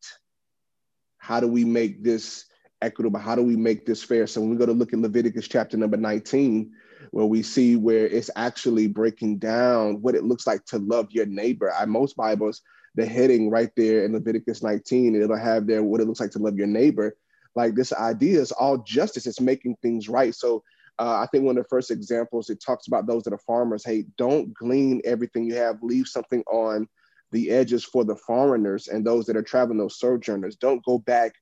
How 1.17 1.39
do 1.39 1.47
we 1.47 1.65
make 1.65 2.03
this 2.03 2.45
equitable? 2.81 3.19
How 3.19 3.35
do 3.35 3.43
we 3.43 3.55
make 3.55 3.85
this 3.85 4.03
fair? 4.03 4.27
So, 4.27 4.41
when 4.41 4.51
we 4.51 4.57
go 4.57 4.65
to 4.65 4.73
look 4.73 4.93
at 4.93 4.99
Leviticus 4.99 5.47
chapter 5.47 5.77
number 5.77 5.97
19, 5.97 6.71
where 7.11 7.25
we 7.25 7.43
see 7.43 7.75
where 7.75 8.07
it's 8.07 8.29
actually 8.35 8.87
breaking 8.87 9.39
down 9.39 10.01
what 10.01 10.15
it 10.15 10.23
looks 10.23 10.47
like 10.47 10.65
to 10.65 10.77
love 10.77 11.07
your 11.11 11.25
neighbor. 11.25 11.71
I, 11.71 11.85
most 11.85 12.15
Bibles 12.15 12.61
the 12.95 13.05
heading 13.05 13.49
right 13.49 13.69
there 13.77 14.03
in 14.05 14.13
Leviticus 14.13 14.63
19, 14.63 15.15
it'll 15.15 15.37
have 15.37 15.67
there 15.67 15.83
what 15.83 16.01
it 16.01 16.05
looks 16.05 16.19
like 16.19 16.31
to 16.31 16.39
love 16.39 16.57
your 16.57 16.67
neighbor. 16.67 17.15
Like 17.55 17.75
this 17.75 17.93
idea 17.93 18.41
is 18.41 18.51
all 18.51 18.79
justice, 18.79 19.27
it's 19.27 19.39
making 19.39 19.77
things 19.81 20.09
right. 20.09 20.33
So 20.33 20.63
uh, 20.99 21.19
I 21.19 21.27
think 21.27 21.43
one 21.43 21.57
of 21.57 21.63
the 21.63 21.69
first 21.69 21.91
examples 21.91 22.49
it 22.49 22.59
talks 22.59 22.87
about 22.87 23.05
those 23.05 23.23
that 23.23 23.33
are 23.33 23.39
farmers. 23.39 23.85
Hey, 23.85 24.05
don't 24.17 24.51
glean 24.55 25.01
everything 25.05 25.45
you 25.45 25.55
have. 25.55 25.81
Leave 25.83 26.07
something 26.07 26.43
on 26.51 26.87
the 27.31 27.49
edges 27.49 27.83
for 27.83 28.03
the 28.03 28.15
foreigners 28.15 28.87
and 28.87 29.05
those 29.05 29.25
that 29.25 29.37
are 29.37 29.43
traveling, 29.43 29.77
those 29.77 29.99
sojourners. 29.99 30.55
Don't 30.55 30.83
go 30.85 30.97
back 30.97 31.33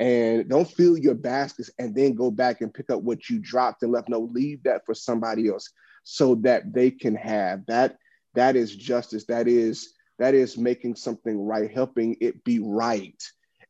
and 0.00 0.48
don't 0.48 0.70
fill 0.70 0.96
your 0.96 1.14
baskets 1.14 1.70
and 1.78 1.94
then 1.94 2.14
go 2.14 2.30
back 2.30 2.60
and 2.60 2.72
pick 2.74 2.90
up 2.90 3.02
what 3.02 3.28
you 3.28 3.38
dropped 3.38 3.82
and 3.82 3.92
left. 3.92 4.08
No, 4.08 4.30
leave 4.32 4.62
that 4.64 4.84
for 4.86 4.94
somebody 4.94 5.48
else 5.48 5.70
so 6.04 6.34
that 6.36 6.72
they 6.72 6.90
can 6.90 7.14
have 7.14 7.64
that. 7.66 7.96
That 8.34 8.56
is 8.56 8.74
justice. 8.74 9.26
That 9.26 9.46
is 9.46 9.94
that 10.18 10.34
is 10.34 10.56
making 10.56 10.96
something 10.96 11.38
right, 11.44 11.70
helping 11.70 12.16
it 12.20 12.44
be 12.44 12.58
right. 12.60 13.20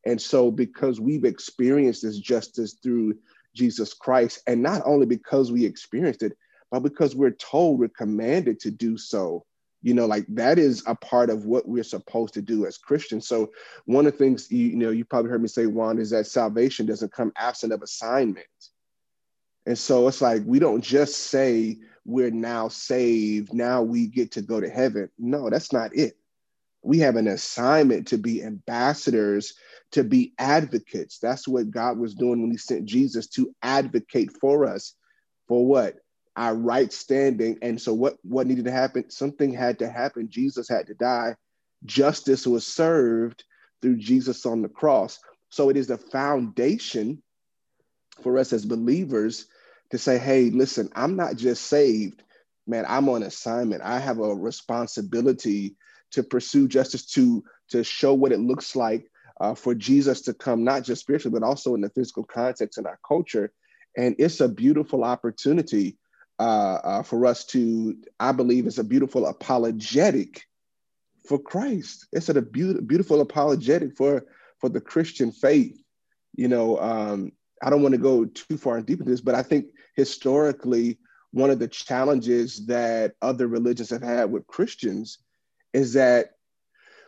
And 0.05 0.21
so, 0.21 0.51
because 0.51 1.01
we've 1.01 1.25
experienced 1.25 2.03
this 2.03 2.19
justice 2.19 2.77
through 2.83 3.15
Jesus 3.55 3.95
Christ, 3.95 4.43
and 4.47 4.63
not 4.63 4.83
only 4.85 5.07
because 5.07 5.53
we 5.53 5.65
experienced 5.65 6.23
it, 6.23 6.37
but 6.71 6.81
because 6.81 7.15
we're 7.15 7.31
told, 7.31 7.79
we're 7.79 7.89
commanded 7.89 8.61
to 8.61 8.71
do 8.71 8.97
so. 8.97 9.45
You 9.83 9.95
know, 9.95 10.07
like 10.07 10.27
that 10.29 10.59
is 10.59 10.83
a 10.87 10.95
part 10.95 11.31
of 11.31 11.45
what 11.45 11.69
we're 11.69 11.83
supposed 11.83 12.35
to 12.35 12.43
do 12.43 12.67
as 12.67 12.79
Christians. 12.79 13.27
So, 13.27 13.51
one 13.85 14.07
of 14.07 14.13
the 14.13 14.19
things 14.19 14.51
you, 14.51 14.69
you 14.69 14.77
know, 14.77 14.91
you 14.91 15.05
probably 15.05 15.31
heard 15.31 15.43
me 15.43 15.49
say, 15.49 15.67
Juan, 15.67 15.99
is 15.99 16.11
that 16.11 16.27
salvation 16.27 16.87
doesn't 16.87 17.13
come 17.13 17.33
absent 17.37 17.73
of 17.73 17.83
assignment. 17.83 18.47
And 19.67 19.79
so 19.79 20.09
it's 20.09 20.21
like 20.21 20.43
we 20.45 20.59
don't 20.59 20.83
just 20.83 21.17
say 21.17 21.79
we're 22.05 22.31
now 22.31 22.69
saved, 22.69 23.53
now 23.55 23.83
we 23.83 24.09
get 24.09 24.33
to 24.33 24.43
go 24.43 24.61
to 24.61 24.69
heaven. 24.69 25.09
No, 25.19 25.51
that's 25.51 25.73
not 25.73 25.95
it 25.97 26.17
we 26.83 26.99
have 26.99 27.17
an 27.17 27.29
assignment 27.29 28.09
to 28.09 28.19
be 28.19 28.43
ambassadors, 28.43 29.55
to 29.93 30.03
be 30.03 30.35
advocates. 30.39 31.19
That's 31.19 31.47
what 31.47 31.71
God 31.71 31.99
was 31.99 32.15
doing 32.15 32.43
when 32.43 32.51
He 32.51 32.57
sent 32.57 32.87
Jesus 32.87 33.29
to 33.29 33.55
advocate 33.63 34.31
for 34.41 34.67
us. 34.67 34.95
For 35.49 35.65
what? 35.65 35.97
Our 36.37 36.55
right 36.55 36.93
standing. 36.93 37.59
And 37.63 37.81
so, 37.81 37.93
what, 37.93 38.17
what 38.23 38.47
needed 38.47 38.65
to 38.65 38.71
happen? 38.71 39.11
Something 39.11 39.53
had 39.53 39.79
to 39.81 39.89
happen. 39.89 40.31
Jesus 40.31 40.69
had 40.69 40.87
to 40.87 40.95
die. 40.95 41.37
Justice 41.85 42.47
was 42.47 42.67
served 42.67 43.45
through 43.81 43.97
Jesus 43.97 44.47
on 44.47 44.63
the 44.63 44.69
cross. 44.69 45.19
So, 45.51 45.69
it 45.69 45.77
is 45.77 45.89
the 45.89 45.99
foundation 45.99 47.23
for 48.23 48.39
us 48.39 48.53
as 48.53 48.65
believers 48.65 49.47
to 49.91 49.99
say, 49.99 50.19
hey, 50.19 50.51
listen, 50.51 50.89
I'm 50.95 51.17
not 51.17 51.37
just 51.37 51.67
saved, 51.67 52.23
man, 52.67 52.85
I'm 52.89 53.09
on 53.09 53.23
assignment. 53.23 53.83
I 53.83 53.99
have 53.99 54.19
a 54.19 54.35
responsibility 54.35 55.77
to 56.13 56.23
pursue 56.23 56.69
justice, 56.69 57.07
to 57.13 57.45
to 57.71 57.83
show 57.85 58.15
what 58.15 58.33
it 58.33 58.41
looks 58.41 58.77
like 58.77 59.11
uh, 59.41 59.55
for 59.55 59.75
Jesus 59.75 60.21
to 60.23 60.35
come, 60.35 60.63
not 60.63 60.85
just 60.85 61.03
spiritually, 61.03 61.39
but 61.39 61.47
also 61.47 61.75
in 61.75 61.81
the 61.81 61.91
physical 61.91 62.25
context 62.25 62.79
in 62.79 62.87
our 62.87 62.99
culture. 63.07 63.53
And 63.97 64.15
it's 64.19 64.41
a 64.41 64.49
beautiful 64.49 65.05
opportunity 65.05 65.99
uh, 66.43 66.81
uh, 66.83 67.03
for 67.05 67.25
us 67.25 67.45
to, 67.45 67.97
I 68.19 68.33
believe, 68.33 68.67
it's 68.67 68.79
a 68.79 68.85
beautiful 68.85 69.27
apologetic 69.27 70.45
for 71.25 71.39
Christ. 71.39 72.09
It's 72.11 72.29
a 72.29 72.43
beautiful 72.43 73.21
apologetic 73.21 73.97
for 73.97 74.27
for 74.59 74.69
the 74.69 74.81
Christian 74.81 75.31
faith. 75.31 75.81
You 76.35 76.49
know, 76.49 76.81
um, 76.81 77.31
I 77.63 77.71
don't 77.71 77.83
want 77.83 77.95
to 77.95 78.09
go 78.11 78.25
too 78.25 78.57
far 78.57 78.77
and 78.77 78.85
deep 78.85 78.99
into 78.99 79.13
this, 79.13 79.21
but 79.21 79.37
I 79.37 79.43
think 79.45 79.67
historically, 79.95 80.99
one 81.31 81.51
of 81.51 81.61
the 81.61 81.69
challenges 81.69 82.67
that 82.67 83.15
other 83.23 83.47
religions 83.47 83.91
have 83.91 84.03
had 84.03 84.33
with 84.33 84.49
Christians 84.49 85.19
is 85.73 85.93
that 85.93 86.33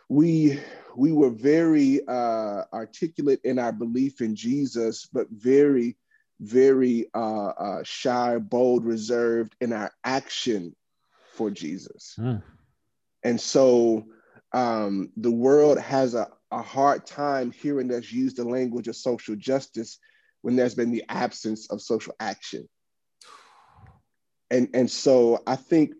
we 0.08 0.60
we 0.96 1.10
were 1.10 1.30
very 1.30 2.06
uh, 2.06 2.62
articulate 2.72 3.40
in 3.42 3.58
our 3.58 3.72
belief 3.72 4.20
in 4.20 4.36
Jesus, 4.36 5.08
but 5.12 5.26
very 5.30 5.96
very 6.40 7.06
uh, 7.14 7.48
uh, 7.48 7.82
shy, 7.84 8.38
bold, 8.38 8.84
reserved 8.84 9.56
in 9.60 9.72
our 9.72 9.92
action 10.04 10.74
for 11.32 11.50
Jesus. 11.50 12.14
Mm. 12.18 12.42
And 13.22 13.40
so 13.40 14.06
um, 14.52 15.10
the 15.16 15.30
world 15.30 15.78
has 15.78 16.14
a, 16.14 16.28
a 16.50 16.62
hard 16.62 17.06
time 17.06 17.50
hearing 17.50 17.92
us 17.92 18.12
use 18.12 18.34
the 18.34 18.44
language 18.44 18.88
of 18.88 18.96
social 18.96 19.36
justice 19.36 19.98
when 20.42 20.56
there's 20.56 20.74
been 20.74 20.92
the 20.92 21.04
absence 21.08 21.70
of 21.70 21.80
social 21.80 22.14
action. 22.20 22.68
And, 24.50 24.68
and 24.74 24.90
so 24.90 25.42
I 25.46 25.56
think 25.56 25.94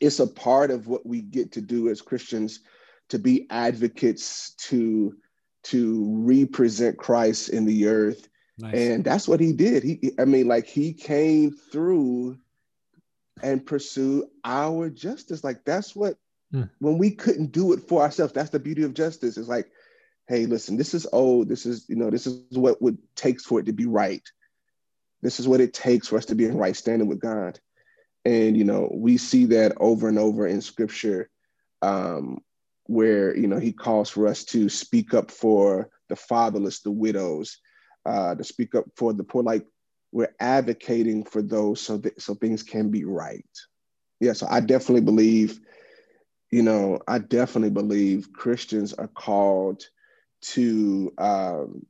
it's 0.00 0.20
a 0.20 0.26
part 0.26 0.70
of 0.70 0.86
what 0.86 1.06
we 1.06 1.22
get 1.22 1.52
to 1.52 1.60
do 1.60 1.88
as 1.88 2.02
Christians 2.02 2.60
to 3.08 3.18
be 3.18 3.46
advocates 3.50 4.54
to 4.68 5.14
to 5.64 6.04
represent 6.24 6.96
Christ 6.96 7.48
in 7.48 7.64
the 7.64 7.88
earth. 7.88 8.28
Nice. 8.58 8.74
And 8.74 9.04
that's 9.04 9.28
what 9.28 9.40
he 9.40 9.52
did. 9.52 9.82
He 9.82 10.12
I 10.18 10.24
mean 10.24 10.48
like 10.48 10.66
he 10.66 10.92
came 10.92 11.52
through 11.52 12.38
and 13.42 13.64
pursued 13.64 14.26
our 14.44 14.90
justice. 14.90 15.44
Like 15.44 15.64
that's 15.64 15.94
what 15.94 16.16
hmm. 16.52 16.64
when 16.78 16.98
we 16.98 17.12
couldn't 17.12 17.52
do 17.52 17.72
it 17.72 17.88
for 17.88 18.02
ourselves, 18.02 18.32
that's 18.32 18.50
the 18.50 18.58
beauty 18.58 18.82
of 18.82 18.94
justice. 18.94 19.36
It's 19.36 19.48
like, 19.48 19.70
hey, 20.28 20.46
listen, 20.46 20.76
this 20.76 20.94
is 20.94 21.06
old. 21.12 21.48
This 21.48 21.66
is, 21.66 21.88
you 21.88 21.96
know, 21.96 22.10
this 22.10 22.26
is 22.26 22.42
what 22.50 22.76
it 22.80 22.96
takes 23.16 23.44
for 23.44 23.60
it 23.60 23.66
to 23.66 23.72
be 23.72 23.86
right. 23.86 24.22
This 25.22 25.40
is 25.40 25.48
what 25.48 25.60
it 25.60 25.74
takes 25.74 26.08
for 26.08 26.18
us 26.18 26.26
to 26.26 26.34
be 26.34 26.44
in 26.44 26.56
right 26.56 26.76
standing 26.76 27.08
with 27.08 27.18
God. 27.18 27.58
And, 28.24 28.56
you 28.56 28.64
know, 28.64 28.90
we 28.92 29.16
see 29.16 29.46
that 29.46 29.72
over 29.78 30.08
and 30.08 30.18
over 30.18 30.46
in 30.46 30.60
scripture 30.60 31.30
um, 31.80 32.40
where, 32.84 33.36
you 33.36 33.46
know, 33.46 33.58
he 33.58 33.72
calls 33.72 34.10
for 34.10 34.26
us 34.26 34.44
to 34.46 34.68
speak 34.68 35.14
up 35.14 35.30
for 35.30 35.88
the 36.08 36.16
fatherless, 36.16 36.80
the 36.80 36.90
widows, 36.90 37.58
uh, 38.08 38.34
to 38.34 38.44
speak 38.44 38.74
up 38.74 38.86
for 38.96 39.12
the 39.12 39.24
poor. 39.24 39.42
Like 39.42 39.66
we're 40.12 40.34
advocating 40.40 41.24
for 41.24 41.42
those 41.42 41.80
so 41.80 41.98
that 41.98 42.20
so 42.20 42.34
things 42.34 42.62
can 42.62 42.90
be 42.90 43.04
right. 43.04 43.44
Yeah, 44.20 44.32
so 44.32 44.46
I 44.50 44.60
definitely 44.60 45.02
believe, 45.02 45.60
you 46.50 46.62
know, 46.62 47.00
I 47.06 47.18
definitely 47.18 47.70
believe 47.70 48.32
Christians 48.32 48.94
are 48.94 49.08
called 49.08 49.84
to 50.40 51.12
um, 51.18 51.86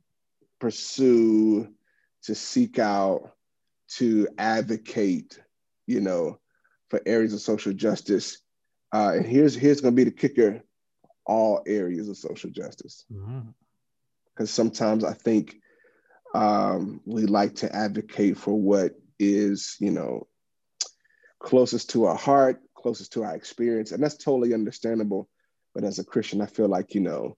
pursue, 0.59 1.69
to 2.23 2.35
seek 2.35 2.77
out, 2.77 3.31
to 3.97 4.27
advocate 4.37 5.39
you 5.89 5.99
know, 5.99 6.39
for 6.89 7.01
areas 7.07 7.33
of 7.33 7.41
social 7.41 7.73
justice. 7.73 8.37
Uh, 8.93 9.13
and 9.15 9.25
here's 9.25 9.55
here's 9.55 9.81
going 9.81 9.93
to 9.93 9.95
be 9.95 10.03
the 10.03 10.11
kicker: 10.15 10.61
all 11.25 11.63
areas 11.65 12.07
of 12.07 12.15
social 12.15 12.51
justice. 12.51 13.05
Because 13.09 13.25
mm-hmm. 14.37 14.45
sometimes 14.45 15.03
I 15.03 15.13
think 15.13 15.55
um, 16.33 17.01
we 17.05 17.25
like 17.25 17.55
to 17.55 17.75
advocate 17.75 18.37
for 18.37 18.53
what 18.53 18.93
is, 19.19 19.75
you 19.79 19.91
know, 19.91 20.27
closest 21.39 21.91
to 21.91 22.05
our 22.05 22.15
heart, 22.15 22.61
closest 22.75 23.13
to 23.13 23.23
our 23.23 23.35
experience, 23.35 23.91
and 23.91 24.03
that's 24.03 24.17
totally 24.17 24.53
understandable. 24.53 25.29
But 25.73 25.83
as 25.83 25.99
a 25.99 26.03
Christian, 26.03 26.41
I 26.41 26.45
feel 26.45 26.67
like 26.67 26.93
you 26.93 27.01
know, 27.01 27.37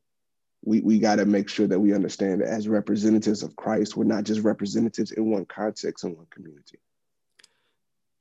we 0.63 0.81
we 0.81 0.99
got 0.99 1.17
to 1.17 1.25
make 1.25 1.49
sure 1.49 1.67
that 1.67 1.79
we 1.79 1.93
understand 1.93 2.41
that 2.41 2.47
as 2.47 2.67
representatives 2.67 3.43
of 3.43 3.55
Christ, 3.55 3.95
we're 3.95 4.03
not 4.03 4.23
just 4.23 4.41
representatives 4.41 5.11
in 5.11 5.29
one 5.29 5.45
context 5.45 6.03
in 6.03 6.15
one 6.15 6.27
community. 6.29 6.79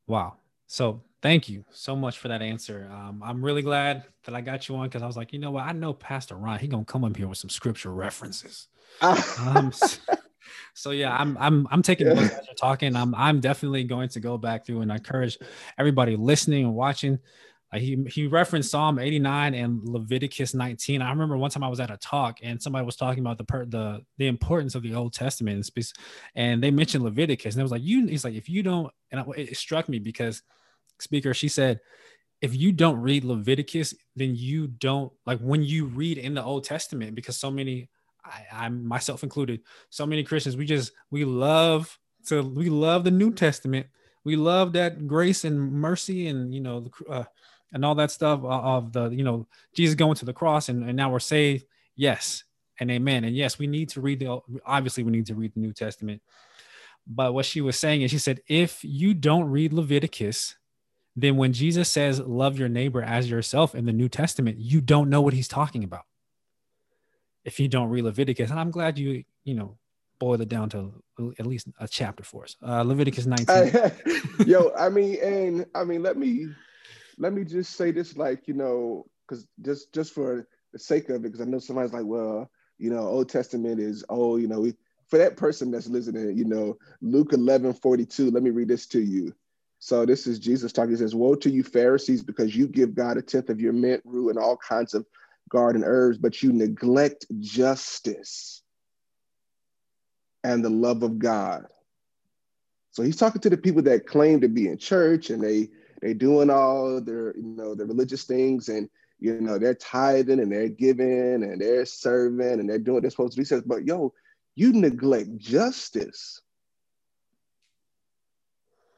Wow. 0.07 0.35
So 0.67 1.03
thank 1.23 1.49
you 1.49 1.65
so 1.71 1.97
much 1.97 2.19
for 2.19 2.29
that 2.29 2.43
answer. 2.43 2.89
Um, 2.93 3.23
I'm 3.25 3.45
really 3.45 3.63
glad 3.63 4.05
that 4.25 4.35
I 4.35 4.41
got 4.41 4.69
you 4.69 4.77
on 4.77 4.89
because 4.89 5.03
I 5.03 5.07
was 5.07 5.17
like, 5.17 5.33
you 5.33 5.39
know 5.39 5.51
what? 5.51 5.65
I 5.65 5.73
know 5.73 5.93
Pastor 5.93 6.37
Ron. 6.37 6.59
He 6.59 6.69
gonna 6.69 6.85
come 6.85 7.05
up 7.05 7.17
here 7.17 7.29
with 7.29 7.39
some 7.39 7.51
scripture 7.51 7.93
references. 7.93 8.69
um, 9.01 9.73
so, 9.73 9.99
so, 10.81 10.93
yeah, 10.93 11.15
I'm 11.15 11.37
I'm 11.39 11.69
I'm 11.71 11.83
taking 11.83 12.07
yeah. 12.07 12.15
notes 12.15 12.35
as 12.35 12.47
you're 12.47 12.55
talking. 12.55 12.97
I'm 12.97 13.15
I'm 13.15 13.41
definitely 13.41 13.85
going 13.85 14.09
to 14.11 14.21
go 14.21 14.39
back 14.39 14.65
through 14.65 14.81
and 14.81 14.91
encourage 14.91 15.39
everybody 15.79 16.17
listening 16.17 16.65
and 16.65 16.75
watching. 16.75 17.19
Like 17.71 17.83
he 17.83 18.03
he 18.09 18.27
referenced 18.27 18.71
Psalm 18.71 18.99
89 18.99 19.55
and 19.55 19.85
Leviticus 19.85 20.55
19. 20.55 21.03
I 21.03 21.11
remember 21.11 21.37
one 21.37 21.51
time 21.51 21.63
I 21.63 21.69
was 21.69 21.81
at 21.81 21.91
a 21.91 21.99
talk 21.99 22.39
and 22.43 22.61
somebody 22.61 22.85
was 22.87 22.97
talking 22.97 23.21
about 23.21 23.37
the 23.37 23.45
per, 23.45 23.67
the 23.67 24.01
the 24.17 24.27
importance 24.27 24.75
of 24.75 24.83
the 24.83 24.95
Old 24.95 25.13
Testament 25.13 25.71
and, 25.77 25.93
and 26.35 26.63
they 26.63 26.71
mentioned 26.71 27.05
Leviticus 27.05 27.55
and 27.55 27.61
it 27.61 27.63
was 27.63 27.73
like 27.73 27.85
you. 27.85 28.07
He's 28.07 28.25
like 28.25 28.35
if 28.35 28.49
you 28.49 28.63
don't, 28.63 28.91
and 29.13 29.23
it 29.37 29.57
struck 29.59 29.89
me 29.89 29.99
because 29.99 30.43
speaker 30.99 31.35
she 31.35 31.49
said 31.49 31.81
if 32.41 32.57
you 32.57 32.73
don't 32.73 33.01
read 33.01 33.23
Leviticus, 33.25 33.95
then 34.17 34.35
you 34.35 34.67
don't 34.67 35.13
like 35.27 35.41
when 35.41 35.63
you 35.63 35.85
read 35.87 36.17
in 36.17 36.33
the 36.33 36.43
Old 36.43 36.65
Testament 36.65 37.15
because 37.15 37.37
so 37.37 37.51
many 37.51 37.91
I, 38.25 38.47
I'm 38.53 38.87
myself 38.87 39.23
included, 39.23 39.61
so 39.89 40.07
many 40.07 40.23
Christians 40.23 40.57
we 40.57 40.67
just 40.67 40.93
we 41.11 41.25
love 41.25 41.99
to 42.27 42.43
we 42.43 42.69
love 42.69 43.05
the 43.05 43.11
New 43.11 43.33
Testament. 43.33 43.87
We 44.25 44.37
love 44.37 44.75
that 44.75 45.07
grace 45.07 45.45
and 45.45 45.73
mercy 45.73 46.29
and 46.29 46.55
you 46.55 46.61
know 46.61 46.81
the 46.81 47.11
uh, 47.11 47.25
and 47.73 47.85
all 47.85 47.95
that 47.97 48.11
stuff 48.11 48.43
of 48.45 48.93
the 48.93 49.11
you 49.11 49.23
know 49.23 49.47
jesus 49.75 49.95
going 49.95 50.17
to 50.17 50.25
the 50.25 50.33
cross 50.33 50.69
and, 50.69 50.85
and 50.85 50.97
now 50.97 51.11
we're 51.11 51.21
saved. 51.21 51.65
Yes 51.97 52.45
and 52.79 52.91
amen. 52.91 53.25
And 53.25 53.37
yes 53.37 53.59
we 53.59 53.67
need 53.67 53.89
to 53.91 54.01
read 54.01 54.21
the 54.21 54.41
obviously 54.65 55.03
we 55.03 55.13
need 55.13 55.27
to 55.27 55.35
read 55.35 55.55
the 55.55 55.61
new 55.61 55.73
testament. 55.73 56.23
But 57.07 57.35
what 57.35 57.47
she 57.47 57.61
was 57.61 57.79
saying 57.79 58.03
is 58.03 58.11
she 58.11 58.19
said 58.19 58.41
if 58.47 58.81
you 58.83 59.15
don't 59.15 59.51
read 59.51 59.73
leviticus 59.73 60.57
then 61.17 61.37
when 61.37 61.53
jesus 61.53 61.91
says 61.91 62.21
love 62.21 62.59
your 62.59 62.69
neighbor 62.69 63.03
as 63.03 63.31
yourself 63.31 63.75
in 63.75 63.85
the 63.85 63.93
new 63.93 64.09
testament 64.09 64.59
you 64.59 64.81
don't 64.81 65.11
know 65.11 65.21
what 65.21 65.35
he's 65.35 65.49
talking 65.49 65.85
about 65.85 66.05
if 67.45 67.59
you 67.61 67.69
don't 67.69 67.89
read 67.89 68.05
leviticus 68.05 68.51
and 68.51 68.61
i'm 68.61 68.71
glad 68.71 68.99
you 68.99 69.25
you 69.45 69.55
know 69.55 69.77
boiled 70.19 70.41
it 70.43 70.49
down 70.49 70.69
to 70.69 71.03
at 71.39 71.47
least 71.47 71.69
a 71.81 71.89
chapter 71.89 72.23
for 72.23 72.45
us 72.45 72.57
uh, 72.67 72.83
leviticus 72.83 73.27
19 73.27 73.91
yo 74.47 74.71
i 74.79 74.89
mean 74.89 75.17
and 75.23 75.67
i 75.75 75.83
mean 75.83 76.03
let 76.03 76.17
me 76.17 76.47
let 77.21 77.35
me 77.35 77.45
just 77.45 77.77
say 77.77 77.93
this, 77.93 78.17
like 78.17 78.49
you 78.49 78.55
know, 78.55 79.07
because 79.29 79.47
just 79.61 79.93
just 79.93 80.13
for 80.13 80.49
the 80.73 80.79
sake 80.79 81.09
of 81.11 81.17
it, 81.17 81.23
because 81.23 81.41
I 81.41 81.45
know 81.45 81.59
somebody's 81.59 81.93
like, 81.93 82.07
well, 82.07 82.51
you 82.79 82.91
know, 82.91 83.01
Old 83.01 83.29
Testament 83.29 83.79
is 83.79 84.05
oh, 84.09 84.39
you 84.39 84.49
know, 84.49 84.61
we, 84.61 84.75
for 85.07 85.19
that 85.19 85.37
person 85.37 85.71
that's 85.71 85.87
listening, 85.87 86.37
you 86.37 86.47
know, 86.47 86.77
Luke 87.03 87.33
11, 87.33 87.75
42, 87.75 88.31
let 88.31 88.43
me 88.43 88.51
read 88.51 88.69
this 88.69 88.87
to 88.87 89.01
you. 89.01 89.35
So 89.81 90.07
this 90.07 90.27
is 90.27 90.39
Jesus 90.39 90.73
talking. 90.73 90.93
He 90.93 90.97
says, 90.97 91.15
Woe 91.15 91.35
to 91.37 91.51
you, 91.51 91.63
Pharisees, 91.63 92.23
because 92.23 92.57
you 92.57 92.67
give 92.67 92.95
God 92.95 93.19
a 93.19 93.23
tenth 93.23 93.51
of 93.51 93.61
your 93.61 93.73
mint, 93.73 94.03
rue, 94.05 94.31
and 94.31 94.39
all 94.39 94.57
kinds 94.57 94.95
of 94.95 95.07
garden 95.51 95.83
herbs, 95.85 96.19
but 96.19 96.43
you 96.43 96.53
neglect 96.53 97.27
justice 97.39 98.63
and 100.43 100.65
the 100.65 100.71
love 100.71 101.03
of 101.03 101.19
God. 101.19 101.67
So 102.93 103.03
he's 103.03 103.17
talking 103.17 103.41
to 103.43 103.51
the 103.51 103.57
people 103.57 103.83
that 103.83 104.07
claim 104.07 104.41
to 104.41 104.49
be 104.49 104.69
in 104.69 104.79
church 104.79 105.31
and 105.31 105.43
they 105.43 105.69
they're 106.01 106.15
doing 106.15 106.49
all 106.49 107.01
their, 107.01 107.37
you 107.37 107.43
know, 107.43 107.75
the 107.75 107.85
religious 107.85 108.25
things 108.25 108.69
and, 108.69 108.89
you 109.19 109.39
know, 109.41 109.59
they're 109.59 109.75
tithing 109.75 110.41
and 110.41 110.51
they're 110.51 110.69
giving 110.69 111.43
and 111.43 111.61
they're 111.61 111.85
serving 111.85 112.59
and 112.59 112.69
they're 112.69 112.79
doing 112.79 112.95
what 112.95 113.03
they're 113.03 113.11
supposed 113.11 113.33
to 113.33 113.37
do. 113.37 113.43
He 113.43 113.47
says, 113.47 113.63
but 113.63 113.85
yo, 113.85 114.15
you 114.55 114.73
neglect 114.73 115.37
justice. 115.37 116.41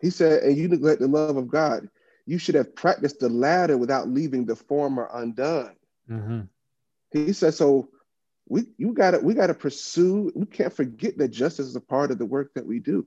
He 0.00 0.10
said, 0.10 0.44
and 0.44 0.56
you 0.56 0.68
neglect 0.68 1.00
the 1.00 1.08
love 1.08 1.36
of 1.36 1.48
God. 1.48 1.88
You 2.24 2.38
should 2.38 2.54
have 2.54 2.74
practiced 2.76 3.18
the 3.18 3.28
latter 3.28 3.76
without 3.76 4.08
leaving 4.08 4.46
the 4.46 4.56
former 4.56 5.08
undone. 5.12 5.74
Mm-hmm. 6.12 6.40
He 7.12 7.32
said, 7.32 7.54
so 7.54 7.88
we 8.48 8.66
you 8.76 8.92
gotta 8.92 9.18
we 9.18 9.34
gotta 9.34 9.54
pursue, 9.54 10.30
we 10.34 10.46
can't 10.46 10.72
forget 10.72 11.16
that 11.18 11.28
justice 11.28 11.66
is 11.66 11.76
a 11.76 11.80
part 11.80 12.10
of 12.10 12.18
the 12.18 12.26
work 12.26 12.52
that 12.54 12.66
we 12.66 12.78
do. 12.78 13.06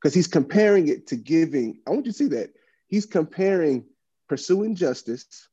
Because 0.00 0.14
he's 0.14 0.26
comparing 0.26 0.88
it 0.88 1.06
to 1.08 1.16
giving. 1.16 1.80
I 1.86 1.90
want 1.90 2.06
you 2.06 2.12
to 2.12 2.18
see 2.18 2.28
that 2.28 2.50
he's 2.86 3.06
comparing 3.06 3.84
pursuing 4.28 4.74
justice 4.74 5.48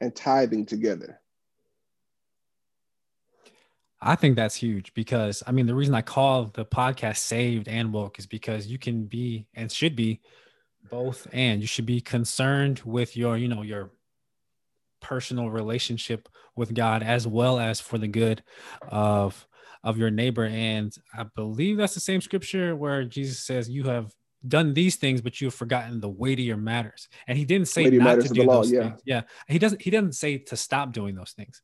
and 0.00 0.14
tithing 0.14 0.66
together. 0.66 1.20
I 4.00 4.16
think 4.16 4.36
that's 4.36 4.56
huge 4.56 4.92
because 4.92 5.42
I 5.46 5.52
mean 5.52 5.66
the 5.66 5.74
reason 5.74 5.94
I 5.94 6.02
call 6.02 6.46
the 6.46 6.66
podcast 6.66 7.18
saved 7.18 7.68
and 7.68 7.92
woke 7.92 8.18
is 8.18 8.26
because 8.26 8.66
you 8.66 8.78
can 8.78 9.04
be 9.04 9.46
and 9.54 9.72
should 9.72 9.96
be 9.96 10.20
both 10.90 11.26
and 11.32 11.62
you 11.62 11.66
should 11.66 11.86
be 11.86 12.02
concerned 12.02 12.82
with 12.84 13.16
your 13.16 13.38
you 13.38 13.48
know 13.48 13.62
your 13.62 13.92
personal 15.04 15.50
relationship 15.50 16.30
with 16.56 16.72
God 16.72 17.02
as 17.02 17.26
well 17.26 17.58
as 17.58 17.78
for 17.78 17.98
the 17.98 18.08
good 18.08 18.42
of 18.88 19.46
of 19.82 19.98
your 19.98 20.10
neighbor 20.10 20.44
and 20.44 20.96
I 21.14 21.24
believe 21.24 21.76
that's 21.76 21.92
the 21.92 22.00
same 22.00 22.22
scripture 22.22 22.74
where 22.74 23.04
Jesus 23.04 23.40
says 23.40 23.68
you 23.68 23.84
have 23.84 24.10
done 24.48 24.72
these 24.72 24.96
things, 24.96 25.20
but 25.20 25.40
you've 25.40 25.54
forgotten 25.54 26.00
the 26.00 26.08
weightier 26.08 26.56
matters. 26.56 27.08
And 27.26 27.36
he 27.36 27.44
didn't 27.44 27.68
say 27.68 27.84
not 27.90 28.20
to 28.20 28.28
do 28.28 28.46
those 28.46 28.72
yeah. 28.72 28.82
things. 28.82 29.02
Yeah. 29.04 29.22
He 29.46 29.58
doesn't 29.58 29.82
he 29.82 29.90
doesn't 29.90 30.14
say 30.14 30.38
to 30.38 30.56
stop 30.56 30.92
doing 30.92 31.14
those 31.14 31.32
things. 31.32 31.60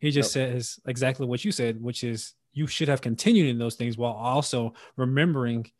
He 0.00 0.10
just 0.10 0.34
nope. 0.34 0.50
says 0.50 0.80
exactly 0.86 1.26
what 1.26 1.44
you 1.44 1.52
said, 1.52 1.80
which 1.80 2.02
is 2.02 2.34
you 2.52 2.66
should 2.66 2.88
have 2.88 3.00
continued 3.00 3.48
in 3.48 3.58
those 3.58 3.76
things 3.76 3.96
while 3.96 4.12
also 4.12 4.74
remembering 4.96 5.70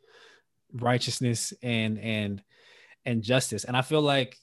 righteousness 0.72 1.52
and 1.60 1.98
and 1.98 2.42
and 3.04 3.22
justice. 3.22 3.64
And 3.64 3.76
I 3.76 3.82
feel 3.82 4.02
like 4.02 4.36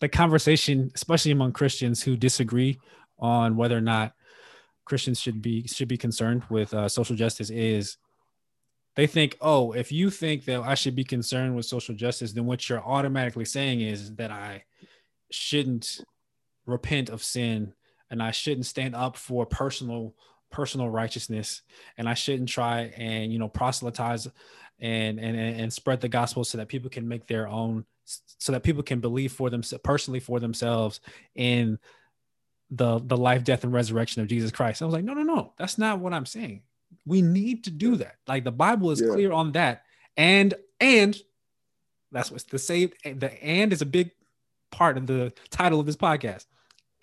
the 0.00 0.08
conversation, 0.08 0.90
especially 0.94 1.32
among 1.32 1.52
Christians 1.52 2.02
who 2.02 2.16
disagree 2.16 2.78
on 3.18 3.56
whether 3.56 3.76
or 3.76 3.82
not 3.82 4.12
Christians 4.84 5.20
should 5.20 5.42
be 5.42 5.66
should 5.66 5.88
be 5.88 5.96
concerned 5.96 6.44
with 6.48 6.72
uh, 6.74 6.88
social 6.88 7.16
justice, 7.16 7.50
is 7.50 7.96
they 8.94 9.06
think, 9.06 9.36
oh, 9.40 9.72
if 9.72 9.92
you 9.92 10.10
think 10.10 10.46
that 10.46 10.60
I 10.60 10.74
should 10.74 10.96
be 10.96 11.04
concerned 11.04 11.54
with 11.54 11.66
social 11.66 11.94
justice, 11.94 12.32
then 12.32 12.46
what 12.46 12.68
you're 12.68 12.84
automatically 12.84 13.44
saying 13.44 13.82
is 13.82 14.14
that 14.16 14.30
I 14.30 14.64
shouldn't 15.30 16.00
repent 16.64 17.10
of 17.10 17.22
sin 17.22 17.74
and 18.10 18.22
I 18.22 18.30
shouldn't 18.30 18.66
stand 18.66 18.94
up 18.94 19.16
for 19.16 19.46
personal 19.46 20.14
personal 20.50 20.88
righteousness. 20.88 21.62
And 21.98 22.08
I 22.08 22.14
shouldn't 22.14 22.48
try 22.48 22.92
and 22.96 23.32
you 23.32 23.38
know 23.38 23.48
proselytize 23.48 24.28
and 24.80 25.18
and 25.18 25.36
and 25.36 25.72
spread 25.72 26.00
the 26.00 26.08
gospel 26.08 26.44
so 26.44 26.58
that 26.58 26.68
people 26.68 26.90
can 26.90 27.06
make 27.06 27.26
their 27.26 27.48
own 27.48 27.84
so 28.38 28.52
that 28.52 28.62
people 28.62 28.82
can 28.82 29.00
believe 29.00 29.32
for 29.32 29.50
them 29.50 29.62
personally 29.82 30.20
for 30.20 30.40
themselves 30.40 31.00
in 31.34 31.78
the 32.70 33.00
the 33.00 33.16
life 33.16 33.44
death 33.44 33.64
and 33.64 33.72
resurrection 33.72 34.22
of 34.22 34.28
Jesus 34.28 34.50
Christ. 34.50 34.82
I 34.82 34.84
was 34.84 34.94
like 34.94 35.04
no 35.04 35.14
no 35.14 35.22
no 35.22 35.52
that's 35.58 35.78
not 35.78 35.98
what 35.98 36.12
I'm 36.12 36.26
saying. 36.26 36.62
We 37.04 37.22
need 37.22 37.64
to 37.64 37.70
do 37.70 37.96
that. 37.96 38.16
Like 38.26 38.44
the 38.44 38.52
Bible 38.52 38.90
is 38.90 39.00
yeah. 39.00 39.12
clear 39.12 39.32
on 39.32 39.52
that. 39.52 39.82
And 40.16 40.54
and 40.80 41.16
that's 42.12 42.30
what's 42.30 42.44
the 42.44 42.58
saved. 42.58 42.94
The 43.04 43.32
and 43.42 43.72
is 43.72 43.82
a 43.82 43.86
big 43.86 44.10
part 44.70 44.96
of 44.96 45.06
the 45.06 45.32
title 45.50 45.80
of 45.80 45.86
this 45.86 45.96
podcast. 45.96 46.46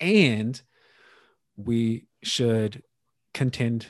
And 0.00 0.60
we 1.56 2.06
should 2.22 2.82
contend 3.32 3.86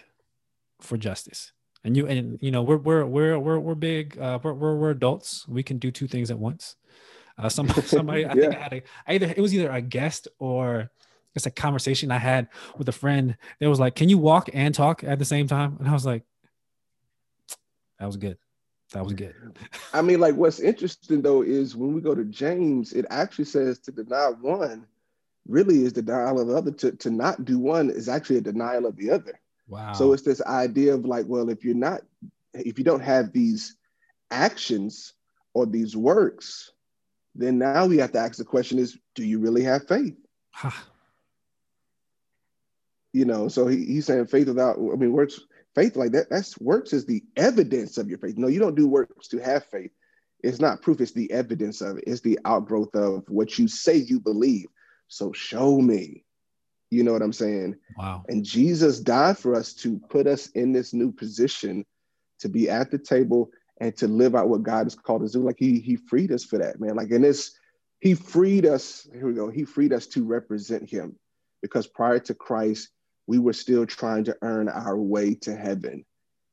for 0.81 0.97
justice. 0.97 1.53
And 1.85 1.97
you 1.97 2.07
and 2.07 2.39
you 2.41 2.51
know 2.51 2.63
we're 2.63 2.79
we're 2.79 3.05
we're 3.05 3.39
we're 3.39 3.59
we're 3.59 3.75
big. 3.75 4.19
Uh, 4.19 4.39
we're, 4.43 4.55
we're 4.55 4.77
we're 4.77 4.91
adults. 4.91 5.47
We 5.47 5.63
can 5.63 5.79
do 5.79 5.91
two 5.91 6.07
things 6.07 6.31
at 6.31 6.39
once. 6.39 6.77
Uh, 7.37 7.49
some 7.49 7.69
somebody 7.87 8.25
I 8.25 8.33
yeah. 8.35 8.35
think 8.35 8.55
I 8.55 8.59
had 8.59 8.73
a 8.73 8.83
either 9.09 9.35
it 9.37 9.41
was 9.41 9.55
either 9.55 9.71
a 9.71 9.83
guest 9.83 10.29
or 10.39 10.91
it's 11.35 11.47
a 11.47 11.51
conversation 11.51 12.11
I 12.11 12.19
had 12.19 12.49
with 12.79 12.89
a 12.89 12.93
friend. 12.93 13.37
that 13.59 13.69
was 13.69 13.81
like, 13.81 13.95
"Can 13.95 14.09
you 14.09 14.19
walk 14.19 14.49
and 14.53 14.75
talk 14.75 15.05
at 15.05 15.19
the 15.19 15.25
same 15.25 15.47
time?" 15.47 15.77
And 15.79 15.89
I 15.89 15.93
was 15.93 16.07
like, 16.07 16.23
"That 17.99 18.07
was 18.07 18.17
good. 18.17 18.39
That 18.93 19.05
was 19.05 19.13
good." 19.13 19.35
I 19.93 20.01
mean, 20.01 20.21
like, 20.21 20.37
what's 20.37 20.61
interesting 20.61 21.23
though 21.23 21.43
is 21.43 21.75
when 21.75 21.93
we 21.93 22.01
go 22.01 22.15
to 22.15 22.25
James, 22.25 22.93
it 22.93 23.05
actually 23.11 23.47
says 23.47 23.79
to 23.81 23.93
deny 23.93 24.33
one 24.41 24.87
really 25.49 25.83
is 25.85 25.93
denial 25.93 26.41
of 26.41 26.49
the 26.49 26.57
other. 26.57 26.71
To 26.71 26.93
to 26.93 27.11
not 27.11 27.45
do 27.45 27.59
one 27.59 27.91
is 27.91 28.09
actually 28.09 28.39
a 28.39 28.43
denial 28.43 28.87
of 28.87 28.97
the 28.97 29.11
other. 29.11 29.39
Wow. 29.69 29.93
So 29.93 30.13
it's 30.13 30.23
this 30.23 30.43
idea 30.43 30.95
of 30.95 31.05
like, 31.05 31.27
well, 31.27 31.49
if 31.49 31.65
you're 31.65 31.75
not, 31.75 32.03
if 32.53 32.79
you 32.79 32.85
don't 32.85 33.03
have 33.03 33.33
these 33.33 33.77
actions 34.31 35.15
or 35.55 35.67
these 35.67 35.97
works, 35.97 36.73
then 37.35 37.59
now 37.59 37.87
we 37.87 37.99
have 37.99 38.13
to 38.13 38.19
ask 38.19 38.37
the 38.37 38.45
question: 38.45 38.79
Is 38.79 38.99
do 39.15 39.25
you 39.25 39.39
really 39.39 39.63
have 39.63 39.89
faith? 39.89 40.17
you 43.13 43.25
know 43.25 43.49
so 43.49 43.67
he, 43.67 43.85
he's 43.85 44.07
saying 44.07 44.27
faith 44.27 44.47
without 44.47 44.77
i 44.77 44.97
mean 44.97 45.13
works 45.13 45.41
faith 45.75 45.97
like 45.97 46.13
that 46.13 46.31
that's 46.31 46.59
works 46.61 46.93
is 46.93 47.05
the 47.05 47.23
evidence 47.37 47.99
of 47.99 48.09
your 48.09 48.19
faith. 48.19 48.37
No 48.37 48.49
you 48.49 48.61
don't 48.61 48.77
do 48.77 48.87
works 48.87 49.29
to 49.29 49.39
have 49.39 49.65
faith. 49.65 49.91
It's 50.43 50.61
not 50.61 50.83
proof 50.83 51.01
it's 51.01 51.13
the 51.13 51.31
evidence 51.31 51.81
of 51.81 51.99
it. 51.99 52.05
It's 52.07 52.21
the 52.21 52.39
outgrowth 52.45 52.95
of 52.95 53.25
what 53.29 53.59
you 53.59 53.67
say 53.67 53.97
you 53.97 54.21
believe. 54.21 54.67
So 55.09 55.33
show 55.33 55.81
me 55.81 56.24
you 56.95 57.03
know 57.03 57.13
what 57.13 57.23
i'm 57.23 57.33
saying 57.33 57.77
wow 57.97 58.25
and 58.29 58.45
jesus 58.45 59.01
died 59.01 59.37
for 59.37 59.55
us 59.55 59.73
to 59.73 59.99
put 60.09 60.27
us 60.27 60.49
in 60.49 60.73
this 60.73 60.93
new 60.93 61.13
position 61.13 61.85
to 62.39 62.49
be 62.49 62.71
at 62.71 62.91
the 62.91 62.99
table 62.99 63.51
and 63.81 63.97
to 63.97 64.09
live 64.09 64.35
out 64.35 64.49
what 64.49 64.63
god 64.63 64.85
has 64.85 64.95
called 64.95 65.23
us 65.23 65.33
to 65.33 65.39
do 65.39 65.45
like 65.45 65.59
he 65.59 65.81
he 65.81 65.97
freed 65.97 66.33
us 66.33 66.45
for 66.45 66.59
that 66.59 66.81
man 66.81 66.95
like 66.95 67.11
in 67.11 67.23
this 67.23 67.53
he 68.01 68.15
freed 68.15 68.67
us 68.67 69.07
here 69.13 69.27
we 69.27 69.35
go 69.35 69.51
he 69.51 69.65
freed 69.65 69.93
us 69.93 70.07
to 70.07 70.25
represent 70.25 70.89
him 70.89 71.17
because 71.63 71.87
prior 71.87 72.19
to 72.19 72.35
christ 72.35 72.89
we 73.27 73.39
were 73.39 73.53
still 73.53 73.87
trying 73.87 74.25
to 74.25 74.37
earn 74.43 74.69
our 74.69 74.97
way 74.97 75.35
to 75.35 75.55
heaven. 75.55 76.05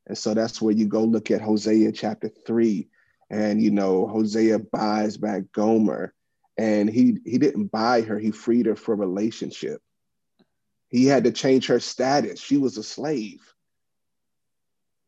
And 0.07 0.17
so 0.17 0.33
that's 0.33 0.61
where 0.61 0.73
you 0.73 0.87
go 0.87 1.03
look 1.03 1.31
at 1.31 1.41
Hosea 1.41 1.91
chapter 1.91 2.29
three. 2.29 2.87
And, 3.29 3.61
you 3.61 3.71
know, 3.71 4.07
Hosea 4.07 4.59
buys 4.59 5.17
back 5.17 5.43
Gomer. 5.53 6.13
and 6.57 6.89
he 6.89 7.17
he 7.25 7.37
didn't 7.37 7.67
buy 7.71 8.01
her 8.01 8.19
he 8.19 8.29
freed 8.31 8.65
her 8.65 8.75
for 8.75 8.93
relationship 8.95 9.81
he 10.91 11.05
had 11.05 11.23
to 11.23 11.31
change 11.31 11.67
her 11.67 11.79
status. 11.79 12.39
She 12.39 12.57
was 12.57 12.77
a 12.77 12.83
slave. 12.83 13.41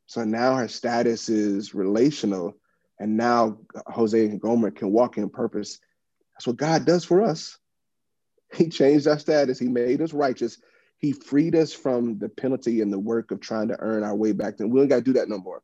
So 0.07 0.23
now 0.23 0.55
her 0.55 0.69
status 0.69 1.30
is 1.30 1.76
relational 1.76 2.57
and 2.99 3.18
now 3.18 3.57
Hosea 3.88 4.30
and 4.30 4.39
gomer 4.39 4.72
can 4.72 4.91
walk 4.91 5.18
in 5.18 5.30
purpose. 5.30 5.80
That's 6.34 6.47
what 6.47 6.57
god 6.57 6.85
does 6.85 7.05
for 7.05 7.22
us. 7.22 7.60
He 8.53 8.69
changed 8.69 9.07
our 9.07 9.18
status. 9.18 9.57
He 9.57 9.68
made 9.68 9.99
us 9.99 10.14
righteous. 10.14 10.60
He 10.99 11.11
freed 11.11 11.55
us 11.55 11.73
from 11.73 12.19
the 12.19 12.30
penalty 12.30 12.81
and 12.81 12.93
the 12.93 12.99
work 12.99 13.31
of 13.31 13.39
trying 13.39 13.69
to 13.69 13.80
earn 13.80 14.03
our 14.03 14.15
way 14.15 14.31
back. 14.31 14.57
Then 14.57 14.69
we 14.69 14.80
don't 14.80 14.88
got 14.88 14.97
to 14.97 15.01
do 15.01 15.14
that 15.14 15.27
no 15.27 15.39
more. 15.39 15.64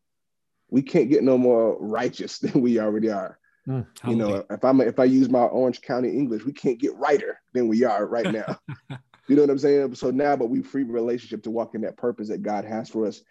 We 0.71 0.81
can't 0.81 1.07
get 1.07 1.23
no 1.23 1.37
more 1.37 1.77
righteous 1.79 2.39
than 2.39 2.61
we 2.61 2.79
already 2.79 3.11
are. 3.11 3.37
Mm, 3.67 3.85
you 4.07 4.15
know, 4.15 4.43
if 4.49 4.65
I'm 4.65 4.81
if 4.81 4.97
I 4.97 5.03
use 5.03 5.29
my 5.29 5.43
Orange 5.43 5.81
County 5.81 6.09
English, 6.09 6.45
we 6.45 6.51
can't 6.51 6.79
get 6.79 6.95
righter 6.95 7.39
than 7.53 7.67
we 7.67 7.83
are 7.83 8.07
right 8.07 8.31
now. 8.31 8.59
you 9.29 9.35
know 9.35 9.43
what 9.43 9.51
I'm 9.51 9.59
saying? 9.59 9.95
So 9.95 10.11
now, 10.11 10.35
but 10.35 10.49
we 10.49 10.61
free 10.61 10.83
relationship 10.83 11.43
to 11.43 11.51
walk 11.51 11.75
in 11.75 11.81
that 11.81 11.97
purpose 11.97 12.27
that 12.29 12.41
God 12.41 12.65
has 12.65 12.89
for 12.89 13.05
us, 13.05 13.21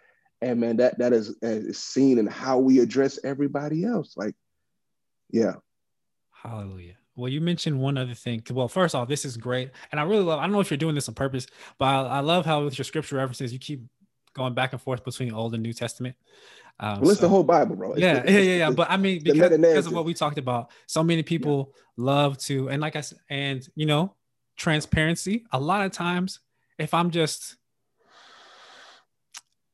and 0.40 0.60
man, 0.60 0.76
that 0.78 0.98
that 0.98 1.12
is, 1.12 1.36
is 1.42 1.78
seen 1.78 2.18
in 2.18 2.26
how 2.26 2.58
we 2.58 2.78
address 2.78 3.18
everybody 3.24 3.84
else. 3.84 4.16
Like, 4.16 4.34
yeah, 5.30 5.54
Hallelujah. 6.42 6.94
Well, 7.16 7.28
you 7.28 7.40
mentioned 7.40 7.80
one 7.80 7.98
other 7.98 8.14
thing. 8.14 8.42
Well, 8.50 8.68
first 8.68 8.94
off, 8.94 9.08
this 9.08 9.24
is 9.24 9.36
great. 9.36 9.70
And 9.90 10.00
I 10.00 10.04
really 10.04 10.22
love, 10.22 10.38
I 10.38 10.42
don't 10.42 10.52
know 10.52 10.60
if 10.60 10.70
you're 10.70 10.78
doing 10.78 10.94
this 10.94 11.08
on 11.08 11.14
purpose, 11.14 11.48
but 11.76 11.86
I, 11.86 12.02
I 12.02 12.20
love 12.20 12.46
how 12.46 12.64
with 12.64 12.78
your 12.78 12.84
scripture 12.84 13.16
references, 13.16 13.52
you 13.52 13.58
keep 13.58 13.82
going 14.34 14.54
back 14.54 14.72
and 14.72 14.80
forth 14.80 15.04
between 15.04 15.32
Old 15.32 15.54
and 15.54 15.62
New 15.62 15.72
Testament. 15.72 16.14
Um, 16.78 17.00
well, 17.00 17.10
it's 17.10 17.18
so- 17.18 17.26
the 17.26 17.28
whole 17.28 17.42
Bible, 17.42 17.74
bro. 17.74 17.92
It's 17.92 18.00
yeah, 18.00 18.22
yeah, 18.24 18.38
yeah, 18.38 18.56
yeah. 18.56 18.70
But 18.70 18.88
I 18.88 18.96
mean, 18.96 19.20
because, 19.24 19.50
because 19.50 19.86
of 19.86 19.92
what 19.92 20.04
we 20.04 20.14
talked 20.14 20.38
about, 20.38 20.70
so 20.86 21.02
many 21.02 21.24
people 21.24 21.74
love 21.96 22.38
to, 22.38 22.68
and 22.68 22.80
like 22.80 22.94
I 22.94 23.00
said, 23.00 23.18
and 23.28 23.68
you 23.74 23.86
know, 23.86 24.14
transparency. 24.58 25.44
A 25.52 25.58
lot 25.58 25.86
of 25.86 25.92
times, 25.92 26.40
if 26.78 26.92
I'm 26.92 27.10
just, 27.10 27.56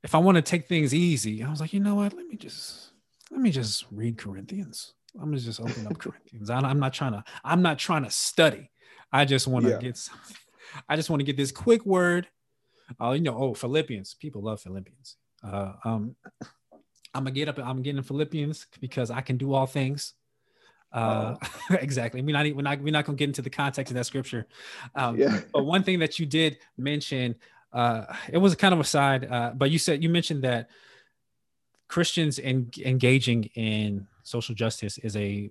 if 0.05 0.15
I 0.15 0.19
want 0.19 0.37
to 0.37 0.43
take 0.43 0.69
things 0.69 0.95
easy, 0.95 1.43
I 1.43 1.51
was 1.51 1.61
like, 1.61 1.73
you 1.73 1.81
know 1.81 1.97
what? 1.97 2.13
Let 2.13 2.27
me 2.27 2.37
just, 2.37 2.91
let 3.31 3.41
me 3.41 3.51
just 3.51 3.87
read 3.91 4.19
Corinthians. 4.19 4.95
I'm 5.17 5.27
gonna 5.27 5.39
just 5.39 5.61
open 5.61 5.87
up 5.87 5.99
Corinthians. 5.99 6.51
I, 6.51 6.59
I'm 6.59 6.79
not 6.79 6.93
trying 6.93 7.13
to, 7.13 7.25
I'm 7.43 7.63
not 7.63 7.79
trying 7.79 8.05
to 8.05 8.11
study. 8.11 8.71
I 9.11 9.25
just 9.25 9.47
want 9.49 9.65
to 9.65 9.73
Yeah. 9.73 9.79
get 9.79 9.97
something. 9.97 10.37
I 10.89 10.97
just 10.97 11.11
want 11.11 11.21
to 11.21 11.25
get 11.25 11.37
this 11.37 11.53
quick 11.53 11.85
word. 11.87 12.29
Uh, 13.01 13.13
you 13.13 13.23
know, 13.23 13.37
oh, 13.37 13.55
Philippians. 13.55 14.15
People 14.15 14.43
love 14.43 14.61
Philippians. 14.61 15.17
Uh, 15.43 15.73
um, 15.85 16.17
I'm 17.15 17.23
gonna 17.25 17.31
get 17.31 17.49
up. 17.49 17.59
I'm 17.59 17.81
getting 17.83 17.99
in 17.99 18.05
Philippians 18.05 18.67
because 18.81 19.11
I 19.11 19.21
can 19.21 19.37
do 19.37 19.55
all 19.55 19.67
things. 19.67 20.15
Uh, 20.95 21.35
exactly. 21.71 22.23
We're 22.23 22.33
not, 22.33 22.47
we're 22.55 22.63
not, 22.63 22.81
we're 22.81 22.93
not 22.93 23.05
gonna 23.05 23.17
get 23.17 23.29
into 23.29 23.43
the 23.43 23.51
context 23.51 23.91
of 23.91 23.97
that 23.97 24.07
scripture. 24.07 24.47
Um, 24.95 25.19
Yeah. 25.19 25.41
But 25.53 25.65
one 25.65 25.83
thing 25.83 25.99
that 25.99 26.19
you 26.19 26.25
did 26.25 26.59
mention, 26.79 27.35
uh, 27.73 28.05
it 28.33 28.39
was 28.39 28.55
kind 28.55 28.73
of 28.73 28.81
a 28.81 28.85
side, 28.85 29.31
uh, 29.31 29.53
but 29.55 29.71
you 29.71 29.79
said 29.79 30.03
you 30.03 30.09
mentioned 30.09 30.45
that 30.45 30.71
Christians 31.89 32.39
en- 32.39 32.71
engaging 32.85 33.45
in 33.55 34.07
social 34.23 34.55
justice 34.55 34.97
is 34.99 35.17
a 35.17 35.51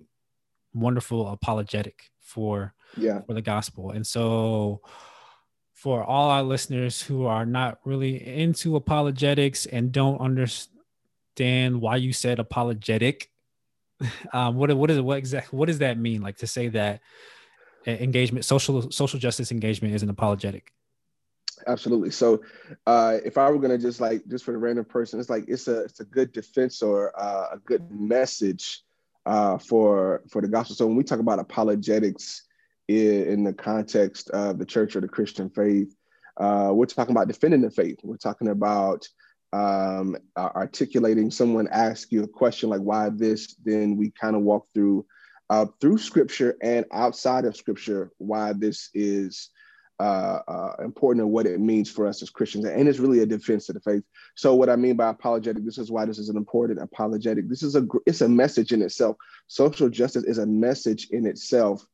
wonderful 0.72 1.28
apologetic 1.28 2.10
for 2.20 2.74
yeah, 2.96 3.20
for 3.22 3.34
the 3.34 3.42
gospel. 3.42 3.90
And 3.90 4.06
so 4.06 4.80
for 5.72 6.02
all 6.02 6.30
our 6.30 6.42
listeners 6.42 7.02
who 7.02 7.26
are 7.26 7.44
not 7.44 7.78
really 7.84 8.26
into 8.26 8.76
apologetics 8.76 9.66
and 9.66 9.92
don't 9.92 10.18
understand 10.18 11.80
why 11.80 11.96
you 11.96 12.12
said 12.12 12.38
apologetic, 12.38 13.30
um, 14.32 14.56
what 14.56 14.74
what 14.76 14.90
is 14.90 15.00
what 15.00 15.18
exactly 15.18 15.56
what 15.58 15.66
does 15.66 15.78
that 15.78 15.98
mean? 15.98 16.22
Like 16.22 16.38
to 16.38 16.46
say 16.46 16.68
that 16.68 17.00
engagement, 17.86 18.44
social 18.44 18.90
social 18.90 19.18
justice 19.18 19.52
engagement 19.52 19.94
is 19.94 20.02
an 20.02 20.10
apologetic. 20.10 20.72
absolutely. 21.66 22.10
So, 22.10 22.42
uh, 22.86 23.18
if 23.24 23.38
I 23.38 23.50
were 23.50 23.58
gonna 23.58 23.78
just 23.78 24.00
like 24.00 24.26
just 24.28 24.44
for 24.44 24.52
the 24.52 24.58
random 24.58 24.84
person, 24.84 25.20
it's 25.20 25.30
like 25.30 25.44
it's 25.48 25.68
a 25.68 25.82
it's 25.84 26.00
a 26.00 26.04
good 26.04 26.32
defense 26.32 26.82
or 26.82 27.12
uh, 27.18 27.48
a 27.52 27.58
good 27.58 27.90
message 27.90 28.82
uh, 29.26 29.58
for 29.58 30.22
for 30.30 30.42
the 30.42 30.48
gospel. 30.48 30.76
So 30.76 30.86
when 30.86 30.96
we 30.96 31.04
talk 31.04 31.20
about 31.20 31.38
apologetics 31.38 32.42
in, 32.88 33.24
in 33.24 33.44
the 33.44 33.52
context 33.52 34.30
of 34.30 34.58
the 34.58 34.66
church 34.66 34.96
or 34.96 35.00
the 35.00 35.08
Christian 35.08 35.50
faith, 35.50 35.94
uh, 36.36 36.70
we're 36.72 36.86
talking 36.86 37.14
about 37.14 37.28
defending 37.28 37.62
the 37.62 37.70
faith. 37.70 37.98
We're 38.02 38.16
talking 38.16 38.48
about 38.48 39.08
um, 39.54 40.16
uh, 40.34 40.50
articulating. 40.56 41.30
Someone 41.30 41.68
asks 41.68 42.10
you 42.10 42.24
a 42.24 42.28
question 42.28 42.68
like 42.68 42.80
"Why 42.80 43.08
this?" 43.08 43.54
Then 43.64 43.96
we 43.96 44.10
kind 44.10 44.34
of 44.34 44.42
walk 44.42 44.66
through 44.74 45.06
uh, 45.48 45.66
through 45.80 45.98
Scripture 45.98 46.56
and 46.60 46.84
outside 46.92 47.44
of 47.44 47.56
Scripture 47.56 48.10
why 48.18 48.52
this 48.52 48.90
is 48.94 49.50
uh, 50.00 50.40
uh, 50.48 50.72
important 50.82 51.22
and 51.22 51.32
what 51.32 51.46
it 51.46 51.60
means 51.60 51.88
for 51.88 52.06
us 52.06 52.20
as 52.20 52.30
Christians. 52.30 52.64
And 52.64 52.88
it's 52.88 52.98
really 52.98 53.20
a 53.20 53.26
defense 53.26 53.68
of 53.68 53.76
the 53.76 53.80
faith. 53.80 54.02
So 54.34 54.54
what 54.56 54.68
I 54.68 54.74
mean 54.74 54.96
by 54.96 55.10
apologetic, 55.10 55.64
this 55.64 55.78
is 55.78 55.90
why 55.90 56.04
this 56.04 56.18
is 56.18 56.28
an 56.28 56.36
important 56.36 56.80
apologetic. 56.80 57.48
This 57.48 57.62
is 57.62 57.76
a 57.76 57.86
it's 58.06 58.22
a 58.22 58.28
message 58.28 58.72
in 58.72 58.82
itself. 58.82 59.16
Social 59.46 59.88
justice 59.88 60.24
is 60.24 60.38
a 60.38 60.46
message 60.46 61.08
in 61.10 61.26
itself 61.26 61.86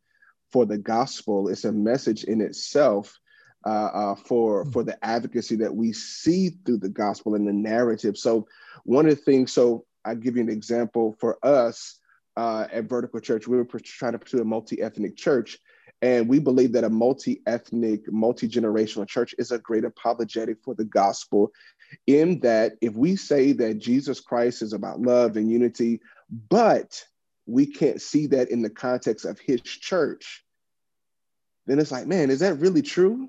for 0.51 0.65
the 0.65 0.79
gospel. 0.79 1.49
It's 1.49 1.65
a 1.65 1.73
message 1.73 2.25
in 2.25 2.41
itself 2.41 3.19
uh, 3.67 3.91
uh, 3.93 4.15
for 4.15 4.65
for 4.67 4.83
the 4.83 5.03
advocacy 5.05 5.57
that 5.57 5.75
we 5.75 5.93
see 5.93 6.51
through 6.65 6.79
the 6.79 6.89
gospel 6.89 7.35
and 7.35 7.47
the 7.47 7.53
narrative. 7.53 8.17
So 8.17 8.47
one 8.85 9.07
of 9.07 9.15
the 9.17 9.23
things. 9.23 9.53
So 9.53 9.85
I 10.05 10.15
give 10.15 10.37
you 10.37 10.43
an 10.43 10.49
example 10.49 11.17
for 11.21 11.39
us 11.45 11.99
uh, 12.37 12.67
at 12.73 12.89
Vertical 12.89 13.21
Church. 13.21 13.47
We 13.47 13.57
were 13.57 13.65
trying 13.65 14.13
to 14.13 14.19
pursue 14.19 14.41
a 14.41 14.45
multi-ethnic 14.45 15.17
church. 15.17 15.59
And 16.03 16.29
we 16.29 16.39
believe 16.39 16.73
that 16.73 16.85
a 16.85 16.89
multi 16.89 17.43
ethnic, 17.47 18.11
multi 18.11 18.49
generational 18.49 19.07
church 19.07 19.35
is 19.39 19.53
a 19.53 19.59
great 19.59 19.85
apologetic 19.85 20.57
for 20.63 20.75
the 20.75 20.87
gospel, 20.87 21.53
in 22.07 22.41
that 22.41 22.73
if 22.81 22.95
we 22.95 23.17
say 23.17 23.53
that 23.53 23.79
Jesus 23.79 24.21
Christ 24.21 24.63
is 24.63 24.73
about 24.73 25.03
love 25.03 25.37
and 25.37 25.51
unity, 25.51 26.01
but 26.49 27.05
we 27.45 27.67
can't 27.67 28.01
see 28.01 28.29
that 28.29 28.51
in 28.51 28.63
the 28.63 28.71
context 28.71 29.27
of 29.27 29.39
his 29.39 29.61
church, 29.61 30.43
then 31.67 31.79
it's 31.79 31.93
like, 31.93 32.07
man, 32.07 32.31
is 32.31 32.41
that 32.41 32.61
really 32.61 32.83
true? 32.83 33.29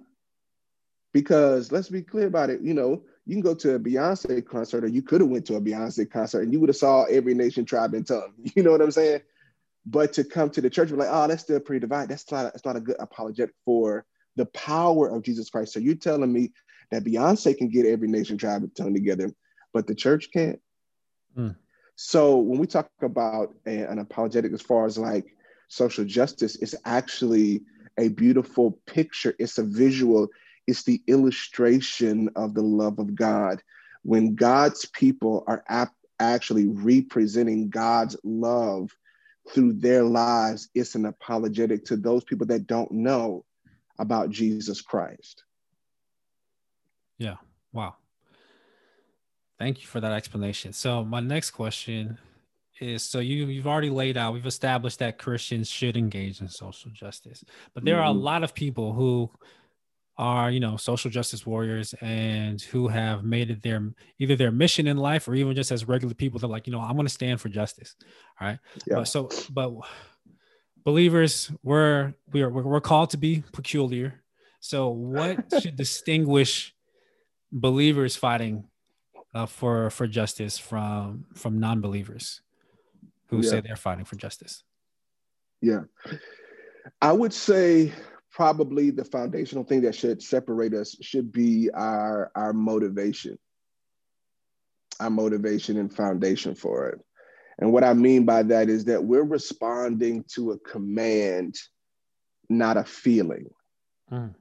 Because 1.13 1.71
let's 1.71 1.89
be 1.89 2.01
clear 2.01 2.27
about 2.27 2.49
it. 2.49 2.61
You 2.61 2.73
know, 2.73 3.03
you 3.25 3.35
can 3.35 3.41
go 3.41 3.53
to 3.55 3.75
a 3.75 3.79
Beyonce 3.79 4.45
concert, 4.45 4.83
or 4.83 4.87
you 4.87 5.01
could 5.01 5.21
have 5.21 5.29
went 5.29 5.45
to 5.47 5.55
a 5.55 5.61
Beyonce 5.61 6.09
concert, 6.09 6.41
and 6.41 6.53
you 6.53 6.59
would 6.59 6.69
have 6.69 6.75
saw 6.75 7.03
every 7.03 7.33
nation, 7.33 7.65
tribe, 7.65 7.93
and 7.93 8.07
tongue. 8.07 8.33
You 8.55 8.63
know 8.63 8.71
what 8.71 8.81
I'm 8.81 8.91
saying? 8.91 9.21
But 9.85 10.13
to 10.13 10.23
come 10.23 10.49
to 10.51 10.61
the 10.61 10.69
church, 10.69 10.91
we're 10.91 10.97
like, 10.97 11.09
oh, 11.11 11.27
that's 11.27 11.43
still 11.43 11.59
pretty 11.59 11.79
divided. 11.79 12.09
That's 12.09 12.31
not, 12.31 12.53
that's 12.53 12.65
not 12.65 12.75
a 12.75 12.81
good 12.81 12.97
apologetic 12.99 13.55
for 13.65 14.05
the 14.35 14.45
power 14.47 15.09
of 15.09 15.23
Jesus 15.23 15.49
Christ. 15.49 15.73
So 15.73 15.79
you're 15.79 15.95
telling 15.95 16.31
me 16.31 16.51
that 16.91 17.03
Beyonce 17.03 17.57
can 17.57 17.69
get 17.69 17.85
every 17.85 18.07
nation, 18.07 18.37
tribe, 18.37 18.63
and 18.63 18.75
tongue 18.75 18.93
together, 18.93 19.33
but 19.73 19.87
the 19.87 19.95
church 19.95 20.29
can't? 20.31 20.59
Mm. 21.35 21.55
So 21.95 22.37
when 22.37 22.59
we 22.59 22.67
talk 22.67 22.89
about 23.01 23.55
a- 23.65 23.89
an 23.89 23.99
apologetic 23.99 24.53
as 24.53 24.61
far 24.61 24.85
as 24.85 24.97
like 24.97 25.35
social 25.67 26.05
justice, 26.05 26.55
it's 26.55 26.75
actually 26.85 27.63
a 27.97 28.09
beautiful 28.09 28.79
picture. 28.85 29.35
It's 29.39 29.57
a 29.57 29.63
visual. 29.63 30.29
It's 30.67 30.83
the 30.83 31.01
illustration 31.07 32.29
of 32.35 32.53
the 32.53 32.61
love 32.61 32.99
of 32.99 33.15
God. 33.15 33.61
When 34.03 34.35
God's 34.35 34.85
people 34.85 35.43
are 35.47 35.63
ap- 35.67 35.95
actually 36.19 36.67
representing 36.67 37.69
God's 37.69 38.15
love 38.23 38.91
through 39.49 39.73
their 39.73 40.03
lives, 40.03 40.69
it's 40.75 40.95
an 40.95 41.05
apologetic 41.05 41.85
to 41.85 41.97
those 41.97 42.23
people 42.23 42.47
that 42.47 42.67
don't 42.67 42.91
know 42.91 43.43
about 43.99 44.29
Jesus 44.29 44.81
Christ. 44.81 45.43
Yeah. 47.17 47.35
Wow. 47.73 47.95
Thank 49.59 49.81
you 49.81 49.87
for 49.87 49.99
that 49.99 50.11
explanation. 50.11 50.73
So 50.73 51.03
my 51.03 51.19
next 51.19 51.51
question 51.51 52.17
is 52.79 53.03
so 53.03 53.19
you 53.19 53.45
you've 53.45 53.67
already 53.67 53.91
laid 53.91 54.17
out 54.17 54.33
we've 54.33 54.47
established 54.47 54.97
that 54.97 55.19
Christians 55.19 55.69
should 55.69 55.95
engage 55.95 56.41
in 56.41 56.47
social 56.47 56.89
justice. 56.89 57.43
But 57.75 57.85
there 57.85 57.99
are 57.99 58.11
a 58.11 58.15
Mhm. 58.15 58.23
lot 58.23 58.43
of 58.43 58.55
people 58.55 58.93
who 58.93 59.29
are, 60.17 60.51
you 60.51 60.59
know, 60.59 60.77
social 60.77 61.09
justice 61.09 61.45
warriors 61.45 61.93
and 62.01 62.61
who 62.61 62.87
have 62.87 63.23
made 63.23 63.49
it 63.49 63.61
their 63.63 63.91
either 64.19 64.35
their 64.35 64.51
mission 64.51 64.87
in 64.87 64.97
life 64.97 65.27
or 65.27 65.33
even 65.35 65.55
just 65.55 65.71
as 65.71 65.87
regular 65.87 66.13
people 66.13 66.39
they're 66.39 66.49
like, 66.49 66.67
you 66.67 66.73
know, 66.73 66.79
I'm 66.81 66.95
going 66.95 67.07
to 67.07 67.13
stand 67.13 67.41
for 67.41 67.49
justice. 67.49 67.95
All 68.39 68.47
right? 68.47 68.59
Yeah. 68.85 68.95
But 68.97 69.05
so 69.05 69.29
but 69.49 69.71
believers 70.83 71.51
we're 71.63 72.13
we're 72.31 72.49
we're 72.49 72.81
called 72.81 73.11
to 73.11 73.17
be 73.17 73.43
peculiar. 73.51 74.21
So 74.59 74.89
what 74.89 75.45
should 75.61 75.75
distinguish 75.75 76.75
believers 77.51 78.15
fighting 78.15 78.65
uh, 79.33 79.45
for 79.45 79.89
for 79.89 80.07
justice 80.07 80.57
from 80.57 81.25
from 81.35 81.59
non-believers 81.59 82.41
who 83.27 83.37
Yeah. 83.41 83.49
say 83.49 83.61
they're 83.61 83.75
fighting 83.75 84.05
for 84.05 84.17
justice. 84.17 84.63
Yeah. 85.61 85.81
I 87.01 87.11
would 87.13 87.33
say 87.33 87.93
probably 88.31 88.89
the 88.89 89.05
foundational 89.05 89.63
thing 89.63 89.81
that 89.81 89.95
should 89.95 90.21
separate 90.21 90.73
us 90.73 90.95
should 91.01 91.31
be 91.31 91.69
our 91.73 92.31
our 92.35 92.53
motivation. 92.53 93.37
Our 94.99 95.09
motivation 95.09 95.77
and 95.77 95.93
foundation 95.93 96.55
for 96.55 96.89
it. 96.89 97.01
And 97.59 97.71
what 97.73 97.83
I 97.83 97.93
mean 97.93 98.25
by 98.25 98.43
that 98.43 98.69
is 98.69 98.85
that 98.85 99.03
we're 99.03 99.23
responding 99.23 100.23
to 100.35 100.51
a 100.51 100.59
command 100.59 101.55
not 102.49 102.77
a 102.77 102.83
feeling. 102.83 103.49
Mm. 104.11 104.35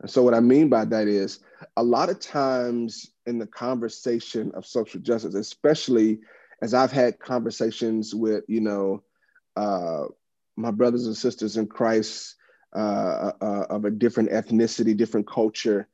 And 0.00 0.10
so, 0.10 0.22
what 0.22 0.34
I 0.34 0.40
mean 0.40 0.68
by 0.68 0.84
that 0.86 1.08
is 1.08 1.40
a 1.76 1.82
lot 1.82 2.10
of 2.10 2.20
times 2.20 3.10
in 3.26 3.38
the 3.38 3.46
conversation 3.46 4.50
of 4.54 4.66
social 4.66 5.00
justice, 5.00 5.34
especially 5.34 6.20
as 6.62 6.74
I've 6.74 6.92
had 6.92 7.18
conversations 7.18 8.14
with, 8.14 8.44
you 8.48 8.60
know, 8.60 9.02
uh, 9.56 10.04
my 10.56 10.70
brothers 10.70 11.06
and 11.06 11.16
sisters 11.16 11.56
in 11.56 11.66
Christ 11.66 12.36
uh, 12.74 13.32
uh, 13.40 13.66
of 13.70 13.84
a 13.84 13.90
different 13.90 14.30
ethnicity, 14.30 14.96
different 14.96 15.26
culture, 15.26 15.88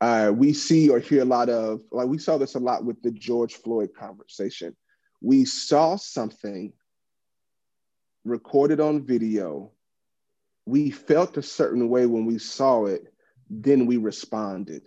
uh, 0.00 0.32
we 0.34 0.52
see 0.52 0.88
or 0.88 0.98
hear 0.98 1.22
a 1.22 1.26
lot 1.26 1.48
of, 1.48 1.82
like 1.90 2.06
we 2.06 2.18
saw 2.18 2.38
this 2.38 2.54
a 2.54 2.58
lot 2.58 2.84
with 2.84 3.02
the 3.02 3.10
George 3.10 3.54
Floyd 3.56 3.90
conversation. 3.94 4.74
We 5.20 5.44
saw 5.44 5.96
something 5.96 6.72
recorded 8.24 8.80
on 8.80 9.04
video. 9.04 9.72
We 10.66 10.90
felt 10.90 11.36
a 11.36 11.42
certain 11.42 11.88
way 11.88 12.06
when 12.06 12.24
we 12.24 12.38
saw 12.38 12.86
it, 12.86 13.12
then 13.50 13.86
we 13.86 13.96
responded. 13.96 14.82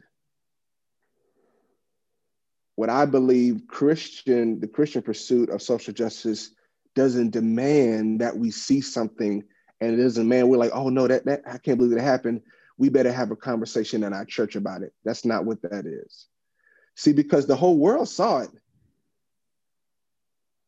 What 2.76 2.90
I 2.90 3.06
believe 3.06 3.68
Christian, 3.68 4.60
the 4.60 4.68
Christian 4.68 5.04
pursuit 5.04 5.50
of 5.50 5.62
social 5.62 5.94
justice 5.94 6.52
doesn't 6.96 7.32
demand 7.32 8.22
that 8.22 8.36
we 8.36 8.50
see 8.50 8.82
something 8.82 9.44
and 9.84 10.00
it 10.00 10.04
doesn't 10.04 10.28
man, 10.28 10.48
we're 10.48 10.58
like, 10.58 10.72
oh 10.74 10.90
no, 10.90 11.08
that, 11.08 11.26
that 11.26 11.42
I 11.48 11.58
can't 11.58 11.78
believe 11.78 11.98
it 11.98 12.02
happened. 12.02 12.42
We 12.78 12.90
better 12.90 13.12
have 13.12 13.32
a 13.32 13.36
conversation 13.36 14.04
in 14.04 14.14
our 14.14 14.26
church 14.26 14.56
about 14.56 14.82
it. 14.82 14.94
That's 15.04 15.26
not 15.26 15.46
what 15.46 15.62
that 15.64 15.86
is. 15.86 16.28
See, 16.96 17.14
because 17.14 17.46
the 17.46 17.56
whole 17.56 17.78
world 17.78 18.10
saw 18.10 18.40
it. 18.40 18.50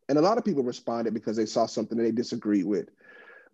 And 0.08 0.18
a 0.18 0.22
lot 0.22 0.38
of 0.38 0.46
people 0.46 0.64
responded 0.64 1.14
because 1.14 1.36
they 1.36 1.48
saw 1.48 1.66
something 1.66 1.98
that 1.98 2.04
they 2.04 2.12
disagreed 2.12 2.66
with. 2.66 2.90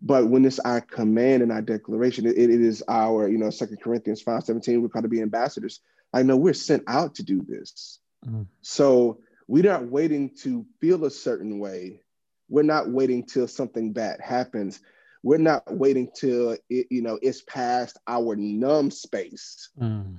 But 0.02 0.26
when 0.28 0.44
it's 0.44 0.58
our 0.58 0.80
command 0.80 1.42
and 1.42 1.52
our 1.52 1.62
declaration, 1.62 2.26
it, 2.26 2.36
it 2.36 2.50
is 2.50 2.82
our, 2.88 3.28
you 3.28 3.38
know, 3.38 3.50
Second 3.50 3.80
Corinthians 3.80 4.20
5 4.20 4.44
17, 4.44 4.82
we're 4.82 4.88
called 4.88 5.04
to 5.04 5.08
be 5.08 5.22
ambassadors. 5.22 5.80
I 6.12 6.22
know 6.22 6.36
we're 6.36 6.54
sent 6.54 6.82
out 6.88 7.14
to 7.14 7.22
do 7.22 7.42
this. 7.46 8.00
Mm. 8.26 8.46
So 8.60 9.20
we're 9.46 9.62
not 9.62 9.86
waiting 9.86 10.30
to 10.42 10.66
feel 10.80 11.04
a 11.04 11.10
certain 11.10 11.58
way. 11.58 12.00
We're 12.48 12.62
not 12.62 12.90
waiting 12.90 13.24
till 13.24 13.48
something 13.48 13.92
bad 13.92 14.20
happens. 14.20 14.80
We're 15.22 15.38
not 15.38 15.62
waiting 15.72 16.10
till 16.14 16.56
it, 16.68 16.86
you 16.90 17.02
know, 17.02 17.18
it's 17.22 17.42
past 17.42 17.98
our 18.06 18.34
numb 18.36 18.90
space. 18.90 19.70
Mm. 19.80 20.18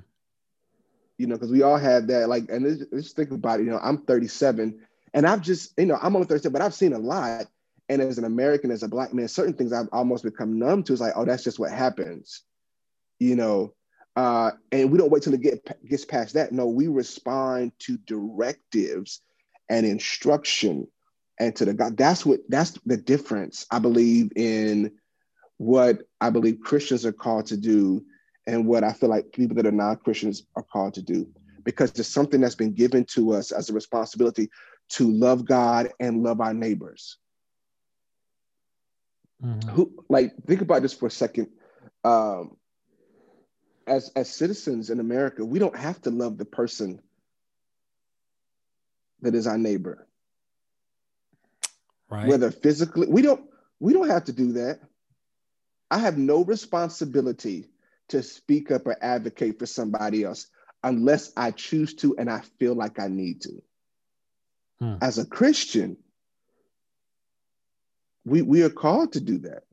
You 1.17 1.27
know, 1.27 1.35
because 1.35 1.51
we 1.51 1.61
all 1.61 1.77
have 1.77 2.07
that. 2.07 2.29
Like, 2.29 2.49
and 2.49 2.65
let's, 2.65 2.83
let's 2.91 3.11
think 3.11 3.31
about 3.31 3.59
it. 3.59 3.65
You 3.65 3.71
know, 3.71 3.79
I'm 3.81 3.99
37, 3.99 4.79
and 5.13 5.27
I've 5.27 5.41
just, 5.41 5.73
you 5.77 5.85
know, 5.85 5.97
I'm 6.01 6.15
only 6.15 6.27
37, 6.27 6.51
but 6.51 6.61
I've 6.61 6.73
seen 6.73 6.93
a 6.93 6.99
lot. 6.99 7.47
And 7.89 8.01
as 8.01 8.17
an 8.17 8.23
American, 8.23 8.71
as 8.71 8.81
a 8.81 8.87
black 8.87 9.13
man, 9.13 9.27
certain 9.27 9.53
things 9.53 9.73
I've 9.73 9.89
almost 9.91 10.23
become 10.23 10.57
numb 10.57 10.83
to. 10.83 10.93
It's 10.93 11.01
like, 11.01 11.13
oh, 11.15 11.25
that's 11.25 11.43
just 11.43 11.59
what 11.59 11.71
happens. 11.71 12.41
You 13.19 13.35
know, 13.35 13.73
uh, 14.15 14.51
and 14.71 14.91
we 14.91 14.97
don't 14.97 15.11
wait 15.11 15.23
till 15.23 15.33
it 15.33 15.41
get, 15.41 15.87
gets 15.87 16.05
past 16.05 16.35
that. 16.35 16.51
No, 16.51 16.67
we 16.67 16.87
respond 16.87 17.73
to 17.79 17.97
directives 17.97 19.21
and 19.69 19.85
instruction 19.85 20.87
and 21.39 21.55
to 21.55 21.65
the 21.65 21.73
God. 21.73 21.97
That's 21.97 22.25
what 22.25 22.41
that's 22.49 22.71
the 22.85 22.97
difference, 22.97 23.65
I 23.71 23.79
believe, 23.79 24.31
in 24.35 24.91
what 25.57 25.99
I 26.21 26.29
believe 26.29 26.59
Christians 26.61 27.05
are 27.05 27.13
called 27.13 27.47
to 27.47 27.57
do 27.57 28.05
and 28.47 28.67
what 28.67 28.83
I 28.83 28.93
feel 28.93 29.09
like 29.09 29.31
people 29.31 29.55
that 29.55 29.65
are 29.65 29.71
non-Christians 29.71 30.43
are 30.55 30.63
called 30.63 30.95
to 30.95 31.01
do. 31.01 31.27
Because 31.63 31.91
there's 31.93 32.09
something 32.09 32.41
that's 32.41 32.55
been 32.55 32.73
given 32.73 33.05
to 33.05 33.33
us 33.33 33.51
as 33.51 33.69
a 33.69 33.73
responsibility 33.73 34.49
to 34.89 35.09
love 35.09 35.45
God 35.45 35.89
and 35.99 36.23
love 36.23 36.41
our 36.41 36.53
neighbors. 36.53 37.17
Mhm. 39.41 39.69
Who 39.69 40.05
like 40.09 40.35
think 40.45 40.61
about 40.61 40.81
this 40.81 40.93
for 40.93 41.07
a 41.07 41.11
second. 41.11 41.49
Um, 42.03 42.57
as 43.87 44.11
as 44.15 44.29
citizens 44.29 44.89
in 44.89 44.99
America, 44.99 45.43
we 45.45 45.59
don't 45.59 45.75
have 45.75 46.01
to 46.01 46.09
love 46.09 46.37
the 46.37 46.45
person 46.45 47.01
that 49.21 49.35
is 49.35 49.47
our 49.47 49.57
neighbor. 49.57 50.07
Right. 52.13 52.27
Whether 52.27 52.51
physically, 52.51 53.07
we 53.07 53.23
don't 53.23 53.43
we 53.79 53.91
don't 53.91 54.09
have 54.09 54.25
to 54.25 54.33
do 54.33 54.51
that. 54.53 54.81
I 55.89 55.97
have 55.97 56.15
no 56.15 56.43
responsibility 56.43 57.69
to 58.09 58.21
speak 58.21 58.69
up 58.69 58.85
or 58.85 58.95
advocate 59.01 59.57
for 59.57 59.65
somebody 59.65 60.23
else 60.23 60.45
unless 60.83 61.31
I 61.35 61.49
choose 61.49 61.95
to 61.95 62.15
and 62.19 62.29
I 62.29 62.41
feel 62.59 62.75
like 62.75 62.99
I 62.99 63.07
need 63.07 63.41
to. 63.41 63.63
Hmm. 64.79 64.95
As 65.01 65.17
a 65.17 65.25
Christian, 65.25 65.97
we, 68.25 68.43
we 68.43 68.61
are 68.61 68.69
called 68.69 69.13
to 69.13 69.19
do 69.19 69.39
that. 69.39 69.63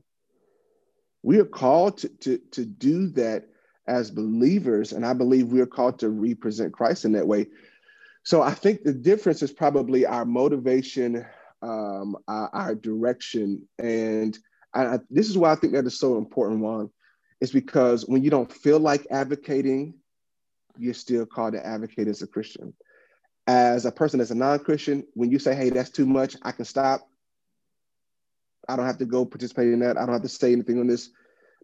We 1.21 1.37
are 1.37 1.45
called 1.45 1.99
to, 1.99 2.09
to, 2.09 2.39
to 2.53 2.65
do 2.65 3.09
that 3.09 3.49
as 3.85 4.09
believers, 4.09 4.93
and 4.93 5.05
I 5.05 5.13
believe 5.13 5.51
we 5.51 5.61
are 5.61 5.67
called 5.67 5.99
to 5.99 6.09
represent 6.09 6.73
Christ 6.73 7.05
in 7.05 7.11
that 7.11 7.27
way. 7.27 7.49
So 8.23 8.41
I 8.41 8.55
think 8.55 8.81
the 8.83 8.93
difference 8.93 9.43
is 9.43 9.51
probably 9.51 10.07
our 10.07 10.25
motivation, 10.25 11.23
um, 11.61 12.17
our, 12.27 12.49
our 12.53 12.75
direction, 12.75 13.67
and 13.79 14.37
I, 14.73 14.85
I- 14.95 14.99
this 15.09 15.29
is 15.29 15.37
why 15.37 15.51
I 15.51 15.55
think 15.55 15.73
that 15.73 15.85
is 15.85 15.99
so 15.99 16.17
important. 16.17 16.61
One, 16.61 16.89
is 17.39 17.51
because 17.51 18.05
when 18.07 18.23
you 18.23 18.29
don't 18.29 18.51
feel 18.51 18.79
like 18.79 19.07
advocating, 19.11 19.95
you're 20.77 20.93
still 20.93 21.25
called 21.25 21.53
to 21.53 21.65
advocate 21.65 22.07
as 22.07 22.21
a 22.21 22.27
Christian. 22.27 22.73
As 23.47 23.85
a 23.85 23.91
person 23.91 24.21
as 24.21 24.31
a 24.31 24.35
non-Christian, 24.35 25.05
when 25.13 25.31
you 25.31 25.39
say, 25.39 25.55
"Hey, 25.55 25.69
that's 25.69 25.89
too 25.89 26.05
much," 26.05 26.35
I 26.43 26.51
can 26.51 26.65
stop. 26.65 27.07
I 28.69 28.75
don't 28.75 28.85
have 28.85 28.99
to 28.99 29.05
go 29.05 29.25
participate 29.25 29.73
in 29.73 29.79
that. 29.79 29.97
I 29.97 30.05
don't 30.05 30.13
have 30.13 30.21
to 30.21 30.29
say 30.29 30.51
anything 30.53 30.79
on 30.79 30.87
this. 30.87 31.09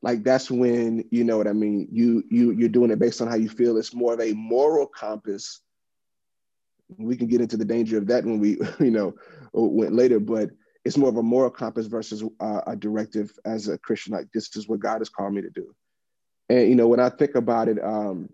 Like 0.01 0.23
that's 0.23 0.51
when 0.51 1.05
you 1.11 1.23
know 1.23 1.37
what 1.37 1.47
I 1.47 1.53
mean. 1.53 1.87
You 1.91 2.23
you 2.29 2.51
you're 2.51 2.69
doing 2.69 2.91
it 2.91 2.99
based 2.99 3.21
on 3.21 3.27
how 3.27 3.35
you 3.35 3.49
feel. 3.49 3.77
It's 3.77 3.93
more 3.93 4.13
of 4.13 4.19
a 4.21 4.33
moral 4.33 4.87
compass. 4.87 5.61
We 6.95 7.17
can 7.17 7.27
get 7.27 7.41
into 7.41 7.57
the 7.57 7.65
danger 7.65 7.97
of 7.97 8.07
that 8.07 8.25
when 8.25 8.39
we 8.39 8.57
you 8.79 8.91
know 8.91 9.13
went 9.53 9.93
later, 9.93 10.19
but 10.19 10.51
it's 10.85 10.97
more 10.97 11.09
of 11.09 11.17
a 11.17 11.23
moral 11.23 11.49
compass 11.49 11.87
versus 11.87 12.23
uh, 12.39 12.61
a 12.65 12.75
directive 12.75 13.31
as 13.45 13.67
a 13.67 13.77
Christian. 13.77 14.13
Like 14.13 14.31
this 14.33 14.55
is 14.55 14.67
what 14.67 14.79
God 14.79 14.99
has 14.99 15.09
called 15.09 15.33
me 15.33 15.41
to 15.41 15.49
do. 15.49 15.75
And 16.49 16.69
you 16.69 16.75
know 16.75 16.87
when 16.87 16.99
I 16.99 17.09
think 17.09 17.35
about 17.35 17.67
it, 17.67 17.83
um, 17.83 18.29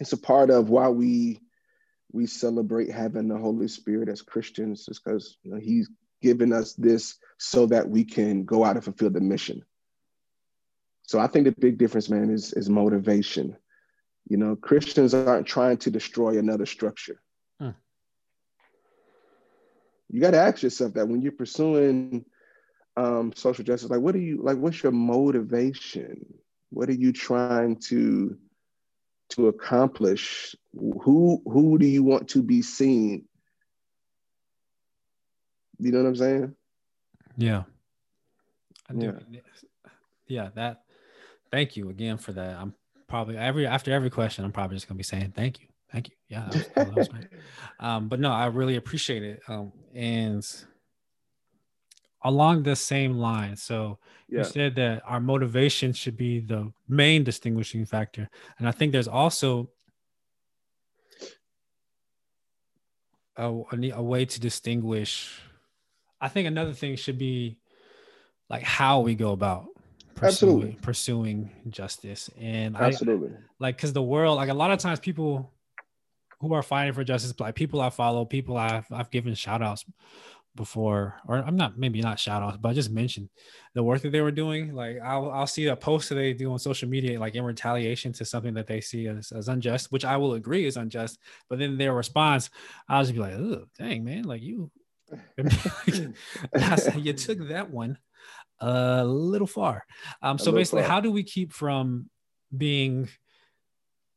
it's 0.00 0.12
a 0.12 0.18
part 0.18 0.50
of 0.50 0.70
why 0.70 0.88
we 0.88 1.40
we 2.12 2.26
celebrate 2.26 2.90
having 2.90 3.28
the 3.28 3.38
Holy 3.38 3.68
Spirit 3.68 4.08
as 4.08 4.22
Christians, 4.22 4.88
is 4.88 5.00
because 5.00 5.38
you 5.42 5.52
know, 5.52 5.60
He's 5.60 5.88
given 6.22 6.52
us 6.52 6.74
this 6.74 7.16
so 7.38 7.66
that 7.66 7.88
we 7.88 8.04
can 8.04 8.44
go 8.44 8.64
out 8.64 8.76
and 8.76 8.84
fulfill 8.84 9.10
the 9.10 9.20
mission. 9.20 9.64
So 11.02 11.18
I 11.18 11.26
think 11.26 11.44
the 11.44 11.52
big 11.52 11.78
difference, 11.78 12.08
man, 12.08 12.30
is 12.30 12.52
is 12.52 12.68
motivation. 12.68 13.56
You 14.28 14.36
know, 14.36 14.54
Christians 14.54 15.14
aren't 15.14 15.46
trying 15.46 15.78
to 15.78 15.90
destroy 15.90 16.38
another 16.38 16.66
structure. 16.66 17.20
You 20.10 20.20
got 20.20 20.32
to 20.32 20.38
ask 20.38 20.62
yourself 20.62 20.94
that 20.94 21.08
when 21.08 21.22
you're 21.22 21.32
pursuing 21.32 22.24
um, 22.96 23.32
social 23.34 23.64
justice, 23.64 23.90
like, 23.90 24.00
what 24.00 24.14
are 24.14 24.20
you 24.20 24.42
like? 24.42 24.58
What's 24.58 24.82
your 24.82 24.92
motivation? 24.92 26.24
What 26.70 26.88
are 26.88 26.94
you 26.94 27.12
trying 27.12 27.76
to 27.88 28.36
to 29.30 29.48
accomplish? 29.48 30.54
Who 30.74 31.42
who 31.44 31.78
do 31.78 31.86
you 31.86 32.02
want 32.02 32.28
to 32.30 32.42
be 32.42 32.62
seen? 32.62 33.26
You 35.78 35.92
know 35.92 36.02
what 36.02 36.08
I'm 36.08 36.16
saying? 36.16 36.56
Yeah. 37.36 37.62
I 38.88 38.94
do. 38.94 39.16
Yeah. 39.30 39.40
Yeah. 40.26 40.48
That. 40.54 40.82
Thank 41.50 41.76
you 41.76 41.88
again 41.90 42.18
for 42.18 42.32
that. 42.32 42.56
I'm 42.56 42.74
probably 43.08 43.36
every 43.36 43.66
after 43.66 43.92
every 43.92 44.10
question, 44.10 44.44
I'm 44.44 44.52
probably 44.52 44.76
just 44.76 44.88
gonna 44.88 44.98
be 44.98 45.04
saying 45.04 45.32
thank 45.34 45.60
you, 45.60 45.66
thank 45.92 46.08
you. 46.08 46.14
Yeah. 46.28 46.48
That 46.50 46.54
was, 46.54 46.68
that 46.74 46.94
was. 46.94 47.08
Um, 47.80 48.08
but 48.08 48.20
no, 48.20 48.30
I 48.30 48.46
really 48.46 48.76
appreciate 48.76 49.22
it. 49.22 49.40
Um, 49.48 49.72
and 49.94 50.46
along 52.22 52.62
the 52.62 52.76
same 52.76 53.14
line, 53.14 53.56
so 53.56 53.98
Yeah. 54.28 54.38
you 54.38 54.44
said 54.44 54.74
that 54.74 55.02
our 55.06 55.18
motivation 55.18 55.94
should 55.94 56.16
be 56.16 56.40
the 56.40 56.72
main 56.88 57.24
distinguishing 57.24 57.86
factor, 57.86 58.28
and 58.58 58.68
I 58.68 58.72
think 58.72 58.92
there's 58.92 59.08
also 59.08 59.70
a, 63.36 63.50
a, 63.94 64.02
way 64.02 64.26
to 64.26 64.40
distinguish. 64.40 65.40
I 66.20 66.28
think 66.28 66.46
another 66.46 66.74
thing 66.74 66.96
should 66.96 67.18
be 67.18 67.58
like 68.50 68.62
how 68.62 69.00
we 69.00 69.14
go 69.14 69.32
about 69.32 69.68
pursuing, 70.14 70.76
pursuing 70.82 71.50
justice, 71.70 72.28
and 72.38 72.76
I, 72.76 72.88
Absolutely. 72.88 73.30
like 73.58 73.76
because 73.76 73.94
the 73.94 74.02
world 74.02 74.36
like 74.36 74.50
a 74.50 74.54
lot 74.54 74.70
of 74.70 74.78
times 74.78 75.00
people 75.00 75.50
who 76.40 76.52
are 76.52 76.62
fighting 76.62 76.92
for 76.92 77.04
justice 77.04 77.32
like 77.38 77.54
people 77.54 77.80
i 77.80 77.90
follow 77.90 78.24
people 78.24 78.56
i've, 78.56 78.86
I've 78.90 79.10
given 79.10 79.34
shout 79.34 79.62
outs 79.62 79.84
before 80.56 81.14
or 81.28 81.36
i'm 81.36 81.56
not 81.56 81.78
maybe 81.78 82.00
not 82.00 82.18
shout 82.18 82.42
outs 82.42 82.58
but 82.60 82.70
i 82.70 82.72
just 82.72 82.90
mentioned 82.90 83.28
the 83.74 83.82
work 83.82 84.02
that 84.02 84.10
they 84.10 84.20
were 84.20 84.32
doing 84.32 84.74
like 84.74 84.98
i'll, 85.04 85.30
I'll 85.30 85.46
see 85.46 85.66
a 85.66 85.76
post 85.76 86.08
that 86.08 86.16
they 86.16 86.32
do 86.32 86.50
on 86.52 86.58
social 86.58 86.88
media 86.88 87.20
like 87.20 87.36
in 87.36 87.44
retaliation 87.44 88.12
to 88.14 88.24
something 88.24 88.54
that 88.54 88.66
they 88.66 88.80
see 88.80 89.06
as, 89.06 89.30
as 89.30 89.48
unjust 89.48 89.92
which 89.92 90.04
i 90.04 90.16
will 90.16 90.34
agree 90.34 90.66
is 90.66 90.76
unjust 90.76 91.18
but 91.48 91.58
then 91.60 91.78
their 91.78 91.94
response 91.94 92.50
i'll 92.88 93.02
just 93.02 93.14
be 93.14 93.20
like 93.20 93.34
oh 93.34 93.64
dang 93.78 94.04
man 94.04 94.24
like 94.24 94.42
you 94.42 94.70
you 96.96 97.12
took 97.12 97.48
that 97.48 97.68
one 97.70 97.98
a 98.60 99.04
little 99.04 99.46
far. 99.46 99.84
Um, 100.22 100.38
so 100.38 100.52
basically, 100.52 100.82
far. 100.82 100.90
how 100.90 101.00
do 101.00 101.10
we 101.10 101.22
keep 101.22 101.52
from 101.52 102.08
being 102.56 103.08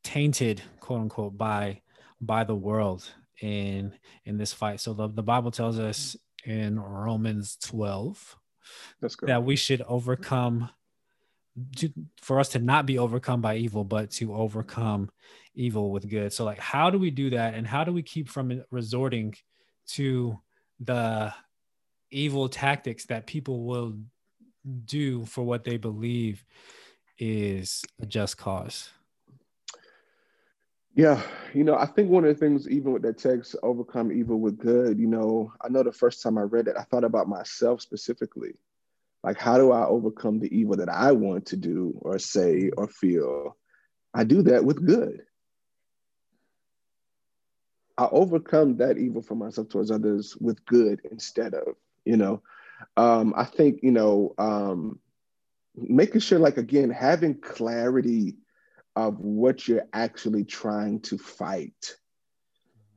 tainted, 0.04 0.62
quote 0.80 1.02
unquote, 1.02 1.38
by 1.38 1.82
by 2.26 2.44
the 2.44 2.56
world 2.56 3.10
in 3.42 3.94
in 4.26 4.38
this 4.38 4.54
fight? 4.54 4.80
So 4.80 4.94
the, 4.94 5.08
the 5.08 5.24
Bible 5.24 5.52
tells 5.52 5.80
us 5.80 6.16
in 6.46 6.80
Romans 6.80 7.58
12 7.64 8.38
Let's 9.02 9.16
that 9.24 9.44
we 9.44 9.56
should 9.56 9.82
overcome 9.82 10.70
to, 11.78 11.92
for 12.22 12.40
us 12.40 12.50
to 12.50 12.60
not 12.60 12.86
be 12.86 12.98
overcome 12.98 13.42
by 13.42 13.58
evil, 13.58 13.84
but 13.84 14.12
to 14.12 14.34
overcome 14.34 15.10
evil 15.54 15.92
with 15.92 16.10
good. 16.10 16.34
So, 16.34 16.46
like, 16.46 16.60
how 16.60 16.90
do 16.90 16.98
we 16.98 17.12
do 17.12 17.30
that, 17.32 17.54
and 17.54 17.68
how 17.68 17.84
do 17.84 17.92
we 17.92 18.02
keep 18.02 18.30
from 18.30 18.64
resorting 18.72 19.36
to 19.90 20.40
the 20.80 21.34
evil 22.10 22.50
tactics 22.50 23.06
that 23.06 23.28
people 23.28 23.64
will 23.66 23.98
do 24.86 25.26
for 25.26 25.44
what 25.44 25.64
they 25.64 25.78
believe 25.78 26.44
is 27.20 27.84
a 28.02 28.06
just 28.06 28.38
cause? 28.38 28.90
Yeah, 30.96 31.22
you 31.54 31.64
know, 31.64 31.76
I 31.76 31.88
think 31.88 32.10
one 32.10 32.24
of 32.24 32.34
the 32.34 32.40
things, 32.40 32.70
even 32.70 32.92
with 32.94 33.02
that 33.02 33.18
text, 33.18 33.56
overcome 33.64 34.12
evil 34.12 34.40
with 34.40 34.60
good, 34.60 35.00
you 35.00 35.08
know, 35.08 35.52
I 35.62 35.70
know 35.70 35.82
the 35.82 35.92
first 35.92 36.22
time 36.22 36.38
I 36.38 36.42
read 36.42 36.68
it, 36.68 36.76
I 36.78 36.84
thought 36.84 37.04
about 37.04 37.28
myself 37.28 37.82
specifically. 37.82 38.54
Like, 39.24 39.40
how 39.40 39.58
do 39.58 39.72
I 39.72 39.86
overcome 39.86 40.40
the 40.40 40.56
evil 40.56 40.76
that 40.78 40.90
I 40.90 41.12
want 41.14 41.48
to 41.48 41.58
do 41.58 41.98
or 42.02 42.20
say 42.20 42.70
or 42.78 42.88
feel? 42.88 43.58
I 44.14 44.24
do 44.24 44.44
that 44.44 44.66
with 44.66 44.86
good. 44.86 45.22
I 47.98 48.08
overcome 48.12 48.78
that 48.78 48.98
evil 48.98 49.22
for 49.22 49.36
myself 49.36 49.70
towards 49.70 49.92
others 49.92 50.36
with 50.38 50.64
good 50.66 51.02
instead 51.12 51.54
of, 51.54 51.76
you 52.06 52.18
know. 52.18 52.42
Um, 52.98 53.34
I 53.36 53.46
think, 53.46 53.80
you 53.82 53.92
know, 53.92 54.34
um, 54.38 55.00
making 55.76 56.22
sure, 56.22 56.40
like, 56.40 56.58
again, 56.58 56.90
having 56.90 57.40
clarity 57.40 58.36
of 58.96 59.20
what 59.20 59.68
you're 59.68 59.88
actually 59.94 60.44
trying 60.44 61.00
to 61.02 61.18
fight. 61.18 61.96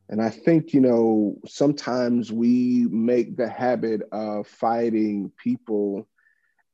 And 0.08 0.22
I 0.22 0.30
think, 0.30 0.72
you 0.72 0.80
know, 0.80 1.38
sometimes 1.46 2.30
we 2.30 2.86
make 2.90 3.36
the 3.36 3.48
habit 3.48 4.02
of 4.12 4.46
fighting 4.46 5.32
people 5.42 6.06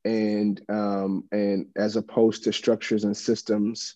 and 0.05 0.61
um, 0.69 1.23
and 1.31 1.67
as 1.75 1.95
opposed 1.95 2.43
to 2.43 2.53
structures 2.53 3.05
and 3.05 3.15
systems. 3.15 3.95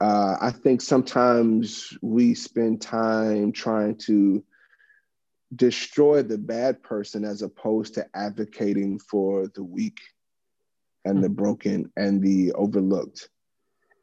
Uh, 0.00 0.36
I 0.40 0.50
think 0.50 0.80
sometimes 0.80 1.96
we 2.02 2.34
spend 2.34 2.82
time 2.82 3.52
trying 3.52 3.96
to 3.98 4.44
destroy 5.54 6.22
the 6.22 6.36
bad 6.36 6.82
person 6.82 7.24
as 7.24 7.42
opposed 7.42 7.94
to 7.94 8.06
advocating 8.14 8.98
for 8.98 9.48
the 9.54 9.62
weak 9.62 10.00
and 11.04 11.22
the 11.22 11.28
broken 11.28 11.92
and 11.96 12.20
the 12.20 12.52
overlooked. 12.52 13.28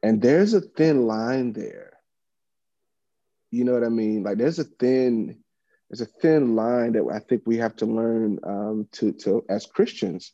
And 0.02 0.20
there's 0.20 0.54
a 0.54 0.60
thin 0.60 1.06
line 1.06 1.52
there. 1.52 1.92
You 3.50 3.64
know 3.64 3.74
what 3.74 3.84
I 3.84 3.88
mean? 3.88 4.22
Like 4.22 4.38
there's 4.38 4.58
a 4.58 4.64
thin, 4.64 5.38
there's 5.88 6.00
a 6.00 6.06
thin 6.06 6.56
line 6.56 6.92
that 6.92 7.04
I 7.12 7.18
think 7.20 7.42
we 7.44 7.58
have 7.58 7.76
to 7.76 7.86
learn 7.86 8.40
um, 8.42 8.88
to, 8.92 9.12
to 9.12 9.44
as 9.48 9.66
Christians, 9.66 10.32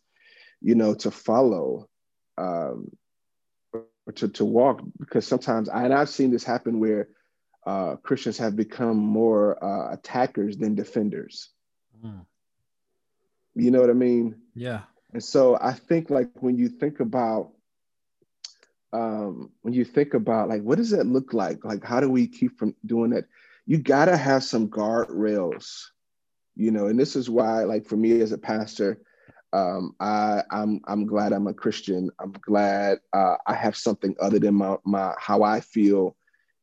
you 0.60 0.74
know, 0.74 0.94
to 0.94 1.10
follow, 1.10 1.88
um, 2.38 2.90
or 3.72 4.12
to, 4.14 4.28
to 4.28 4.44
walk. 4.44 4.80
Because 4.98 5.26
sometimes, 5.26 5.68
I, 5.68 5.84
and 5.84 5.92
I've 5.92 6.08
seen 6.08 6.30
this 6.30 6.44
happen 6.44 6.80
where 6.80 7.08
uh, 7.66 7.96
Christians 7.96 8.38
have 8.38 8.56
become 8.56 8.96
more 8.96 9.62
uh, 9.62 9.92
attackers 9.92 10.56
than 10.56 10.74
defenders. 10.74 11.50
Mm. 12.04 12.24
You 13.54 13.70
know 13.72 13.80
what 13.80 13.90
I 13.90 13.94
mean? 13.94 14.36
Yeah. 14.54 14.82
And 15.12 15.22
so 15.22 15.58
I 15.60 15.72
think 15.72 16.08
like 16.08 16.30
when 16.40 16.56
you 16.56 16.68
think 16.68 17.00
about 17.00 17.50
um, 18.92 19.50
when 19.62 19.74
you 19.74 19.84
think 19.84 20.14
about 20.14 20.48
like 20.48 20.62
what 20.62 20.78
does 20.78 20.90
that 20.90 21.06
look 21.06 21.32
like? 21.32 21.64
Like 21.64 21.84
how 21.84 22.00
do 22.00 22.08
we 22.08 22.26
keep 22.26 22.58
from 22.58 22.74
doing 22.86 23.10
that? 23.10 23.26
You 23.66 23.78
gotta 23.78 24.16
have 24.16 24.44
some 24.44 24.68
guardrails, 24.68 25.86
you 26.56 26.70
know. 26.70 26.86
And 26.86 26.98
this 26.98 27.16
is 27.16 27.28
why, 27.28 27.64
like 27.64 27.86
for 27.86 27.96
me 27.96 28.20
as 28.20 28.32
a 28.32 28.38
pastor, 28.38 29.02
um, 29.52 29.94
I 30.00 30.42
I'm 30.50 30.80
I'm 30.86 31.06
glad 31.06 31.32
I'm 31.32 31.46
a 31.46 31.54
Christian. 31.54 32.10
I'm 32.18 32.32
glad 32.32 32.98
uh, 33.12 33.36
I 33.46 33.54
have 33.54 33.76
something 33.76 34.14
other 34.20 34.38
than 34.38 34.54
my 34.54 34.76
my 34.84 35.14
how 35.18 35.42
I 35.42 35.60
feel 35.60 36.16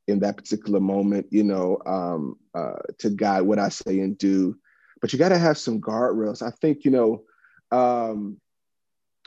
in 0.08 0.20
that 0.20 0.38
particular 0.38 0.80
moment, 0.80 1.26
you 1.32 1.44
know, 1.44 1.80
um, 1.86 2.38
uh, 2.54 2.78
to 3.00 3.10
guide 3.10 3.42
what 3.42 3.60
I 3.60 3.70
say 3.70 4.00
and 4.00 4.18
do. 4.18 4.56
But 5.02 5.14
you 5.14 5.20
got 5.20 5.30
to 5.30 5.38
have 5.38 5.58
some 5.58 5.82
guardrails. 5.82 6.42
I 6.42 6.52
think 6.52 6.86
you 6.86 6.92
know. 6.92 7.24
Um, 7.72 8.40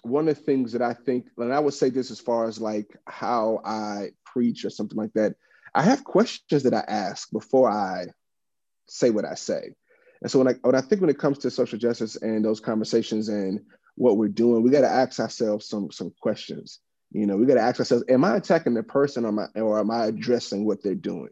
one 0.03 0.29
of 0.29 0.37
the 0.37 0.43
things 0.43 0.73
that 0.73 0.83
I 0.83 0.95
think, 0.95 1.27
and 1.37 1.53
I 1.53 1.59
would 1.59 1.75
say 1.75 1.91
this 1.91 2.11
as 2.11 2.21
far 2.21 2.47
as 2.49 2.61
like 2.61 2.97
how 3.07 3.61
I 3.65 4.11
preach 4.25 4.65
or 4.65 4.71
something 4.71 4.97
like 4.97 5.13
that, 5.15 5.35
I 5.75 5.83
have 5.83 6.05
questions 6.05 6.63
that 6.63 6.75
I 6.75 6.85
ask 6.89 7.31
before 7.31 7.71
I 7.71 8.07
say 8.87 9.11
what 9.11 9.25
I 9.25 9.35
say. 9.35 9.75
And 10.23 10.31
so 10.31 10.39
when 10.39 10.49
I 10.49 10.55
when 10.63 10.75
I 10.75 10.81
think 10.81 11.01
when 11.01 11.11
it 11.11 11.19
comes 11.19 11.39
to 11.39 11.51
social 11.51 11.79
justice 11.79 12.17
and 12.17 12.45
those 12.45 12.61
conversations 12.61 13.29
and 13.29 13.61
what 13.95 14.17
we're 14.17 14.29
doing, 14.29 14.63
we 14.63 14.71
got 14.71 14.81
to 14.81 14.91
ask 14.91 15.21
ourselves 15.21 15.69
some 15.69 15.91
some 15.91 16.13
questions. 16.21 16.81
You 17.13 17.27
know, 17.27 17.37
we 17.37 17.47
got 17.47 17.55
to 17.55 17.61
ask 17.61 17.79
ourselves: 17.79 18.05
Am 18.09 18.25
I 18.25 18.37
attacking 18.37 18.75
the 18.75 18.83
person, 18.83 19.25
or 19.25 19.29
am 19.29 19.39
I, 19.39 19.61
or 19.61 19.79
am 19.79 19.91
I 19.91 20.07
addressing 20.07 20.65
what 20.65 20.83
they're 20.83 20.95
doing? 20.95 21.31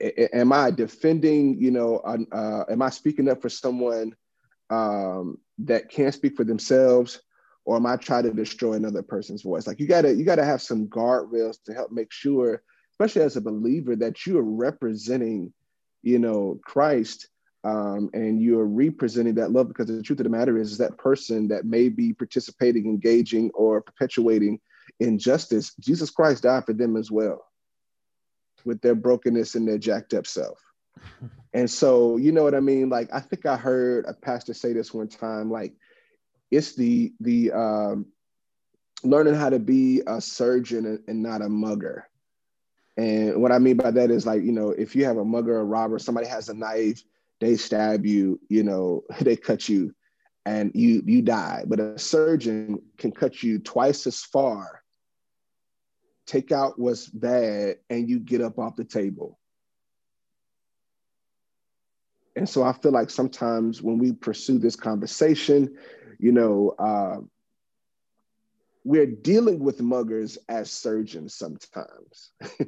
A- 0.00 0.36
am 0.36 0.52
I 0.52 0.70
defending? 0.70 1.60
You 1.60 1.70
know, 1.70 1.98
uh, 1.98 2.64
am 2.70 2.82
I 2.82 2.90
speaking 2.90 3.28
up 3.28 3.40
for 3.40 3.48
someone 3.48 4.14
um, 4.70 5.38
that 5.58 5.90
can't 5.90 6.14
speak 6.14 6.36
for 6.36 6.44
themselves, 6.44 7.20
or 7.64 7.76
am 7.76 7.86
I 7.86 7.96
trying 7.96 8.24
to 8.24 8.32
destroy 8.32 8.74
another 8.74 9.02
person's 9.02 9.42
voice? 9.42 9.66
Like 9.66 9.80
you 9.80 9.86
gotta 9.86 10.14
you 10.14 10.24
gotta 10.24 10.44
have 10.44 10.62
some 10.62 10.86
guardrails 10.86 11.62
to 11.64 11.74
help 11.74 11.90
make 11.90 12.12
sure, 12.12 12.62
especially 12.92 13.22
as 13.22 13.36
a 13.36 13.40
believer, 13.40 13.96
that 13.96 14.26
you 14.26 14.38
are 14.38 14.42
representing, 14.42 15.52
you 16.02 16.18
know, 16.18 16.58
Christ. 16.64 17.28
Um, 17.64 18.08
and 18.14 18.40
you're 18.40 18.64
representing 18.64 19.34
that 19.34 19.50
love 19.50 19.66
because 19.66 19.88
the 19.88 20.00
truth 20.00 20.20
of 20.20 20.24
the 20.24 20.30
matter 20.30 20.56
is, 20.56 20.70
is 20.70 20.78
that 20.78 20.96
person 20.96 21.48
that 21.48 21.64
may 21.64 21.88
be 21.88 22.12
participating, 22.12 22.86
engaging, 22.86 23.50
or 23.52 23.82
perpetuating 23.82 24.60
injustice, 25.00 25.74
Jesus 25.80 26.08
Christ 26.08 26.44
died 26.44 26.66
for 26.66 26.72
them 26.72 26.96
as 26.96 27.10
well 27.10 27.44
with 28.64 28.80
their 28.80 28.94
brokenness 28.94 29.54
and 29.54 29.66
their 29.66 29.78
jacked 29.78 30.14
up 30.14 30.26
self. 30.26 30.60
And 31.52 31.70
so, 31.70 32.16
you 32.18 32.32
know 32.32 32.42
what 32.42 32.54
I 32.54 32.60
mean? 32.60 32.88
Like, 32.88 33.08
I 33.12 33.20
think 33.20 33.46
I 33.46 33.56
heard 33.56 34.04
a 34.06 34.14
pastor 34.14 34.54
say 34.54 34.72
this 34.72 34.92
one 34.92 35.08
time, 35.08 35.50
like, 35.50 35.74
it's 36.50 36.74
the 36.74 37.12
the 37.20 37.52
um, 37.52 38.06
learning 39.02 39.34
how 39.34 39.50
to 39.50 39.58
be 39.58 40.02
a 40.06 40.20
surgeon 40.20 41.02
and, 41.06 41.22
not 41.22 41.42
a 41.42 41.48
mugger. 41.48 42.08
And 42.96 43.40
what 43.40 43.52
I 43.52 43.58
mean 43.58 43.76
by 43.76 43.90
that 43.92 44.10
is 44.10 44.26
like, 44.26 44.42
you 44.42 44.52
know, 44.52 44.70
if 44.70 44.96
you 44.96 45.04
have 45.04 45.18
a 45.18 45.24
mugger 45.24 45.56
or 45.56 45.64
robber, 45.64 45.98
somebody 45.98 46.26
has 46.26 46.48
a 46.48 46.54
knife, 46.54 47.02
they 47.40 47.56
stab 47.56 48.04
you, 48.04 48.40
you 48.48 48.62
know, 48.62 49.04
they 49.20 49.36
cut 49.36 49.68
you 49.68 49.94
and 50.44 50.72
you 50.74 51.02
you 51.06 51.22
die. 51.22 51.64
But 51.66 51.80
a 51.80 51.98
surgeon 51.98 52.82
can 52.96 53.12
cut 53.12 53.42
you 53.42 53.58
twice 53.58 54.06
as 54.06 54.20
far, 54.20 54.82
take 56.26 56.50
out 56.52 56.78
what's 56.78 57.06
bad, 57.06 57.76
and 57.88 58.08
you 58.08 58.18
get 58.18 58.40
up 58.40 58.58
off 58.58 58.76
the 58.76 58.84
table. 58.84 59.38
And 62.38 62.48
so 62.48 62.62
I 62.62 62.72
feel 62.72 62.92
like 62.92 63.10
sometimes 63.10 63.82
when 63.82 63.98
we 63.98 64.12
pursue 64.12 64.60
this 64.60 64.76
conversation, 64.76 65.76
you 66.20 66.30
know, 66.30 66.72
uh, 66.78 67.16
we're 68.84 69.06
dealing 69.06 69.58
with 69.58 69.80
muggers 69.80 70.38
as 70.48 70.70
surgeons 70.70 71.34
sometimes. 71.34 72.30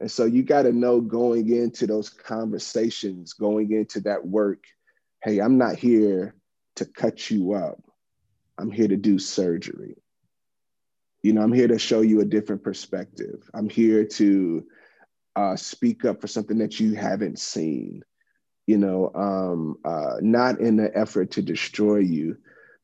and 0.00 0.08
so 0.08 0.24
you 0.24 0.44
got 0.44 0.62
to 0.62 0.72
know 0.72 1.00
going 1.00 1.50
into 1.50 1.88
those 1.88 2.08
conversations, 2.08 3.32
going 3.32 3.72
into 3.72 4.02
that 4.02 4.24
work, 4.24 4.62
hey, 5.24 5.40
I'm 5.40 5.58
not 5.58 5.74
here 5.74 6.36
to 6.76 6.84
cut 6.84 7.28
you 7.28 7.54
up. 7.54 7.82
I'm 8.56 8.70
here 8.70 8.86
to 8.86 8.96
do 8.96 9.18
surgery. 9.18 9.96
You 11.22 11.32
know, 11.32 11.42
I'm 11.42 11.52
here 11.52 11.68
to 11.68 11.78
show 11.80 12.02
you 12.02 12.20
a 12.20 12.24
different 12.24 12.62
perspective. 12.62 13.50
I'm 13.52 13.68
here 13.68 14.04
to 14.04 14.64
uh, 15.34 15.56
speak 15.56 16.04
up 16.04 16.20
for 16.20 16.28
something 16.28 16.58
that 16.58 16.78
you 16.78 16.94
haven't 16.94 17.40
seen 17.40 18.04
you 18.66 18.76
know, 18.76 19.10
um, 19.14 19.76
uh, 19.84 20.16
not 20.20 20.60
in 20.60 20.80
an 20.80 20.90
effort 20.94 21.30
to 21.32 21.42
destroy 21.42 21.98
you, 21.98 22.36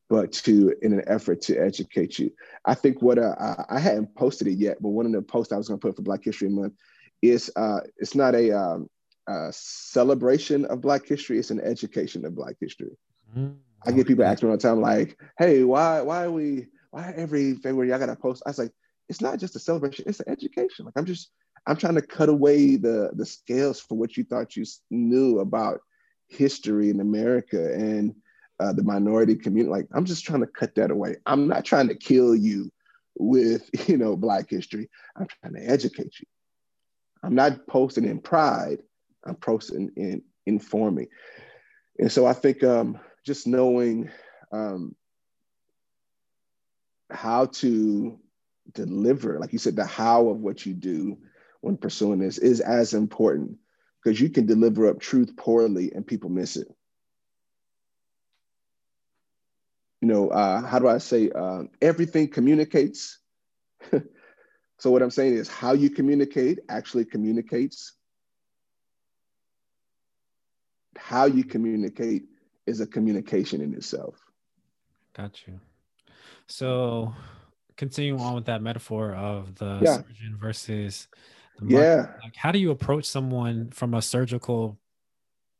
but 0.09 0.31
to 0.31 0.73
in 0.81 0.93
an 0.93 1.03
effort 1.07 1.41
to 1.41 1.57
educate 1.57 2.19
you. 2.19 2.31
I 2.65 2.73
think 2.73 3.01
what 3.01 3.17
uh, 3.17 3.35
I 3.69 3.79
hadn't 3.79 4.15
posted 4.15 4.47
it 4.47 4.57
yet, 4.57 4.77
but 4.81 4.89
one 4.89 5.05
of 5.05 5.11
the 5.11 5.21
posts 5.21 5.51
I 5.51 5.57
was 5.57 5.67
going 5.67 5.79
to 5.79 5.85
put 5.85 5.95
for 5.95 6.01
Black 6.01 6.23
History 6.23 6.49
Month 6.49 6.73
is 7.21 7.51
uh, 7.55 7.79
it's 7.97 8.15
not 8.15 8.35
a, 8.35 8.51
um, 8.51 8.89
a, 9.27 9.49
celebration 9.51 10.65
of 10.65 10.81
Black 10.81 11.05
history; 11.05 11.39
it's 11.39 11.51
an 11.51 11.61
education 11.61 12.25
of 12.25 12.35
Black 12.35 12.55
history. 12.59 12.97
Mm-hmm. 13.31 13.53
I 13.85 13.91
get 13.91 14.07
people 14.07 14.23
asking 14.23 14.47
me 14.47 14.51
all 14.51 14.57
the 14.57 14.63
time, 14.63 14.81
like, 14.81 15.19
"Hey, 15.37 15.63
why 15.63 16.01
why 16.01 16.25
are 16.25 16.31
we 16.31 16.67
why 16.91 17.13
every 17.15 17.55
February 17.55 17.91
I 17.91 17.97
got 17.97 18.05
to 18.05 18.15
post?" 18.15 18.43
I 18.45 18.49
was 18.51 18.59
like, 18.59 18.71
"It's 19.09 19.21
not 19.21 19.39
just 19.39 19.55
a 19.55 19.59
celebration; 19.59 20.05
it's 20.07 20.21
an 20.21 20.29
education. 20.29 20.85
Like 20.85 20.93
I'm 20.95 21.05
just 21.05 21.31
I'm 21.65 21.77
trying 21.77 21.95
to 21.95 22.01
cut 22.01 22.29
away 22.29 22.75
the 22.75 23.11
the 23.13 23.25
scales 23.25 23.79
for 23.79 23.97
what 23.97 24.17
you 24.17 24.23
thought 24.23 24.55
you 24.55 24.65
knew 24.89 25.39
about 25.39 25.81
history 26.27 26.89
in 26.89 26.99
America. 26.99 27.73
And 27.73 28.15
uh, 28.59 28.73
the 28.73 28.83
minority 28.83 29.35
community. 29.35 29.69
Like, 29.69 29.87
I'm 29.93 30.05
just 30.05 30.23
trying 30.23 30.41
to 30.41 30.47
cut 30.47 30.75
that 30.75 30.91
away. 30.91 31.17
I'm 31.25 31.47
not 31.47 31.65
trying 31.65 31.87
to 31.89 31.95
kill 31.95 32.35
you 32.35 32.71
with, 33.17 33.69
you 33.89 33.97
know, 33.97 34.15
Black 34.15 34.49
history. 34.49 34.89
I'm 35.15 35.27
trying 35.41 35.55
to 35.55 35.69
educate 35.69 36.19
you. 36.19 36.27
I'm 37.23 37.35
not 37.35 37.67
posting 37.67 38.05
in 38.05 38.19
pride. 38.19 38.79
I'm 39.25 39.35
posting 39.35 39.91
in 39.95 40.21
informing. 40.45 41.07
And 41.99 42.11
so 42.11 42.25
I 42.25 42.33
think 42.33 42.63
um, 42.63 42.99
just 43.25 43.47
knowing 43.47 44.09
um, 44.51 44.95
how 47.09 47.45
to 47.45 48.19
deliver, 48.73 49.39
like 49.39 49.53
you 49.53 49.59
said, 49.59 49.75
the 49.75 49.85
how 49.85 50.27
of 50.29 50.39
what 50.39 50.65
you 50.65 50.73
do 50.73 51.17
when 51.63 51.77
pursuing 51.77 52.19
this 52.19 52.37
is 52.37 52.59
as 52.59 52.93
important 52.93 53.57
because 54.03 54.19
you 54.19 54.29
can 54.29 54.45
deliver 54.45 54.89
up 54.89 54.99
truth 54.99 55.33
poorly 55.37 55.93
and 55.93 56.05
people 56.05 56.29
miss 56.29 56.57
it. 56.57 56.67
You 60.01 60.09
know, 60.09 60.27
uh, 60.27 60.61
how 60.61 60.79
do 60.79 60.89
I 60.89 60.97
say? 60.97 61.31
Uh, 61.33 61.63
everything 61.81 62.27
communicates. 62.27 63.17
so 64.77 64.91
what 64.91 65.01
I'm 65.01 65.09
saying 65.09 65.35
is 65.35 65.47
how 65.47 65.71
you 65.71 65.89
communicate 65.89 66.59
actually 66.67 67.05
communicates. 67.05 67.93
How 70.97 71.25
you 71.25 71.45
communicate 71.45 72.23
is 72.67 72.81
a 72.81 72.87
communication 72.87 73.61
in 73.61 73.73
itself. 73.73 74.17
Got 75.15 75.47
you. 75.47 75.61
So 76.47 77.13
continuing 77.77 78.19
on 78.19 78.35
with 78.35 78.45
that 78.45 78.61
metaphor 78.61 79.13
of 79.15 79.55
the 79.55 79.79
Yeah. 79.81 79.95
surgeon 79.95 80.37
versus 80.37 81.07
Yeah. 81.61 82.07
like 82.21 82.35
how 82.35 82.51
do 82.51 82.59
you 82.59 82.71
approach 82.71 83.05
someone 83.05 83.69
from 83.69 83.93
a 83.93 84.01
surgical 84.01 84.77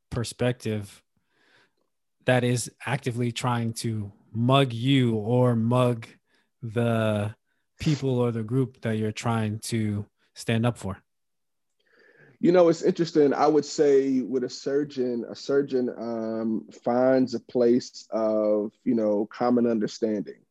perspective 0.09 1.03
that 2.25 2.43
is 2.43 2.71
actively 2.85 3.31
trying 3.31 3.73
to 3.73 4.11
mug 4.31 4.73
you 4.73 5.15
or 5.15 5.55
mug 5.55 6.07
the 6.61 7.35
people 7.79 8.19
or 8.19 8.31
the 8.31 8.43
group 8.43 8.81
that 8.81 8.97
you're 8.97 9.11
trying 9.11 9.59
to 9.59 10.05
stand 10.33 10.65
up 10.65 10.77
for? 10.77 10.97
You 12.39 12.51
know, 12.51 12.67
it's 12.67 12.81
interesting. 12.81 13.33
I 13.33 13.47
would 13.47 13.63
say 13.63 14.19
with 14.19 14.43
a 14.43 14.49
surgeon, 14.49 15.25
a 15.29 15.35
surgeon 15.35 15.89
um, 15.97 16.67
finds 16.83 17.33
a 17.35 17.39
place 17.39 18.05
of, 18.11 18.73
you 18.83 18.95
know, 18.95 19.27
common 19.31 19.65
understanding. 19.65 20.41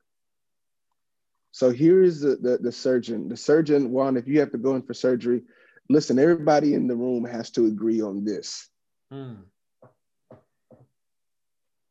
So 1.52 1.70
here's 1.70 2.20
the, 2.20 2.36
the, 2.36 2.58
the 2.58 2.72
surgeon. 2.72 3.28
The 3.28 3.36
surgeon, 3.36 3.92
one, 3.92 4.16
if 4.16 4.26
you 4.26 4.40
have 4.40 4.50
to 4.52 4.58
go 4.58 4.74
in 4.74 4.82
for 4.82 4.94
surgery, 4.94 5.42
listen, 5.88 6.18
everybody 6.18 6.74
in 6.74 6.88
the 6.88 6.96
room 6.96 7.24
has 7.24 7.50
to 7.50 7.66
agree 7.66 8.00
on 8.00 8.24
this. 8.24 8.68
Hmm. 9.10 9.34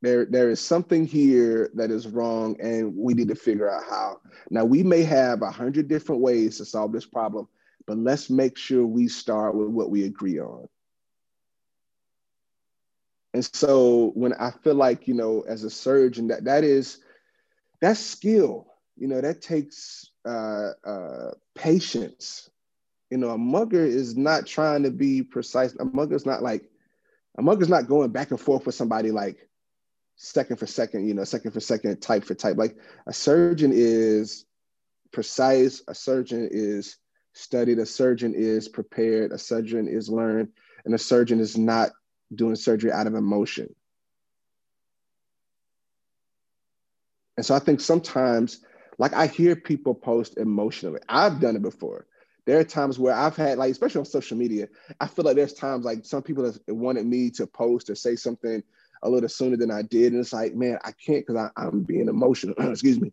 There, 0.02 0.26
there 0.26 0.50
is 0.50 0.60
something 0.60 1.06
here 1.06 1.70
that 1.76 1.92
is 1.92 2.08
wrong, 2.08 2.60
and 2.60 2.98
we 2.98 3.14
need 3.14 3.28
to 3.28 3.36
figure 3.36 3.70
out 3.70 3.84
how. 3.88 4.22
Now, 4.50 4.66
we 4.66 4.82
may 4.82 5.04
have 5.04 5.44
a 5.44 5.52
hundred 5.52 5.88
different 5.88 6.22
ways 6.22 6.58
to 6.58 6.66
solve 6.66 6.92
this 6.92 7.06
problem, 7.06 7.48
but 7.86 8.00
let's 8.00 8.32
make 8.32 8.58
sure 8.58 8.84
we 8.84 9.08
start 9.08 9.54
with 9.56 9.68
what 9.68 9.92
we 9.92 10.06
agree 10.06 10.40
on. 10.40 10.68
And 13.36 13.46
so 13.54 14.12
when 14.16 14.34
I 14.34 14.50
feel 14.50 14.74
like, 14.74 15.08
you 15.08 15.14
know, 15.14 15.46
as 15.48 15.64
a 15.64 15.70
surgeon, 15.70 16.30
that 16.30 16.46
that 16.46 16.64
is 16.64 16.98
that's 17.80 18.00
skill. 18.00 18.71
You 18.98 19.08
know, 19.08 19.22
that 19.22 19.42
takes 19.42 20.12
uh, 20.26 20.72
uh, 20.86 21.32
patience. 21.56 22.50
You 23.10 23.18
know, 23.18 23.32
a 23.32 23.38
mugger 23.38 23.84
is 23.84 24.16
not 24.16 24.46
trying 24.46 24.84
to 24.84 24.92
be 24.92 25.24
precise. 25.24 25.76
A 25.80 25.86
mugger's 25.86 26.26
not 26.26 26.44
like 26.44 26.70
a 27.38 27.42
mugger's 27.42 27.70
not 27.70 27.88
going 27.88 28.12
back 28.12 28.32
and 28.32 28.40
forth 28.40 28.66
with 28.66 28.76
somebody 28.76 29.12
like 29.12 29.48
second 30.16 30.58
for 30.58 30.68
second, 30.68 31.08
you 31.08 31.14
know, 31.14 31.24
second 31.24 31.52
for 31.52 31.60
second, 31.60 32.00
type 32.02 32.24
for 32.24 32.36
type. 32.36 32.58
Like 32.58 32.78
a 33.08 33.14
surgeon 33.14 33.72
is 33.74 34.46
precise. 35.12 35.82
A 35.88 35.96
surgeon 35.96 36.48
is 36.52 36.98
studied. 37.34 37.80
A 37.80 37.86
surgeon 37.86 38.34
is 38.36 38.68
prepared. 38.68 39.32
A 39.32 39.38
surgeon 39.38 39.88
is 39.88 40.10
learned, 40.10 40.50
and 40.86 40.94
a 40.94 40.98
surgeon 40.98 41.40
is 41.40 41.58
not 41.58 41.92
doing 42.34 42.56
surgery 42.56 42.92
out 42.92 43.08
of 43.08 43.16
emotion. 43.16 43.74
And 47.38 47.46
so 47.46 47.56
I 47.56 47.60
think 47.60 47.80
sometimes, 47.80 48.60
like 49.02 49.14
I 49.14 49.26
hear 49.26 49.56
people 49.56 49.96
post 49.96 50.38
emotionally. 50.38 51.00
I've 51.10 51.40
done 51.40 51.56
it 51.56 51.64
before. 51.64 52.06
There 52.46 52.60
are 52.60 52.64
times 52.64 53.00
where 53.00 53.16
I've 53.16 53.36
had, 53.36 53.58
like, 53.58 53.72
especially 53.72 53.98
on 53.98 54.06
social 54.06 54.38
media, 54.38 54.68
I 55.00 55.08
feel 55.08 55.26
like 55.26 55.36
there's 55.36 55.56
times 55.56 55.86
like 55.86 56.06
some 56.06 56.22
people 56.22 56.46
have 56.46 56.60
wanted 56.68 57.08
me 57.08 57.32
to 57.32 57.48
post 57.48 57.90
or 57.90 57.96
say 57.96 58.16
something 58.16 58.62
a 59.02 59.10
little 59.10 59.28
sooner 59.28 59.58
than 59.58 59.72
I 59.72 59.82
did. 59.82 60.14
And 60.14 60.22
it's 60.22 60.34
like, 60.34 60.54
man, 60.54 60.78
I 60.84 60.92
can't 60.92 61.26
because 61.26 61.50
I'm 61.58 61.82
being 61.82 62.10
emotional. 62.10 62.54
Excuse 62.60 63.02
me. 63.02 63.12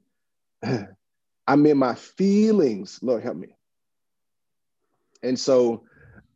I'm 1.46 1.64
in 1.64 1.78
my 1.78 1.94
feelings. 1.94 2.98
Lord 3.00 3.22
help 3.22 3.38
me. 3.38 3.56
And 5.22 5.40
so 5.40 5.84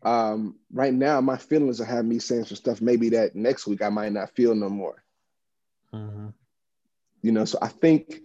um, 0.03 0.57
right 0.73 0.95
now, 0.95 1.21
my 1.21 1.37
feelings 1.37 1.79
are 1.83 1.85
having 1.85 2.09
me 2.09 2.21
saying 2.21 2.47
some 2.47 2.57
stuff 2.57 2.81
maybe 2.81 3.11
that 3.11 3.37
next 3.37 3.67
week 3.67 3.83
I 3.83 3.91
might 3.91 4.13
not 4.13 4.35
feel 4.35 4.55
no 4.55 4.71
more. 4.71 5.05
You 7.21 7.33
know, 7.33 7.45
so 7.45 7.59
I 7.61 7.69
think 7.69 8.23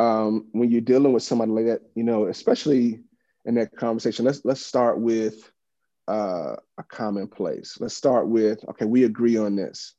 um, 0.00 0.46
when 0.52 0.70
you're 0.70 0.80
dealing 0.80 1.12
with 1.12 1.22
somebody 1.22 1.52
like 1.52 1.66
that, 1.66 1.82
you 1.94 2.02
know, 2.02 2.26
especially 2.26 3.00
in 3.44 3.54
that 3.56 3.76
conversation, 3.76 4.24
let's 4.24 4.42
let's 4.46 4.64
start 4.64 4.98
with 4.98 5.52
uh, 6.08 6.56
a 6.78 6.82
common 6.88 7.28
place. 7.28 7.76
Let's 7.78 7.94
start 7.94 8.26
with 8.26 8.64
okay, 8.70 8.86
we 8.86 9.04
agree 9.04 9.36
on 9.36 9.56
this, 9.56 9.92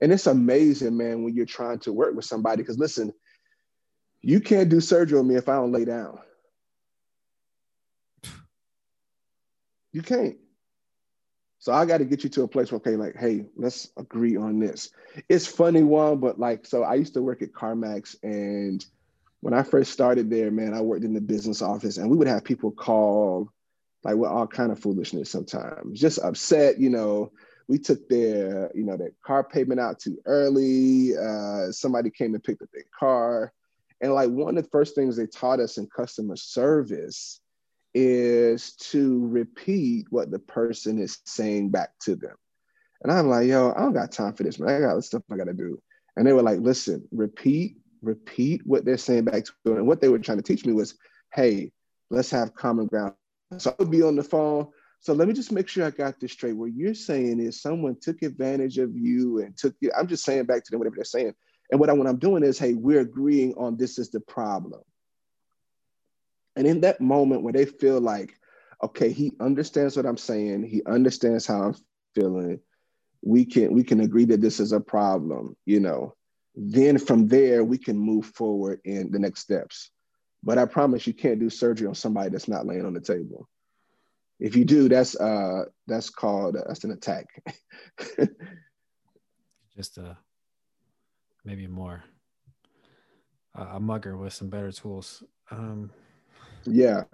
and 0.00 0.10
it's 0.10 0.26
amazing, 0.26 0.96
man, 0.96 1.22
when 1.22 1.34
you're 1.34 1.44
trying 1.44 1.80
to 1.80 1.92
work 1.92 2.14
with 2.16 2.24
somebody. 2.24 2.62
Because 2.62 2.78
listen, 2.78 3.12
you 4.22 4.40
can't 4.40 4.70
do 4.70 4.80
surgery 4.80 5.18
on 5.18 5.28
me 5.28 5.34
if 5.36 5.50
I 5.50 5.56
don't 5.56 5.72
lay 5.72 5.84
down. 5.84 6.18
You 9.92 10.00
can't. 10.00 10.38
So 11.58 11.72
I 11.72 11.84
got 11.84 11.98
to 11.98 12.04
get 12.04 12.22
you 12.24 12.30
to 12.30 12.44
a 12.44 12.48
place 12.48 12.70
where, 12.70 12.76
okay, 12.76 12.96
like, 12.96 13.16
hey, 13.16 13.44
let's 13.56 13.90
agree 13.98 14.36
on 14.36 14.60
this. 14.60 14.90
It's 15.28 15.46
funny 15.46 15.82
one, 15.82 16.20
but 16.20 16.38
like, 16.38 16.64
so 16.64 16.84
I 16.84 16.94
used 16.94 17.14
to 17.14 17.22
work 17.22 17.42
at 17.42 17.52
CarMax, 17.52 18.16
and 18.22 18.84
when 19.46 19.54
I 19.54 19.62
first 19.62 19.92
started 19.92 20.28
there, 20.28 20.50
man, 20.50 20.74
I 20.74 20.80
worked 20.80 21.04
in 21.04 21.14
the 21.14 21.20
business 21.20 21.62
office, 21.62 21.98
and 21.98 22.10
we 22.10 22.16
would 22.16 22.26
have 22.26 22.42
people 22.42 22.72
call, 22.72 23.48
like, 24.02 24.16
with 24.16 24.28
all 24.28 24.48
kind 24.48 24.72
of 24.72 24.80
foolishness 24.80 25.30
sometimes, 25.30 26.00
just 26.00 26.18
upset, 26.18 26.80
you 26.80 26.90
know. 26.90 27.30
We 27.68 27.78
took 27.78 28.08
their, 28.08 28.72
you 28.74 28.82
know, 28.82 28.96
their 28.96 29.12
car 29.24 29.44
payment 29.44 29.78
out 29.78 30.00
too 30.00 30.18
early. 30.26 31.16
Uh, 31.16 31.70
somebody 31.70 32.10
came 32.10 32.34
and 32.34 32.42
picked 32.42 32.60
up 32.60 32.70
their 32.74 32.86
car, 32.98 33.52
and 34.00 34.12
like 34.12 34.30
one 34.30 34.58
of 34.58 34.64
the 34.64 34.70
first 34.70 34.96
things 34.96 35.16
they 35.16 35.28
taught 35.28 35.60
us 35.60 35.78
in 35.78 35.86
customer 35.86 36.34
service 36.34 37.40
is 37.94 38.72
to 38.90 39.28
repeat 39.28 40.06
what 40.10 40.32
the 40.32 40.40
person 40.40 40.98
is 40.98 41.18
saying 41.24 41.70
back 41.70 41.90
to 42.00 42.16
them. 42.16 42.34
And 43.00 43.12
I'm 43.12 43.28
like, 43.28 43.46
yo, 43.46 43.72
I 43.76 43.82
don't 43.82 43.94
got 43.94 44.10
time 44.10 44.34
for 44.34 44.42
this, 44.42 44.58
man. 44.58 44.74
I 44.74 44.80
got 44.80 45.04
stuff 45.04 45.22
I 45.30 45.36
got 45.36 45.44
to 45.44 45.54
do. 45.54 45.80
And 46.16 46.26
they 46.26 46.32
were 46.32 46.42
like, 46.42 46.58
listen, 46.58 47.06
repeat, 47.12 47.76
repeat 48.06 48.62
what 48.64 48.84
they're 48.84 48.96
saying 48.96 49.24
back 49.24 49.44
to 49.44 49.52
them. 49.64 49.76
And 49.76 49.86
what 49.86 50.00
they 50.00 50.08
were 50.08 50.18
trying 50.18 50.38
to 50.38 50.42
teach 50.42 50.64
me 50.64 50.72
was, 50.72 50.94
hey, 51.34 51.72
let's 52.10 52.30
have 52.30 52.54
common 52.54 52.86
ground. 52.86 53.14
So 53.58 53.70
I 53.70 53.74
would 53.78 53.90
be 53.90 54.02
on 54.02 54.16
the 54.16 54.22
phone. 54.22 54.68
So 55.00 55.12
let 55.12 55.28
me 55.28 55.34
just 55.34 55.52
make 55.52 55.68
sure 55.68 55.86
I 55.86 55.90
got 55.90 56.18
this 56.18 56.32
straight. 56.32 56.54
What 56.54 56.72
you're 56.74 56.94
saying 56.94 57.38
is 57.40 57.60
someone 57.60 57.96
took 58.00 58.22
advantage 58.22 58.78
of 58.78 58.96
you 58.96 59.40
and 59.40 59.56
took 59.56 59.74
you. 59.80 59.90
I'm 59.96 60.06
just 60.06 60.24
saying 60.24 60.46
back 60.46 60.64
to 60.64 60.70
them 60.70 60.80
whatever 60.80 60.96
they're 60.96 61.04
saying. 61.04 61.34
And 61.70 61.78
what, 61.78 61.90
I, 61.90 61.92
what 61.92 62.06
I'm 62.06 62.18
doing 62.18 62.42
is, 62.42 62.58
hey, 62.58 62.74
we're 62.74 63.00
agreeing 63.00 63.54
on 63.54 63.76
this 63.76 63.98
is 63.98 64.10
the 64.10 64.20
problem. 64.20 64.80
And 66.56 66.66
in 66.66 66.80
that 66.80 67.00
moment 67.00 67.42
where 67.42 67.52
they 67.52 67.66
feel 67.66 68.00
like, 68.00 68.38
okay, 68.82 69.12
he 69.12 69.32
understands 69.40 69.96
what 69.96 70.06
I'm 70.06 70.16
saying, 70.16 70.64
he 70.64 70.82
understands 70.86 71.46
how 71.46 71.62
I'm 71.62 71.76
feeling, 72.14 72.60
we 73.22 73.44
can 73.44 73.72
we 73.72 73.84
can 73.84 74.00
agree 74.00 74.24
that 74.26 74.40
this 74.40 74.60
is 74.60 74.72
a 74.72 74.80
problem, 74.80 75.56
you 75.66 75.80
know. 75.80 76.14
Then 76.56 76.98
from 76.98 77.28
there 77.28 77.62
we 77.62 77.78
can 77.78 77.98
move 77.98 78.26
forward 78.26 78.80
in 78.84 79.10
the 79.12 79.18
next 79.18 79.40
steps. 79.40 79.90
But 80.42 80.58
I 80.58 80.64
promise 80.64 81.06
you 81.06 81.12
can't 81.12 81.38
do 81.38 81.50
surgery 81.50 81.86
on 81.86 81.94
somebody 81.94 82.30
that's 82.30 82.48
not 82.48 82.66
laying 82.66 82.86
on 82.86 82.94
the 82.94 83.00
table. 83.00 83.48
If 84.40 84.56
you 84.56 84.64
do, 84.64 84.88
that's 84.88 85.16
uh 85.16 85.64
that's 85.86 86.10
called 86.10 86.56
uh, 86.56 86.62
that's 86.66 86.84
an 86.84 86.92
attack. 86.92 87.26
Just 89.76 89.98
uh 89.98 90.14
maybe 91.44 91.66
more 91.66 92.02
uh, 93.58 93.70
a 93.74 93.80
mugger 93.80 94.16
with 94.16 94.32
some 94.32 94.48
better 94.48 94.72
tools. 94.72 95.22
Um 95.50 95.90
Yeah. 96.64 97.04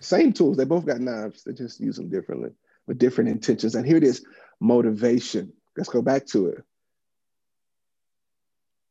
Same 0.00 0.32
tools. 0.32 0.56
They 0.56 0.64
both 0.64 0.86
got 0.86 1.00
knives. 1.00 1.44
They 1.44 1.52
just 1.52 1.78
use 1.80 1.96
them 1.96 2.08
differently 2.08 2.50
with 2.86 2.98
different 2.98 3.30
intentions. 3.30 3.74
And 3.74 3.86
here 3.86 3.98
it 3.98 4.04
is 4.04 4.24
motivation. 4.60 5.52
Let's 5.76 5.90
go 5.90 6.00
back 6.02 6.26
to 6.28 6.46
it. 6.48 6.64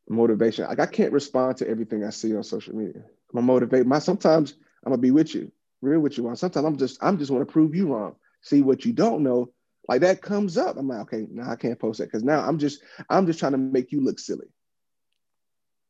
Motivation. 0.09 0.65
Like 0.65 0.80
I 0.80 0.85
can't 0.85 1.13
respond 1.13 1.57
to 1.57 1.69
everything 1.69 2.03
I 2.03 2.09
see 2.09 2.35
on 2.35 2.43
social 2.43 2.75
media. 2.75 3.03
I'm 3.35 3.45
motivate 3.45 3.85
my 3.85 3.99
sometimes 3.99 4.53
I'm 4.85 4.91
gonna 4.91 5.01
be 5.01 5.11
with 5.11 5.34
you, 5.34 5.51
real 5.81 5.99
with 5.99 6.17
you. 6.17 6.27
On. 6.27 6.35
Sometimes 6.35 6.65
I'm 6.65 6.77
just 6.77 7.01
I'm 7.01 7.17
just 7.17 7.31
want 7.31 7.47
to 7.47 7.51
prove 7.51 7.75
you 7.75 7.93
wrong. 7.93 8.15
See 8.41 8.61
what 8.61 8.85
you 8.85 8.93
don't 8.93 9.23
know. 9.23 9.49
Like 9.88 10.01
that 10.01 10.21
comes 10.21 10.57
up. 10.57 10.77
I'm 10.77 10.88
like, 10.88 11.01
okay, 11.01 11.25
now 11.30 11.49
I 11.49 11.55
can't 11.55 11.80
post 11.80 11.99
that 11.99 12.05
because 12.05 12.23
now 12.23 12.41
I'm 12.41 12.59
just 12.59 12.81
I'm 13.09 13.25
just 13.25 13.39
trying 13.39 13.53
to 13.53 13.57
make 13.57 13.91
you 13.91 14.01
look 14.01 14.19
silly. 14.19 14.47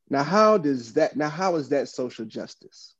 Now, 0.09 0.23
how 0.23 0.57
does 0.57 0.93
that 0.93 1.15
now 1.15 1.29
how 1.29 1.55
is 1.55 1.69
that 1.69 1.89
social 1.89 2.25
justice? 2.25 2.95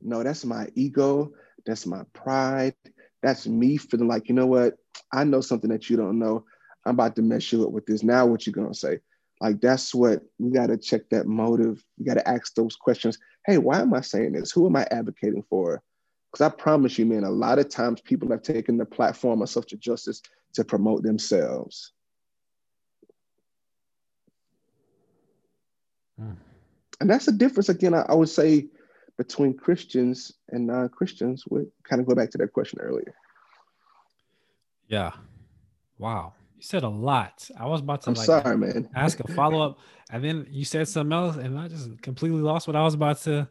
No, 0.00 0.22
that's 0.22 0.44
my 0.44 0.68
ego, 0.74 1.32
that's 1.64 1.86
my 1.86 2.02
pride, 2.12 2.74
that's 3.22 3.46
me 3.46 3.76
feeling 3.76 4.08
like, 4.08 4.28
you 4.28 4.34
know 4.34 4.46
what, 4.46 4.76
I 5.12 5.24
know 5.24 5.40
something 5.40 5.70
that 5.70 5.90
you 5.90 5.96
don't 5.96 6.18
know. 6.18 6.44
I'm 6.84 6.94
about 6.94 7.16
to 7.16 7.22
mess 7.22 7.52
you 7.52 7.64
up 7.64 7.72
with 7.72 7.86
this. 7.86 8.02
Now, 8.02 8.26
what 8.26 8.46
you 8.46 8.52
gonna 8.52 8.74
say? 8.74 9.00
Like 9.40 9.60
that's 9.60 9.94
what 9.94 10.22
we 10.38 10.50
gotta 10.50 10.76
check 10.76 11.08
that 11.10 11.26
motive. 11.26 11.84
We 11.98 12.04
gotta 12.04 12.26
ask 12.28 12.54
those 12.54 12.76
questions. 12.76 13.18
Hey, 13.44 13.58
why 13.58 13.80
am 13.80 13.94
I 13.94 14.00
saying 14.00 14.32
this? 14.32 14.50
Who 14.50 14.66
am 14.66 14.76
I 14.76 14.86
advocating 14.90 15.44
for? 15.48 15.82
Because 16.30 16.52
I 16.52 16.54
promise 16.54 16.98
you, 16.98 17.06
man, 17.06 17.24
a 17.24 17.30
lot 17.30 17.58
of 17.58 17.68
times 17.68 18.00
people 18.00 18.30
have 18.30 18.42
taken 18.42 18.76
the 18.76 18.84
platform 18.84 19.42
of 19.42 19.48
social 19.48 19.78
justice 19.78 20.22
to 20.54 20.64
promote 20.64 21.02
themselves. 21.02 21.92
Hmm. 26.18 26.32
And 27.00 27.10
that's 27.10 27.26
the 27.26 27.32
difference, 27.32 27.68
again, 27.68 27.94
I, 27.94 28.02
I 28.08 28.14
would 28.14 28.28
say, 28.30 28.68
between 29.18 29.54
Christians 29.54 30.32
and 30.50 30.66
non 30.66 30.88
Christians. 30.88 31.44
We 31.48 31.66
kind 31.84 32.00
of 32.00 32.06
go 32.06 32.14
back 32.14 32.30
to 32.30 32.38
that 32.38 32.52
question 32.52 32.80
earlier. 32.80 33.14
Yeah. 34.88 35.12
Wow. 35.98 36.34
You 36.56 36.62
said 36.62 36.84
a 36.84 36.88
lot. 36.88 37.48
I 37.58 37.66
was 37.66 37.80
about 37.80 38.02
to 38.02 38.10
I'm 38.10 38.14
like 38.14 38.26
sorry, 38.26 38.56
man. 38.56 38.88
ask 38.94 39.20
a 39.20 39.32
follow 39.34 39.60
up, 39.60 39.78
and 40.10 40.24
then 40.24 40.46
you 40.50 40.64
said 40.64 40.88
something 40.88 41.12
else, 41.12 41.36
and 41.36 41.58
I 41.58 41.68
just 41.68 42.00
completely 42.00 42.40
lost 42.40 42.66
what 42.66 42.76
I 42.76 42.82
was 42.82 42.94
about 42.94 43.20
to 43.22 43.48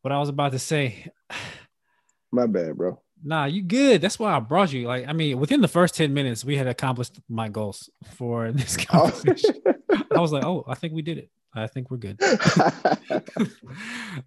what 0.00 0.12
I 0.12 0.18
was 0.18 0.30
about 0.30 0.52
to 0.52 0.58
say. 0.58 1.10
My 2.32 2.46
bad, 2.46 2.76
bro. 2.76 3.00
Nah, 3.22 3.44
you 3.46 3.62
good. 3.62 4.00
That's 4.00 4.18
why 4.18 4.34
I 4.34 4.40
brought 4.40 4.72
you. 4.72 4.86
Like, 4.86 5.08
I 5.08 5.12
mean, 5.12 5.38
within 5.38 5.60
the 5.60 5.68
first 5.68 5.94
10 5.94 6.12
minutes, 6.12 6.44
we 6.44 6.56
had 6.56 6.66
accomplished 6.66 7.18
my 7.28 7.48
goals 7.48 7.88
for 8.14 8.52
this 8.52 8.76
conversation. 8.76 9.54
I 10.14 10.20
was 10.20 10.32
like, 10.32 10.44
oh, 10.44 10.64
I 10.68 10.74
think 10.74 10.92
we 10.92 11.02
did 11.02 11.18
it. 11.18 11.30
I 11.54 11.66
think 11.66 11.90
we're 11.90 11.96
good. 11.96 12.22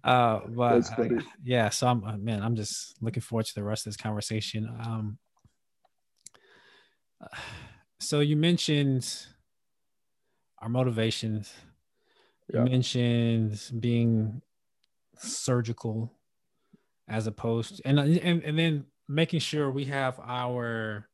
uh, 0.04 0.40
but 0.48 0.98
uh, 0.98 1.08
yeah, 1.44 1.68
so 1.68 1.86
I'm 1.86 2.04
uh, 2.04 2.16
man, 2.16 2.42
I'm 2.42 2.56
just 2.56 3.00
looking 3.00 3.22
forward 3.22 3.46
to 3.46 3.54
the 3.54 3.62
rest 3.62 3.86
of 3.86 3.92
this 3.92 3.96
conversation. 3.96 4.68
Um, 4.84 5.18
so 8.00 8.20
you 8.20 8.36
mentioned 8.36 9.06
our 10.58 10.68
motivations. 10.68 11.52
You 12.52 12.60
mentioned 12.60 13.60
being 13.78 14.42
surgical 15.16 16.12
as 17.08 17.26
opposed 17.26 17.82
and, 17.84 17.98
and 17.98 18.42
and 18.42 18.58
then 18.58 18.86
making 19.08 19.40
sure 19.40 19.70
we 19.70 19.84
have 19.84 20.18
our 20.20 21.08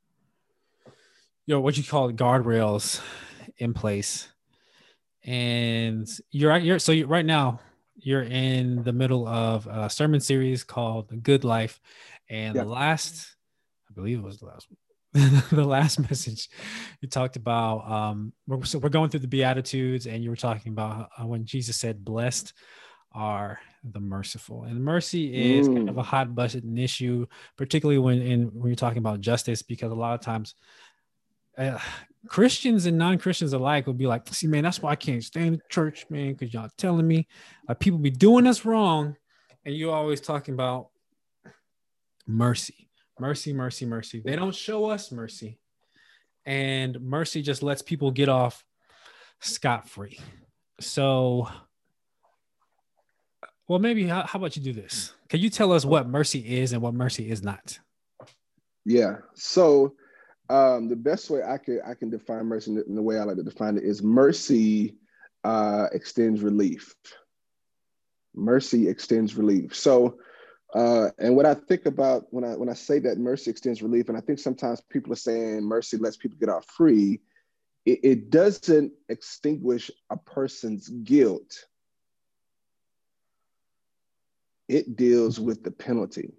you 1.47 1.55
know 1.55 1.61
what 1.61 1.77
you 1.77 1.83
call 1.83 2.09
it 2.09 2.17
guardrails 2.17 3.01
in 3.59 3.75
place 3.75 4.29
and 5.25 6.09
you're 6.31 6.57
you're 6.59 6.79
so 6.79 6.93
you, 6.93 7.07
right 7.07 7.27
now 7.27 7.59
you're 7.97 8.23
in 8.23 8.83
the 8.85 8.93
middle 8.93 9.27
of 9.27 9.67
a 9.67 9.91
sermon 9.91 10.21
series 10.21 10.63
called 10.63 11.09
the 11.09 11.17
good 11.17 11.43
life 11.43 11.81
and 12.29 12.55
yeah. 12.55 12.63
the 12.63 12.69
last 12.69 13.35
i 13.91 13.95
believe 13.95 14.19
it 14.19 14.25
was 14.25 14.39
the 14.39 14.47
last 14.47 14.69
the 15.51 15.65
last 15.65 15.99
message 15.99 16.49
you 17.01 17.09
talked 17.09 17.37
about 17.37 17.91
um 17.91 18.33
we're, 18.47 18.65
so 18.65 18.79
we're 18.79 18.89
going 18.89 19.09
through 19.09 19.21
the 19.21 19.29
beatitudes 19.29 20.07
and 20.07 20.23
you 20.23 20.31
were 20.31 20.37
talking 20.37 20.73
about 20.73 21.09
uh, 21.19 21.27
when 21.27 21.45
jesus 21.45 21.77
said 21.77 22.05
blessed 22.05 22.53
are 23.17 23.59
the 23.83 24.01
merciful. 24.01 24.65
And 24.65 24.85
mercy 24.85 25.57
is 25.57 25.69
mm. 25.69 25.77
kind 25.77 25.89
of 25.89 25.97
a 25.97 26.03
mm. 26.03 26.05
hot 26.05 26.35
button 26.35 26.77
issue, 26.77 27.27
particularly 27.57 27.99
when 27.99 28.21
in 28.21 28.43
when 28.53 28.69
you're 28.69 28.77
talking 28.77 28.99
about 28.99 29.21
justice, 29.21 29.63
because 29.63 29.91
a 29.91 29.95
lot 29.95 30.15
of 30.15 30.21
times 30.21 30.55
uh, 31.57 31.79
Christians 32.29 32.87
and 32.87 32.99
non-Christians 32.99 33.55
alike 33.55 33.87
will 33.87 33.95
be 33.95 34.07
like, 34.07 34.29
see, 34.35 34.47
man, 34.47 34.65
that's 34.65 34.83
why 34.83 34.91
I 34.91 34.97
can't 34.97 35.25
stay 35.25 35.47
in 35.47 35.55
the 35.55 35.61
church, 35.71 36.07
man, 36.11 36.35
because 36.35 36.53
y'all 36.53 36.69
telling 36.77 37.07
me 37.07 37.27
like 37.67 37.79
people 37.79 37.99
be 37.99 38.11
doing 38.11 38.47
us 38.47 38.65
wrong. 38.65 39.17
And 39.65 39.75
you're 39.75 39.95
always 39.95 40.21
talking 40.21 40.55
about 40.55 40.91
mercy, 42.27 42.86
mercy, 43.19 43.53
mercy, 43.53 43.87
mercy. 43.87 44.23
They 44.25 44.37
don't 44.37 44.55
show 44.55 44.87
us 44.87 45.11
mercy. 45.11 45.59
And 46.45 47.01
mercy 47.01 47.43
just 47.43 47.63
lets 47.63 47.83
people 47.83 48.11
get 48.11 48.29
off 48.29 48.65
scot-free. 49.41 50.21
So 50.81 51.49
well, 53.69 53.81
maybe 53.81 54.07
how, 54.07 54.25
how, 54.25 54.39
about 54.39 54.57
you 54.57 54.63
do 54.63 54.73
this? 54.73 55.13
Can 55.29 55.41
you 55.41 55.51
tell 55.51 55.73
us 55.73 55.85
what 55.85 56.09
mercy 56.09 56.61
is 56.61 56.73
and 56.73 56.81
what 56.81 56.95
mercy 56.95 57.29
is 57.29 57.43
not? 57.43 57.79
Yeah. 58.85 59.17
So 59.35 59.95
um, 60.49 60.89
the 60.89 60.97
best 60.97 61.29
way 61.31 61.43
I 61.43 61.59
can 61.59 61.81
I 61.85 61.95
can 61.95 62.11
define 62.11 62.47
mercy 62.47 62.71
in 62.71 62.77
the, 62.77 62.85
in 62.85 62.95
the 62.95 63.03
way 63.03 63.19
I 63.19 63.25
like 63.25 63.37
to 63.37 63.43
define 63.43 63.77
it 63.77 63.83
is 63.83 64.03
mercy 64.03 64.95
uh, 65.43 65.87
extends 65.93 66.43
relief. 66.43 66.95
Mercy 68.35 68.89
extends 68.89 69.35
relief. 69.35 69.75
So, 69.75 70.19
uh, 70.77 71.11
and 71.19 71.35
what 71.35 71.47
I 71.47 71.55
think 71.55 71.87
about 71.87 72.27
when 72.31 72.45
I 72.45 72.57
when 72.57 72.69
I 72.69 72.75
say 72.75 72.99
that 73.01 73.19
mercy 73.19 73.51
extends 73.51 73.83
relief, 73.83 74.09
and 74.09 74.19
I 74.19 74.21
think 74.21 74.39
sometimes 74.39 74.81
people 74.81 75.13
are 75.13 75.17
saying 75.17 75.63
mercy 75.63 75.97
lets 75.97 76.17
people 76.17 76.39
get 76.39 76.49
off 76.49 76.67
free. 76.67 77.21
It, 77.85 78.01
it 78.03 78.31
doesn't 78.31 78.93
extinguish 79.09 79.91
a 80.11 80.17
person's 80.17 80.89
guilt 80.89 81.67
it 84.69 84.97
deals 84.97 85.39
with 85.39 85.63
the 85.63 85.71
penalty 85.71 86.33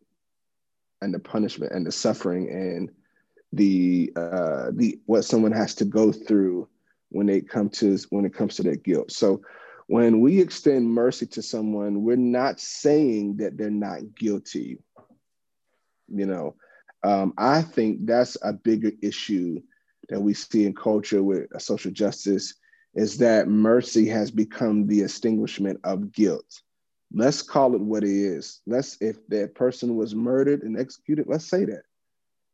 and 1.02 1.14
the 1.14 1.20
punishment 1.20 1.72
and 1.72 1.86
the 1.86 1.92
suffering 1.92 2.50
and 2.50 2.92
the 3.54 4.12
uh, 4.16 4.72
the 4.74 5.00
what 5.06 5.24
someone 5.24 5.52
has 5.52 5.74
to 5.76 5.86
go 5.86 6.12
through 6.12 6.68
when 7.10 7.28
they 7.28 7.40
come 7.40 7.70
to 7.70 7.98
when 8.10 8.26
it 8.26 8.34
comes 8.34 8.56
to 8.56 8.64
their 8.64 8.76
guilt. 8.76 9.12
So 9.12 9.42
when 9.88 10.20
we 10.20 10.40
extend 10.40 10.90
mercy 10.90 11.26
to 11.28 11.42
someone, 11.42 12.04
we're 12.04 12.16
not 12.16 12.60
saying 12.60 13.38
that 13.38 13.58
they're 13.58 13.70
not 13.70 14.16
guilty. 14.16 14.80
You 16.08 16.26
know, 16.26 16.56
um, 17.04 17.34
I 17.38 17.62
think 17.62 18.06
that's 18.06 18.38
a 18.42 18.54
bigger 18.54 18.92
issue 19.02 19.62
that 20.10 20.22
we 20.22 20.34
see 20.34 20.66
in 20.66 20.74
culture 20.74 21.24
with 21.24 21.50
social 21.60 21.92
justice 21.92 22.54
is 22.96 23.18
that 23.18 23.48
mercy 23.48 24.08
has 24.08 24.32
become 24.32 24.88
the 24.88 25.02
extinguishment 25.02 25.80
of 25.84 26.12
guilt 26.12 26.62
let's 27.14 27.42
call 27.42 27.76
it 27.76 27.82
what 27.82 28.04
it 28.04 28.10
is. 28.10 28.62
Let's 28.66 28.98
if 29.02 29.26
that 29.30 29.56
person 29.56 29.96
was 29.96 30.16
murdered 30.16 30.64
and 30.64 30.80
executed, 30.80 31.28
let's 31.28 31.50
say 31.50 31.66
that. 31.66 31.84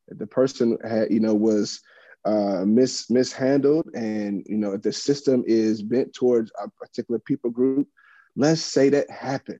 If 0.07 0.17
the 0.17 0.27
person 0.27 0.77
had, 0.83 1.11
you 1.11 1.19
know, 1.19 1.33
was 1.33 1.81
uh, 2.25 2.63
mis 2.65 3.09
mishandled, 3.09 3.89
and 3.93 4.45
you 4.47 4.57
know, 4.57 4.73
if 4.73 4.81
the 4.81 4.93
system 4.93 5.43
is 5.45 5.81
bent 5.81 6.13
towards 6.13 6.51
a 6.61 6.69
particular 6.69 7.19
people 7.19 7.49
group, 7.49 7.87
let's 8.35 8.61
say 8.61 8.89
that 8.89 9.09
happened. 9.09 9.59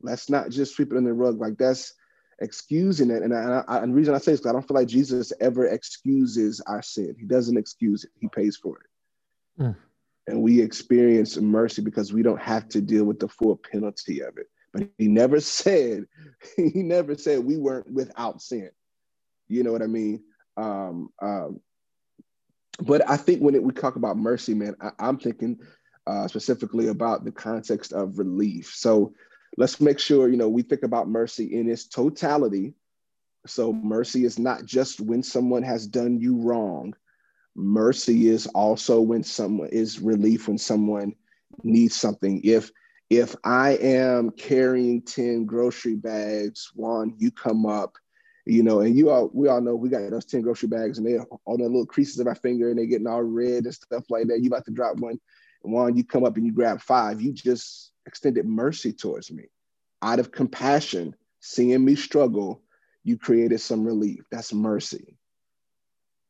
Let's 0.00 0.28
not 0.28 0.50
just 0.50 0.74
sweep 0.74 0.92
it 0.92 0.96
in 0.96 1.04
the 1.04 1.12
rug 1.12 1.38
like 1.38 1.58
that's 1.58 1.94
excusing 2.40 3.10
it. 3.10 3.22
And, 3.22 3.32
I, 3.32 3.62
I, 3.68 3.78
and 3.78 3.92
the 3.92 3.96
reason 3.96 4.14
I 4.14 4.18
say 4.18 4.32
this, 4.32 4.44
I 4.44 4.52
don't 4.52 4.66
feel 4.66 4.74
like 4.74 4.88
Jesus 4.88 5.32
ever 5.40 5.66
excuses 5.66 6.60
our 6.66 6.82
sin. 6.82 7.14
He 7.16 7.24
doesn't 7.24 7.56
excuse 7.56 8.02
it. 8.02 8.10
He 8.20 8.26
pays 8.28 8.56
for 8.56 8.78
it. 8.78 9.62
Mm 9.62 9.76
and 10.26 10.42
we 10.42 10.60
experience 10.60 11.36
mercy 11.36 11.82
because 11.82 12.12
we 12.12 12.22
don't 12.22 12.40
have 12.40 12.68
to 12.68 12.80
deal 12.80 13.04
with 13.04 13.18
the 13.18 13.28
full 13.28 13.56
penalty 13.56 14.20
of 14.20 14.38
it. 14.38 14.46
But 14.72 14.88
he 14.98 15.08
never 15.08 15.40
said, 15.40 16.04
he 16.56 16.82
never 16.82 17.16
said 17.16 17.44
we 17.44 17.56
weren't 17.56 17.90
without 17.90 18.40
sin. 18.40 18.70
You 19.48 19.62
know 19.62 19.72
what 19.72 19.82
I 19.82 19.86
mean? 19.86 20.22
Um, 20.56 21.08
um, 21.20 21.60
but 22.80 23.08
I 23.08 23.16
think 23.16 23.40
when 23.40 23.54
it, 23.54 23.62
we 23.62 23.72
talk 23.72 23.96
about 23.96 24.16
mercy, 24.16 24.54
man, 24.54 24.74
I, 24.80 25.08
am 25.08 25.18
thinking 25.18 25.58
uh, 26.06 26.26
specifically 26.28 26.88
about 26.88 27.24
the 27.24 27.32
context 27.32 27.92
of 27.92 28.18
relief. 28.18 28.72
So 28.74 29.14
let's 29.56 29.80
make 29.80 29.98
sure, 29.98 30.28
you 30.28 30.36
know, 30.36 30.48
we 30.48 30.62
think 30.62 30.82
about 30.82 31.08
mercy 31.08 31.58
in 31.58 31.70
its 31.70 31.86
totality. 31.86 32.74
So 33.46 33.72
mercy 33.72 34.24
is 34.24 34.38
not 34.38 34.64
just 34.64 35.00
when 35.00 35.22
someone 35.22 35.62
has 35.62 35.86
done 35.86 36.20
you 36.20 36.36
wrong, 36.36 36.94
mercy 37.54 38.28
is 38.28 38.46
also 38.48 39.00
when 39.00 39.22
someone 39.22 39.68
is 39.70 40.00
relief 40.00 40.48
when 40.48 40.58
someone 40.58 41.14
needs 41.62 41.94
something 41.94 42.40
if 42.44 42.70
if 43.10 43.36
i 43.44 43.72
am 43.72 44.30
carrying 44.30 45.02
10 45.02 45.44
grocery 45.44 45.94
bags 45.94 46.70
one 46.74 47.14
you 47.18 47.30
come 47.30 47.66
up 47.66 47.96
you 48.44 48.62
know 48.62 48.80
and 48.80 48.96
you 48.96 49.10
all 49.10 49.30
we 49.32 49.48
all 49.48 49.60
know 49.60 49.74
we 49.74 49.88
got 49.88 50.10
those 50.10 50.24
10 50.24 50.42
grocery 50.42 50.68
bags 50.68 50.98
and 50.98 51.06
they 51.06 51.18
all 51.18 51.56
the 51.56 51.62
little 51.62 51.86
creases 51.86 52.18
of 52.18 52.26
our 52.26 52.34
finger 52.34 52.70
and 52.70 52.78
they 52.78 52.86
getting 52.86 53.06
all 53.06 53.22
red 53.22 53.64
and 53.64 53.74
stuff 53.74 54.04
like 54.10 54.26
that. 54.26 54.40
You 54.40 54.48
about 54.48 54.64
to 54.64 54.72
drop 54.72 54.96
one 54.96 55.20
and 55.62 55.72
one 55.72 55.96
you 55.96 56.04
come 56.04 56.24
up 56.24 56.36
and 56.36 56.46
you 56.46 56.52
grab 56.52 56.80
five. 56.80 57.20
You 57.20 57.32
just 57.32 57.92
extended 58.06 58.46
mercy 58.46 58.92
towards 58.92 59.30
me. 59.30 59.44
Out 60.02 60.18
of 60.18 60.32
compassion 60.32 61.14
seeing 61.40 61.84
me 61.84 61.94
struggle 61.94 62.62
you 63.04 63.18
created 63.18 63.60
some 63.60 63.84
relief. 63.84 64.24
That's 64.30 64.52
mercy. 64.52 65.16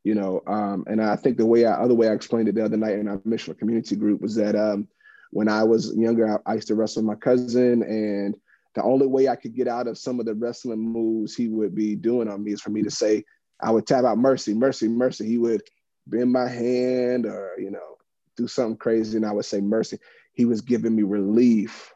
You 0.05 0.15
know 0.15 0.43
um, 0.47 0.85
and 0.89 1.01
i 1.01 1.17
think 1.17 1.37
the 1.37 1.47
way 1.47 1.65
I, 1.65 1.75
other 1.75 1.95
way 1.95 2.09
i 2.09 2.13
explained 2.13 2.49
it 2.49 2.57
the 2.57 2.65
other 2.65 2.77
night 2.77 2.99
in 2.99 3.09
our 3.09 3.19
missional 3.19 3.59
community 3.59 3.97
group 3.97 4.21
was 4.21 4.35
that 4.35 4.57
um, 4.57 4.89
when 5.31 5.49
i 5.49 5.63
was 5.63 5.95
younger 5.95 6.41
I, 6.47 6.51
I, 6.51 6.55
used 6.57 6.69
to 6.69 6.75
wrestle 6.75 7.03
with 7.03 7.09
my 7.09 7.15
cousin 7.15 7.83
and 7.85 8.35
the 8.75 8.83
only 8.83 9.07
way 9.07 9.29
i 9.29 9.37
could 9.37 9.55
get 9.55 9.69
out 9.69 9.87
of 9.87 9.99
some 9.99 10.21
of 10.21 10.27
the 10.27 10.35
wrestling 10.35 10.79
moves 10.79 11.35
he 11.35 11.49
would 11.49 11.75
be 11.75 11.95
doing 11.95 12.29
on 12.29 12.43
me 12.43 12.53
is 12.53 12.61
for 12.61 12.71
me 12.71 12.83
to 12.83 12.91
say 12.91 13.25
I 13.63 13.71
would 13.71 13.87
tap 13.87 14.05
out 14.05 14.19
mercy, 14.19 14.55
mercy, 14.55 14.89
mercy. 14.89 15.27
He 15.27 15.39
would 15.39 15.63
bend 16.07 16.33
my 16.33 16.49
hand 16.49 17.27
or, 17.27 17.53
you 17.59 17.71
know, 17.71 17.97
do 18.37 18.49
something 18.49 18.77
crazy 18.77 19.17
and 19.17 19.25
I 19.25 19.33
would 19.33 19.45
say 19.45 19.61
mercy. 19.61 19.99
He 20.33 20.45
was 20.45 20.61
giving 20.61 20.97
me 20.97 21.05
relief 21.05 21.93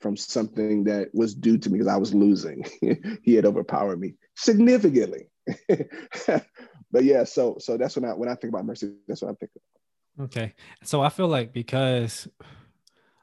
from 0.00 0.16
something 0.16 0.84
that 0.84 1.14
was 1.14 1.34
due 1.34 1.58
to 1.58 1.70
me 1.70 1.78
because 1.78 1.92
I 1.92 1.96
was 1.96 2.14
losing. 2.14 2.64
he 3.22 3.34
had 3.34 3.46
overpowered 3.46 4.00
me 4.00 4.14
significantly. 4.34 5.30
but 5.68 7.04
yeah, 7.04 7.24
so 7.24 7.56
so 7.58 7.76
that's 7.76 7.96
when 7.96 8.04
I 8.04 8.14
when 8.14 8.28
I 8.28 8.34
think 8.34 8.52
about 8.52 8.66
mercy, 8.66 8.92
that's 9.06 9.22
what 9.22 9.30
I 9.30 9.34
think 9.34 9.52
of. 9.56 10.24
Okay. 10.24 10.54
So 10.82 11.00
I 11.00 11.08
feel 11.08 11.28
like 11.28 11.52
because 11.52 12.28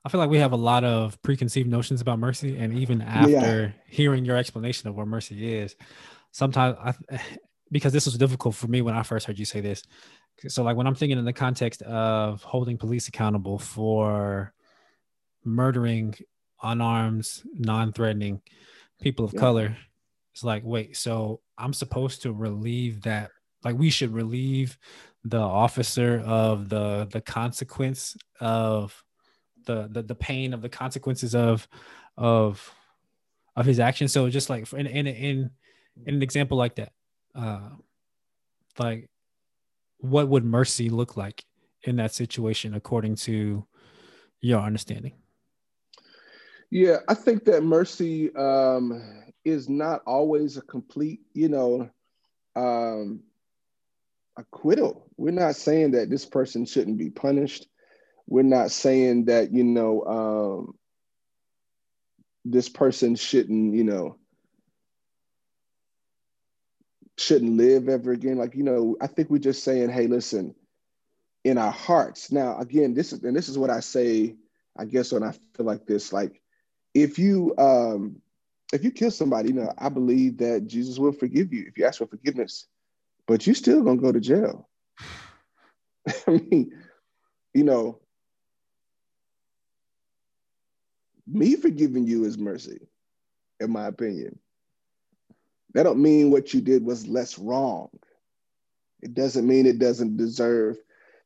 I 0.05 0.09
feel 0.09 0.19
like 0.19 0.29
we 0.29 0.37
have 0.37 0.51
a 0.51 0.57
lot 0.57 0.83
of 0.83 1.19
preconceived 1.23 1.67
notions 1.67 1.99
about 1.99 2.19
mercy, 2.19 2.57
and 2.57 2.77
even 2.77 3.01
after 3.01 3.29
yeah. 3.29 3.71
hearing 3.87 4.23
your 4.23 4.37
explanation 4.37 4.87
of 4.87 4.95
what 4.95 5.07
mercy 5.07 5.55
is, 5.55 5.75
sometimes 6.31 6.77
I, 6.79 6.93
because 7.71 7.91
this 7.91 8.05
was 8.05 8.15
difficult 8.15 8.53
for 8.53 8.67
me 8.67 8.83
when 8.83 8.93
I 8.93 9.01
first 9.01 9.25
heard 9.25 9.39
you 9.39 9.45
say 9.45 9.61
this. 9.61 9.81
So, 10.47 10.61
like 10.61 10.77
when 10.77 10.85
I'm 10.85 10.93
thinking 10.93 11.17
in 11.17 11.25
the 11.25 11.33
context 11.33 11.81
of 11.81 12.43
holding 12.43 12.77
police 12.77 13.07
accountable 13.07 13.57
for 13.57 14.53
murdering 15.43 16.13
unarmed, 16.61 17.27
non-threatening 17.53 18.41
people 19.01 19.25
of 19.25 19.33
yeah. 19.33 19.39
color, 19.39 19.77
it's 20.33 20.43
like, 20.43 20.61
wait, 20.63 20.97
so 20.97 21.41
I'm 21.57 21.73
supposed 21.73 22.21
to 22.21 22.31
relieve 22.31 23.01
that? 23.03 23.31
Like, 23.63 23.75
we 23.75 23.89
should 23.89 24.13
relieve 24.13 24.77
the 25.23 25.39
officer 25.39 26.21
of 26.23 26.69
the 26.69 27.07
the 27.11 27.21
consequence 27.21 28.15
of 28.39 29.03
the 29.65 29.87
the, 29.91 30.03
the 30.03 30.15
pain 30.15 30.53
of 30.53 30.61
the 30.61 30.69
consequences 30.69 31.35
of 31.35 31.67
of 32.17 32.73
of 33.55 33.65
his 33.65 33.79
action. 33.79 34.07
So 34.07 34.29
just 34.29 34.49
like 34.49 34.71
in 34.73 34.87
in 34.87 35.07
in, 35.07 35.51
in 36.05 36.15
an 36.15 36.23
example 36.23 36.57
like 36.57 36.75
that, 36.75 36.91
uh, 37.33 37.69
like 38.77 39.09
what 39.99 40.27
would 40.27 40.45
mercy 40.45 40.89
look 40.89 41.17
like 41.17 41.43
in 41.83 41.95
that 41.97 42.13
situation 42.13 42.73
according 42.73 43.15
to 43.15 43.65
your 44.41 44.59
understanding? 44.59 45.13
Yeah, 46.71 46.97
I 47.07 47.13
think 47.13 47.45
that 47.45 47.63
mercy 47.63 48.35
um, 48.35 49.23
is 49.43 49.69
not 49.69 50.01
always 50.05 50.57
a 50.57 50.61
complete, 50.61 51.21
you 51.33 51.47
know, 51.47 51.89
um, 52.55 53.21
acquittal. 54.35 55.07
We're 55.17 55.31
not 55.31 55.55
saying 55.55 55.91
that 55.91 56.09
this 56.09 56.25
person 56.25 56.65
shouldn't 56.65 56.97
be 56.97 57.09
punished 57.09 57.67
we're 58.27 58.43
not 58.43 58.71
saying 58.71 59.25
that 59.25 59.51
you 59.51 59.63
know 59.63 60.03
um, 60.05 60.75
this 62.45 62.69
person 62.69 63.15
shouldn't 63.15 63.73
you 63.75 63.83
know 63.83 64.17
shouldn't 67.17 67.57
live 67.57 67.89
ever 67.89 68.11
again. 68.11 68.37
Like 68.37 68.55
you 68.55 68.63
know 68.63 68.97
i 69.01 69.07
think 69.07 69.29
we're 69.29 69.37
just 69.37 69.63
saying 69.63 69.89
hey 69.89 70.07
listen 70.07 70.55
in 71.43 71.57
our 71.57 71.71
hearts. 71.71 72.31
Now 72.31 72.57
again 72.59 72.93
this 72.93 73.13
is 73.13 73.23
and 73.23 73.35
this 73.35 73.49
is 73.49 73.57
what 73.57 73.69
i 73.69 73.79
say 73.79 74.35
i 74.77 74.85
guess 74.85 75.11
when 75.11 75.23
i 75.23 75.31
feel 75.31 75.65
like 75.65 75.85
this 75.85 76.11
like 76.11 76.41
if 76.93 77.17
you 77.17 77.55
um 77.57 78.21
if 78.73 78.83
you 78.83 78.91
kill 78.91 79.11
somebody 79.11 79.49
you 79.49 79.55
know 79.55 79.71
i 79.77 79.89
believe 79.89 80.37
that 80.37 80.67
jesus 80.67 80.97
will 80.97 81.13
forgive 81.13 81.53
you 81.53 81.65
if 81.67 81.77
you 81.77 81.85
ask 81.85 81.99
for 81.99 82.07
forgiveness 82.07 82.67
but 83.27 83.47
you 83.47 83.53
still 83.53 83.81
gonna 83.81 84.01
go 84.01 84.11
to 84.11 84.19
jail. 84.19 84.67
I 86.27 86.31
mean 86.31 86.71
you 87.53 87.63
know 87.63 87.99
me 91.27 91.55
forgiving 91.55 92.05
you 92.05 92.25
is 92.25 92.37
mercy, 92.37 92.87
in 93.59 93.71
my 93.71 93.87
opinion. 93.87 94.39
That 95.73 95.83
don't 95.83 96.01
mean 96.01 96.31
what 96.31 96.53
you 96.53 96.61
did 96.61 96.85
was 96.85 97.07
less 97.07 97.37
wrong. 97.37 97.89
It 99.01 99.13
doesn't 99.13 99.47
mean 99.47 99.65
it 99.65 99.79
doesn't 99.79 100.17
deserve 100.17 100.77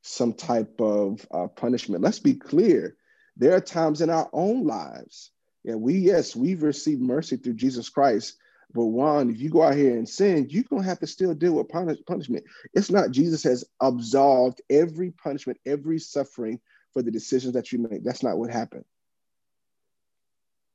some 0.02 0.34
type 0.34 0.80
of 0.80 1.26
uh, 1.32 1.48
punishment. 1.48 2.04
Let's 2.04 2.20
be 2.20 2.34
clear. 2.34 2.96
There 3.38 3.56
are 3.56 3.62
times 3.62 4.02
in 4.02 4.10
our 4.10 4.30
own 4.34 4.66
lives, 4.66 5.32
yeah, 5.64 5.76
we 5.76 5.96
yes, 5.96 6.36
we've 6.36 6.64
received 6.64 7.02
mercy 7.02 7.38
through 7.38 7.54
Jesus 7.54 7.90
Christ. 7.90 8.36
But 8.74 8.86
one, 8.86 9.30
if 9.30 9.40
you 9.40 9.50
go 9.50 9.64
out 9.64 9.76
here 9.76 9.96
and 9.96 10.08
sin, 10.08 10.48
you're 10.50 10.64
gonna 10.64 10.84
have 10.84 11.00
to 11.00 11.08
still 11.08 11.34
deal 11.34 11.54
with 11.54 11.70
punish- 11.70 12.00
punishment. 12.08 12.46
It's 12.74 12.92
not 12.92 13.12
Jesus 13.12 13.44
has 13.44 13.66
absolved 13.82 14.62
every 14.70 15.12
punishment, 15.12 15.60
every 15.66 16.00
suffering 16.00 16.60
for 16.94 17.02
the 17.02 17.12
decisions 17.12 17.54
that 17.54 17.72
you 17.72 17.80
make. 17.80 18.04
That's 18.04 18.24
not 18.24 18.38
what 18.38 18.52
happened. 18.52 18.86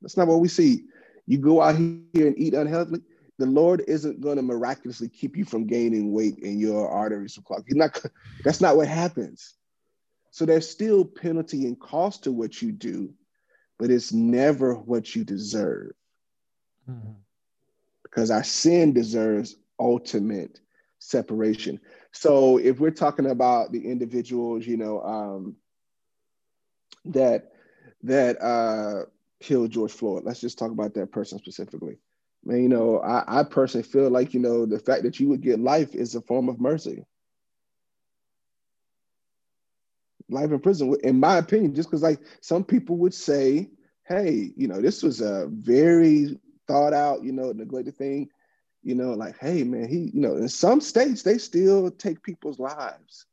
That's 0.05 0.17
not 0.17 0.27
what 0.27 0.39
we 0.39 0.47
see. 0.47 0.83
You 1.25 1.39
go 1.39 1.63
out 1.63 1.77
here 1.77 2.27
and 2.27 2.37
eat 2.37 2.53
unhealthily, 2.53 3.01
the 3.39 3.47
Lord 3.47 3.81
isn't 3.87 4.21
going 4.21 4.35
to 4.35 4.43
miraculously 4.43 5.09
keep 5.09 5.35
you 5.35 5.43
from 5.43 5.65
gaining 5.65 6.13
weight 6.13 6.37
in 6.37 6.59
your 6.59 6.87
arteries 6.87 7.39
clog. 7.43 7.63
He's 7.65 7.75
not. 7.75 7.99
That's 8.43 8.61
not 8.61 8.77
what 8.77 8.87
happens. 8.87 9.55
So 10.29 10.45
there's 10.45 10.69
still 10.69 11.03
penalty 11.03 11.65
and 11.65 11.79
cost 11.79 12.25
to 12.25 12.31
what 12.31 12.61
you 12.61 12.71
do, 12.71 13.15
but 13.79 13.89
it's 13.89 14.13
never 14.13 14.75
what 14.75 15.15
you 15.15 15.23
deserve. 15.23 15.93
Mm-hmm. 16.87 17.13
Because 18.03 18.29
our 18.29 18.43
sin 18.43 18.93
deserves 18.93 19.55
ultimate 19.79 20.59
separation. 20.99 21.79
So 22.11 22.59
if 22.59 22.79
we're 22.79 22.91
talking 22.91 23.31
about 23.31 23.71
the 23.71 23.89
individuals, 23.89 24.67
you 24.67 24.77
know, 24.77 25.01
um, 25.01 25.55
that 27.05 27.53
that 28.03 28.39
uh, 28.39 29.05
killed 29.39 29.71
George 29.71 29.91
Floyd. 29.91 30.23
Let's 30.23 30.41
just 30.41 30.57
talk 30.57 30.71
about 30.71 30.93
that 30.93 31.11
person 31.11 31.39
specifically. 31.39 31.97
Man, 32.43 32.61
you 32.61 32.69
know, 32.69 32.99
I, 32.99 33.39
I 33.39 33.43
personally 33.43 33.83
feel 33.83 34.09
like, 34.09 34.33
you 34.33 34.39
know, 34.39 34.65
the 34.65 34.79
fact 34.79 35.03
that 35.03 35.19
you 35.19 35.29
would 35.29 35.41
get 35.41 35.59
life 35.59 35.95
is 35.95 36.15
a 36.15 36.21
form 36.21 36.47
of 36.47 36.59
mercy. 36.59 37.05
Life 40.29 40.51
in 40.51 40.59
prison, 40.59 40.95
in 41.03 41.19
my 41.19 41.37
opinion, 41.37 41.75
just 41.75 41.89
because 41.89 42.03
like 42.03 42.19
some 42.41 42.63
people 42.63 42.97
would 42.97 43.13
say, 43.13 43.69
hey, 44.07 44.51
you 44.55 44.67
know, 44.67 44.81
this 44.81 45.03
was 45.03 45.21
a 45.21 45.47
very 45.51 46.39
thought 46.67 46.93
out, 46.93 47.23
you 47.23 47.31
know, 47.31 47.51
neglected 47.51 47.95
thing, 47.95 48.29
you 48.83 48.95
know, 48.95 49.13
like, 49.13 49.37
hey, 49.39 49.63
man, 49.63 49.87
he, 49.87 50.11
you 50.13 50.21
know, 50.21 50.35
in 50.37 50.47
some 50.47 50.81
states, 50.81 51.23
they 51.23 51.37
still 51.37 51.89
take 51.91 52.21
people's 52.21 52.59
lives 52.59 53.25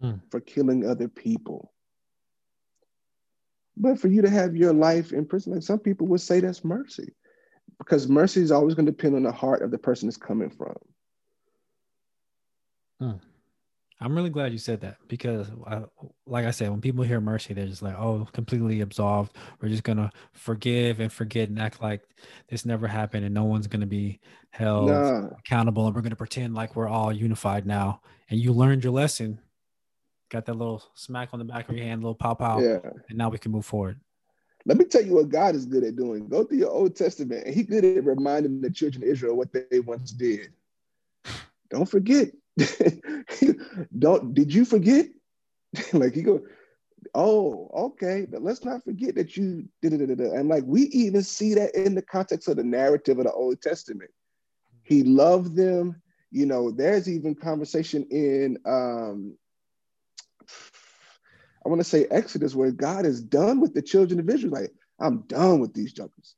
hmm. 0.00 0.14
for 0.30 0.40
killing 0.40 0.88
other 0.88 1.08
people. 1.08 1.71
But 3.76 3.98
for 3.98 4.08
you 4.08 4.22
to 4.22 4.30
have 4.30 4.56
your 4.56 4.72
life 4.72 5.12
in 5.12 5.26
prison, 5.26 5.54
like 5.54 5.62
some 5.62 5.78
people 5.78 6.06
would 6.08 6.20
say 6.20 6.40
that's 6.40 6.64
mercy 6.64 7.14
because 7.78 8.08
mercy 8.08 8.40
is 8.40 8.52
always 8.52 8.74
going 8.74 8.86
to 8.86 8.92
depend 8.92 9.16
on 9.16 9.22
the 9.22 9.32
heart 9.32 9.62
of 9.62 9.70
the 9.70 9.78
person 9.78 10.08
it's 10.08 10.16
coming 10.16 10.50
from. 10.50 10.76
Hmm. 13.00 13.16
I'm 14.00 14.16
really 14.16 14.30
glad 14.30 14.50
you 14.50 14.58
said 14.58 14.80
that 14.80 14.96
because, 15.06 15.48
I, 15.64 15.82
like 16.26 16.44
I 16.44 16.50
said, 16.50 16.70
when 16.70 16.80
people 16.80 17.04
hear 17.04 17.20
mercy, 17.20 17.54
they're 17.54 17.68
just 17.68 17.82
like, 17.82 17.94
oh, 17.96 18.26
completely 18.32 18.80
absolved. 18.80 19.36
We're 19.60 19.68
just 19.68 19.84
going 19.84 19.98
to 19.98 20.10
forgive 20.32 20.98
and 20.98 21.12
forget 21.12 21.48
and 21.48 21.60
act 21.60 21.80
like 21.80 22.02
this 22.48 22.66
never 22.66 22.88
happened 22.88 23.24
and 23.24 23.34
no 23.34 23.44
one's 23.44 23.68
going 23.68 23.80
to 23.80 23.86
be 23.86 24.18
held 24.50 24.88
nah. 24.88 25.28
accountable. 25.38 25.86
And 25.86 25.94
we're 25.94 26.02
going 26.02 26.10
to 26.10 26.16
pretend 26.16 26.54
like 26.54 26.74
we're 26.74 26.88
all 26.88 27.12
unified 27.12 27.64
now. 27.64 28.00
And 28.28 28.40
you 28.40 28.52
learned 28.52 28.82
your 28.82 28.92
lesson 28.92 29.40
got 30.32 30.46
that 30.46 30.56
little 30.56 30.82
smack 30.94 31.28
on 31.32 31.38
the 31.38 31.44
back 31.44 31.68
of 31.68 31.76
your 31.76 31.84
hand, 31.84 32.02
little 32.02 32.14
pow 32.14 32.34
pow. 32.34 32.58
Yeah. 32.58 32.78
And 33.08 33.18
now 33.18 33.28
we 33.28 33.38
can 33.38 33.52
move 33.52 33.66
forward. 33.66 34.00
Let 34.64 34.78
me 34.78 34.84
tell 34.84 35.02
you 35.02 35.14
what 35.14 35.28
God 35.28 35.54
is 35.54 35.66
good 35.66 35.84
at 35.84 35.96
doing. 35.96 36.28
Go 36.28 36.44
through 36.44 36.58
your 36.58 36.70
Old 36.70 36.96
Testament, 36.96 37.46
and 37.46 37.54
He 37.54 37.62
good 37.62 37.84
at 37.84 38.04
reminding 38.04 38.60
the 38.60 38.70
children 38.70 39.02
of 39.02 39.08
Israel 39.08 39.36
what 39.36 39.48
they 39.52 39.80
once 39.80 40.10
did. 40.10 40.52
Don't 41.70 41.88
forget. 41.88 42.30
Don't 43.98 44.34
did 44.34 44.52
you 44.52 44.64
forget? 44.64 45.06
like 45.92 46.16
you 46.16 46.22
go, 46.22 46.42
oh, 47.14 47.70
okay, 47.74 48.26
but 48.30 48.42
let's 48.42 48.64
not 48.64 48.84
forget 48.84 49.14
that 49.16 49.36
you 49.36 49.68
did 49.80 49.94
it. 49.94 50.20
And 50.20 50.48
like 50.48 50.64
we 50.66 50.82
even 50.82 51.22
see 51.22 51.54
that 51.54 51.74
in 51.74 51.94
the 51.94 52.02
context 52.02 52.48
of 52.48 52.56
the 52.56 52.64
narrative 52.64 53.18
of 53.18 53.24
the 53.24 53.32
Old 53.32 53.60
Testament. 53.60 54.10
He 54.84 55.02
loved 55.02 55.56
them. 55.56 56.00
You 56.30 56.46
know, 56.46 56.70
there's 56.70 57.08
even 57.08 57.34
conversation 57.34 58.06
in 58.10 58.58
um 58.64 59.36
I 61.64 61.68
want 61.68 61.80
to 61.80 61.88
say 61.88 62.06
Exodus, 62.10 62.54
where 62.54 62.72
God 62.72 63.06
is 63.06 63.20
done 63.20 63.60
with 63.60 63.74
the 63.74 63.82
children 63.82 64.18
of 64.20 64.28
Israel. 64.28 64.52
Like, 64.52 64.72
I'm 64.98 65.20
done 65.22 65.60
with 65.60 65.74
these 65.74 65.92
jokers. 65.92 66.34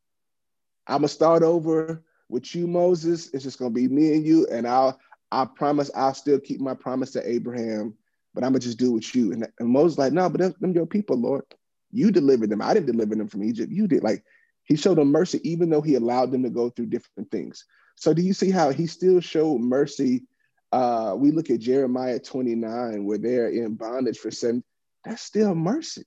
I'm 0.86 0.98
gonna 0.98 1.08
start 1.08 1.42
over 1.42 2.02
with 2.28 2.54
you, 2.54 2.66
Moses. 2.66 3.30
It's 3.32 3.44
just 3.44 3.58
gonna 3.58 3.70
be 3.70 3.88
me 3.88 4.14
and 4.14 4.26
you, 4.26 4.46
and 4.50 4.66
I'll 4.66 4.98
I 5.32 5.46
promise 5.46 5.90
I'll 5.94 6.14
still 6.14 6.38
keep 6.38 6.60
my 6.60 6.74
promise 6.74 7.10
to 7.12 7.28
Abraham, 7.28 7.94
but 8.34 8.44
I'm 8.44 8.50
gonna 8.50 8.60
just 8.60 8.78
do 8.78 8.92
with 8.92 9.14
you. 9.14 9.32
And, 9.32 9.48
and 9.58 9.68
Moses 9.68 9.98
like, 9.98 10.12
no, 10.12 10.28
but 10.28 10.40
them, 10.40 10.54
them 10.60 10.72
your 10.72 10.86
people, 10.86 11.16
Lord. 11.16 11.44
You 11.90 12.10
delivered 12.10 12.50
them. 12.50 12.62
I 12.62 12.74
didn't 12.74 12.86
deliver 12.92 13.14
them 13.14 13.28
from 13.28 13.44
Egypt. 13.44 13.72
You 13.72 13.86
did. 13.86 14.02
Like 14.02 14.24
he 14.64 14.76
showed 14.76 14.98
them 14.98 15.10
mercy, 15.12 15.40
even 15.48 15.70
though 15.70 15.80
he 15.80 15.94
allowed 15.94 16.32
them 16.32 16.42
to 16.42 16.50
go 16.50 16.70
through 16.70 16.86
different 16.86 17.30
things. 17.30 17.64
So 17.96 18.12
do 18.12 18.22
you 18.22 18.34
see 18.34 18.50
how 18.50 18.70
he 18.70 18.86
still 18.86 19.20
showed 19.20 19.60
mercy? 19.60 20.24
Uh, 20.72 21.14
we 21.16 21.30
look 21.30 21.50
at 21.50 21.60
Jeremiah 21.60 22.18
29, 22.18 23.04
where 23.04 23.18
they're 23.18 23.48
in 23.48 23.74
bondage 23.74 24.18
for 24.18 24.30
seven 24.30 24.64
that's 25.04 25.22
still 25.22 25.54
mercy 25.54 26.04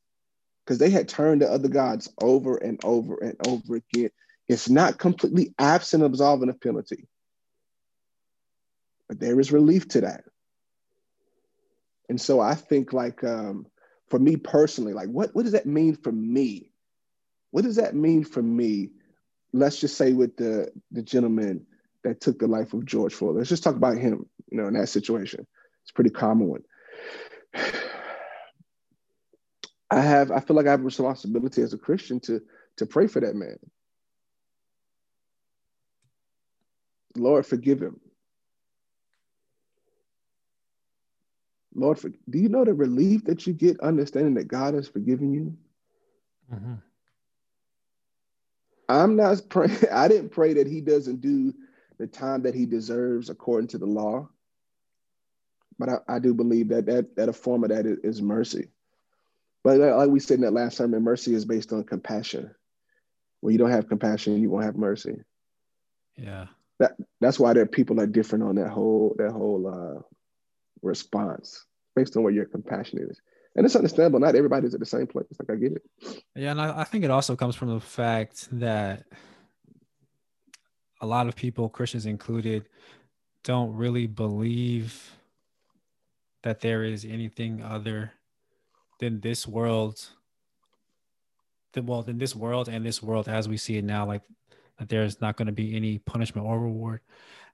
because 0.66 0.80
they 0.80 0.90
had 0.90 1.08
turned 1.08 1.42
to 1.42 1.52
other 1.52 1.70
gods 1.70 2.10
over 2.22 2.58
and 2.58 2.80
over 2.84 3.18
and 3.18 3.36
over 3.48 3.76
again. 3.76 4.12
It's 4.48 4.70
not 4.70 5.00
completely 5.00 5.54
absent 5.60 6.04
absolving 6.04 6.50
of 6.50 6.60
penalty. 6.62 7.08
but 9.08 9.20
there 9.20 9.40
is 9.40 9.52
relief 9.52 9.88
to 9.90 10.02
that. 10.02 10.24
And 12.10 12.20
so 12.20 12.40
I 12.40 12.56
think 12.56 12.94
like 12.94 13.24
um, 13.24 13.68
for 14.10 14.20
me 14.20 14.38
personally, 14.38 14.94
like 14.94 15.10
what, 15.10 15.36
what 15.36 15.44
does 15.44 15.54
that 15.54 15.66
mean 15.66 15.96
for 15.96 16.12
me? 16.12 16.72
What 17.52 17.64
does 17.64 17.78
that 17.78 17.96
mean 17.96 18.24
for 18.24 18.42
me? 18.42 18.92
Let's 19.54 19.80
just 19.80 19.98
say 19.98 20.14
with 20.14 20.38
the, 20.38 20.72
the 20.92 21.02
gentleman 21.02 21.66
that 22.04 22.22
took 22.22 22.40
the 22.40 22.48
life 22.48 22.74
of 22.74 22.86
George 22.86 23.14
Floyd. 23.14 23.38
Let's 23.38 23.50
just 23.50 23.64
talk 23.64 23.76
about 23.76 23.98
him, 23.98 24.26
you 24.52 24.58
know, 24.58 24.68
in 24.68 24.74
that 24.76 24.90
situation. 24.90 25.48
It's 25.84 25.92
a 25.92 25.94
pretty 25.94 26.12
common 26.12 26.48
one. 26.48 26.64
I 29.90 30.02
have, 30.02 30.32
I 30.32 30.40
feel 30.42 30.56
like 30.56 30.68
I 30.68 30.72
have 30.72 30.82
a 30.82 30.84
responsibility 30.84 31.62
as 31.62 31.74
a 31.74 31.78
Christian 31.78 32.20
to 32.22 32.42
to 32.78 32.86
pray 32.86 33.08
for 33.08 33.20
that 33.20 33.36
man. 33.36 33.58
Lord, 37.16 37.46
forgive 37.46 37.82
him. 37.82 38.00
Lord, 41.74 42.00
for, 42.00 42.10
do 42.30 42.40
you 42.40 42.50
know 42.50 42.66
the 42.66 42.74
relief 42.74 43.26
that 43.26 43.46
you 43.46 43.54
get 43.54 43.80
understanding 43.80 44.36
that 44.36 44.48
God 44.48 44.74
has 44.74 44.88
forgiven 44.88 45.34
you? 45.34 45.58
Mm-hmm. 46.54 46.74
I'm 48.90 49.16
not 49.16 49.42
praying, 49.50 49.78
I 49.92 50.08
didn't 50.08 50.30
pray 50.30 50.54
that 50.54 50.68
he 50.68 50.82
doesn't 50.82 51.22
do 51.22 51.54
the 51.98 52.08
time 52.08 52.44
that 52.44 52.56
he 52.56 52.66
deserves 52.66 53.30
according 53.30 53.68
to 53.70 53.78
the 53.78 53.86
law. 53.86 54.30
But 55.80 55.90
I, 55.90 55.98
I 56.08 56.20
do 56.20 56.34
believe 56.34 56.70
that, 56.70 56.88
that 56.88 57.16
that 57.16 57.30
a 57.30 57.34
form 57.34 57.64
of 57.64 57.70
that 57.70 57.86
is, 57.86 58.00
is 58.00 58.22
mercy. 58.22 58.70
But 59.68 59.80
like 59.80 60.10
we 60.10 60.22
said 60.22 60.36
in 60.36 60.42
that 60.44 60.54
last 60.54 60.78
sermon, 60.78 61.04
mercy 61.04 61.34
is 61.34 61.44
based 61.44 61.74
on 61.74 61.84
compassion. 61.84 62.56
When 63.42 63.52
you 63.52 63.58
don't 63.58 63.70
have 63.70 63.90
compassion, 63.90 64.42
you 64.42 64.50
won't 64.50 64.64
have 64.64 64.78
mercy. 64.78 65.18
Yeah. 66.16 66.46
That 66.80 66.94
that's 67.20 67.38
why 67.38 67.52
that 67.52 67.74
people 67.74 68.00
are 68.00 68.08
different 68.08 68.46
on 68.46 68.56
that 68.56 68.70
whole 68.70 69.14
that 69.18 69.34
whole 69.34 69.68
uh, 69.68 70.02
response 70.82 71.66
based 71.98 72.16
on 72.16 72.24
where 72.24 72.32
your 72.32 72.46
compassion 72.46 73.00
is. 73.10 73.20
And 73.58 73.66
it's 73.66 73.76
understandable. 73.76 74.22
Not 74.22 74.36
everybody's 74.36 74.74
at 74.74 74.80
the 74.80 74.86
same 74.86 75.06
place. 75.06 75.26
Like 75.38 75.58
I 75.58 75.60
get 75.60 75.74
it. 75.74 76.24
Yeah, 76.34 76.52
and 76.52 76.62
I, 76.62 76.80
I 76.80 76.84
think 76.86 77.04
it 77.04 77.12
also 77.12 77.36
comes 77.36 77.58
from 77.58 77.68
the 77.68 77.82
fact 77.82 78.48
that 78.62 79.04
a 81.02 81.06
lot 81.06 81.28
of 81.28 81.36
people, 81.36 81.68
Christians 81.68 82.06
included, 82.06 82.70
don't 83.44 83.76
really 83.76 84.08
believe 84.08 85.12
that 86.44 86.62
there 86.62 86.86
is 86.86 87.04
anything 87.04 87.62
other 87.62 88.14
than 89.00 89.20
this 89.22 89.48
world 89.48 90.10
the 91.74 91.82
well 91.82 92.04
in 92.08 92.18
this 92.18 92.36
world 92.36 92.68
and 92.68 92.86
this 92.86 93.02
world 93.04 93.28
as 93.28 93.48
we 93.48 93.58
see 93.58 93.78
it 93.78 93.84
now 93.84 94.06
like 94.06 94.24
that 94.80 94.90
there's 94.90 95.22
not 95.22 95.38
going 95.38 95.46
to 95.46 95.52
be 95.52 95.76
any 95.76 96.00
punishment 96.00 96.48
or 96.48 96.60
reward 96.60 97.02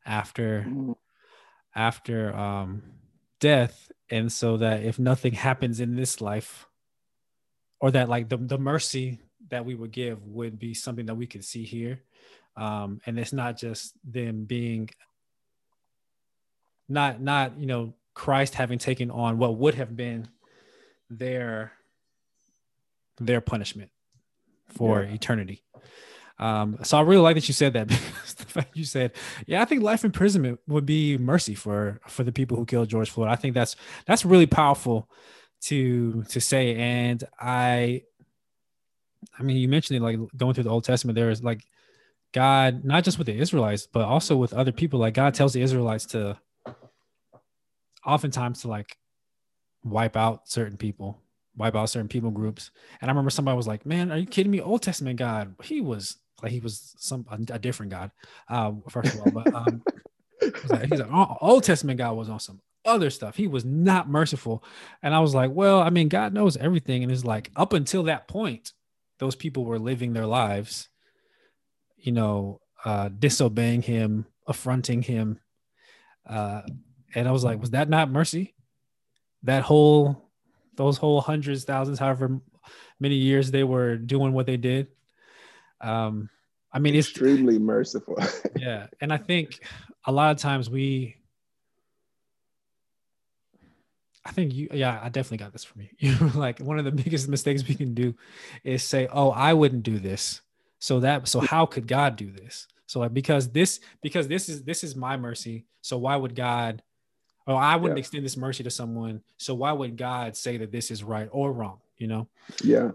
after 0.06 0.66
mm. 0.68 0.96
after 1.76 2.34
um 2.36 2.82
death 3.40 3.92
and 4.10 4.32
so 4.32 4.58
that 4.58 4.84
if 4.84 5.00
nothing 5.00 5.34
happens 5.34 5.80
in 5.80 5.96
this 5.96 6.22
life 6.22 6.68
or 7.80 7.92
that 7.92 8.08
like 8.08 8.30
the, 8.30 8.38
the 8.38 8.58
mercy 8.58 9.20
that 9.50 9.66
we 9.66 9.76
would 9.76 9.92
give 9.92 10.26
would 10.26 10.58
be 10.58 10.74
something 10.74 11.06
that 11.06 11.16
we 11.16 11.28
could 11.28 11.44
see 11.44 11.64
here 11.64 12.00
um 12.56 13.02
and 13.06 13.20
it's 13.20 13.34
not 13.34 13.58
just 13.58 13.94
them 14.10 14.46
being 14.46 14.90
not 16.88 17.20
not 17.20 17.58
you 17.58 17.66
know 17.66 17.94
christ 18.14 18.56
having 18.56 18.78
taken 18.78 19.10
on 19.12 19.38
what 19.38 19.58
would 19.58 19.76
have 19.76 19.96
been 19.96 20.28
their 21.18 21.74
their 23.20 23.42
punishment 23.42 23.92
for 24.68 25.04
yeah. 25.04 25.14
eternity. 25.14 25.64
Um, 26.40 26.80
so 26.84 26.98
I 26.98 27.02
really 27.02 27.22
like 27.22 27.36
that 27.36 27.48
you 27.48 27.54
said 27.54 27.74
that 27.74 27.88
because 27.88 28.34
the 28.34 28.46
fact 28.46 28.76
you 28.76 28.86
said, 28.86 29.14
yeah, 29.46 29.62
I 29.62 29.66
think 29.66 29.84
life 29.84 30.04
imprisonment 30.04 30.60
would 30.68 30.86
be 30.86 31.18
mercy 31.18 31.56
for 31.56 32.00
for 32.08 32.24
the 32.24 32.32
people 32.32 32.58
who 32.58 32.66
killed 32.66 32.90
George 32.90 33.10
Floyd. 33.10 33.30
I 33.30 33.36
think 33.36 33.54
that's 33.54 33.76
that's 34.06 34.26
really 34.26 34.48
powerful 34.48 35.10
to 35.62 36.24
to 36.24 36.42
say. 36.42 36.76
And 36.76 37.24
I 37.40 38.04
I 39.38 39.44
mean, 39.44 39.58
you 39.58 39.68
mentioned 39.68 39.98
it 39.98 40.04
like 40.04 40.20
going 40.36 40.54
through 40.54 40.66
the 40.66 40.70
Old 40.70 40.84
Testament, 40.84 41.16
there 41.16 41.30
is 41.30 41.44
like 41.44 41.64
God, 42.34 42.84
not 42.84 43.04
just 43.04 43.18
with 43.18 43.28
the 43.28 43.38
Israelites, 43.38 43.88
but 43.92 44.06
also 44.06 44.36
with 44.36 44.54
other 44.54 44.72
people. 44.72 45.00
Like 45.00 45.14
God 45.14 45.34
tells 45.36 45.54
the 45.54 45.62
Israelites 45.62 46.08
to 46.08 46.38
oftentimes 48.06 48.62
to 48.62 48.68
like 48.68 48.98
wipe 49.84 50.16
out 50.16 50.48
certain 50.50 50.78
people 50.78 51.24
wipe 51.56 51.76
out 51.76 51.90
certain 51.90 52.08
people 52.08 52.32
groups. 52.32 52.72
And 53.02 53.10
I 53.10 53.12
remember 53.12 53.30
somebody 53.30 53.56
was 53.56 53.68
like, 53.68 53.86
"Man, 53.86 54.12
are 54.12 54.18
you 54.18 54.26
kidding 54.26 54.52
me? 54.52 54.62
Old 54.62 54.82
Testament 54.82 55.18
God, 55.18 55.56
he 55.64 55.82
was 55.82 56.18
like 56.42 56.52
he 56.52 56.60
was 56.60 56.96
some 56.98 57.26
a, 57.30 57.60
different 57.60 57.92
God, 57.92 58.12
uh, 58.50 58.72
first 58.90 59.14
of 59.14 59.22
all." 59.22 59.32
But 59.32 59.54
um, 59.54 59.84
like, 60.70 60.90
he's 60.90 61.00
like, 61.00 61.12
oh, 61.12 61.38
Old 61.42 61.64
Testament 61.64 61.98
God 61.98 62.18
was 62.18 62.30
on 62.30 62.40
some 62.40 62.62
other 62.86 63.10
stuff. 63.10 63.36
He 63.36 63.48
was 63.48 63.64
not 63.64 64.10
merciful. 64.10 64.64
And 65.02 65.14
I 65.14 65.20
was 65.20 65.34
like, 65.34 65.52
well, 65.52 65.80
I 65.80 65.90
mean, 65.90 66.10
God 66.10 66.34
knows 66.34 66.58
everything, 66.58 67.04
and 67.04 67.12
it's 67.12 67.26
like 67.26 67.52
up 67.56 67.74
until 67.74 68.04
that 68.04 68.28
point, 68.28 68.74
those 69.20 69.36
people 69.36 69.66
were 69.66 69.80
living 69.80 70.14
their 70.14 70.26
lives, 70.26 70.90
you 71.98 72.12
know, 72.12 72.60
uh, 72.84 73.10
disobeying 73.10 73.84
Him, 73.84 74.26
affronting 74.48 75.02
Him. 75.02 75.40
Uh, 76.28 76.62
and 77.16 77.28
I 77.28 77.32
was 77.32 77.44
like, 77.44 77.62
was 77.62 77.72
that 77.72 77.90
not 77.90 78.10
mercy? 78.10 78.56
That 79.44 79.64
whole 79.64 80.30
those 80.76 80.98
whole 80.98 81.22
hundreds, 81.22 81.66
thousands, 81.66 82.00
however 82.00 82.42
many 83.00 83.16
years 83.16 83.52
they 83.52 83.64
were 83.64 83.98
doing 83.98 84.34
what 84.34 84.46
they 84.46 84.58
did. 84.58 84.88
Um, 85.82 86.30
I 86.72 86.80
mean, 86.80 86.96
it's 86.96 87.10
extremely 87.10 87.60
merciful. 87.60 88.18
yeah, 88.56 88.88
and 89.00 89.14
I 89.14 89.18
think 89.18 89.60
a 90.06 90.12
lot 90.12 90.32
of 90.32 90.38
times 90.38 90.70
we, 90.70 91.18
I 94.26 94.32
think 94.32 94.54
you, 94.54 94.70
yeah, 94.74 95.00
I 95.04 95.10
definitely 95.10 95.38
got 95.38 95.52
this 95.52 95.64
from 95.64 95.82
you. 95.82 95.90
You 96.00 96.16
know, 96.20 96.32
like 96.36 96.60
one 96.60 96.80
of 96.80 96.86
the 96.86 96.92
biggest 96.92 97.28
mistakes 97.28 97.68
we 97.68 97.76
can 97.76 97.94
do 97.94 98.16
is 98.64 98.84
say, 98.84 99.08
"Oh, 99.12 99.30
I 99.30 99.54
wouldn't 99.54 99.84
do 99.84 100.00
this." 100.00 100.42
So 100.80 101.02
that, 101.02 101.28
so 101.28 101.40
how 101.40 101.66
could 101.66 101.88
God 101.88 102.16
do 102.16 102.32
this? 102.32 102.68
So 102.88 103.00
like 103.00 103.14
because 103.14 103.50
this, 103.50 103.80
because 104.02 104.28
this 104.28 104.50
is 104.50 104.64
this 104.64 104.84
is 104.84 104.96
my 104.96 105.18
mercy. 105.18 105.66
So 105.82 105.98
why 105.98 106.16
would 106.16 106.36
God 106.36 106.82
Oh, 107.46 107.56
I 107.56 107.76
wouldn't 107.76 107.98
yeah. 107.98 108.02
extend 108.02 108.26
this 108.26 108.38
mercy 108.38 108.64
to 108.64 108.70
someone. 108.70 109.22
So 109.38 109.54
why 109.54 109.72
would 109.72 109.98
God 109.98 110.38
say 110.38 110.58
that 110.58 110.72
this 110.72 110.92
is 110.92 111.04
right 111.04 111.28
or 111.32 111.52
wrong? 111.52 111.80
You 111.98 112.08
know? 112.08 112.28
Yeah. 112.64 112.92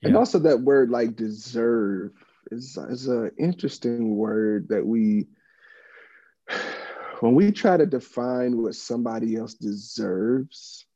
yeah. 0.00 0.08
And 0.08 0.16
also 0.16 0.38
that 0.40 0.60
word 0.60 0.90
like 0.90 1.16
deserve 1.16 2.12
is 2.50 2.76
is 2.76 3.06
an 3.08 3.32
interesting 3.38 4.16
word 4.16 4.68
that 4.68 4.84
we 4.86 5.26
when 7.20 7.34
we 7.34 7.52
try 7.52 7.76
to 7.76 7.86
define 7.86 8.62
what 8.62 8.74
somebody 8.74 9.36
else 9.36 9.54
deserves, 9.54 10.86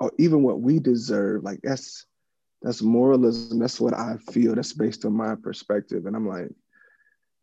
or 0.00 0.12
even 0.18 0.42
what 0.42 0.60
we 0.60 0.78
deserve, 0.78 1.44
like 1.44 1.60
that's 1.62 2.06
that's 2.62 2.82
moralism. 2.82 3.58
That's 3.58 3.80
what 3.80 3.94
I 3.94 4.16
feel. 4.32 4.54
That's 4.54 4.72
based 4.72 5.04
on 5.04 5.12
my 5.12 5.34
perspective. 5.34 6.06
And 6.06 6.16
I'm 6.16 6.26
like, 6.26 6.48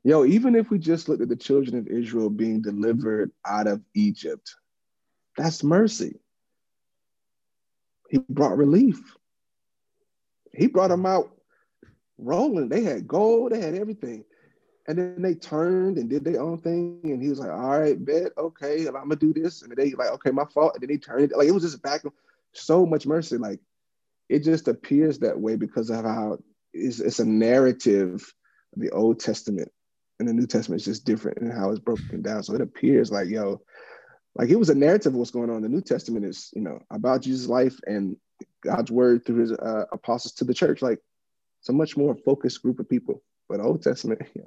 Yo, 0.03 0.26
even 0.26 0.56
if 0.56 0.72
we 0.72 0.80
just 0.80 1.07
look 1.07 1.22
at 1.22 1.30
the 1.30 1.36
children 1.36 1.78
of 1.78 1.88
Israel 1.88 2.30
being 2.30 2.61
delivered 2.61 3.32
out 3.45 3.68
of 3.68 3.82
Egypt, 3.94 4.56
that's 5.38 5.64
mercy. 5.64 6.19
He 8.10 8.18
brought 8.18 8.57
relief. 8.57 9.15
He 10.53 10.68
brought 10.68 10.90
them 10.90 11.06
out 11.06 11.32
rolling. 12.18 12.68
They 12.68 12.84
had 12.84 13.07
gold, 13.07 13.52
they 13.52 13.61
had 13.61 13.76
everything. 13.76 14.26
And 14.88 14.98
then 14.98 15.22
they 15.22 15.36
turned 15.36 15.98
and 15.98 16.10
did 16.10 16.26
their 16.26 16.41
own 16.41 16.57
thing. 16.57 16.99
And 17.03 17.22
he 17.22 17.30
was 17.30 17.40
like, 17.40 17.52
all 17.52 17.80
right, 17.80 18.03
bet, 18.03 18.32
okay, 18.38 18.88
I'm 18.88 18.94
gonna 18.94 19.15
do 19.15 19.34
this. 19.34 19.61
And 19.61 19.72
they 19.76 19.91
like, 19.91 20.10
okay, 20.14 20.32
my 20.32 20.45
fault. 20.45 20.73
And 20.73 20.82
then 20.82 20.90
he 20.90 20.98
turned 20.98 21.32
it. 21.32 21.38
Like 21.38 21.48
it 21.48 21.52
was 21.52 21.64
just 21.64 21.82
back 21.84 22.02
so 22.53 22.88
much 22.88 23.06
mercy. 23.06 23.38
Like 23.38 23.60
it 24.30 24.44
just 24.44 24.68
appears 24.68 25.19
that 25.19 25.40
way 25.40 25.56
because 25.56 25.91
of 25.91 26.03
how 26.03 26.40
it's, 26.73 26.99
it's 26.99 27.19
a 27.19 27.26
narrative 27.26 28.34
of 28.73 28.82
the 28.82 28.90
Old 28.90 29.19
Testament 29.19 29.72
and 30.22 30.30
the 30.30 30.34
New 30.34 30.45
Testament 30.45 30.80
is 30.80 30.85
just 30.85 31.03
different 31.03 31.39
in 31.39 31.49
how 31.49 31.72
it's 31.72 31.80
broken 31.80 32.22
down. 32.22 32.43
So 32.43 32.53
it 32.53 32.61
appears 32.61 33.11
like, 33.11 33.27
yo, 33.27 33.60
like 34.35 34.49
it 34.49 34.56
was 34.56 34.69
a 34.69 34.76
narrative 34.76 35.14
of 35.14 35.19
what's 35.19 35.31
going 35.31 35.49
on. 35.49 35.64
The 35.64 35.68
New 35.68 35.81
Testament 35.81 36.26
is, 36.26 36.52
you 36.53 36.61
know, 36.61 36.80
about 36.91 37.23
Jesus' 37.23 37.48
life 37.48 37.77
and 37.88 38.15
God's 38.64 38.91
word 38.91 39.26
through 39.26 39.41
his 39.41 39.52
uh, 39.52 39.85
apostles 39.91 40.34
to 40.34 40.45
the 40.45 40.53
church. 40.53 40.84
Like 40.84 40.99
it's 41.60 41.69
a 41.69 41.73
much 41.73 41.98
more 41.98 42.15
focused 42.23 42.61
group 42.61 42.80
of 42.80 42.88
people. 42.88 43.23
But 43.49 43.61
Old 43.61 43.81
Testament, 43.81 44.22
yeah, 44.35 44.43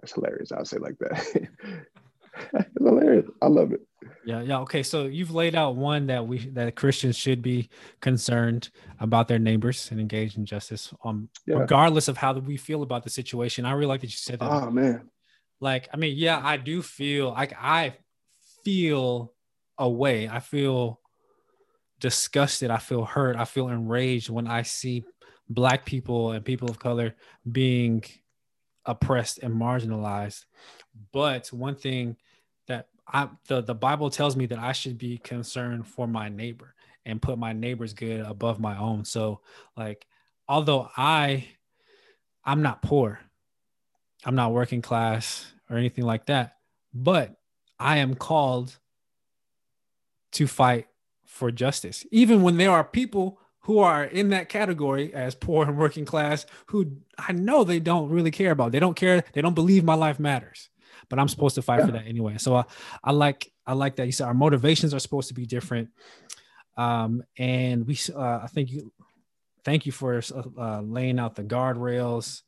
that's 0.00 0.12
hilarious. 0.12 0.52
I'll 0.52 0.64
say 0.64 0.78
like 0.78 0.98
that. 1.00 1.26
it's 2.54 2.78
hilarious. 2.78 3.26
I 3.42 3.48
love 3.48 3.72
it. 3.72 3.80
Yeah, 4.24 4.42
yeah. 4.42 4.58
Okay, 4.60 4.82
so 4.82 5.04
you've 5.04 5.30
laid 5.30 5.54
out 5.54 5.76
one 5.76 6.06
that 6.06 6.26
we 6.26 6.48
that 6.50 6.74
Christians 6.76 7.16
should 7.16 7.42
be 7.42 7.68
concerned 8.00 8.70
about 8.98 9.28
their 9.28 9.38
neighbors 9.38 9.90
and 9.90 10.00
engage 10.00 10.36
in 10.36 10.46
justice, 10.46 10.92
um, 11.04 11.28
yeah. 11.46 11.56
regardless 11.56 12.08
of 12.08 12.16
how 12.16 12.32
we 12.34 12.56
feel 12.56 12.82
about 12.82 13.02
the 13.02 13.10
situation. 13.10 13.64
I 13.64 13.72
really 13.72 13.86
like 13.86 14.00
that 14.00 14.08
you 14.08 14.12
said 14.12 14.38
that. 14.40 14.50
Oh 14.50 14.70
man, 14.70 15.08
like 15.60 15.88
I 15.92 15.96
mean, 15.96 16.16
yeah, 16.16 16.40
I 16.42 16.56
do 16.56 16.82
feel 16.82 17.30
like 17.30 17.54
I 17.60 17.96
feel 18.64 19.32
a 19.78 19.88
way. 19.88 20.28
I 20.28 20.40
feel 20.40 21.00
disgusted. 21.98 22.70
I 22.70 22.78
feel 22.78 23.04
hurt. 23.04 23.36
I 23.36 23.44
feel 23.44 23.68
enraged 23.68 24.30
when 24.30 24.46
I 24.46 24.62
see 24.62 25.04
black 25.48 25.84
people 25.84 26.32
and 26.32 26.44
people 26.44 26.70
of 26.70 26.78
color 26.78 27.14
being 27.50 28.04
oppressed 28.84 29.38
and 29.38 29.54
marginalized. 29.54 30.44
But 31.12 31.48
one 31.48 31.76
thing 31.76 32.16
I 33.12 33.28
the, 33.46 33.60
the 33.62 33.74
Bible 33.74 34.10
tells 34.10 34.36
me 34.36 34.46
that 34.46 34.58
I 34.58 34.72
should 34.72 34.98
be 34.98 35.18
concerned 35.18 35.86
for 35.86 36.06
my 36.06 36.28
neighbor 36.28 36.74
and 37.04 37.22
put 37.22 37.38
my 37.38 37.52
neighbor's 37.52 37.92
good 37.92 38.20
above 38.20 38.60
my 38.60 38.78
own. 38.78 39.04
So 39.04 39.40
like 39.76 40.06
although 40.48 40.88
I 40.96 41.46
I'm 42.44 42.62
not 42.62 42.82
poor, 42.82 43.20
I'm 44.24 44.34
not 44.34 44.52
working 44.52 44.82
class 44.82 45.52
or 45.68 45.76
anything 45.76 46.04
like 46.04 46.26
that, 46.26 46.56
but 46.92 47.36
I 47.78 47.98
am 47.98 48.14
called 48.14 48.76
to 50.32 50.46
fight 50.46 50.86
for 51.26 51.50
justice. 51.50 52.04
Even 52.10 52.42
when 52.42 52.56
there 52.56 52.70
are 52.70 52.84
people 52.84 53.40
who 53.60 53.78
are 53.78 54.04
in 54.04 54.30
that 54.30 54.48
category 54.48 55.12
as 55.14 55.34
poor 55.34 55.66
and 55.66 55.76
working 55.76 56.04
class 56.04 56.46
who 56.66 56.96
I 57.18 57.32
know 57.32 57.62
they 57.62 57.78
don't 57.78 58.08
really 58.08 58.30
care 58.30 58.50
about. 58.50 58.72
They 58.72 58.80
don't 58.80 58.96
care. 58.96 59.22
They 59.32 59.42
don't 59.42 59.54
believe 59.54 59.84
my 59.84 59.94
life 59.94 60.18
matters. 60.18 60.69
But 61.10 61.18
I'm 61.18 61.28
supposed 61.28 61.56
to 61.56 61.62
fight 61.62 61.80
yeah. 61.80 61.86
for 61.86 61.92
that 61.92 62.06
anyway. 62.06 62.38
So 62.38 62.56
I, 62.56 62.64
I 63.04 63.12
like 63.12 63.52
I 63.66 63.74
like 63.74 63.96
that 63.96 64.06
you 64.06 64.12
said 64.12 64.26
our 64.26 64.34
motivations 64.34 64.94
are 64.94 64.98
supposed 64.98 65.28
to 65.28 65.34
be 65.34 65.44
different. 65.44 65.90
Um, 66.76 67.22
and 67.36 67.86
we 67.86 67.98
uh, 68.14 68.40
I 68.42 68.46
think 68.46 68.70
you 68.70 68.92
thank 69.64 69.86
you 69.86 69.92
for 69.92 70.22
uh, 70.58 70.80
laying 70.80 71.18
out 71.18 71.34
the 71.34 71.44
guardrails, 71.44 72.42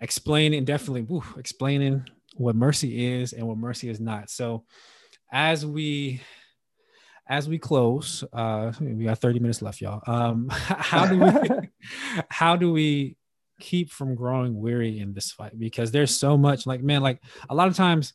explaining 0.00 0.64
definitely 0.64 1.02
woo, 1.02 1.24
explaining 1.38 2.04
what 2.36 2.54
mercy 2.54 3.14
is 3.14 3.32
and 3.32 3.46
what 3.46 3.56
mercy 3.56 3.88
is 3.88 4.00
not. 4.00 4.30
So 4.30 4.64
as 5.32 5.64
we 5.64 6.20
as 7.28 7.48
we 7.48 7.58
close, 7.58 8.22
uh, 8.32 8.72
we 8.80 9.04
got 9.04 9.18
30 9.18 9.40
minutes 9.40 9.60
left, 9.60 9.80
y'all. 9.80 10.02
Um, 10.06 10.48
how 10.50 11.06
do 11.06 11.18
we 11.18 11.70
how 12.28 12.56
do 12.56 12.72
we 12.72 13.16
keep 13.60 13.90
from 13.90 14.14
growing 14.14 14.58
weary 14.58 14.98
in 14.98 15.12
this 15.12 15.32
fight? 15.32 15.58
Because 15.58 15.90
there's 15.90 16.16
so 16.16 16.36
much 16.36 16.66
like 16.66 16.82
man, 16.82 17.02
like 17.02 17.22
a 17.48 17.54
lot 17.54 17.68
of 17.68 17.76
times 17.76 18.14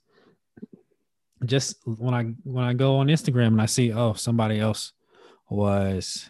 just 1.46 1.78
when 1.86 2.14
I 2.14 2.24
when 2.44 2.64
I 2.64 2.74
go 2.74 2.98
on 2.98 3.08
Instagram 3.08 3.48
and 3.48 3.62
I 3.62 3.66
see, 3.66 3.92
oh, 3.92 4.14
somebody 4.14 4.60
else 4.60 4.94
was 5.50 6.30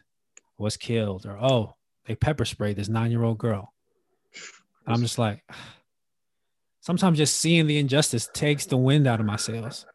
was 0.58 0.78
killed, 0.78 1.26
or 1.26 1.38
oh, 1.42 1.76
they 2.06 2.16
pepper 2.16 2.46
sprayed 2.46 2.78
this 2.78 2.90
nine-year-old 2.90 3.38
girl. 3.38 3.74
I'm 4.88 5.02
just 5.02 5.18
like 5.18 5.44
sometimes 6.82 7.18
just 7.18 7.38
seeing 7.38 7.68
the 7.68 7.78
injustice 7.78 8.30
takes 8.34 8.66
the 8.66 8.78
wind 8.78 9.08
out 9.08 9.20
of 9.20 9.26
my 9.26 9.36
sails. 9.36 9.86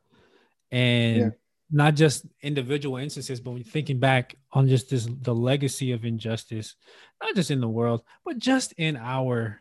And 0.71 1.17
yeah 1.17 1.29
not 1.71 1.95
just 1.95 2.27
individual 2.43 2.97
instances, 2.97 3.41
but 3.41 3.53
when 3.53 3.65
thinking 3.65 3.99
back 3.99 4.37
on 4.53 4.69
just 4.69 4.91
this 4.91 5.09
the 5.23 5.35
legacy 5.35 5.93
of 5.93 6.05
injustice, 6.05 6.77
not 7.21 7.35
just 7.35 7.51
in 7.51 7.61
the 7.61 7.69
world, 7.69 8.03
but 8.25 8.39
just 8.39 8.73
in 8.73 8.97
our 8.97 9.61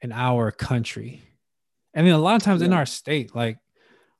in 0.00 0.12
our 0.12 0.50
country. 0.50 1.22
And 1.94 2.06
then 2.06 2.14
a 2.14 2.18
lot 2.18 2.36
of 2.36 2.42
times 2.42 2.60
yeah. 2.60 2.66
in 2.66 2.72
our 2.72 2.86
state, 2.86 3.34
like 3.34 3.58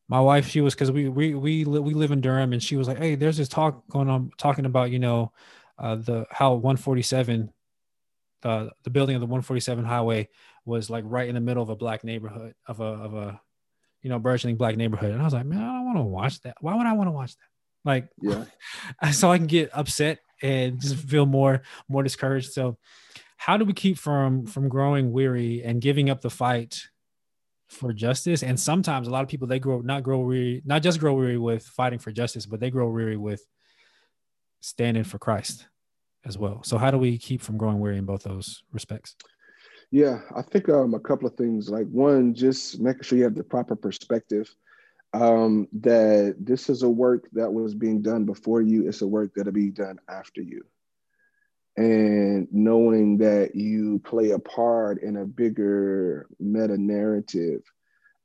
my 0.08 0.20
wife, 0.20 0.48
she 0.48 0.60
was 0.60 0.74
because 0.74 0.90
we 0.90 1.08
we 1.08 1.34
we 1.34 1.64
we 1.64 1.94
live 1.94 2.12
in 2.12 2.20
Durham, 2.20 2.52
and 2.52 2.62
she 2.62 2.76
was 2.76 2.88
like, 2.88 2.98
"Hey, 2.98 3.14
there's 3.14 3.36
this 3.36 3.48
talk 3.48 3.86
going 3.88 4.08
on 4.08 4.30
talking 4.38 4.66
about 4.66 4.90
you 4.90 4.98
know 4.98 5.32
uh, 5.78 5.96
the 5.96 6.26
how 6.30 6.54
147, 6.54 7.52
the 8.40 8.70
the 8.84 8.90
building 8.90 9.16
of 9.16 9.20
the 9.20 9.26
147 9.26 9.84
highway 9.84 10.28
was 10.64 10.88
like 10.88 11.04
right 11.06 11.28
in 11.28 11.34
the 11.34 11.40
middle 11.40 11.62
of 11.62 11.68
a 11.68 11.76
black 11.76 12.04
neighborhood 12.04 12.54
of 12.66 12.80
a 12.80 12.84
of 12.84 13.14
a 13.14 13.40
you 14.02 14.10
know, 14.10 14.18
burgeoning 14.18 14.56
black 14.56 14.76
neighborhood. 14.76 15.12
And 15.12 15.20
I 15.20 15.24
was 15.24 15.32
like, 15.32 15.46
man, 15.46 15.62
I 15.62 15.72
don't 15.72 15.81
want 15.94 16.06
to 16.06 16.10
watch 16.10 16.40
that. 16.42 16.56
Why 16.60 16.74
would 16.74 16.86
I 16.86 16.92
want 16.92 17.08
to 17.08 17.12
watch 17.12 17.34
that? 17.36 17.48
Like, 17.84 18.08
yeah. 18.20 19.10
so 19.12 19.30
I 19.30 19.38
can 19.38 19.46
get 19.46 19.70
upset 19.72 20.20
and 20.42 20.80
just 20.80 20.96
feel 20.96 21.26
more, 21.26 21.62
more 21.88 22.02
discouraged. 22.02 22.52
So 22.52 22.78
how 23.36 23.56
do 23.56 23.64
we 23.64 23.72
keep 23.72 23.98
from, 23.98 24.46
from 24.46 24.68
growing 24.68 25.12
weary 25.12 25.62
and 25.62 25.80
giving 25.80 26.10
up 26.10 26.20
the 26.20 26.30
fight 26.30 26.80
for 27.68 27.92
justice? 27.92 28.42
And 28.42 28.58
sometimes 28.58 29.08
a 29.08 29.10
lot 29.10 29.22
of 29.22 29.28
people, 29.28 29.48
they 29.48 29.58
grow, 29.58 29.80
not 29.80 30.02
grow 30.02 30.20
weary, 30.20 30.62
not 30.64 30.82
just 30.82 31.00
grow 31.00 31.14
weary 31.14 31.38
with 31.38 31.64
fighting 31.64 31.98
for 31.98 32.12
justice, 32.12 32.46
but 32.46 32.60
they 32.60 32.70
grow 32.70 32.88
weary 32.90 33.16
with 33.16 33.44
standing 34.60 35.04
for 35.04 35.18
Christ 35.18 35.66
as 36.24 36.38
well. 36.38 36.62
So 36.62 36.78
how 36.78 36.90
do 36.90 36.98
we 36.98 37.18
keep 37.18 37.42
from 37.42 37.56
growing 37.56 37.80
weary 37.80 37.98
in 37.98 38.04
both 38.04 38.22
those 38.22 38.62
respects? 38.72 39.16
Yeah, 39.90 40.20
I 40.34 40.42
think 40.42 40.68
um, 40.68 40.94
a 40.94 41.00
couple 41.00 41.28
of 41.28 41.34
things. 41.34 41.68
Like 41.68 41.86
one, 41.88 42.34
just 42.34 42.80
making 42.80 43.02
sure 43.02 43.18
you 43.18 43.24
have 43.24 43.34
the 43.34 43.44
proper 43.44 43.76
perspective. 43.76 44.48
Um, 45.14 45.68
that 45.80 46.36
this 46.38 46.70
is 46.70 46.82
a 46.82 46.88
work 46.88 47.28
that 47.32 47.52
was 47.52 47.74
being 47.74 48.00
done 48.00 48.24
before 48.24 48.62
you. 48.62 48.88
It's 48.88 49.02
a 49.02 49.06
work 49.06 49.32
that'll 49.36 49.52
be 49.52 49.70
done 49.70 49.98
after 50.08 50.40
you. 50.40 50.64
And 51.76 52.48
knowing 52.50 53.18
that 53.18 53.54
you 53.54 54.00
play 54.04 54.30
a 54.30 54.38
part 54.38 55.02
in 55.02 55.16
a 55.16 55.24
bigger 55.24 56.26
meta 56.38 56.78
narrative, 56.78 57.62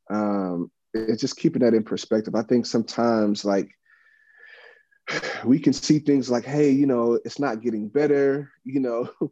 um, 0.09 0.71
it's 0.93 1.21
just 1.21 1.37
keeping 1.37 1.61
that 1.61 1.73
in 1.73 1.83
perspective. 1.83 2.35
I 2.35 2.43
think 2.43 2.65
sometimes 2.65 3.43
like 3.45 3.69
we 5.45 5.59
can 5.59 5.73
see 5.73 5.99
things 5.99 6.29
like, 6.29 6.45
hey, 6.45 6.71
you 6.71 6.85
know, 6.85 7.19
it's 7.25 7.39
not 7.39 7.61
getting 7.61 7.87
better, 7.87 8.51
you 8.63 8.79
know. 8.79 9.09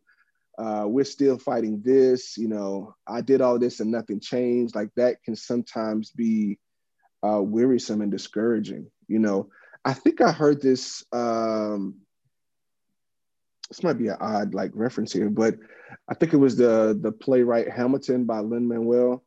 uh, 0.58 0.86
we're 0.88 1.04
still 1.04 1.38
fighting 1.38 1.82
this, 1.84 2.38
you 2.38 2.48
know, 2.48 2.96
I 3.08 3.22
did 3.22 3.42
all 3.42 3.60
this 3.60 3.80
and 3.80 3.92
nothing 3.92 4.20
changed. 4.20 4.76
Like 4.76 4.90
that 4.96 5.24
can 5.24 5.36
sometimes 5.36 6.12
be 6.12 6.60
uh, 7.26 7.42
wearisome 7.42 8.02
and 8.02 8.12
discouraging. 8.12 8.90
You 9.08 9.20
know, 9.20 9.50
I 9.84 9.94
think 9.94 10.22
I 10.22 10.32
heard 10.32 10.62
this. 10.62 11.04
Um, 11.12 11.96
this 13.70 13.84
might 13.84 13.98
be 13.98 14.08
an 14.08 14.18
odd 14.20 14.54
like 14.54 14.72
reference 14.74 15.12
here, 15.12 15.30
but 15.30 15.56
I 16.08 16.14
think 16.14 16.34
it 16.34 16.38
was 16.38 16.56
the 16.56 16.98
the 17.00 17.12
playwright 17.12 17.70
Hamilton 17.70 18.26
by 18.26 18.40
Lin 18.40 18.68
Manuel, 18.68 19.24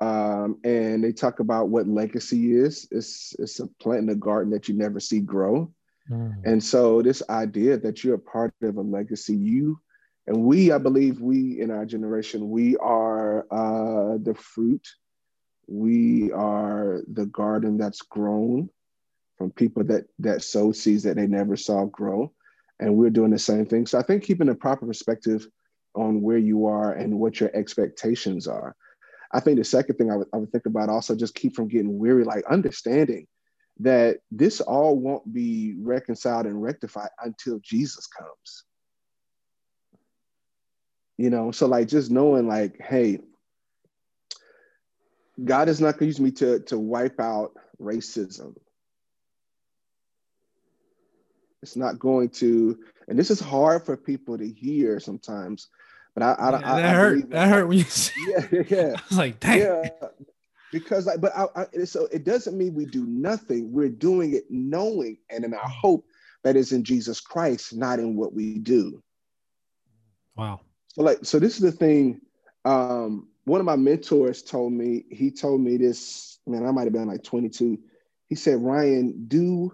um, 0.00 0.58
and 0.64 1.02
they 1.02 1.12
talk 1.12 1.40
about 1.40 1.68
what 1.68 1.88
legacy 1.88 2.52
is. 2.52 2.86
It's 2.90 3.34
it's 3.38 3.60
a 3.60 3.66
plant 3.80 4.02
in 4.02 4.08
a 4.10 4.14
garden 4.14 4.52
that 4.52 4.68
you 4.68 4.74
never 4.74 5.00
see 5.00 5.20
grow, 5.20 5.72
mm. 6.10 6.34
and 6.44 6.62
so 6.62 7.02
this 7.02 7.22
idea 7.30 7.78
that 7.78 8.04
you're 8.04 8.16
a 8.16 8.18
part 8.18 8.52
of 8.62 8.76
a 8.76 8.82
legacy, 8.82 9.34
you 9.34 9.80
and 10.28 10.44
we, 10.44 10.70
I 10.72 10.78
believe, 10.78 11.22
we 11.22 11.58
in 11.58 11.70
our 11.70 11.86
generation, 11.86 12.50
we 12.50 12.76
are 12.76 13.46
uh, 13.50 14.18
the 14.22 14.34
fruit. 14.34 14.86
We 15.68 16.32
are 16.32 17.02
the 17.12 17.26
garden 17.26 17.76
that's 17.76 18.02
grown 18.02 18.70
from 19.36 19.50
people 19.52 19.84
that 19.84 20.06
that 20.18 20.42
sow 20.42 20.72
seeds 20.72 21.04
that 21.04 21.16
they 21.16 21.26
never 21.26 21.56
saw 21.56 21.84
grow, 21.84 22.32
and 22.80 22.96
we're 22.96 23.10
doing 23.10 23.30
the 23.30 23.38
same 23.38 23.66
thing. 23.66 23.86
So 23.86 23.98
I 23.98 24.02
think 24.02 24.24
keeping 24.24 24.48
a 24.48 24.54
proper 24.54 24.86
perspective 24.86 25.46
on 25.94 26.22
where 26.22 26.38
you 26.38 26.66
are 26.66 26.92
and 26.92 27.18
what 27.18 27.40
your 27.40 27.54
expectations 27.54 28.46
are. 28.46 28.74
I 29.32 29.40
think 29.40 29.58
the 29.58 29.64
second 29.64 29.96
thing 29.96 30.10
I 30.10 30.16
would, 30.16 30.28
I 30.32 30.38
would 30.38 30.50
think 30.50 30.66
about 30.66 30.88
also 30.88 31.14
just 31.14 31.34
keep 31.34 31.54
from 31.54 31.68
getting 31.68 31.98
weary, 31.98 32.24
like 32.24 32.44
understanding 32.46 33.26
that 33.80 34.18
this 34.30 34.60
all 34.60 34.98
won't 34.98 35.32
be 35.32 35.76
reconciled 35.78 36.46
and 36.46 36.62
rectified 36.62 37.10
until 37.22 37.58
Jesus 37.60 38.06
comes 38.06 38.64
you 41.18 41.28
know 41.28 41.50
so 41.50 41.66
like 41.66 41.88
just 41.88 42.10
knowing 42.10 42.48
like 42.48 42.80
hey 42.80 43.18
god 45.44 45.68
is 45.68 45.80
not 45.80 45.98
going 45.98 46.00
to 46.00 46.06
use 46.06 46.20
me 46.20 46.30
to 46.30 46.60
to 46.60 46.78
wipe 46.78 47.20
out 47.20 47.52
racism. 47.80 48.54
It's 51.62 51.76
not 51.76 51.98
going 51.98 52.30
to 52.30 52.78
and 53.08 53.18
this 53.18 53.30
is 53.30 53.40
hard 53.40 53.84
for 53.84 53.96
people 53.96 54.38
to 54.38 54.48
hear 54.48 55.00
sometimes 55.00 55.68
but 56.14 56.22
i 56.22 56.32
i, 56.32 56.50
yeah, 56.50 56.56
I 56.56 56.60
that 56.60 56.84
I 56.84 56.94
hurt. 56.94 57.30
that, 57.30 57.48
hurt 57.48 57.68
when 57.68 57.78
you 57.78 57.84
yeah 58.28 58.62
yeah. 58.68 58.94
I 58.96 59.02
was 59.08 59.18
like 59.18 59.40
damn 59.40 59.58
yeah 59.58 59.88
because 60.72 61.06
like 61.06 61.20
but 61.20 61.32
I, 61.36 61.46
I, 61.56 61.84
so 61.84 62.06
it 62.12 62.24
doesn't 62.24 62.56
mean 62.56 62.74
we 62.74 62.84
do 62.84 63.06
nothing. 63.06 63.72
We're 63.72 63.88
doing 63.88 64.34
it 64.34 64.44
knowing 64.50 65.16
and 65.30 65.44
in 65.44 65.54
our 65.54 65.68
hope 65.68 66.04
that 66.44 66.56
is 66.56 66.72
in 66.72 66.84
jesus 66.84 67.20
christ 67.20 67.74
not 67.74 67.98
in 67.98 68.16
what 68.16 68.34
we 68.34 68.58
do. 68.58 69.02
Wow. 70.36 70.60
So 70.94 71.02
like, 71.02 71.18
so 71.22 71.38
this 71.38 71.56
is 71.56 71.60
the 71.60 71.72
thing. 71.72 72.20
Um, 72.64 73.28
one 73.48 73.60
of 73.60 73.66
my 73.66 73.76
mentors 73.76 74.42
told 74.42 74.72
me, 74.72 75.04
he 75.10 75.30
told 75.30 75.60
me 75.60 75.76
this, 75.76 76.38
man, 76.46 76.66
I 76.66 76.70
might 76.70 76.84
have 76.84 76.92
been 76.92 77.08
like 77.08 77.22
22. 77.22 77.78
He 78.28 78.34
said, 78.34 78.62
Ryan, 78.62 79.26
do 79.26 79.72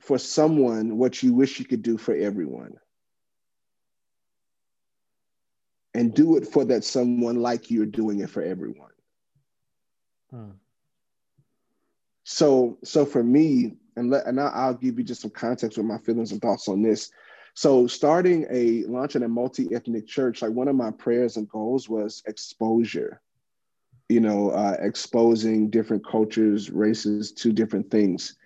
for 0.00 0.18
someone 0.18 0.96
what 0.96 1.22
you 1.22 1.34
wish 1.34 1.58
you 1.58 1.64
could 1.64 1.82
do 1.82 1.98
for 1.98 2.14
everyone. 2.14 2.74
And 5.94 6.14
do 6.14 6.36
it 6.36 6.46
for 6.46 6.64
that 6.66 6.84
someone 6.84 7.36
like 7.36 7.70
you're 7.70 7.84
doing 7.84 8.20
it 8.20 8.30
for 8.30 8.42
everyone. 8.42 8.90
Hmm. 10.30 10.50
So, 12.24 12.78
so 12.84 13.04
for 13.04 13.22
me, 13.22 13.76
and 13.96 14.08
let, 14.10 14.26
and 14.26 14.40
I'll 14.40 14.74
give 14.74 14.98
you 14.98 15.04
just 15.04 15.20
some 15.20 15.30
context 15.30 15.76
with 15.76 15.86
my 15.86 15.98
feelings 15.98 16.32
and 16.32 16.40
thoughts 16.40 16.68
on 16.68 16.80
this. 16.80 17.10
So 17.54 17.86
starting 17.86 18.46
a 18.50 18.84
launching 18.84 19.22
a 19.22 19.28
multi-ethnic 19.28 20.06
church, 20.06 20.42
like 20.42 20.52
one 20.52 20.68
of 20.68 20.76
my 20.76 20.90
prayers 20.90 21.36
and 21.36 21.48
goals 21.48 21.88
was 21.88 22.22
exposure. 22.26 23.20
You 24.08 24.20
know, 24.20 24.50
uh, 24.50 24.76
exposing 24.80 25.70
different 25.70 26.06
cultures, 26.06 26.70
races 26.70 27.32
to 27.32 27.52
different 27.52 27.90
things. 27.90 28.36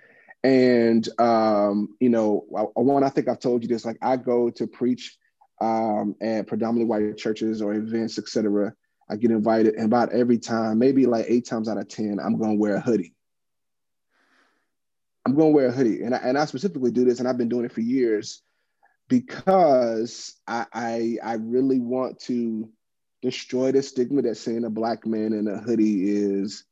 And 0.44 1.08
um, 1.20 1.96
you 2.00 2.08
know, 2.08 2.44
one 2.74 3.04
I 3.04 3.08
think 3.08 3.28
I've 3.28 3.40
told 3.40 3.62
you 3.62 3.68
this. 3.68 3.84
Like 3.84 3.98
I 4.02 4.16
go 4.16 4.50
to 4.50 4.66
preach 4.66 5.16
um, 5.60 6.14
at 6.20 6.46
predominantly 6.46 6.84
white 6.88 7.16
churches 7.16 7.62
or 7.62 7.74
events, 7.74 8.18
etc. 8.18 8.74
I 9.08 9.16
get 9.16 9.30
invited, 9.30 9.74
and 9.74 9.86
about 9.86 10.12
every 10.12 10.38
time, 10.38 10.78
maybe 10.78 11.06
like 11.06 11.26
eight 11.28 11.46
times 11.46 11.68
out 11.68 11.78
of 11.78 11.88
ten, 11.88 12.18
I'm 12.22 12.38
gonna 12.38 12.54
wear 12.54 12.76
a 12.76 12.80
hoodie. 12.80 13.14
I'm 15.24 15.34
gonna 15.34 15.50
wear 15.50 15.68
a 15.68 15.72
hoodie, 15.72 16.02
and 16.02 16.14
I, 16.14 16.18
and 16.18 16.36
I 16.38 16.44
specifically 16.44 16.90
do 16.90 17.04
this, 17.04 17.18
and 17.18 17.28
I've 17.28 17.38
been 17.38 17.48
doing 17.48 17.64
it 17.64 17.72
for 17.72 17.80
years 17.80 18.42
because 19.08 20.34
I, 20.46 20.66
I 20.72 21.18
I 21.22 21.32
really 21.34 21.80
want 21.80 22.18
to 22.20 22.68
destroy 23.22 23.72
the 23.72 23.82
stigma 23.82 24.22
that 24.22 24.36
saying 24.36 24.64
a 24.64 24.70
black 24.70 25.06
man 25.06 25.32
in 25.32 25.48
a 25.48 25.58
hoodie 25.58 26.10
is 26.10 26.64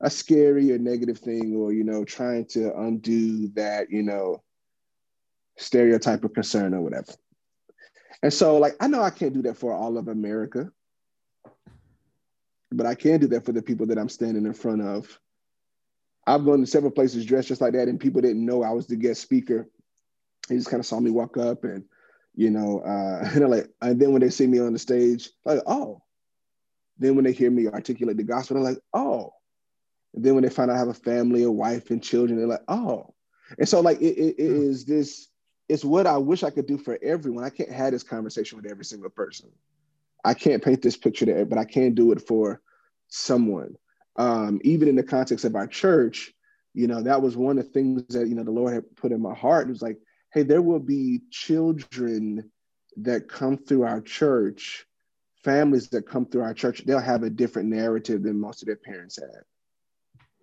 a 0.00 0.10
scary 0.10 0.72
or 0.72 0.78
negative 0.78 1.18
thing, 1.18 1.54
or 1.54 1.72
you 1.72 1.84
know, 1.84 2.04
trying 2.04 2.46
to 2.46 2.76
undo 2.78 3.48
that 3.48 3.90
you 3.90 4.02
know 4.02 4.42
stereotype 5.58 6.24
of 6.24 6.32
concern 6.32 6.74
or 6.74 6.80
whatever. 6.80 7.12
And 8.22 8.32
so, 8.32 8.58
like, 8.58 8.76
I 8.80 8.86
know 8.86 9.02
I 9.02 9.10
can't 9.10 9.32
do 9.32 9.42
that 9.42 9.56
for 9.56 9.72
all 9.72 9.96
of 9.96 10.08
America, 10.08 10.70
but 12.70 12.86
I 12.86 12.94
can 12.94 13.20
do 13.20 13.26
that 13.28 13.44
for 13.44 13.52
the 13.52 13.62
people 13.62 13.86
that 13.86 13.98
I'm 13.98 14.08
standing 14.08 14.46
in 14.46 14.52
front 14.52 14.82
of. 14.82 15.18
I've 16.26 16.44
gone 16.44 16.60
to 16.60 16.66
several 16.66 16.92
places 16.92 17.24
dressed 17.24 17.48
just 17.48 17.60
like 17.60 17.72
that, 17.72 17.88
and 17.88 17.98
people 17.98 18.20
didn't 18.20 18.44
know 18.44 18.62
I 18.62 18.70
was 18.70 18.86
the 18.86 18.96
guest 18.96 19.22
speaker. 19.22 19.68
They 20.50 20.56
just 20.56 20.68
kind 20.68 20.80
of 20.80 20.86
saw 20.86 21.00
me 21.00 21.10
walk 21.10 21.38
up, 21.38 21.64
and 21.64 21.84
you 22.34 22.50
know, 22.50 22.80
uh, 22.80 23.28
and 23.34 23.48
like, 23.48 23.68
and 23.80 23.98
then 23.98 24.12
when 24.12 24.20
they 24.20 24.30
see 24.30 24.46
me 24.46 24.60
on 24.60 24.72
the 24.72 24.78
stage, 24.78 25.30
like, 25.44 25.60
oh. 25.66 26.02
Then 26.98 27.14
when 27.14 27.24
they 27.24 27.32
hear 27.32 27.50
me 27.50 27.66
articulate 27.66 28.18
the 28.18 28.24
gospel, 28.24 28.56
they're 28.56 28.72
like, 28.72 28.82
oh. 28.92 29.32
And 30.12 30.22
then 30.22 30.34
when 30.34 30.42
they 30.42 30.50
find 30.50 30.70
out 30.70 30.76
I 30.76 30.80
have 30.80 30.88
a 30.88 30.94
family, 30.94 31.44
a 31.44 31.50
wife, 31.50 31.90
and 31.90 32.02
children, 32.02 32.38
they're 32.38 32.46
like, 32.46 32.64
oh. 32.68 33.14
And 33.58 33.66
so, 33.66 33.80
like, 33.80 34.02
it, 34.02 34.18
it, 34.18 34.34
it 34.38 34.50
is 34.50 34.84
this 34.84 35.30
it's 35.70 35.84
what 35.84 36.06
I 36.06 36.16
wish 36.16 36.42
I 36.42 36.50
could 36.50 36.66
do 36.66 36.76
for 36.76 36.98
everyone. 37.00 37.44
I 37.44 37.50
can't 37.50 37.70
have 37.70 37.92
this 37.92 38.02
conversation 38.02 38.60
with 38.60 38.70
every 38.70 38.84
single 38.84 39.08
person. 39.08 39.50
I 40.24 40.34
can't 40.34 40.62
paint 40.62 40.82
this 40.82 40.96
picture 40.96 41.24
there, 41.26 41.46
but 41.46 41.58
I 41.58 41.64
can 41.64 41.94
do 41.94 42.10
it 42.10 42.20
for 42.20 42.60
someone. 43.06 43.76
Um, 44.16 44.60
even 44.64 44.88
in 44.88 44.96
the 44.96 45.04
context 45.04 45.44
of 45.44 45.54
our 45.54 45.68
church, 45.68 46.32
you 46.74 46.88
know, 46.88 47.02
that 47.02 47.22
was 47.22 47.36
one 47.36 47.56
of 47.56 47.64
the 47.64 47.70
things 47.70 48.02
that, 48.08 48.26
you 48.26 48.34
know, 48.34 48.42
the 48.42 48.50
Lord 48.50 48.74
had 48.74 48.96
put 48.96 49.12
in 49.12 49.22
my 49.22 49.32
heart. 49.32 49.68
It 49.68 49.70
was 49.70 49.80
like, 49.80 49.98
hey, 50.32 50.42
there 50.42 50.62
will 50.62 50.80
be 50.80 51.22
children 51.30 52.50
that 52.96 53.28
come 53.28 53.56
through 53.56 53.84
our 53.84 54.00
church, 54.00 54.86
families 55.42 55.88
that 55.88 56.06
come 56.06 56.26
through 56.26 56.42
our 56.42 56.54
church, 56.54 56.84
they'll 56.84 57.00
have 57.00 57.22
a 57.22 57.30
different 57.30 57.68
narrative 57.68 58.22
than 58.22 58.38
most 58.38 58.62
of 58.62 58.66
their 58.66 58.76
parents 58.76 59.18
had, 59.18 59.42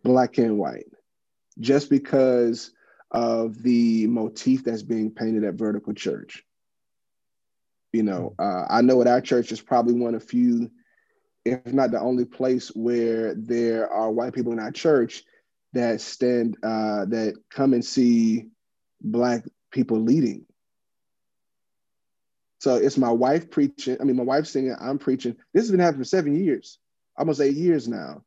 black 0.03 0.37
and 0.37 0.57
white. 0.57 0.87
Just 1.59 1.89
because 1.89 2.71
of 3.11 3.61
the 3.63 4.07
motif 4.07 4.63
that's 4.63 4.83
being 4.83 5.11
painted 5.11 5.43
at 5.43 5.55
Vertical 5.55 5.93
Church. 5.93 6.43
You 7.93 8.03
know, 8.03 8.35
uh, 8.37 8.65
I 8.69 8.81
know 8.81 9.01
at 9.01 9.07
our 9.07 9.21
church 9.21 9.51
is 9.51 9.61
probably 9.61 9.93
one 9.93 10.13
of 10.13 10.23
few, 10.23 10.69
if 11.45 11.65
not 11.73 11.91
the 11.91 12.01
only 12.01 12.25
place 12.25 12.69
where 12.75 13.33
there 13.33 13.89
are 13.89 14.11
white 14.11 14.33
people 14.33 14.51
in 14.51 14.59
our 14.59 14.71
church 14.71 15.23
that 15.73 16.01
stand, 16.01 16.57
uh, 16.63 17.05
that 17.05 17.35
come 17.49 17.73
and 17.73 17.83
see 17.83 18.49
Black 19.01 19.43
people 19.77 19.99
leading. 19.99 20.45
So 22.59 22.75
it's 22.75 22.97
my 22.97 23.11
wife 23.11 23.51
preaching. 23.51 23.97
I 24.01 24.03
mean, 24.03 24.15
my 24.15 24.23
wife 24.23 24.47
singing, 24.47 24.75
I'm 24.79 24.97
preaching. 24.97 25.35
This 25.53 25.63
has 25.63 25.71
been 25.71 25.79
happening 25.79 26.01
for 26.01 26.09
seven 26.09 26.35
years, 26.35 26.79
almost 27.17 27.39
eight 27.39 27.55
years 27.55 27.87
now 27.87 28.23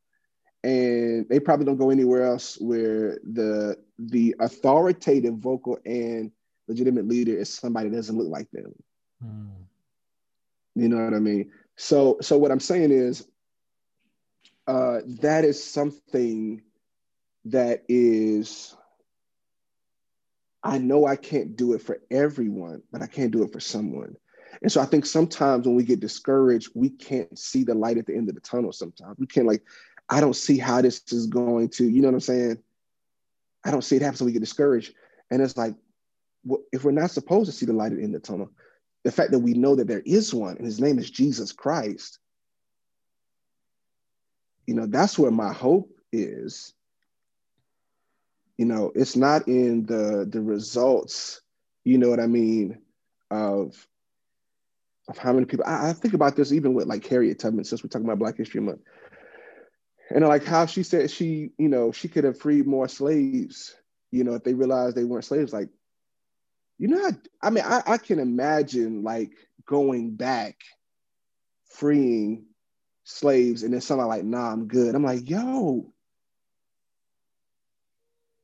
and 0.63 1.27
they 1.29 1.41
probably 1.41 1.65
don't 1.65 1.79
go 1.79 1.91
anywhere 1.91 2.25
else 2.25 2.59
where 2.61 3.19
the 3.33 3.79
the 3.99 4.35
authoritative 4.41 5.35
vocal 5.35 5.79
and 5.87 6.31
legitimate 6.69 7.09
leader 7.09 7.37
is 7.37 7.53
somebody 7.53 7.89
that 7.89 7.97
doesn't 7.97 8.19
look 8.19 8.29
like 8.29 8.51
them. 8.51 8.75
Mm. 9.25 9.51
You 10.75 10.89
know 10.89 11.03
what 11.03 11.15
I 11.15 11.19
mean? 11.19 11.51
So 11.77 12.19
so 12.21 12.37
what 12.37 12.51
I'm 12.51 12.61
saying 12.61 12.91
is 12.91 13.27
uh, 14.67 15.01
that 15.21 15.45
is 15.45 15.63
something 15.63 16.63
that 17.47 17.85
is 17.89 18.77
I 20.63 20.79
know 20.79 21.07
I 21.07 21.17
can't 21.17 21.57
do 21.57 21.73
it 21.73 21.83
for 21.83 22.01
everyone, 22.11 22.83
but 22.93 23.03
I 23.03 23.07
can't 23.07 23.31
do 23.31 23.43
it 23.43 23.53
for 23.53 23.61
someone. 23.61 24.17
And 24.63 24.71
so 24.71 24.81
I 24.81 24.85
think 24.85 25.07
sometimes 25.07 25.67
when 25.67 25.77
we 25.77 25.85
get 25.85 26.01
discouraged, 26.01 26.71
we 26.75 26.91
can't 26.91 27.39
see 27.39 27.65
the 27.65 27.75
light 27.75 27.99
at 27.99 28.07
the 28.07 28.15
end 28.15 28.29
of 28.29 28.35
the 28.35 28.41
tunnel 28.41 28.73
sometimes. 28.73 29.19
We 29.19 29.27
can't 29.27 29.47
like 29.47 29.63
I 30.11 30.21
don't 30.21 30.35
see 30.35 30.59
how 30.59 30.83
this 30.83 31.03
is 31.13 31.29
going 31.29 31.69
to, 31.71 31.89
you 31.89 32.03
know 32.03 32.09
what 32.09 32.15
I'm 32.15 32.21
saying? 32.21 32.59
I 33.65 33.71
don't 33.71 33.83
see 33.83 33.97
it 33.97 34.03
happen, 34.03 34.17
so 34.17 34.25
we 34.25 34.33
get 34.33 34.41
discouraged. 34.41 34.93
And 35.31 35.41
it's 35.41 35.57
like, 35.57 35.77
if 36.73 36.83
we're 36.83 36.91
not 36.91 37.13
supposed 37.13 37.49
to 37.49 37.57
see 37.57 37.65
the 37.67 37.73
light 37.73 37.93
in 37.93 38.11
the 38.11 38.19
tunnel, 38.19 38.51
the 39.05 39.13
fact 39.13 39.31
that 39.31 39.39
we 39.39 39.55
know 39.55 39.77
that 39.77 39.87
there 39.87 40.03
is 40.05 40.35
one, 40.35 40.57
and 40.57 40.67
his 40.67 40.81
name 40.81 40.99
is 40.99 41.11
Jesus 41.11 41.53
Christ, 41.53 42.19
you 44.67 44.75
know, 44.75 44.87
that's 44.87 45.19
where 45.19 45.31
my 45.31 45.53
hope 45.53 45.93
is. 46.13 46.75
You 48.61 48.67
know, 48.67 48.93
it's 48.95 49.17
not 49.17 49.49
in 49.49 49.87
the 49.87 50.27
the 50.29 50.43
results, 50.43 51.41
you 51.85 51.97
know 51.97 52.11
what 52.11 52.21
I 52.21 52.27
mean, 52.27 52.83
of 53.31 53.75
of 55.09 55.17
how 55.17 55.33
many 55.33 55.47
people. 55.47 55.65
I, 55.67 55.91
I 55.91 55.93
think 55.95 56.13
about 56.15 56.37
this 56.37 56.53
even 56.53 56.75
with 56.75 56.87
like 56.87 57.07
Harriet 57.07 57.39
Tubman, 57.39 57.65
since 57.65 57.83
we're 57.83 57.89
talking 57.89 58.07
about 58.07 58.19
Black 58.19 58.37
History 58.37 58.61
Month 58.61 58.83
and 60.11 60.27
like 60.27 60.45
how 60.45 60.67
she 60.67 60.83
said 60.83 61.11
she 61.11 61.51
you 61.59 61.69
know 61.69 61.93
she 61.93 62.09
could 62.09 62.25
have 62.25 62.39
freed 62.39 62.67
more 62.67 62.89
slaves 62.89 63.75
you 64.11 64.25
know 64.25 64.35
if 64.35 64.45
they 64.45 64.55
realized 64.55 64.97
they 64.97 65.05
weren't 65.05 65.25
slaves 65.25 65.53
like 65.53 65.69
you 66.79 66.89
know 66.89 67.07
i, 67.07 67.47
I 67.47 67.51
mean 67.51 67.65
I, 67.65 67.83
I 67.87 67.99
can 67.99 68.19
imagine 68.19 69.03
like 69.03 69.31
going 69.65 70.17
back 70.17 70.57
freeing 71.71 72.47
slaves 73.05 73.63
and 73.63 73.73
then 73.73 73.81
somebody 73.81 74.09
like 74.09 74.25
nah 74.25 74.53
i'm 74.53 74.67
good 74.67 74.95
i'm 74.95 75.05
like 75.05 75.29
yo 75.29 75.93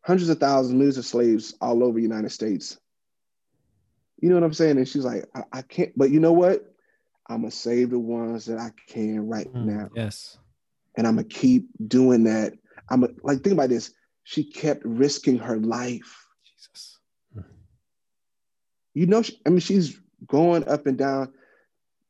hundreds 0.06 0.28
of 0.28 0.38
thousands 0.38 0.74
millions 0.74 0.98
of 0.98 1.04
slaves 1.04 1.54
all 1.60 1.82
over 1.82 1.96
the 1.96 2.02
united 2.02 2.30
states 2.30 2.78
you 4.20 4.28
know 4.28 4.36
what 4.36 4.44
i'm 4.44 4.54
saying 4.54 4.76
and 4.76 4.88
she's 4.88 5.04
like 5.04 5.24
i, 5.34 5.42
I 5.52 5.62
can't 5.62 5.92
but 5.96 6.10
you 6.10 6.20
know 6.20 6.32
what 6.32 6.64
i'm 7.28 7.42
gonna 7.42 7.50
save 7.50 7.90
the 7.90 7.98
ones 7.98 8.46
that 8.46 8.58
i 8.58 8.70
can 8.86 9.28
right 9.28 9.52
mm, 9.52 9.64
now 9.64 9.90
yes 9.94 10.38
and 10.96 11.06
I'm 11.06 11.16
gonna 11.16 11.28
keep 11.28 11.68
doing 11.86 12.24
that. 12.24 12.54
I'm 12.88 13.04
a, 13.04 13.08
like, 13.22 13.42
think 13.42 13.54
about 13.54 13.68
this. 13.68 13.92
She 14.24 14.44
kept 14.44 14.84
risking 14.84 15.38
her 15.38 15.58
life. 15.58 16.26
Jesus. 16.44 16.98
You 18.94 19.06
know, 19.06 19.22
she, 19.22 19.40
I 19.46 19.50
mean, 19.50 19.60
she's 19.60 20.00
going 20.26 20.66
up 20.68 20.86
and 20.86 20.96
down, 20.96 21.32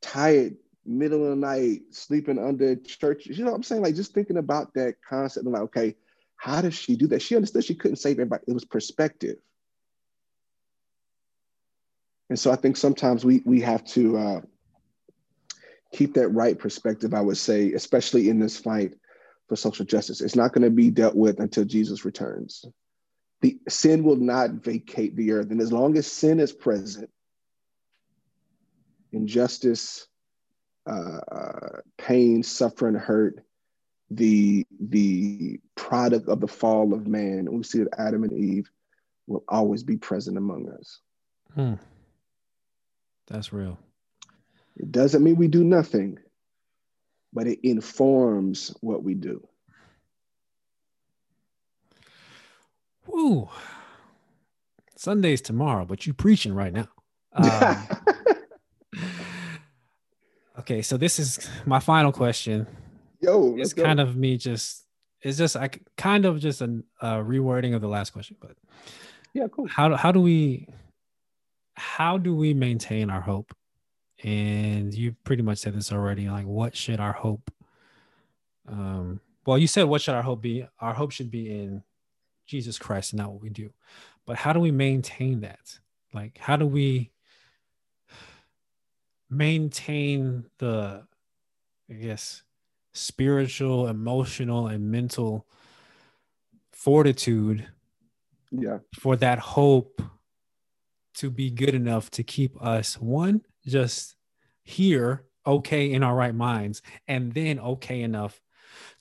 tired, 0.00 0.56
middle 0.84 1.24
of 1.24 1.30
the 1.30 1.36
night, 1.36 1.82
sleeping 1.90 2.38
under 2.38 2.76
church. 2.76 3.26
You 3.26 3.44
know 3.44 3.50
what 3.50 3.56
I'm 3.56 3.62
saying? 3.64 3.82
Like, 3.82 3.96
just 3.96 4.14
thinking 4.14 4.36
about 4.36 4.72
that 4.74 4.96
concept. 5.06 5.46
I'm 5.46 5.52
like, 5.52 5.62
okay, 5.62 5.96
how 6.36 6.60
does 6.60 6.74
she 6.74 6.96
do 6.96 7.06
that? 7.08 7.22
She 7.22 7.36
understood 7.36 7.64
she 7.64 7.74
couldn't 7.74 7.96
save 7.96 8.16
everybody. 8.16 8.44
It 8.46 8.52
was 8.52 8.64
perspective. 8.64 9.36
And 12.28 12.38
so 12.38 12.50
I 12.50 12.56
think 12.56 12.76
sometimes 12.76 13.24
we 13.24 13.42
we 13.44 13.60
have 13.60 13.84
to 13.84 14.18
uh, 14.18 14.40
keep 15.92 16.14
that 16.14 16.28
right 16.28 16.58
perspective, 16.58 17.14
I 17.14 17.20
would 17.20 17.38
say, 17.38 17.72
especially 17.72 18.28
in 18.28 18.38
this 18.38 18.56
fight 18.58 18.94
for 19.48 19.56
social 19.56 19.84
justice. 19.84 20.20
It's 20.20 20.36
not 20.36 20.52
going 20.52 20.64
to 20.64 20.70
be 20.70 20.90
dealt 20.90 21.14
with 21.14 21.40
until 21.40 21.64
Jesus 21.64 22.04
returns. 22.04 22.64
The 23.42 23.58
sin 23.68 24.02
will 24.02 24.16
not 24.16 24.50
vacate 24.50 25.14
the 25.14 25.32
earth. 25.32 25.50
And 25.50 25.60
as 25.60 25.72
long 25.72 25.96
as 25.96 26.10
sin 26.10 26.40
is 26.40 26.52
present, 26.52 27.10
injustice, 29.12 30.06
uh, 30.88 31.20
uh, 31.30 31.80
pain, 31.96 32.42
suffering, 32.42 32.94
hurt, 32.94 33.44
the 34.10 34.66
the 34.80 35.60
product 35.74 36.28
of 36.28 36.40
the 36.40 36.48
fall 36.48 36.94
of 36.94 37.06
man, 37.06 37.50
we 37.50 37.62
see 37.62 37.80
that 37.80 37.98
Adam 37.98 38.24
and 38.24 38.32
Eve 38.32 38.70
will 39.26 39.44
always 39.48 39.82
be 39.82 39.96
present 39.96 40.36
among 40.36 40.68
us. 40.70 41.00
Hmm. 41.54 41.74
That's 43.26 43.52
real. 43.52 43.78
It 44.76 44.92
doesn't 44.92 45.24
mean 45.24 45.36
we 45.36 45.48
do 45.48 45.64
nothing, 45.64 46.18
but 47.32 47.46
it 47.46 47.58
informs 47.62 48.74
what 48.80 49.02
we 49.02 49.14
do. 49.14 49.46
Woo. 53.06 53.48
Sunday's 54.96 55.40
tomorrow, 55.40 55.84
but 55.84 56.06
you 56.06 56.14
preaching 56.14 56.54
right 56.54 56.72
now. 56.72 56.88
Um, 57.32 57.88
okay, 60.60 60.82
so 60.82 60.96
this 60.96 61.18
is 61.18 61.48
my 61.64 61.80
final 61.80 62.12
question. 62.12 62.66
Yo, 63.20 63.56
it's 63.56 63.72
kind 63.72 64.00
of 64.00 64.16
me 64.16 64.36
just 64.36 64.84
it's 65.22 65.38
just 65.38 65.56
I 65.56 65.70
kind 65.96 66.24
of 66.24 66.38
just 66.38 66.60
a, 66.60 66.66
rewording 67.02 67.74
of 67.74 67.80
the 67.80 67.88
last 67.88 68.10
question, 68.10 68.36
but 68.40 68.56
yeah, 69.32 69.46
cool. 69.50 69.66
How 69.66 69.96
how 69.96 70.12
do 70.12 70.20
we 70.20 70.68
how 71.74 72.18
do 72.18 72.34
we 72.34 72.54
maintain 72.54 73.10
our 73.10 73.20
hope? 73.20 73.54
And 74.22 74.94
you 74.94 75.14
pretty 75.24 75.42
much 75.42 75.58
said 75.58 75.74
this 75.74 75.92
already 75.92 76.28
like 76.28 76.46
what 76.46 76.74
should 76.74 77.00
our 77.00 77.12
hope 77.12 77.50
um 78.66 79.20
well 79.44 79.58
you 79.58 79.66
said 79.66 79.84
what 79.84 80.00
should 80.00 80.14
our 80.14 80.22
hope 80.22 80.40
be? 80.40 80.66
Our 80.80 80.94
hope 80.94 81.12
should 81.12 81.30
be 81.30 81.50
in 81.50 81.82
jesus 82.46 82.78
christ 82.78 83.12
and 83.12 83.20
not 83.20 83.32
what 83.32 83.42
we 83.42 83.50
do. 83.50 83.72
But 84.24 84.36
how 84.36 84.52
do 84.52 84.60
we 84.60 84.70
maintain 84.70 85.40
that? 85.40 85.78
Like 86.14 86.38
how 86.38 86.56
do 86.56 86.66
we 86.66 87.10
maintain 89.28 90.44
the 90.58 91.04
i 91.90 91.94
guess 91.94 92.42
spiritual, 92.96 93.88
emotional, 93.88 94.66
and 94.68 94.90
mental 94.90 95.46
fortitude 96.72 97.66
yeah 98.52 98.78
for 99.00 99.16
that 99.16 99.38
hope 99.38 100.00
to 101.14 101.30
be 101.30 101.50
good 101.50 101.74
enough 101.74 102.10
to 102.10 102.22
keep 102.22 102.60
us 102.62 103.00
one 103.00 103.40
just 103.66 104.14
here 104.62 105.24
okay 105.46 105.90
in 105.90 106.02
our 106.04 106.14
right 106.14 106.34
minds 106.34 106.80
and 107.08 107.32
then 107.32 107.58
okay 107.58 108.02
enough 108.02 108.40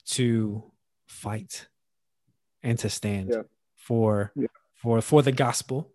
to 0.04 0.64
fight 1.06 1.68
and 2.62 2.78
to 2.78 2.88
stand 2.90 3.30
Yeah. 3.30 3.42
for 3.76 4.32
Yeah. 4.34 4.48
for 4.74 5.00
for 5.00 5.22
the 5.22 5.32
gospel 5.32 5.92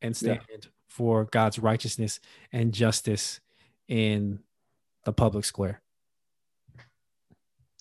and 0.00 0.16
Yeah. 0.22 0.40
stand 0.42 0.68
for 0.86 1.24
God's 1.26 1.58
righteousness 1.58 2.18
and 2.52 2.72
justice 2.72 3.40
in 3.88 4.42
the 5.04 5.12
public 5.12 5.44
square. 5.44 5.82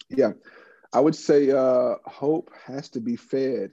Yeah. 0.09 0.31
I 0.91 0.99
would 0.99 1.15
say 1.15 1.51
uh 1.51 1.95
hope 2.05 2.51
has 2.65 2.89
to 2.89 2.99
be 2.99 3.15
fed. 3.15 3.71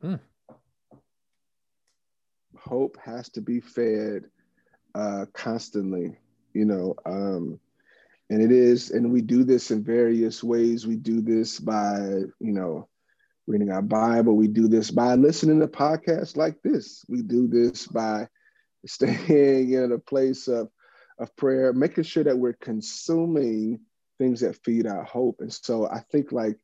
Hmm. 0.00 0.14
hope 2.56 2.96
has 3.04 3.28
to 3.30 3.42
be 3.42 3.60
fed 3.60 4.24
uh 4.94 5.26
constantly 5.34 6.16
you 6.54 6.64
know 6.64 6.94
um 7.04 7.60
and 8.30 8.40
it 8.40 8.50
is 8.50 8.92
and 8.92 9.12
we 9.12 9.20
do 9.20 9.44
this 9.44 9.70
in 9.70 9.82
various 9.82 10.42
ways. 10.42 10.86
We 10.86 10.96
do 10.96 11.20
this 11.20 11.58
by 11.58 11.98
you 12.38 12.52
know 12.52 12.88
reading 13.46 13.70
our 13.70 13.82
bible. 13.82 14.36
We 14.36 14.46
do 14.46 14.68
this 14.68 14.90
by 14.90 15.16
listening 15.16 15.60
to 15.60 15.66
podcasts 15.66 16.36
like 16.36 16.62
this. 16.62 17.04
We 17.08 17.22
do 17.22 17.48
this 17.48 17.86
by 17.86 18.28
staying 18.86 19.72
in 19.72 19.92
a 19.92 19.98
place 19.98 20.48
of 20.48 20.70
of 21.18 21.36
prayer 21.36 21.74
making 21.74 22.04
sure 22.04 22.24
that 22.24 22.38
we're 22.38 22.54
consuming 22.54 23.80
things 24.20 24.40
that 24.42 24.62
feed 24.64 24.86
our 24.86 25.02
hope. 25.02 25.40
And 25.40 25.52
so 25.52 25.88
i 25.88 26.00
think 26.12 26.30
like 26.30 26.58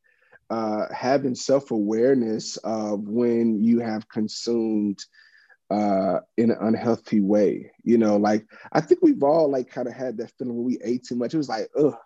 uh 0.50 0.84
having 0.94 1.34
self-awareness 1.34 2.56
of 2.58 3.00
when 3.08 3.64
you 3.64 3.80
have 3.80 4.08
consumed 4.08 5.00
uh 5.70 6.20
in 6.36 6.52
an 6.52 6.58
unhealthy 6.60 7.20
way 7.20 7.72
you 7.82 7.98
know 7.98 8.16
like 8.16 8.46
i 8.70 8.80
think 8.80 9.00
we've 9.02 9.24
all 9.24 9.50
like 9.50 9.68
kind 9.68 9.88
of 9.88 9.94
had 9.94 10.18
that 10.18 10.30
feeling 10.38 10.54
when 10.54 10.64
we 10.64 10.78
ate 10.84 11.02
too 11.04 11.16
much. 11.16 11.34
It 11.34 11.38
was 11.38 11.48
like 11.48 11.68
ugh 11.76 11.96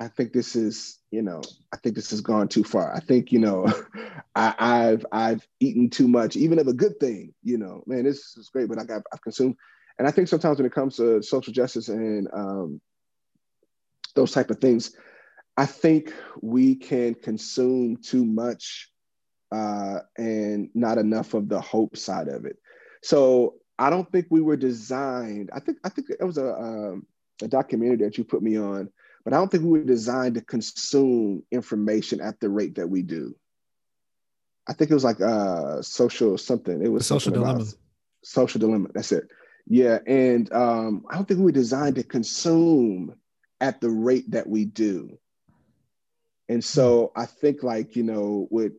i 0.00 0.08
think 0.08 0.32
this 0.32 0.56
is 0.56 0.98
you 1.12 1.22
know 1.22 1.40
i 1.72 1.76
think 1.76 1.94
this 1.94 2.10
has 2.10 2.20
gone 2.20 2.48
too 2.48 2.64
far. 2.64 2.92
I 2.92 3.00
think 3.00 3.30
you 3.30 3.38
know 3.38 3.66
I, 4.34 4.54
i've 4.58 5.06
i've 5.12 5.46
eaten 5.60 5.90
too 5.90 6.08
much 6.08 6.34
even 6.34 6.58
of 6.58 6.66
a 6.66 6.72
good 6.82 6.98
thing 6.98 7.34
you 7.44 7.58
know. 7.58 7.84
Man 7.86 8.04
this 8.04 8.36
is 8.36 8.50
great 8.52 8.68
but 8.68 8.78
like 8.78 8.90
I've, 8.90 9.06
I've 9.12 9.22
consumed. 9.22 9.56
And 9.98 10.08
i 10.08 10.10
think 10.10 10.26
sometimes 10.28 10.58
when 10.58 10.66
it 10.66 10.72
comes 10.72 10.96
to 10.96 11.22
social 11.22 11.52
justice 11.52 11.88
and 11.88 12.26
um 12.32 12.80
those 14.14 14.32
type 14.32 14.50
of 14.50 14.58
things 14.58 14.94
i 15.56 15.66
think 15.66 16.12
we 16.40 16.74
can 16.74 17.14
consume 17.14 17.96
too 17.96 18.24
much 18.24 18.90
uh, 19.52 20.00
and 20.16 20.70
not 20.74 20.98
enough 20.98 21.34
of 21.34 21.48
the 21.48 21.60
hope 21.60 21.96
side 21.96 22.28
of 22.28 22.44
it. 22.44 22.56
So 23.02 23.54
I 23.78 23.90
don't 23.90 24.10
think 24.10 24.26
we 24.30 24.40
were 24.40 24.56
designed. 24.56 25.50
I 25.52 25.60
think 25.60 25.78
I 25.84 25.88
think 25.88 26.08
it 26.10 26.24
was 26.24 26.38
a 26.38 26.54
um, 26.54 27.06
a 27.42 27.48
documentary 27.48 27.96
that 27.98 28.18
you 28.18 28.24
put 28.24 28.42
me 28.42 28.58
on, 28.58 28.90
but 29.24 29.32
I 29.32 29.38
don't 29.38 29.50
think 29.50 29.64
we 29.64 29.70
were 29.70 29.84
designed 29.84 30.34
to 30.34 30.42
consume 30.42 31.42
information 31.50 32.20
at 32.20 32.38
the 32.40 32.48
rate 32.48 32.76
that 32.76 32.88
we 32.88 33.02
do. 33.02 33.34
I 34.68 34.74
think 34.74 34.90
it 34.90 34.94
was 34.94 35.04
like 35.04 35.20
uh, 35.20 35.82
social 35.82 36.36
something. 36.38 36.84
It 36.84 36.88
was 36.88 37.06
social 37.06 37.32
dilemma. 37.32 37.64
Social 38.22 38.60
dilemma. 38.60 38.88
That's 38.94 39.12
it. 39.12 39.24
Yeah, 39.66 39.98
and 40.06 40.52
um, 40.52 41.04
I 41.10 41.16
don't 41.16 41.26
think 41.26 41.38
we 41.38 41.46
were 41.46 41.52
designed 41.52 41.96
to 41.96 42.02
consume 42.02 43.14
at 43.60 43.80
the 43.80 43.90
rate 43.90 44.30
that 44.30 44.48
we 44.48 44.64
do. 44.64 45.18
And 46.48 46.64
so 46.64 47.12
I 47.14 47.26
think 47.26 47.62
like 47.62 47.96
you 47.96 48.02
know 48.02 48.48
with 48.50 48.72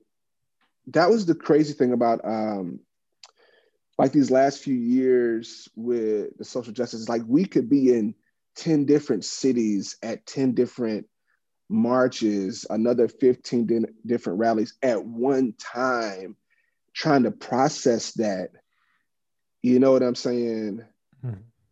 that 0.87 1.09
was 1.09 1.25
the 1.25 1.35
crazy 1.35 1.73
thing 1.73 1.93
about 1.93 2.21
um 2.25 2.79
like 3.97 4.11
these 4.11 4.31
last 4.31 4.63
few 4.63 4.75
years 4.75 5.69
with 5.75 6.37
the 6.37 6.45
social 6.45 6.73
justice 6.73 7.07
like 7.07 7.21
we 7.27 7.45
could 7.45 7.69
be 7.69 7.93
in 7.93 8.15
10 8.55 8.85
different 8.85 9.23
cities 9.23 9.95
at 10.01 10.25
10 10.25 10.53
different 10.53 11.07
marches 11.69 12.65
another 12.69 13.07
15 13.07 13.65
di- 13.65 13.79
different 14.05 14.39
rallies 14.39 14.73
at 14.81 15.05
one 15.05 15.53
time 15.57 16.35
trying 16.93 17.23
to 17.23 17.31
process 17.31 18.11
that. 18.13 18.49
You 19.61 19.79
know 19.79 19.91
what 19.91 20.03
i'm 20.03 20.15
saying? 20.15 20.83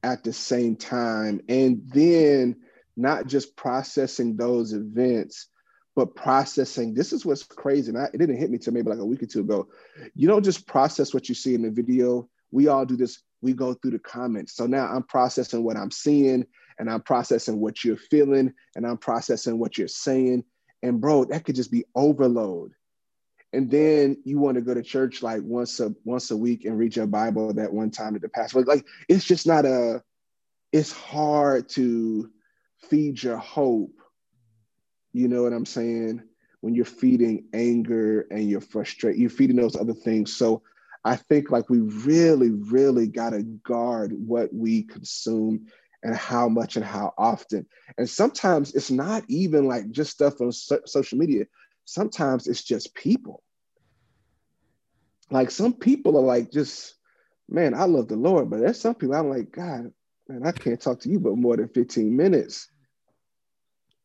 At 0.03 0.23
the 0.23 0.33
same 0.33 0.75
time. 0.75 1.41
And 1.49 1.81
then 1.93 2.57
not 2.99 3.27
just 3.27 3.55
processing 3.55 4.35
those 4.35 4.73
events 4.73 5.47
but 5.95 6.15
processing 6.15 6.93
this 6.93 7.11
is 7.11 7.25
what's 7.25 7.43
crazy 7.43 7.89
and 7.89 7.97
I, 7.97 8.05
it 8.05 8.19
didn't 8.19 8.37
hit 8.37 8.49
me 8.49 8.57
till 8.57 8.73
maybe 8.73 8.89
like 8.89 8.99
a 8.99 9.05
week 9.05 9.21
or 9.21 9.25
two 9.25 9.41
ago. 9.41 9.67
You 10.15 10.29
don't 10.29 10.45
just 10.45 10.65
process 10.65 11.13
what 11.13 11.27
you 11.27 11.35
see 11.35 11.55
in 11.55 11.61
the 11.61 11.69
video. 11.69 12.29
We 12.51 12.69
all 12.69 12.85
do 12.85 12.95
this. 12.95 13.21
We 13.41 13.51
go 13.51 13.73
through 13.73 13.91
the 13.91 13.99
comments. 13.99 14.55
So 14.55 14.65
now 14.65 14.85
i'm 14.87 15.03
processing 15.03 15.63
what 15.63 15.75
i'm 15.75 15.91
seeing 15.91 16.45
and 16.77 16.89
i'm 16.89 17.01
processing 17.01 17.59
what 17.59 17.83
you're 17.83 17.97
feeling 17.97 18.53
and 18.77 18.87
i'm 18.87 18.97
processing 18.97 19.59
what 19.59 19.77
you're 19.77 19.87
saying. 19.87 20.45
And 20.83 21.01
bro 21.01 21.25
that 21.25 21.43
could 21.43 21.55
just 21.55 21.71
be 21.71 21.83
overload. 21.95 22.71
And 23.51 23.69
then 23.69 24.21
you 24.23 24.39
want 24.39 24.55
to 24.55 24.61
go 24.61 24.73
to 24.73 24.83
church 24.83 25.21
like 25.21 25.41
once 25.43 25.81
a 25.81 25.93
once 26.05 26.31
a 26.31 26.37
week 26.37 26.63
and 26.63 26.77
read 26.77 26.95
your 26.95 27.07
bible 27.07 27.53
that 27.55 27.73
one 27.73 27.91
time 27.91 28.15
at 28.15 28.21
the 28.21 28.29
pastor 28.29 28.61
like 28.61 28.85
it's 29.09 29.25
just 29.25 29.47
not 29.47 29.65
a 29.65 30.01
it's 30.71 30.93
hard 30.93 31.67
to 31.69 32.29
feed 32.79 33.21
your 33.21 33.37
hope 33.37 33.93
you 35.13 35.27
know 35.27 35.43
what 35.43 35.53
I'm 35.53 35.65
saying? 35.65 36.23
When 36.61 36.75
you're 36.75 36.85
feeding 36.85 37.45
anger 37.53 38.27
and 38.31 38.49
you're 38.49 38.61
frustrated, 38.61 39.19
you're 39.19 39.29
feeding 39.29 39.55
those 39.55 39.75
other 39.75 39.93
things. 39.93 40.35
So 40.35 40.61
I 41.03 41.15
think 41.15 41.49
like 41.51 41.69
we 41.69 41.79
really, 41.79 42.51
really 42.51 43.07
got 43.07 43.31
to 43.31 43.43
guard 43.43 44.13
what 44.13 44.53
we 44.53 44.83
consume 44.83 45.67
and 46.03 46.15
how 46.15 46.47
much 46.47 46.75
and 46.75 46.85
how 46.85 47.13
often. 47.17 47.65
And 47.97 48.09
sometimes 48.09 48.75
it's 48.75 48.91
not 48.91 49.23
even 49.27 49.67
like 49.67 49.89
just 49.91 50.11
stuff 50.11 50.41
on 50.41 50.51
so- 50.51 50.81
social 50.85 51.17
media. 51.17 51.45
Sometimes 51.85 52.47
it's 52.47 52.63
just 52.63 52.93
people. 52.93 53.41
Like 55.31 55.51
some 55.51 55.73
people 55.73 56.17
are 56.17 56.23
like 56.23 56.51
just, 56.51 56.95
man, 57.47 57.73
I 57.73 57.85
love 57.85 58.07
the 58.07 58.15
Lord, 58.15 58.49
but 58.49 58.59
there's 58.59 58.79
some 58.79 58.95
people 58.95 59.15
I'm 59.15 59.29
like, 59.29 59.51
God, 59.51 59.91
man, 60.29 60.45
I 60.45 60.53
can't 60.53 60.79
talk 60.79 61.01
to 61.01 61.09
you 61.09 61.19
but 61.19 61.35
more 61.35 61.57
than 61.57 61.67
15 61.67 62.15
minutes 62.15 62.69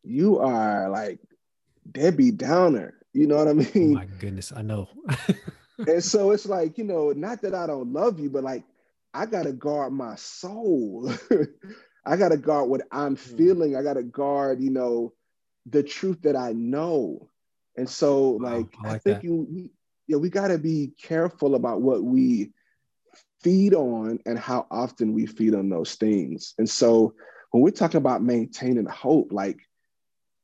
you 0.04 0.38
are 0.38 0.88
like 0.90 1.18
Debbie 1.90 2.30
Downer. 2.30 2.94
You 3.12 3.26
know 3.26 3.36
what 3.36 3.48
I 3.48 3.52
oh 3.52 3.54
mean? 3.54 3.94
My 3.94 4.06
goodness, 4.06 4.52
I 4.54 4.62
know. 4.62 4.88
and 5.78 6.02
so 6.02 6.30
it's 6.32 6.46
like, 6.46 6.78
you 6.78 6.84
know, 6.84 7.12
not 7.12 7.42
that 7.42 7.54
I 7.54 7.66
don't 7.66 7.92
love 7.92 8.20
you, 8.20 8.30
but 8.30 8.44
like 8.44 8.64
I 9.12 9.26
gotta 9.26 9.52
guard 9.52 9.92
my 9.92 10.16
soul. 10.16 11.12
I 12.06 12.16
gotta 12.16 12.36
guard 12.36 12.68
what 12.68 12.82
I'm 12.92 13.16
hmm. 13.16 13.36
feeling. 13.36 13.76
I 13.76 13.82
gotta 13.82 14.02
guard, 14.02 14.60
you 14.60 14.70
know, 14.70 15.12
the 15.66 15.82
truth 15.82 16.22
that 16.22 16.36
I 16.36 16.52
know. 16.52 17.30
And 17.76 17.88
so, 17.88 18.32
like, 18.32 18.72
I 18.84 18.88
I, 18.88 18.92
like 18.92 19.02
think 19.02 19.16
that. 19.16 19.24
you, 19.24 19.46
we, 19.50 19.70
yeah, 20.06 20.16
we 20.16 20.28
gotta 20.28 20.58
be 20.58 20.92
careful 21.00 21.54
about 21.54 21.80
what 21.80 22.02
we 22.02 22.50
feed 23.44 23.74
on 23.74 24.18
and 24.26 24.38
how 24.38 24.66
often 24.70 25.12
we 25.12 25.26
feed 25.26 25.54
on 25.54 25.68
those 25.68 25.94
things. 25.94 26.54
And 26.58 26.68
so, 26.68 27.14
when 27.52 27.62
we're 27.62 27.70
talking 27.70 27.98
about 27.98 28.22
maintaining 28.22 28.86
hope, 28.86 29.32
like 29.32 29.60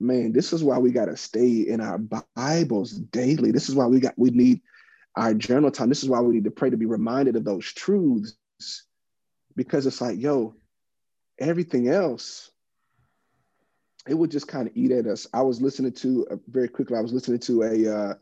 man, 0.01 0.33
this 0.33 0.53
is 0.53 0.65
why 0.65 0.79
we 0.79 0.91
got 0.91 1.07
to 1.07 1.17
stay 1.17 1.61
in 1.69 1.81
our 1.81 1.99
Bibles 2.35 2.93
daily. 2.93 3.53
This 3.53 3.69
is 3.69 3.75
why 3.75 3.87
we 3.87 4.01
got 4.01 4.19
we 4.19 4.31
need 4.31 4.63
our 5.17 5.35
journal 5.35 5.71
time. 5.71 5.89
This 5.89 6.03
is 6.03 6.09
why 6.09 6.21
we 6.21 6.35
need 6.35 6.45
to 6.45 6.51
pray 6.51 6.71
to 6.71 6.77
be 6.77 6.87
reminded 6.87 7.37
of 7.37 7.45
those 7.45 7.67
truths 7.67 8.37
because 9.57 9.87
it's 9.87 10.01
like, 10.01 10.19
yo, 10.19 10.55
everything 11.39 11.89
else, 11.89 12.51
it 14.09 14.15
would 14.15 14.31
just 14.31 14.49
kind 14.49 14.67
of 14.67 14.77
eat 14.77 14.91
at 14.93 15.07
us. 15.07 15.27
I 15.35 15.43
was 15.43 15.61
listening 15.61 15.93
to 15.93 16.27
uh, 16.31 16.37
very 16.49 16.69
quickly. 16.69 16.97
I 16.97 17.03
was 17.03 17.13
listening 17.13 17.41
to 17.41 17.63
a 17.63 17.95
uh, 17.95 18.15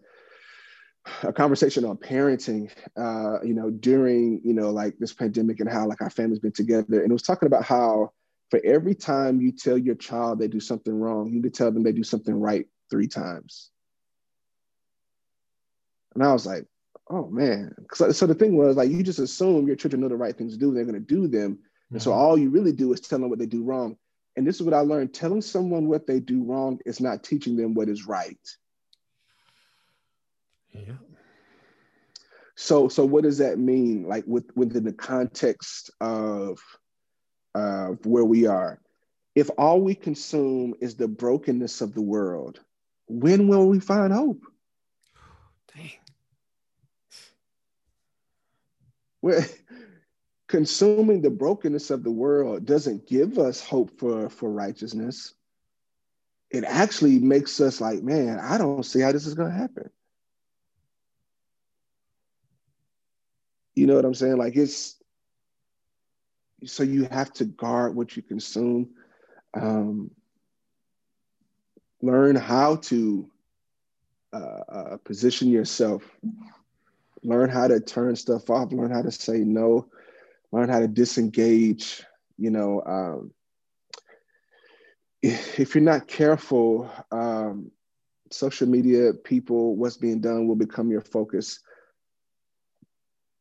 a 1.23 1.33
conversation 1.33 1.85
on 1.85 1.97
parenting, 1.97 2.71
uh, 2.97 3.43
you 3.43 3.55
know, 3.55 3.71
during 3.71 4.41
you 4.45 4.55
know 4.55 4.71
like 4.71 4.99
this 4.99 5.13
pandemic 5.13 5.61
and 5.61 5.71
how 5.71 5.87
like 5.87 6.01
our 6.01 6.11
family's 6.11 6.39
been 6.39 6.53
together, 6.53 7.03
and 7.03 7.11
it 7.11 7.13
was 7.13 7.23
talking 7.23 7.47
about 7.47 7.65
how 7.65 8.13
for 8.51 8.61
every 8.65 8.95
time 8.95 9.41
you 9.41 9.53
tell 9.53 9.77
your 9.77 9.95
child 9.95 10.39
they 10.39 10.49
do 10.49 10.61
something 10.61 10.99
wrong, 10.99 11.33
you 11.33 11.43
to 11.43 11.51
tell 11.51 11.71
them 11.71 11.83
they 11.83 11.93
do 11.93 12.05
something 12.05 12.35
right 12.35 12.67
three 12.91 13.09
times. 13.09 13.71
And 16.15 16.25
I 16.25 16.33
was 16.33 16.47
like, 16.47 16.65
oh 17.11 17.29
man. 17.29 17.75
So, 17.93 18.11
so 18.13 18.27
the 18.27 18.35
thing 18.35 18.57
was 18.57 18.77
like, 18.77 18.91
you 18.91 19.03
just 19.03 19.19
assume 19.19 19.67
your 19.67 19.77
children 19.77 20.01
know 20.01 20.09
the 20.09 20.17
right 20.17 20.37
things 20.37 20.55
to 20.55 20.59
do, 20.59 20.73
they're 20.73 20.85
going 20.85 20.95
to 20.95 21.01
do 21.01 21.29
them. 21.29 21.59
And 21.91 22.03
so 22.03 22.13
all 22.13 22.39
you 22.39 22.51
really 22.51 22.73
do 22.73 22.93
is 22.93 23.01
tell 23.01 23.19
them 23.19 23.31
what 23.31 23.39
they 23.39 23.47
do 23.47 23.65
wrong. 23.65 23.97
And 24.37 24.47
this 24.47 24.57
is 24.57 24.63
what 24.63 24.75
I 24.75 24.81
learned 24.81 25.15
telling 25.15 25.43
someone 25.43 25.89
what 25.89 26.07
they 26.07 26.21
do 26.21 26.45
wrong 26.45 26.79
is 26.85 27.01
not 27.01 27.25
teaching 27.25 27.57
them 27.57 27.75
what 27.75 27.89
is 27.89 28.07
right. 28.07 28.39
Yeah. 30.87 30.95
So, 32.55 32.89
so 32.89 33.05
what 33.05 33.25
does 33.25 33.39
that 33.39 33.59
mean? 33.59 34.09
Like 34.09 34.25
with 34.27 34.51
within 34.57 34.85
the 34.85 34.93
context 34.93 35.91
of 36.01 36.61
of 37.55 38.05
where 38.05 38.25
we 38.25 38.47
are, 38.47 38.81
if 39.35 39.51
all 39.57 39.81
we 39.81 39.95
consume 39.95 40.75
is 40.81 40.97
the 40.97 41.09
brokenness 41.09 41.81
of 41.81 41.95
the 41.95 42.03
world, 42.03 42.61
when 43.07 43.49
will 43.49 43.69
we 43.69 43.81
find 43.81 44.13
hope? 44.13 44.43
Dang. 45.75 45.93
Well, 49.23 49.45
consuming 50.49 51.23
the 51.23 51.31
brokenness 51.31 51.91
of 51.91 52.03
the 52.03 52.11
world 52.11 52.67
doesn't 52.67 53.07
give 53.07 53.39
us 53.39 53.61
hope 53.61 53.99
for, 53.99 54.29
for 54.29 54.51
righteousness. 54.51 55.35
It 56.51 56.65
actually 56.65 57.19
makes 57.19 57.61
us 57.61 57.81
like, 57.81 58.03
man, 58.03 58.41
I 58.41 58.59
don't 58.59 58.83
see 58.83 59.01
how 59.01 59.13
this 59.13 59.27
is 59.27 59.35
going 59.35 59.53
to 59.53 59.57
happen. 59.57 59.91
Know 63.89 63.97
what 63.97 64.05
I'm 64.05 64.15
saying? 64.15 64.37
Like 64.37 64.57
it's 64.57 64.97
so 66.65 66.83
you 66.83 67.05
have 67.11 67.33
to 67.35 67.45
guard 67.45 67.95
what 67.95 68.17
you 68.17 68.23
consume. 68.23 68.91
Um, 69.55 70.11
learn 72.03 72.37
how 72.37 72.77
to 72.77 73.31
uh, 74.33 74.63
uh, 74.69 74.97
position 74.99 75.49
yourself. 75.49 76.03
Learn 77.23 77.49
how 77.49 77.69
to 77.69 77.81
turn 77.81 78.17
stuff 78.17 78.51
off. 78.51 78.73
Learn 78.73 78.91
how 78.91 79.03
to 79.03 79.11
say 79.11 79.39
no. 79.39 79.89
Learn 80.53 80.69
how 80.69 80.81
to 80.81 80.89
disengage. 80.89 82.05
You 82.37 82.51
know, 82.51 82.83
um, 82.87 83.33
if, 85.23 85.59
if, 85.59 85.75
you're 85.75 85.83
not 85.83 86.07
careful, 86.07 86.91
um, 87.11 87.73
social 88.31 88.69
media 88.69 89.13
people, 89.13 89.75
what's 89.75 89.97
being 89.97 90.21
done 90.21 90.47
will 90.47 90.57
become 90.57 90.91
your 90.91 91.01
focus 91.01 91.61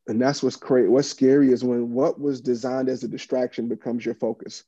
and 0.08 0.20
that's 0.20 0.42
what's 0.42 0.56
crazy. 0.56 0.88
What's 0.88 1.08
scary 1.08 1.52
is 1.52 1.62
when 1.62 1.92
what 1.92 2.18
was 2.18 2.40
designed 2.40 2.88
as 2.88 3.04
a 3.04 3.08
distraction 3.08 3.68
becomes 3.68 4.04
your 4.04 4.14
focus. 4.14 4.64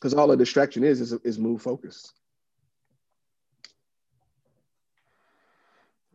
Because 0.00 0.14
all 0.14 0.30
a 0.30 0.36
distraction 0.36 0.82
is 0.82 1.00
is, 1.00 1.12
is 1.24 1.38
move 1.38 1.60
focus. 1.60 2.12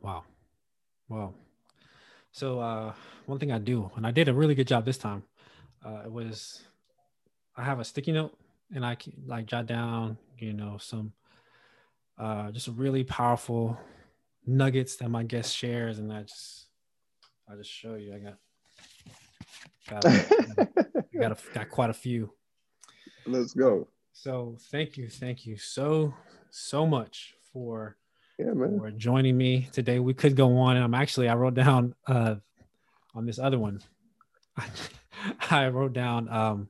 Wow. 0.02 0.23
Wow. 1.07 1.34
So 2.32 2.60
uh, 2.60 2.94
one 3.27 3.40
thing 3.40 3.52
I 3.52 3.60
do, 3.60 3.90
and 3.95 4.06
I 4.06 4.11
did 4.11 4.27
a 4.27 4.34
really 4.34 4.56
good 4.56 4.68
job 4.68 4.86
this 4.86 4.98
time, 4.98 5.23
uh, 5.86 6.02
it 6.06 6.11
was 6.11 6.64
I 7.56 7.64
have 7.64 7.80
a 7.80 7.86
sticky 7.86 8.11
note 8.11 8.38
and 8.73 8.86
I 8.86 8.95
can 8.95 9.14
like 9.27 9.45
jot 9.45 9.68
down, 9.68 10.18
you 10.38 10.53
know, 10.53 10.77
some 10.80 11.14
uh, 12.18 12.52
just 12.52 12.68
really 12.69 13.03
powerful 13.03 13.77
nuggets 14.45 14.95
that 14.98 15.10
my 15.10 15.23
guest 15.23 15.56
shares, 15.56 15.99
and 15.99 16.11
I 16.11 16.23
just 16.23 16.65
I'll 17.50 17.58
just 17.58 17.70
show 17.70 17.96
you. 17.96 18.14
I 18.14 18.20
got 18.20 18.38
got, 19.90 20.06
I 20.06 21.20
got, 21.20 21.32
a, 21.32 21.38
got 21.54 21.70
quite 21.70 21.90
a 21.90 21.94
few. 21.94 22.32
Let's 23.26 23.54
go. 23.54 23.88
So 24.14 24.58
thank 24.72 24.98
you, 24.98 25.10
thank 25.10 25.46
you 25.46 25.58
so 25.58 26.14
so 26.50 26.86
much 26.86 27.36
for 27.52 27.98
yeah, 28.40 28.54
man. 28.54 28.80
for 28.80 28.92
joining 28.92 29.38
me 29.38 29.70
today. 29.72 30.00
We 30.00 30.14
could 30.14 30.36
go 30.36 30.58
on, 30.58 30.76
and 30.76 30.84
I'm 30.84 30.94
actually 30.94 31.28
I 31.28 31.36
wrote 31.36 31.54
down 31.54 31.94
uh 32.08 32.36
on 33.14 33.26
this 33.26 33.40
other 33.40 33.60
one. 33.60 33.82
I 35.52 35.68
wrote 35.68 35.94
down 35.94 36.30
um 36.30 36.70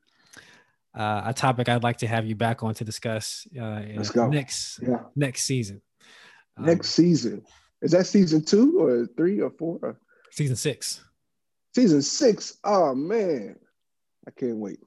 uh, 0.94 1.24
a 1.26 1.34
topic 1.34 1.68
I'd 1.68 1.84
like 1.84 1.98
to 1.98 2.08
have 2.08 2.26
you 2.26 2.36
back 2.36 2.64
on 2.64 2.74
to 2.76 2.86
discuss 2.86 3.46
uh, 3.60 3.82
next 4.30 4.80
yeah. 4.82 5.04
next 5.16 5.44
season. 5.44 5.82
Next 6.58 6.88
um, 6.88 7.04
season 7.06 7.46
is 7.82 7.92
that 7.92 8.08
season 8.08 8.44
two 8.44 8.80
or 8.80 9.06
three 9.16 9.40
or 9.42 9.52
four? 9.52 10.00
Season 10.36 10.58
six. 10.58 11.02
Season 11.74 12.02
six. 12.02 12.58
Oh 12.66 12.94
man. 12.94 13.56
I 14.28 14.32
can't 14.32 14.58
wait. 14.58 14.80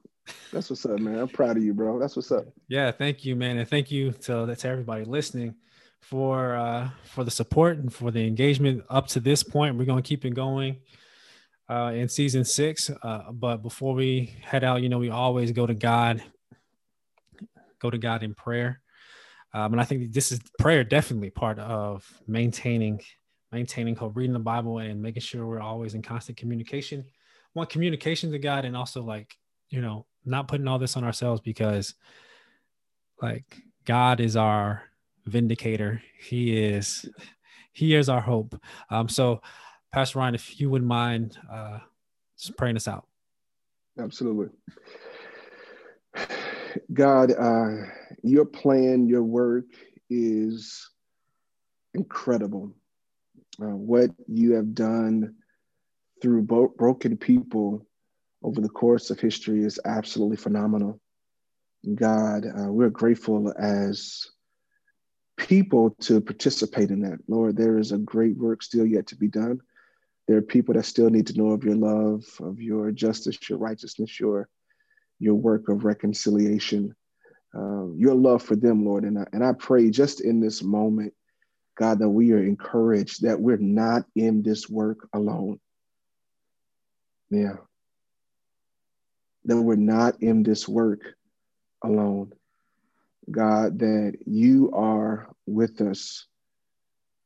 That's 0.53 0.69
what's 0.69 0.85
up, 0.85 0.99
man. 0.99 1.17
I'm 1.17 1.27
proud 1.27 1.57
of 1.57 1.63
you, 1.63 1.73
bro. 1.73 1.97
That's 1.97 2.15
what's 2.15 2.31
up. 2.31 2.45
Yeah, 2.67 2.91
thank 2.91 3.25
you, 3.25 3.35
man. 3.35 3.57
And 3.57 3.67
thank 3.67 3.89
you 3.89 4.11
to, 4.11 4.55
to 4.55 4.67
everybody 4.67 5.05
listening 5.05 5.55
for 6.01 6.55
uh 6.55 6.89
for 7.03 7.23
the 7.23 7.31
support 7.31 7.79
and 7.79 7.91
for 7.91 8.11
the 8.11 8.25
engagement 8.25 8.83
up 8.91 9.07
to 9.07 9.19
this 9.19 9.41
point. 9.41 9.75
We're 9.75 9.85
gonna 9.85 10.03
keep 10.03 10.23
it 10.23 10.35
going 10.35 10.77
uh 11.67 11.93
in 11.95 12.09
season 12.09 12.45
six. 12.45 12.91
Uh 13.01 13.31
but 13.31 13.63
before 13.63 13.95
we 13.95 14.35
head 14.43 14.63
out, 14.63 14.83
you 14.83 14.89
know, 14.89 14.99
we 14.99 15.09
always 15.09 15.51
go 15.51 15.65
to 15.65 15.73
God, 15.73 16.21
go 17.79 17.89
to 17.89 17.97
God 17.97 18.21
in 18.21 18.35
prayer. 18.35 18.81
Um, 19.51 19.73
and 19.73 19.81
I 19.81 19.83
think 19.83 20.13
this 20.13 20.31
is 20.31 20.41
prayer 20.59 20.83
definitely 20.83 21.31
part 21.31 21.57
of 21.57 22.07
maintaining 22.27 23.01
maintaining 23.51 23.95
hope, 23.95 24.15
reading 24.15 24.33
the 24.33 24.39
Bible, 24.39 24.79
and 24.79 25.01
making 25.01 25.21
sure 25.21 25.45
we're 25.45 25.61
always 25.61 25.93
in 25.93 26.01
constant 26.01 26.37
communication. 26.37 27.05
One 27.53 27.67
communication 27.67 28.31
to 28.31 28.39
God, 28.39 28.65
and 28.65 28.75
also 28.75 29.03
like 29.03 29.35
you 29.69 29.81
know 29.81 30.05
not 30.25 30.47
putting 30.47 30.67
all 30.67 30.79
this 30.79 30.97
on 30.97 31.03
ourselves 31.03 31.41
because 31.41 31.95
like 33.21 33.61
God 33.85 34.19
is 34.19 34.35
our 34.35 34.83
vindicator. 35.25 36.01
He 36.19 36.57
is 36.57 37.09
He 37.73 37.95
is 37.95 38.09
our 38.09 38.21
hope. 38.21 38.59
Um, 38.89 39.09
so, 39.09 39.41
Pastor 39.91 40.19
Ryan, 40.19 40.35
if 40.35 40.59
you 40.59 40.69
wouldn't 40.69 40.89
mind 40.89 41.37
uh, 41.51 41.79
just 42.37 42.57
praying 42.57 42.75
us 42.75 42.87
out. 42.87 43.07
Absolutely. 43.97 44.47
God, 46.93 47.31
uh, 47.31 47.85
your 48.23 48.45
plan, 48.45 49.07
your 49.07 49.23
work 49.23 49.65
is 50.09 50.89
incredible 51.93 52.73
uh, 53.61 53.75
what 53.75 54.11
you 54.27 54.53
have 54.53 54.73
done 54.73 55.35
through 56.21 56.43
bo- 56.43 56.73
broken 56.77 57.17
people 57.17 57.85
over 58.43 58.61
the 58.61 58.69
course 58.69 59.09
of 59.09 59.19
history 59.19 59.63
is 59.63 59.79
absolutely 59.85 60.37
phenomenal. 60.37 60.99
God, 61.95 62.45
uh, 62.45 62.71
we're 62.71 62.89
grateful 62.89 63.53
as 63.57 64.27
people 65.37 65.91
to 66.01 66.19
participate 66.21 66.89
in 66.89 67.01
that. 67.01 67.19
Lord, 67.27 67.55
there 67.55 67.77
is 67.77 67.91
a 67.91 67.97
great 67.97 68.37
work 68.37 68.61
still 68.61 68.85
yet 68.85 69.07
to 69.07 69.15
be 69.15 69.27
done. 69.27 69.59
There 70.27 70.37
are 70.37 70.41
people 70.41 70.75
that 70.75 70.85
still 70.85 71.09
need 71.09 71.27
to 71.27 71.37
know 71.37 71.51
of 71.51 71.63
your 71.63 71.75
love, 71.75 72.23
of 72.39 72.61
your 72.61 72.91
justice, 72.91 73.37
your 73.49 73.57
righteousness, 73.57 74.19
your 74.19 74.49
your 75.21 75.35
work 75.35 75.67
of 75.67 75.83
reconciliation, 75.83 76.95
uh, 77.53 77.87
your 77.93 78.15
love 78.15 78.41
for 78.41 78.55
them, 78.55 78.85
Lord. 78.85 79.03
And 79.03 79.19
I, 79.19 79.25
and 79.33 79.43
I 79.43 79.51
pray 79.51 79.89
just 79.89 80.21
in 80.21 80.39
this 80.39 80.63
moment 80.63 81.13
God, 81.79 81.99
that 81.99 82.09
we 82.09 82.33
are 82.33 82.43
encouraged 82.43 83.23
that 83.23 83.39
we're 83.39 83.55
not 83.55 84.03
in 84.13 84.43
this 84.43 84.69
work 84.69 85.07
alone. 85.13 85.61
Yeah. 87.29 87.55
That 89.45 89.61
we're 89.61 89.75
not 89.75 90.21
in 90.21 90.43
this 90.43 90.67
work 90.67 90.99
alone. 91.81 92.33
God, 93.31 93.79
that 93.79 94.17
you 94.25 94.73
are 94.73 95.29
with 95.45 95.79
us. 95.79 96.25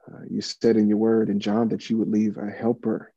Uh, 0.07 0.19
you 0.30 0.41
said 0.41 0.77
in 0.77 0.88
your 0.88 0.99
word 0.99 1.30
in 1.30 1.39
John 1.39 1.69
that 1.69 1.89
you 1.89 1.97
would 1.97 2.09
leave 2.09 2.38
a 2.38 2.51
helper. 2.51 3.11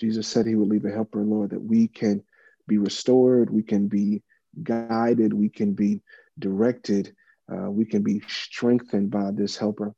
Jesus 0.00 0.26
said 0.26 0.46
he 0.46 0.54
would 0.54 0.68
leave 0.68 0.86
a 0.86 0.90
helper, 0.90 1.22
Lord, 1.22 1.50
that 1.50 1.62
we 1.62 1.86
can 1.86 2.22
be 2.66 2.78
restored, 2.78 3.50
we 3.50 3.62
can 3.62 3.88
be 3.88 4.22
guided, 4.62 5.34
we 5.34 5.50
can 5.50 5.74
be 5.74 6.00
directed, 6.38 7.14
uh, 7.52 7.70
we 7.70 7.84
can 7.84 8.02
be 8.02 8.22
strengthened 8.26 9.10
by 9.10 9.32
this 9.32 9.58
helper. 9.58 9.94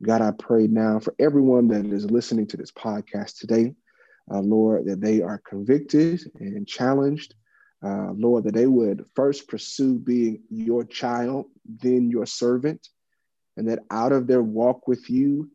God, 0.00 0.22
I 0.22 0.30
pray 0.30 0.68
now 0.68 1.00
for 1.00 1.12
everyone 1.18 1.66
that 1.68 1.84
is 1.86 2.08
listening 2.08 2.46
to 2.48 2.56
this 2.56 2.70
podcast 2.70 3.38
today, 3.38 3.74
uh, 4.32 4.38
Lord, 4.38 4.86
that 4.86 5.00
they 5.00 5.22
are 5.22 5.42
convicted 5.44 6.20
and 6.38 6.68
challenged. 6.68 7.34
Uh, 7.84 8.12
Lord, 8.12 8.44
that 8.44 8.54
they 8.54 8.66
would 8.66 9.06
first 9.16 9.48
pursue 9.48 9.98
being 9.98 10.42
your 10.50 10.84
child, 10.84 11.46
then 11.64 12.10
your 12.10 12.26
servant, 12.26 12.88
and 13.56 13.68
that 13.68 13.80
out 13.90 14.12
of 14.12 14.28
their 14.28 14.42
walk 14.42 14.86
with 14.86 15.10
you 15.10 15.50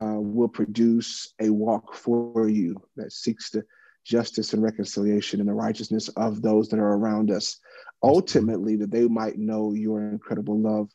uh, 0.00 0.20
will 0.20 0.48
produce 0.48 1.34
a 1.40 1.50
walk 1.50 1.94
for 1.94 2.48
you 2.48 2.80
that 2.96 3.12
seeks 3.12 3.50
the 3.50 3.64
justice 4.04 4.52
and 4.52 4.62
reconciliation 4.62 5.40
and 5.40 5.48
the 5.48 5.54
righteousness 5.54 6.08
of 6.10 6.40
those 6.40 6.68
that 6.68 6.78
are 6.78 6.94
around 6.94 7.32
us. 7.32 7.58
Ultimately, 8.02 8.76
that 8.76 8.92
they 8.92 9.08
might 9.08 9.38
know 9.38 9.72
your 9.72 10.02
incredible 10.02 10.58
love 10.58 10.88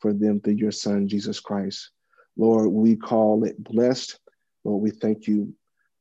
for 0.00 0.12
them 0.12 0.40
through 0.40 0.54
your 0.54 0.72
Son, 0.72 1.06
Jesus 1.06 1.38
Christ. 1.38 1.90
Lord, 2.36 2.70
we 2.70 2.96
call 2.96 3.44
it 3.44 3.62
blessed. 3.62 4.18
Lord, 4.64 4.82
we 4.82 4.90
thank 4.90 5.26
you 5.26 5.54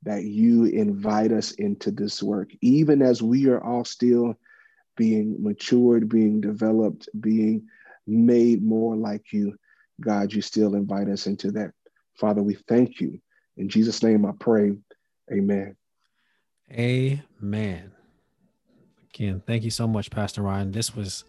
that 0.03 0.23
you 0.23 0.65
invite 0.65 1.31
us 1.31 1.51
into 1.51 1.91
this 1.91 2.23
work, 2.23 2.51
even 2.61 3.01
as 3.01 3.21
we 3.21 3.47
are 3.47 3.63
all 3.63 3.83
still 3.83 4.35
being 4.95 5.35
matured, 5.39 6.09
being 6.09 6.41
developed, 6.41 7.09
being 7.19 7.67
made 8.07 8.63
more 8.63 8.95
like 8.95 9.31
you. 9.31 9.55
God, 10.01 10.31
you 10.33 10.41
still 10.41 10.75
invite 10.75 11.09
us 11.09 11.27
into 11.27 11.51
that. 11.51 11.71
Father, 12.15 12.41
we 12.41 12.55
thank 12.67 12.99
you. 12.99 13.19
In 13.57 13.69
Jesus' 13.69 14.01
name 14.03 14.25
I 14.25 14.31
pray. 14.39 14.73
Amen. 15.31 15.75
Amen. 16.71 17.91
Again, 19.13 19.41
thank 19.45 19.63
you 19.63 19.71
so 19.71 19.87
much, 19.87 20.09
Pastor 20.09 20.41
Ryan. 20.43 20.71
This 20.71 20.95
was 20.95 21.25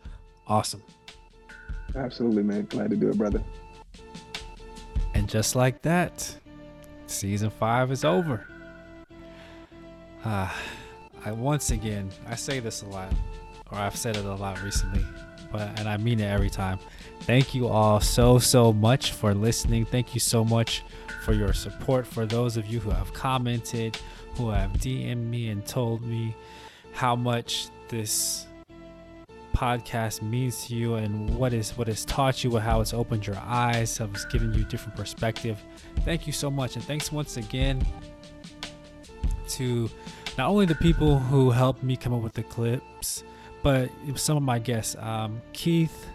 awesome. 0.46 0.82
Absolutely, 1.96 2.42
man. 2.42 2.66
Glad 2.66 2.90
to 2.90 2.96
do 2.96 3.08
it, 3.08 3.18
brother. 3.18 3.42
Just 5.30 5.54
like 5.54 5.80
that, 5.82 6.36
season 7.06 7.50
five 7.50 7.92
is 7.92 8.04
over. 8.04 8.48
Uh, 10.24 10.50
I 11.24 11.30
once 11.30 11.70
again, 11.70 12.10
I 12.26 12.34
say 12.34 12.58
this 12.58 12.82
a 12.82 12.86
lot, 12.86 13.12
or 13.70 13.78
I've 13.78 13.94
said 13.94 14.16
it 14.16 14.24
a 14.24 14.34
lot 14.34 14.60
recently. 14.60 15.04
but 15.52 15.78
and 15.78 15.88
I 15.88 15.98
mean 15.98 16.18
it 16.18 16.26
every 16.26 16.50
time. 16.50 16.80
Thank 17.20 17.54
you 17.54 17.68
all 17.68 18.00
so 18.00 18.40
so 18.40 18.72
much 18.72 19.12
for 19.12 19.32
listening. 19.32 19.84
Thank 19.84 20.14
you 20.14 20.20
so 20.20 20.44
much 20.44 20.82
for 21.22 21.32
your 21.32 21.52
support. 21.52 22.08
For 22.08 22.26
those 22.26 22.56
of 22.56 22.66
you 22.66 22.80
who 22.80 22.90
have 22.90 23.12
commented, 23.12 23.96
who 24.34 24.50
have 24.50 24.72
DM'd 24.72 25.30
me 25.30 25.50
and 25.50 25.64
told 25.64 26.02
me 26.02 26.34
how 26.90 27.14
much 27.14 27.68
this 27.88 28.46
podcast 29.60 30.22
means 30.22 30.64
to 30.64 30.74
you 30.74 30.94
and 30.94 31.28
what 31.36 31.52
is 31.52 31.76
what 31.76 31.86
has 31.86 32.06
taught 32.06 32.42
you, 32.42 32.56
how 32.56 32.80
it's 32.80 32.94
opened 32.94 33.26
your 33.26 33.36
eyes, 33.44 33.98
how 33.98 34.06
it's 34.06 34.24
given 34.24 34.54
you 34.54 34.64
different 34.64 34.96
perspective. 34.96 35.62
Thank 36.00 36.26
you 36.26 36.32
so 36.32 36.50
much, 36.50 36.76
and 36.76 36.84
thanks 36.84 37.12
once 37.12 37.36
again 37.36 37.84
to 39.48 39.90
not 40.38 40.48
only 40.48 40.64
the 40.64 40.76
people 40.76 41.18
who 41.18 41.50
helped 41.50 41.82
me 41.82 41.94
come 41.94 42.14
up 42.14 42.22
with 42.22 42.32
the 42.32 42.42
clips, 42.44 43.22
but 43.62 43.90
some 44.14 44.38
of 44.38 44.42
my 44.42 44.58
guests. 44.58 44.96
Um, 44.98 45.42
Keith, 45.52 46.06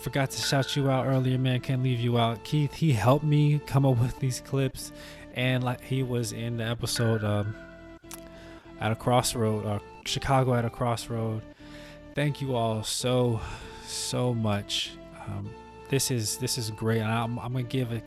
forgot 0.00 0.32
to 0.32 0.42
shout 0.42 0.74
you 0.74 0.90
out 0.90 1.06
earlier, 1.06 1.38
man. 1.38 1.60
Can't 1.60 1.84
leave 1.84 2.00
you 2.00 2.18
out. 2.18 2.42
Keith, 2.42 2.74
he 2.74 2.92
helped 2.92 3.24
me 3.24 3.60
come 3.64 3.86
up 3.86 3.98
with 3.98 4.18
these 4.18 4.40
clips, 4.40 4.90
and 5.34 5.62
like 5.62 5.80
he 5.82 6.02
was 6.02 6.32
in 6.32 6.56
the 6.56 6.64
episode 6.64 7.22
um, 7.22 7.54
at 8.80 8.90
a 8.90 8.96
crossroad, 8.96 9.66
uh, 9.66 9.78
Chicago 10.04 10.54
at 10.54 10.64
a 10.64 10.70
crossroad. 10.70 11.42
Thank 12.14 12.40
you 12.40 12.54
all 12.54 12.82
so 12.82 13.40
so 13.86 14.34
much. 14.34 14.92
Um, 15.26 15.50
this 15.88 16.10
is 16.10 16.36
this 16.38 16.58
is 16.58 16.70
great, 16.70 17.00
and 17.00 17.10
I'm, 17.10 17.38
I'm 17.38 17.52
gonna 17.52 17.64
give 17.64 17.92
a, 17.92 18.02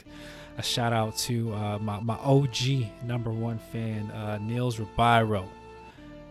a 0.58 0.64
shout 0.64 0.94
out 0.94 1.18
to 1.20 1.54
uh, 1.54 1.80
my 1.80 2.00
my 2.00 2.16
OG 2.18 3.04
number 3.04 3.32
one 3.32 3.60
fan, 3.72 4.12
uh, 4.12 4.38
Niels 4.40 4.80
Ribeiro. 4.80 5.48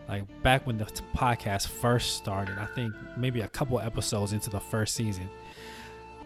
Like 0.07 0.23
back 0.43 0.67
when 0.67 0.77
the 0.77 0.85
podcast 1.15 1.67
first 1.67 2.15
started 2.17 2.59
i 2.59 2.65
think 2.75 2.93
maybe 3.17 3.41
a 3.41 3.47
couple 3.47 3.79
episodes 3.79 4.33
into 4.33 4.51
the 4.51 4.59
first 4.59 4.93
season 4.93 5.27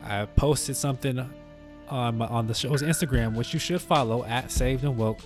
i 0.04 0.26
posted 0.26 0.76
something 0.76 1.26
on 1.88 2.18
my, 2.18 2.28
on 2.28 2.46
the 2.46 2.54
show's 2.54 2.82
instagram 2.82 3.38
which 3.38 3.54
you 3.54 3.60
should 3.60 3.80
follow 3.80 4.26
at 4.26 4.52
saved 4.52 4.84
and 4.84 4.98
woke 4.98 5.22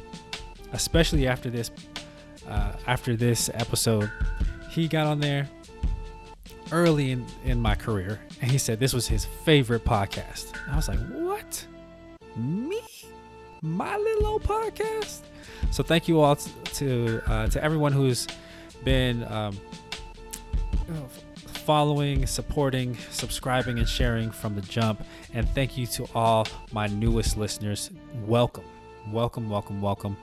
especially 0.74 1.28
after 1.28 1.50
this 1.50 1.72
uh, 2.48 2.74
after 2.88 3.16
this 3.16 3.50
episode. 3.54 4.12
He 4.70 4.88
got 4.88 5.08
on 5.08 5.20
there 5.20 5.48
early 6.74 7.12
in, 7.12 7.26
in 7.46 7.62
my 7.62 7.76
career 7.76 8.20
and 8.42 8.52
he 8.52 8.58
said 8.58 8.80
this 8.80 8.94
was 8.94 9.08
his 9.08 9.26
favorite 9.26 9.86
podcast 9.86 10.54
i 10.70 10.76
was 10.76 10.88
like 10.88 11.00
what 11.10 11.66
me 12.36 12.82
my 13.62 13.96
little 13.98 14.28
old 14.28 14.44
podcast 14.44 15.22
so 15.72 15.84
thank 15.84 16.08
you 16.08 16.20
all 16.20 16.36
t- 16.36 16.52
to 16.66 17.22
uh, 17.28 17.48
to 17.48 17.64
everyone 17.64 17.94
who's 17.94 18.28
been 18.84 19.24
um, 19.32 19.58
following, 21.64 22.26
supporting, 22.26 22.98
subscribing, 23.10 23.80
and 23.80 23.88
sharing 23.88 24.32
from 24.32 24.56
the 24.56 24.62
jump. 24.62 25.04
And 25.34 25.48
thank 25.50 25.78
you 25.78 25.88
to 25.88 26.08
all 26.14 26.46
my 26.72 26.88
newest 26.88 27.38
listeners. 27.38 27.90
Welcome, 28.26 28.66
welcome, 29.12 29.50
welcome, 29.50 29.82
welcome. 29.82 30.18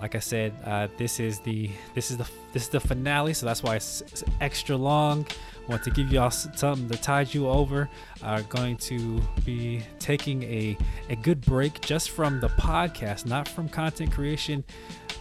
Like 0.00 0.14
I 0.14 0.20
said, 0.20 0.52
uh, 0.64 0.88
this 0.96 1.18
is 1.18 1.40
the 1.40 1.70
this 1.94 2.10
is 2.10 2.18
the 2.18 2.28
this 2.52 2.64
is 2.64 2.68
the 2.68 2.80
finale, 2.80 3.34
so 3.34 3.46
that's 3.46 3.62
why 3.64 3.76
it's, 3.76 4.02
it's 4.02 4.22
extra 4.40 4.76
long. 4.76 5.26
Want 5.68 5.82
to 5.84 5.90
give 5.90 6.10
you 6.10 6.20
all 6.20 6.30
something 6.30 6.88
to 6.88 6.96
tide 6.96 7.34
you 7.34 7.48
over. 7.48 7.88
Are 8.22 8.42
going 8.42 8.76
to 8.78 9.20
be 9.44 9.82
taking 9.98 10.42
a 10.44 10.76
a 11.10 11.16
good 11.16 11.42
break 11.42 11.80
just 11.82 12.10
from 12.10 12.40
the 12.40 12.48
podcast, 12.48 13.26
not 13.26 13.46
from 13.46 13.68
content 13.68 14.10
creation, 14.10 14.64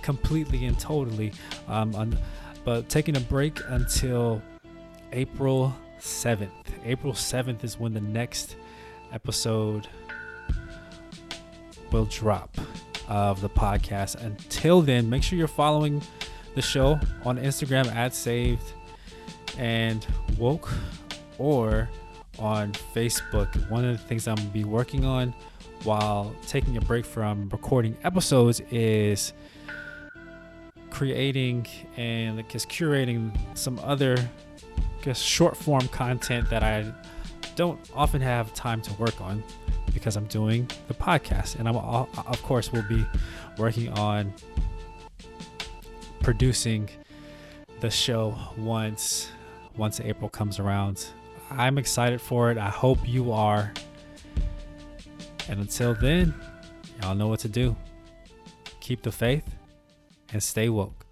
completely 0.02 0.66
and 0.66 0.80
totally. 0.80 1.34
Um, 1.68 1.94
on, 1.96 2.18
but 2.64 2.88
taking 2.88 3.18
a 3.18 3.20
break 3.22 3.60
until 3.68 4.42
April 5.12 5.76
7th. 6.00 6.50
April 6.86 7.14
7th 7.14 7.64
is 7.64 7.80
when 7.80 7.94
the 7.94 8.02
next 8.02 8.56
episode 9.12 9.88
will 11.92 12.06
drop 12.06 12.58
of 13.08 13.42
the 13.42 13.50
podcast. 13.50 14.16
Until 14.24 14.82
then, 14.82 15.10
make 15.10 15.24
sure 15.24 15.38
you're 15.38 15.48
following 15.48 16.02
the 16.56 16.62
show 16.62 17.00
on 17.24 17.38
Instagram 17.38 17.94
at 17.94 18.14
saved 18.14 18.74
and 19.58 20.06
woke 20.38 20.70
or 21.38 21.90
on 22.40 22.72
Facebook. 22.94 23.70
One 23.70 23.86
of 23.86 23.92
the 23.92 24.04
things 24.04 24.28
I'm 24.28 24.36
gonna 24.36 24.50
be 24.50 24.64
working 24.64 25.06
on 25.06 25.34
while 25.84 26.36
taking 26.48 26.78
a 26.78 26.82
break 26.82 27.06
from 27.06 27.50
recording 27.50 27.96
episodes 28.04 28.62
is 28.72 29.34
creating 30.90 31.68
and 31.96 32.48
just 32.50 32.70
curating 32.70 33.32
some 33.54 33.80
other 33.84 34.18
just 35.02 35.24
short 35.24 35.56
form 35.56 35.88
content 35.90 36.50
that 36.50 36.64
I 36.64 36.92
don't 37.56 37.80
often 37.96 38.22
have 38.22 38.54
time 38.54 38.82
to 38.82 38.94
work 38.96 39.20
on 39.22 39.44
because 39.94 40.16
I'm 40.16 40.26
doing 40.26 40.70
the 40.88 40.94
podcast 40.94 41.60
and 41.60 41.68
I'm 41.68 41.76
of 41.76 42.44
course 42.44 42.72
will 42.72 42.84
be 42.84 43.06
working 43.58 43.90
on 43.94 44.34
producing 46.22 46.90
the 47.80 47.90
show 47.90 48.36
once 48.58 49.32
once 49.78 50.00
April 50.00 50.30
comes 50.30 50.60
around. 50.60 51.08
I'm 51.50 51.78
excited 51.78 52.20
for 52.20 52.52
it. 52.52 52.58
I 52.58 52.70
hope 52.70 53.00
you 53.08 53.32
are. 53.32 53.72
And 55.50 55.60
until 55.60 55.96
then, 55.96 56.34
y'all 57.02 57.16
know 57.16 57.28
what 57.28 57.40
to 57.42 57.50
do. 57.50 57.76
Keep 58.82 59.04
the 59.04 59.12
faith 59.12 59.46
and 60.34 60.44
stay 60.44 60.70
woke. 60.70 61.07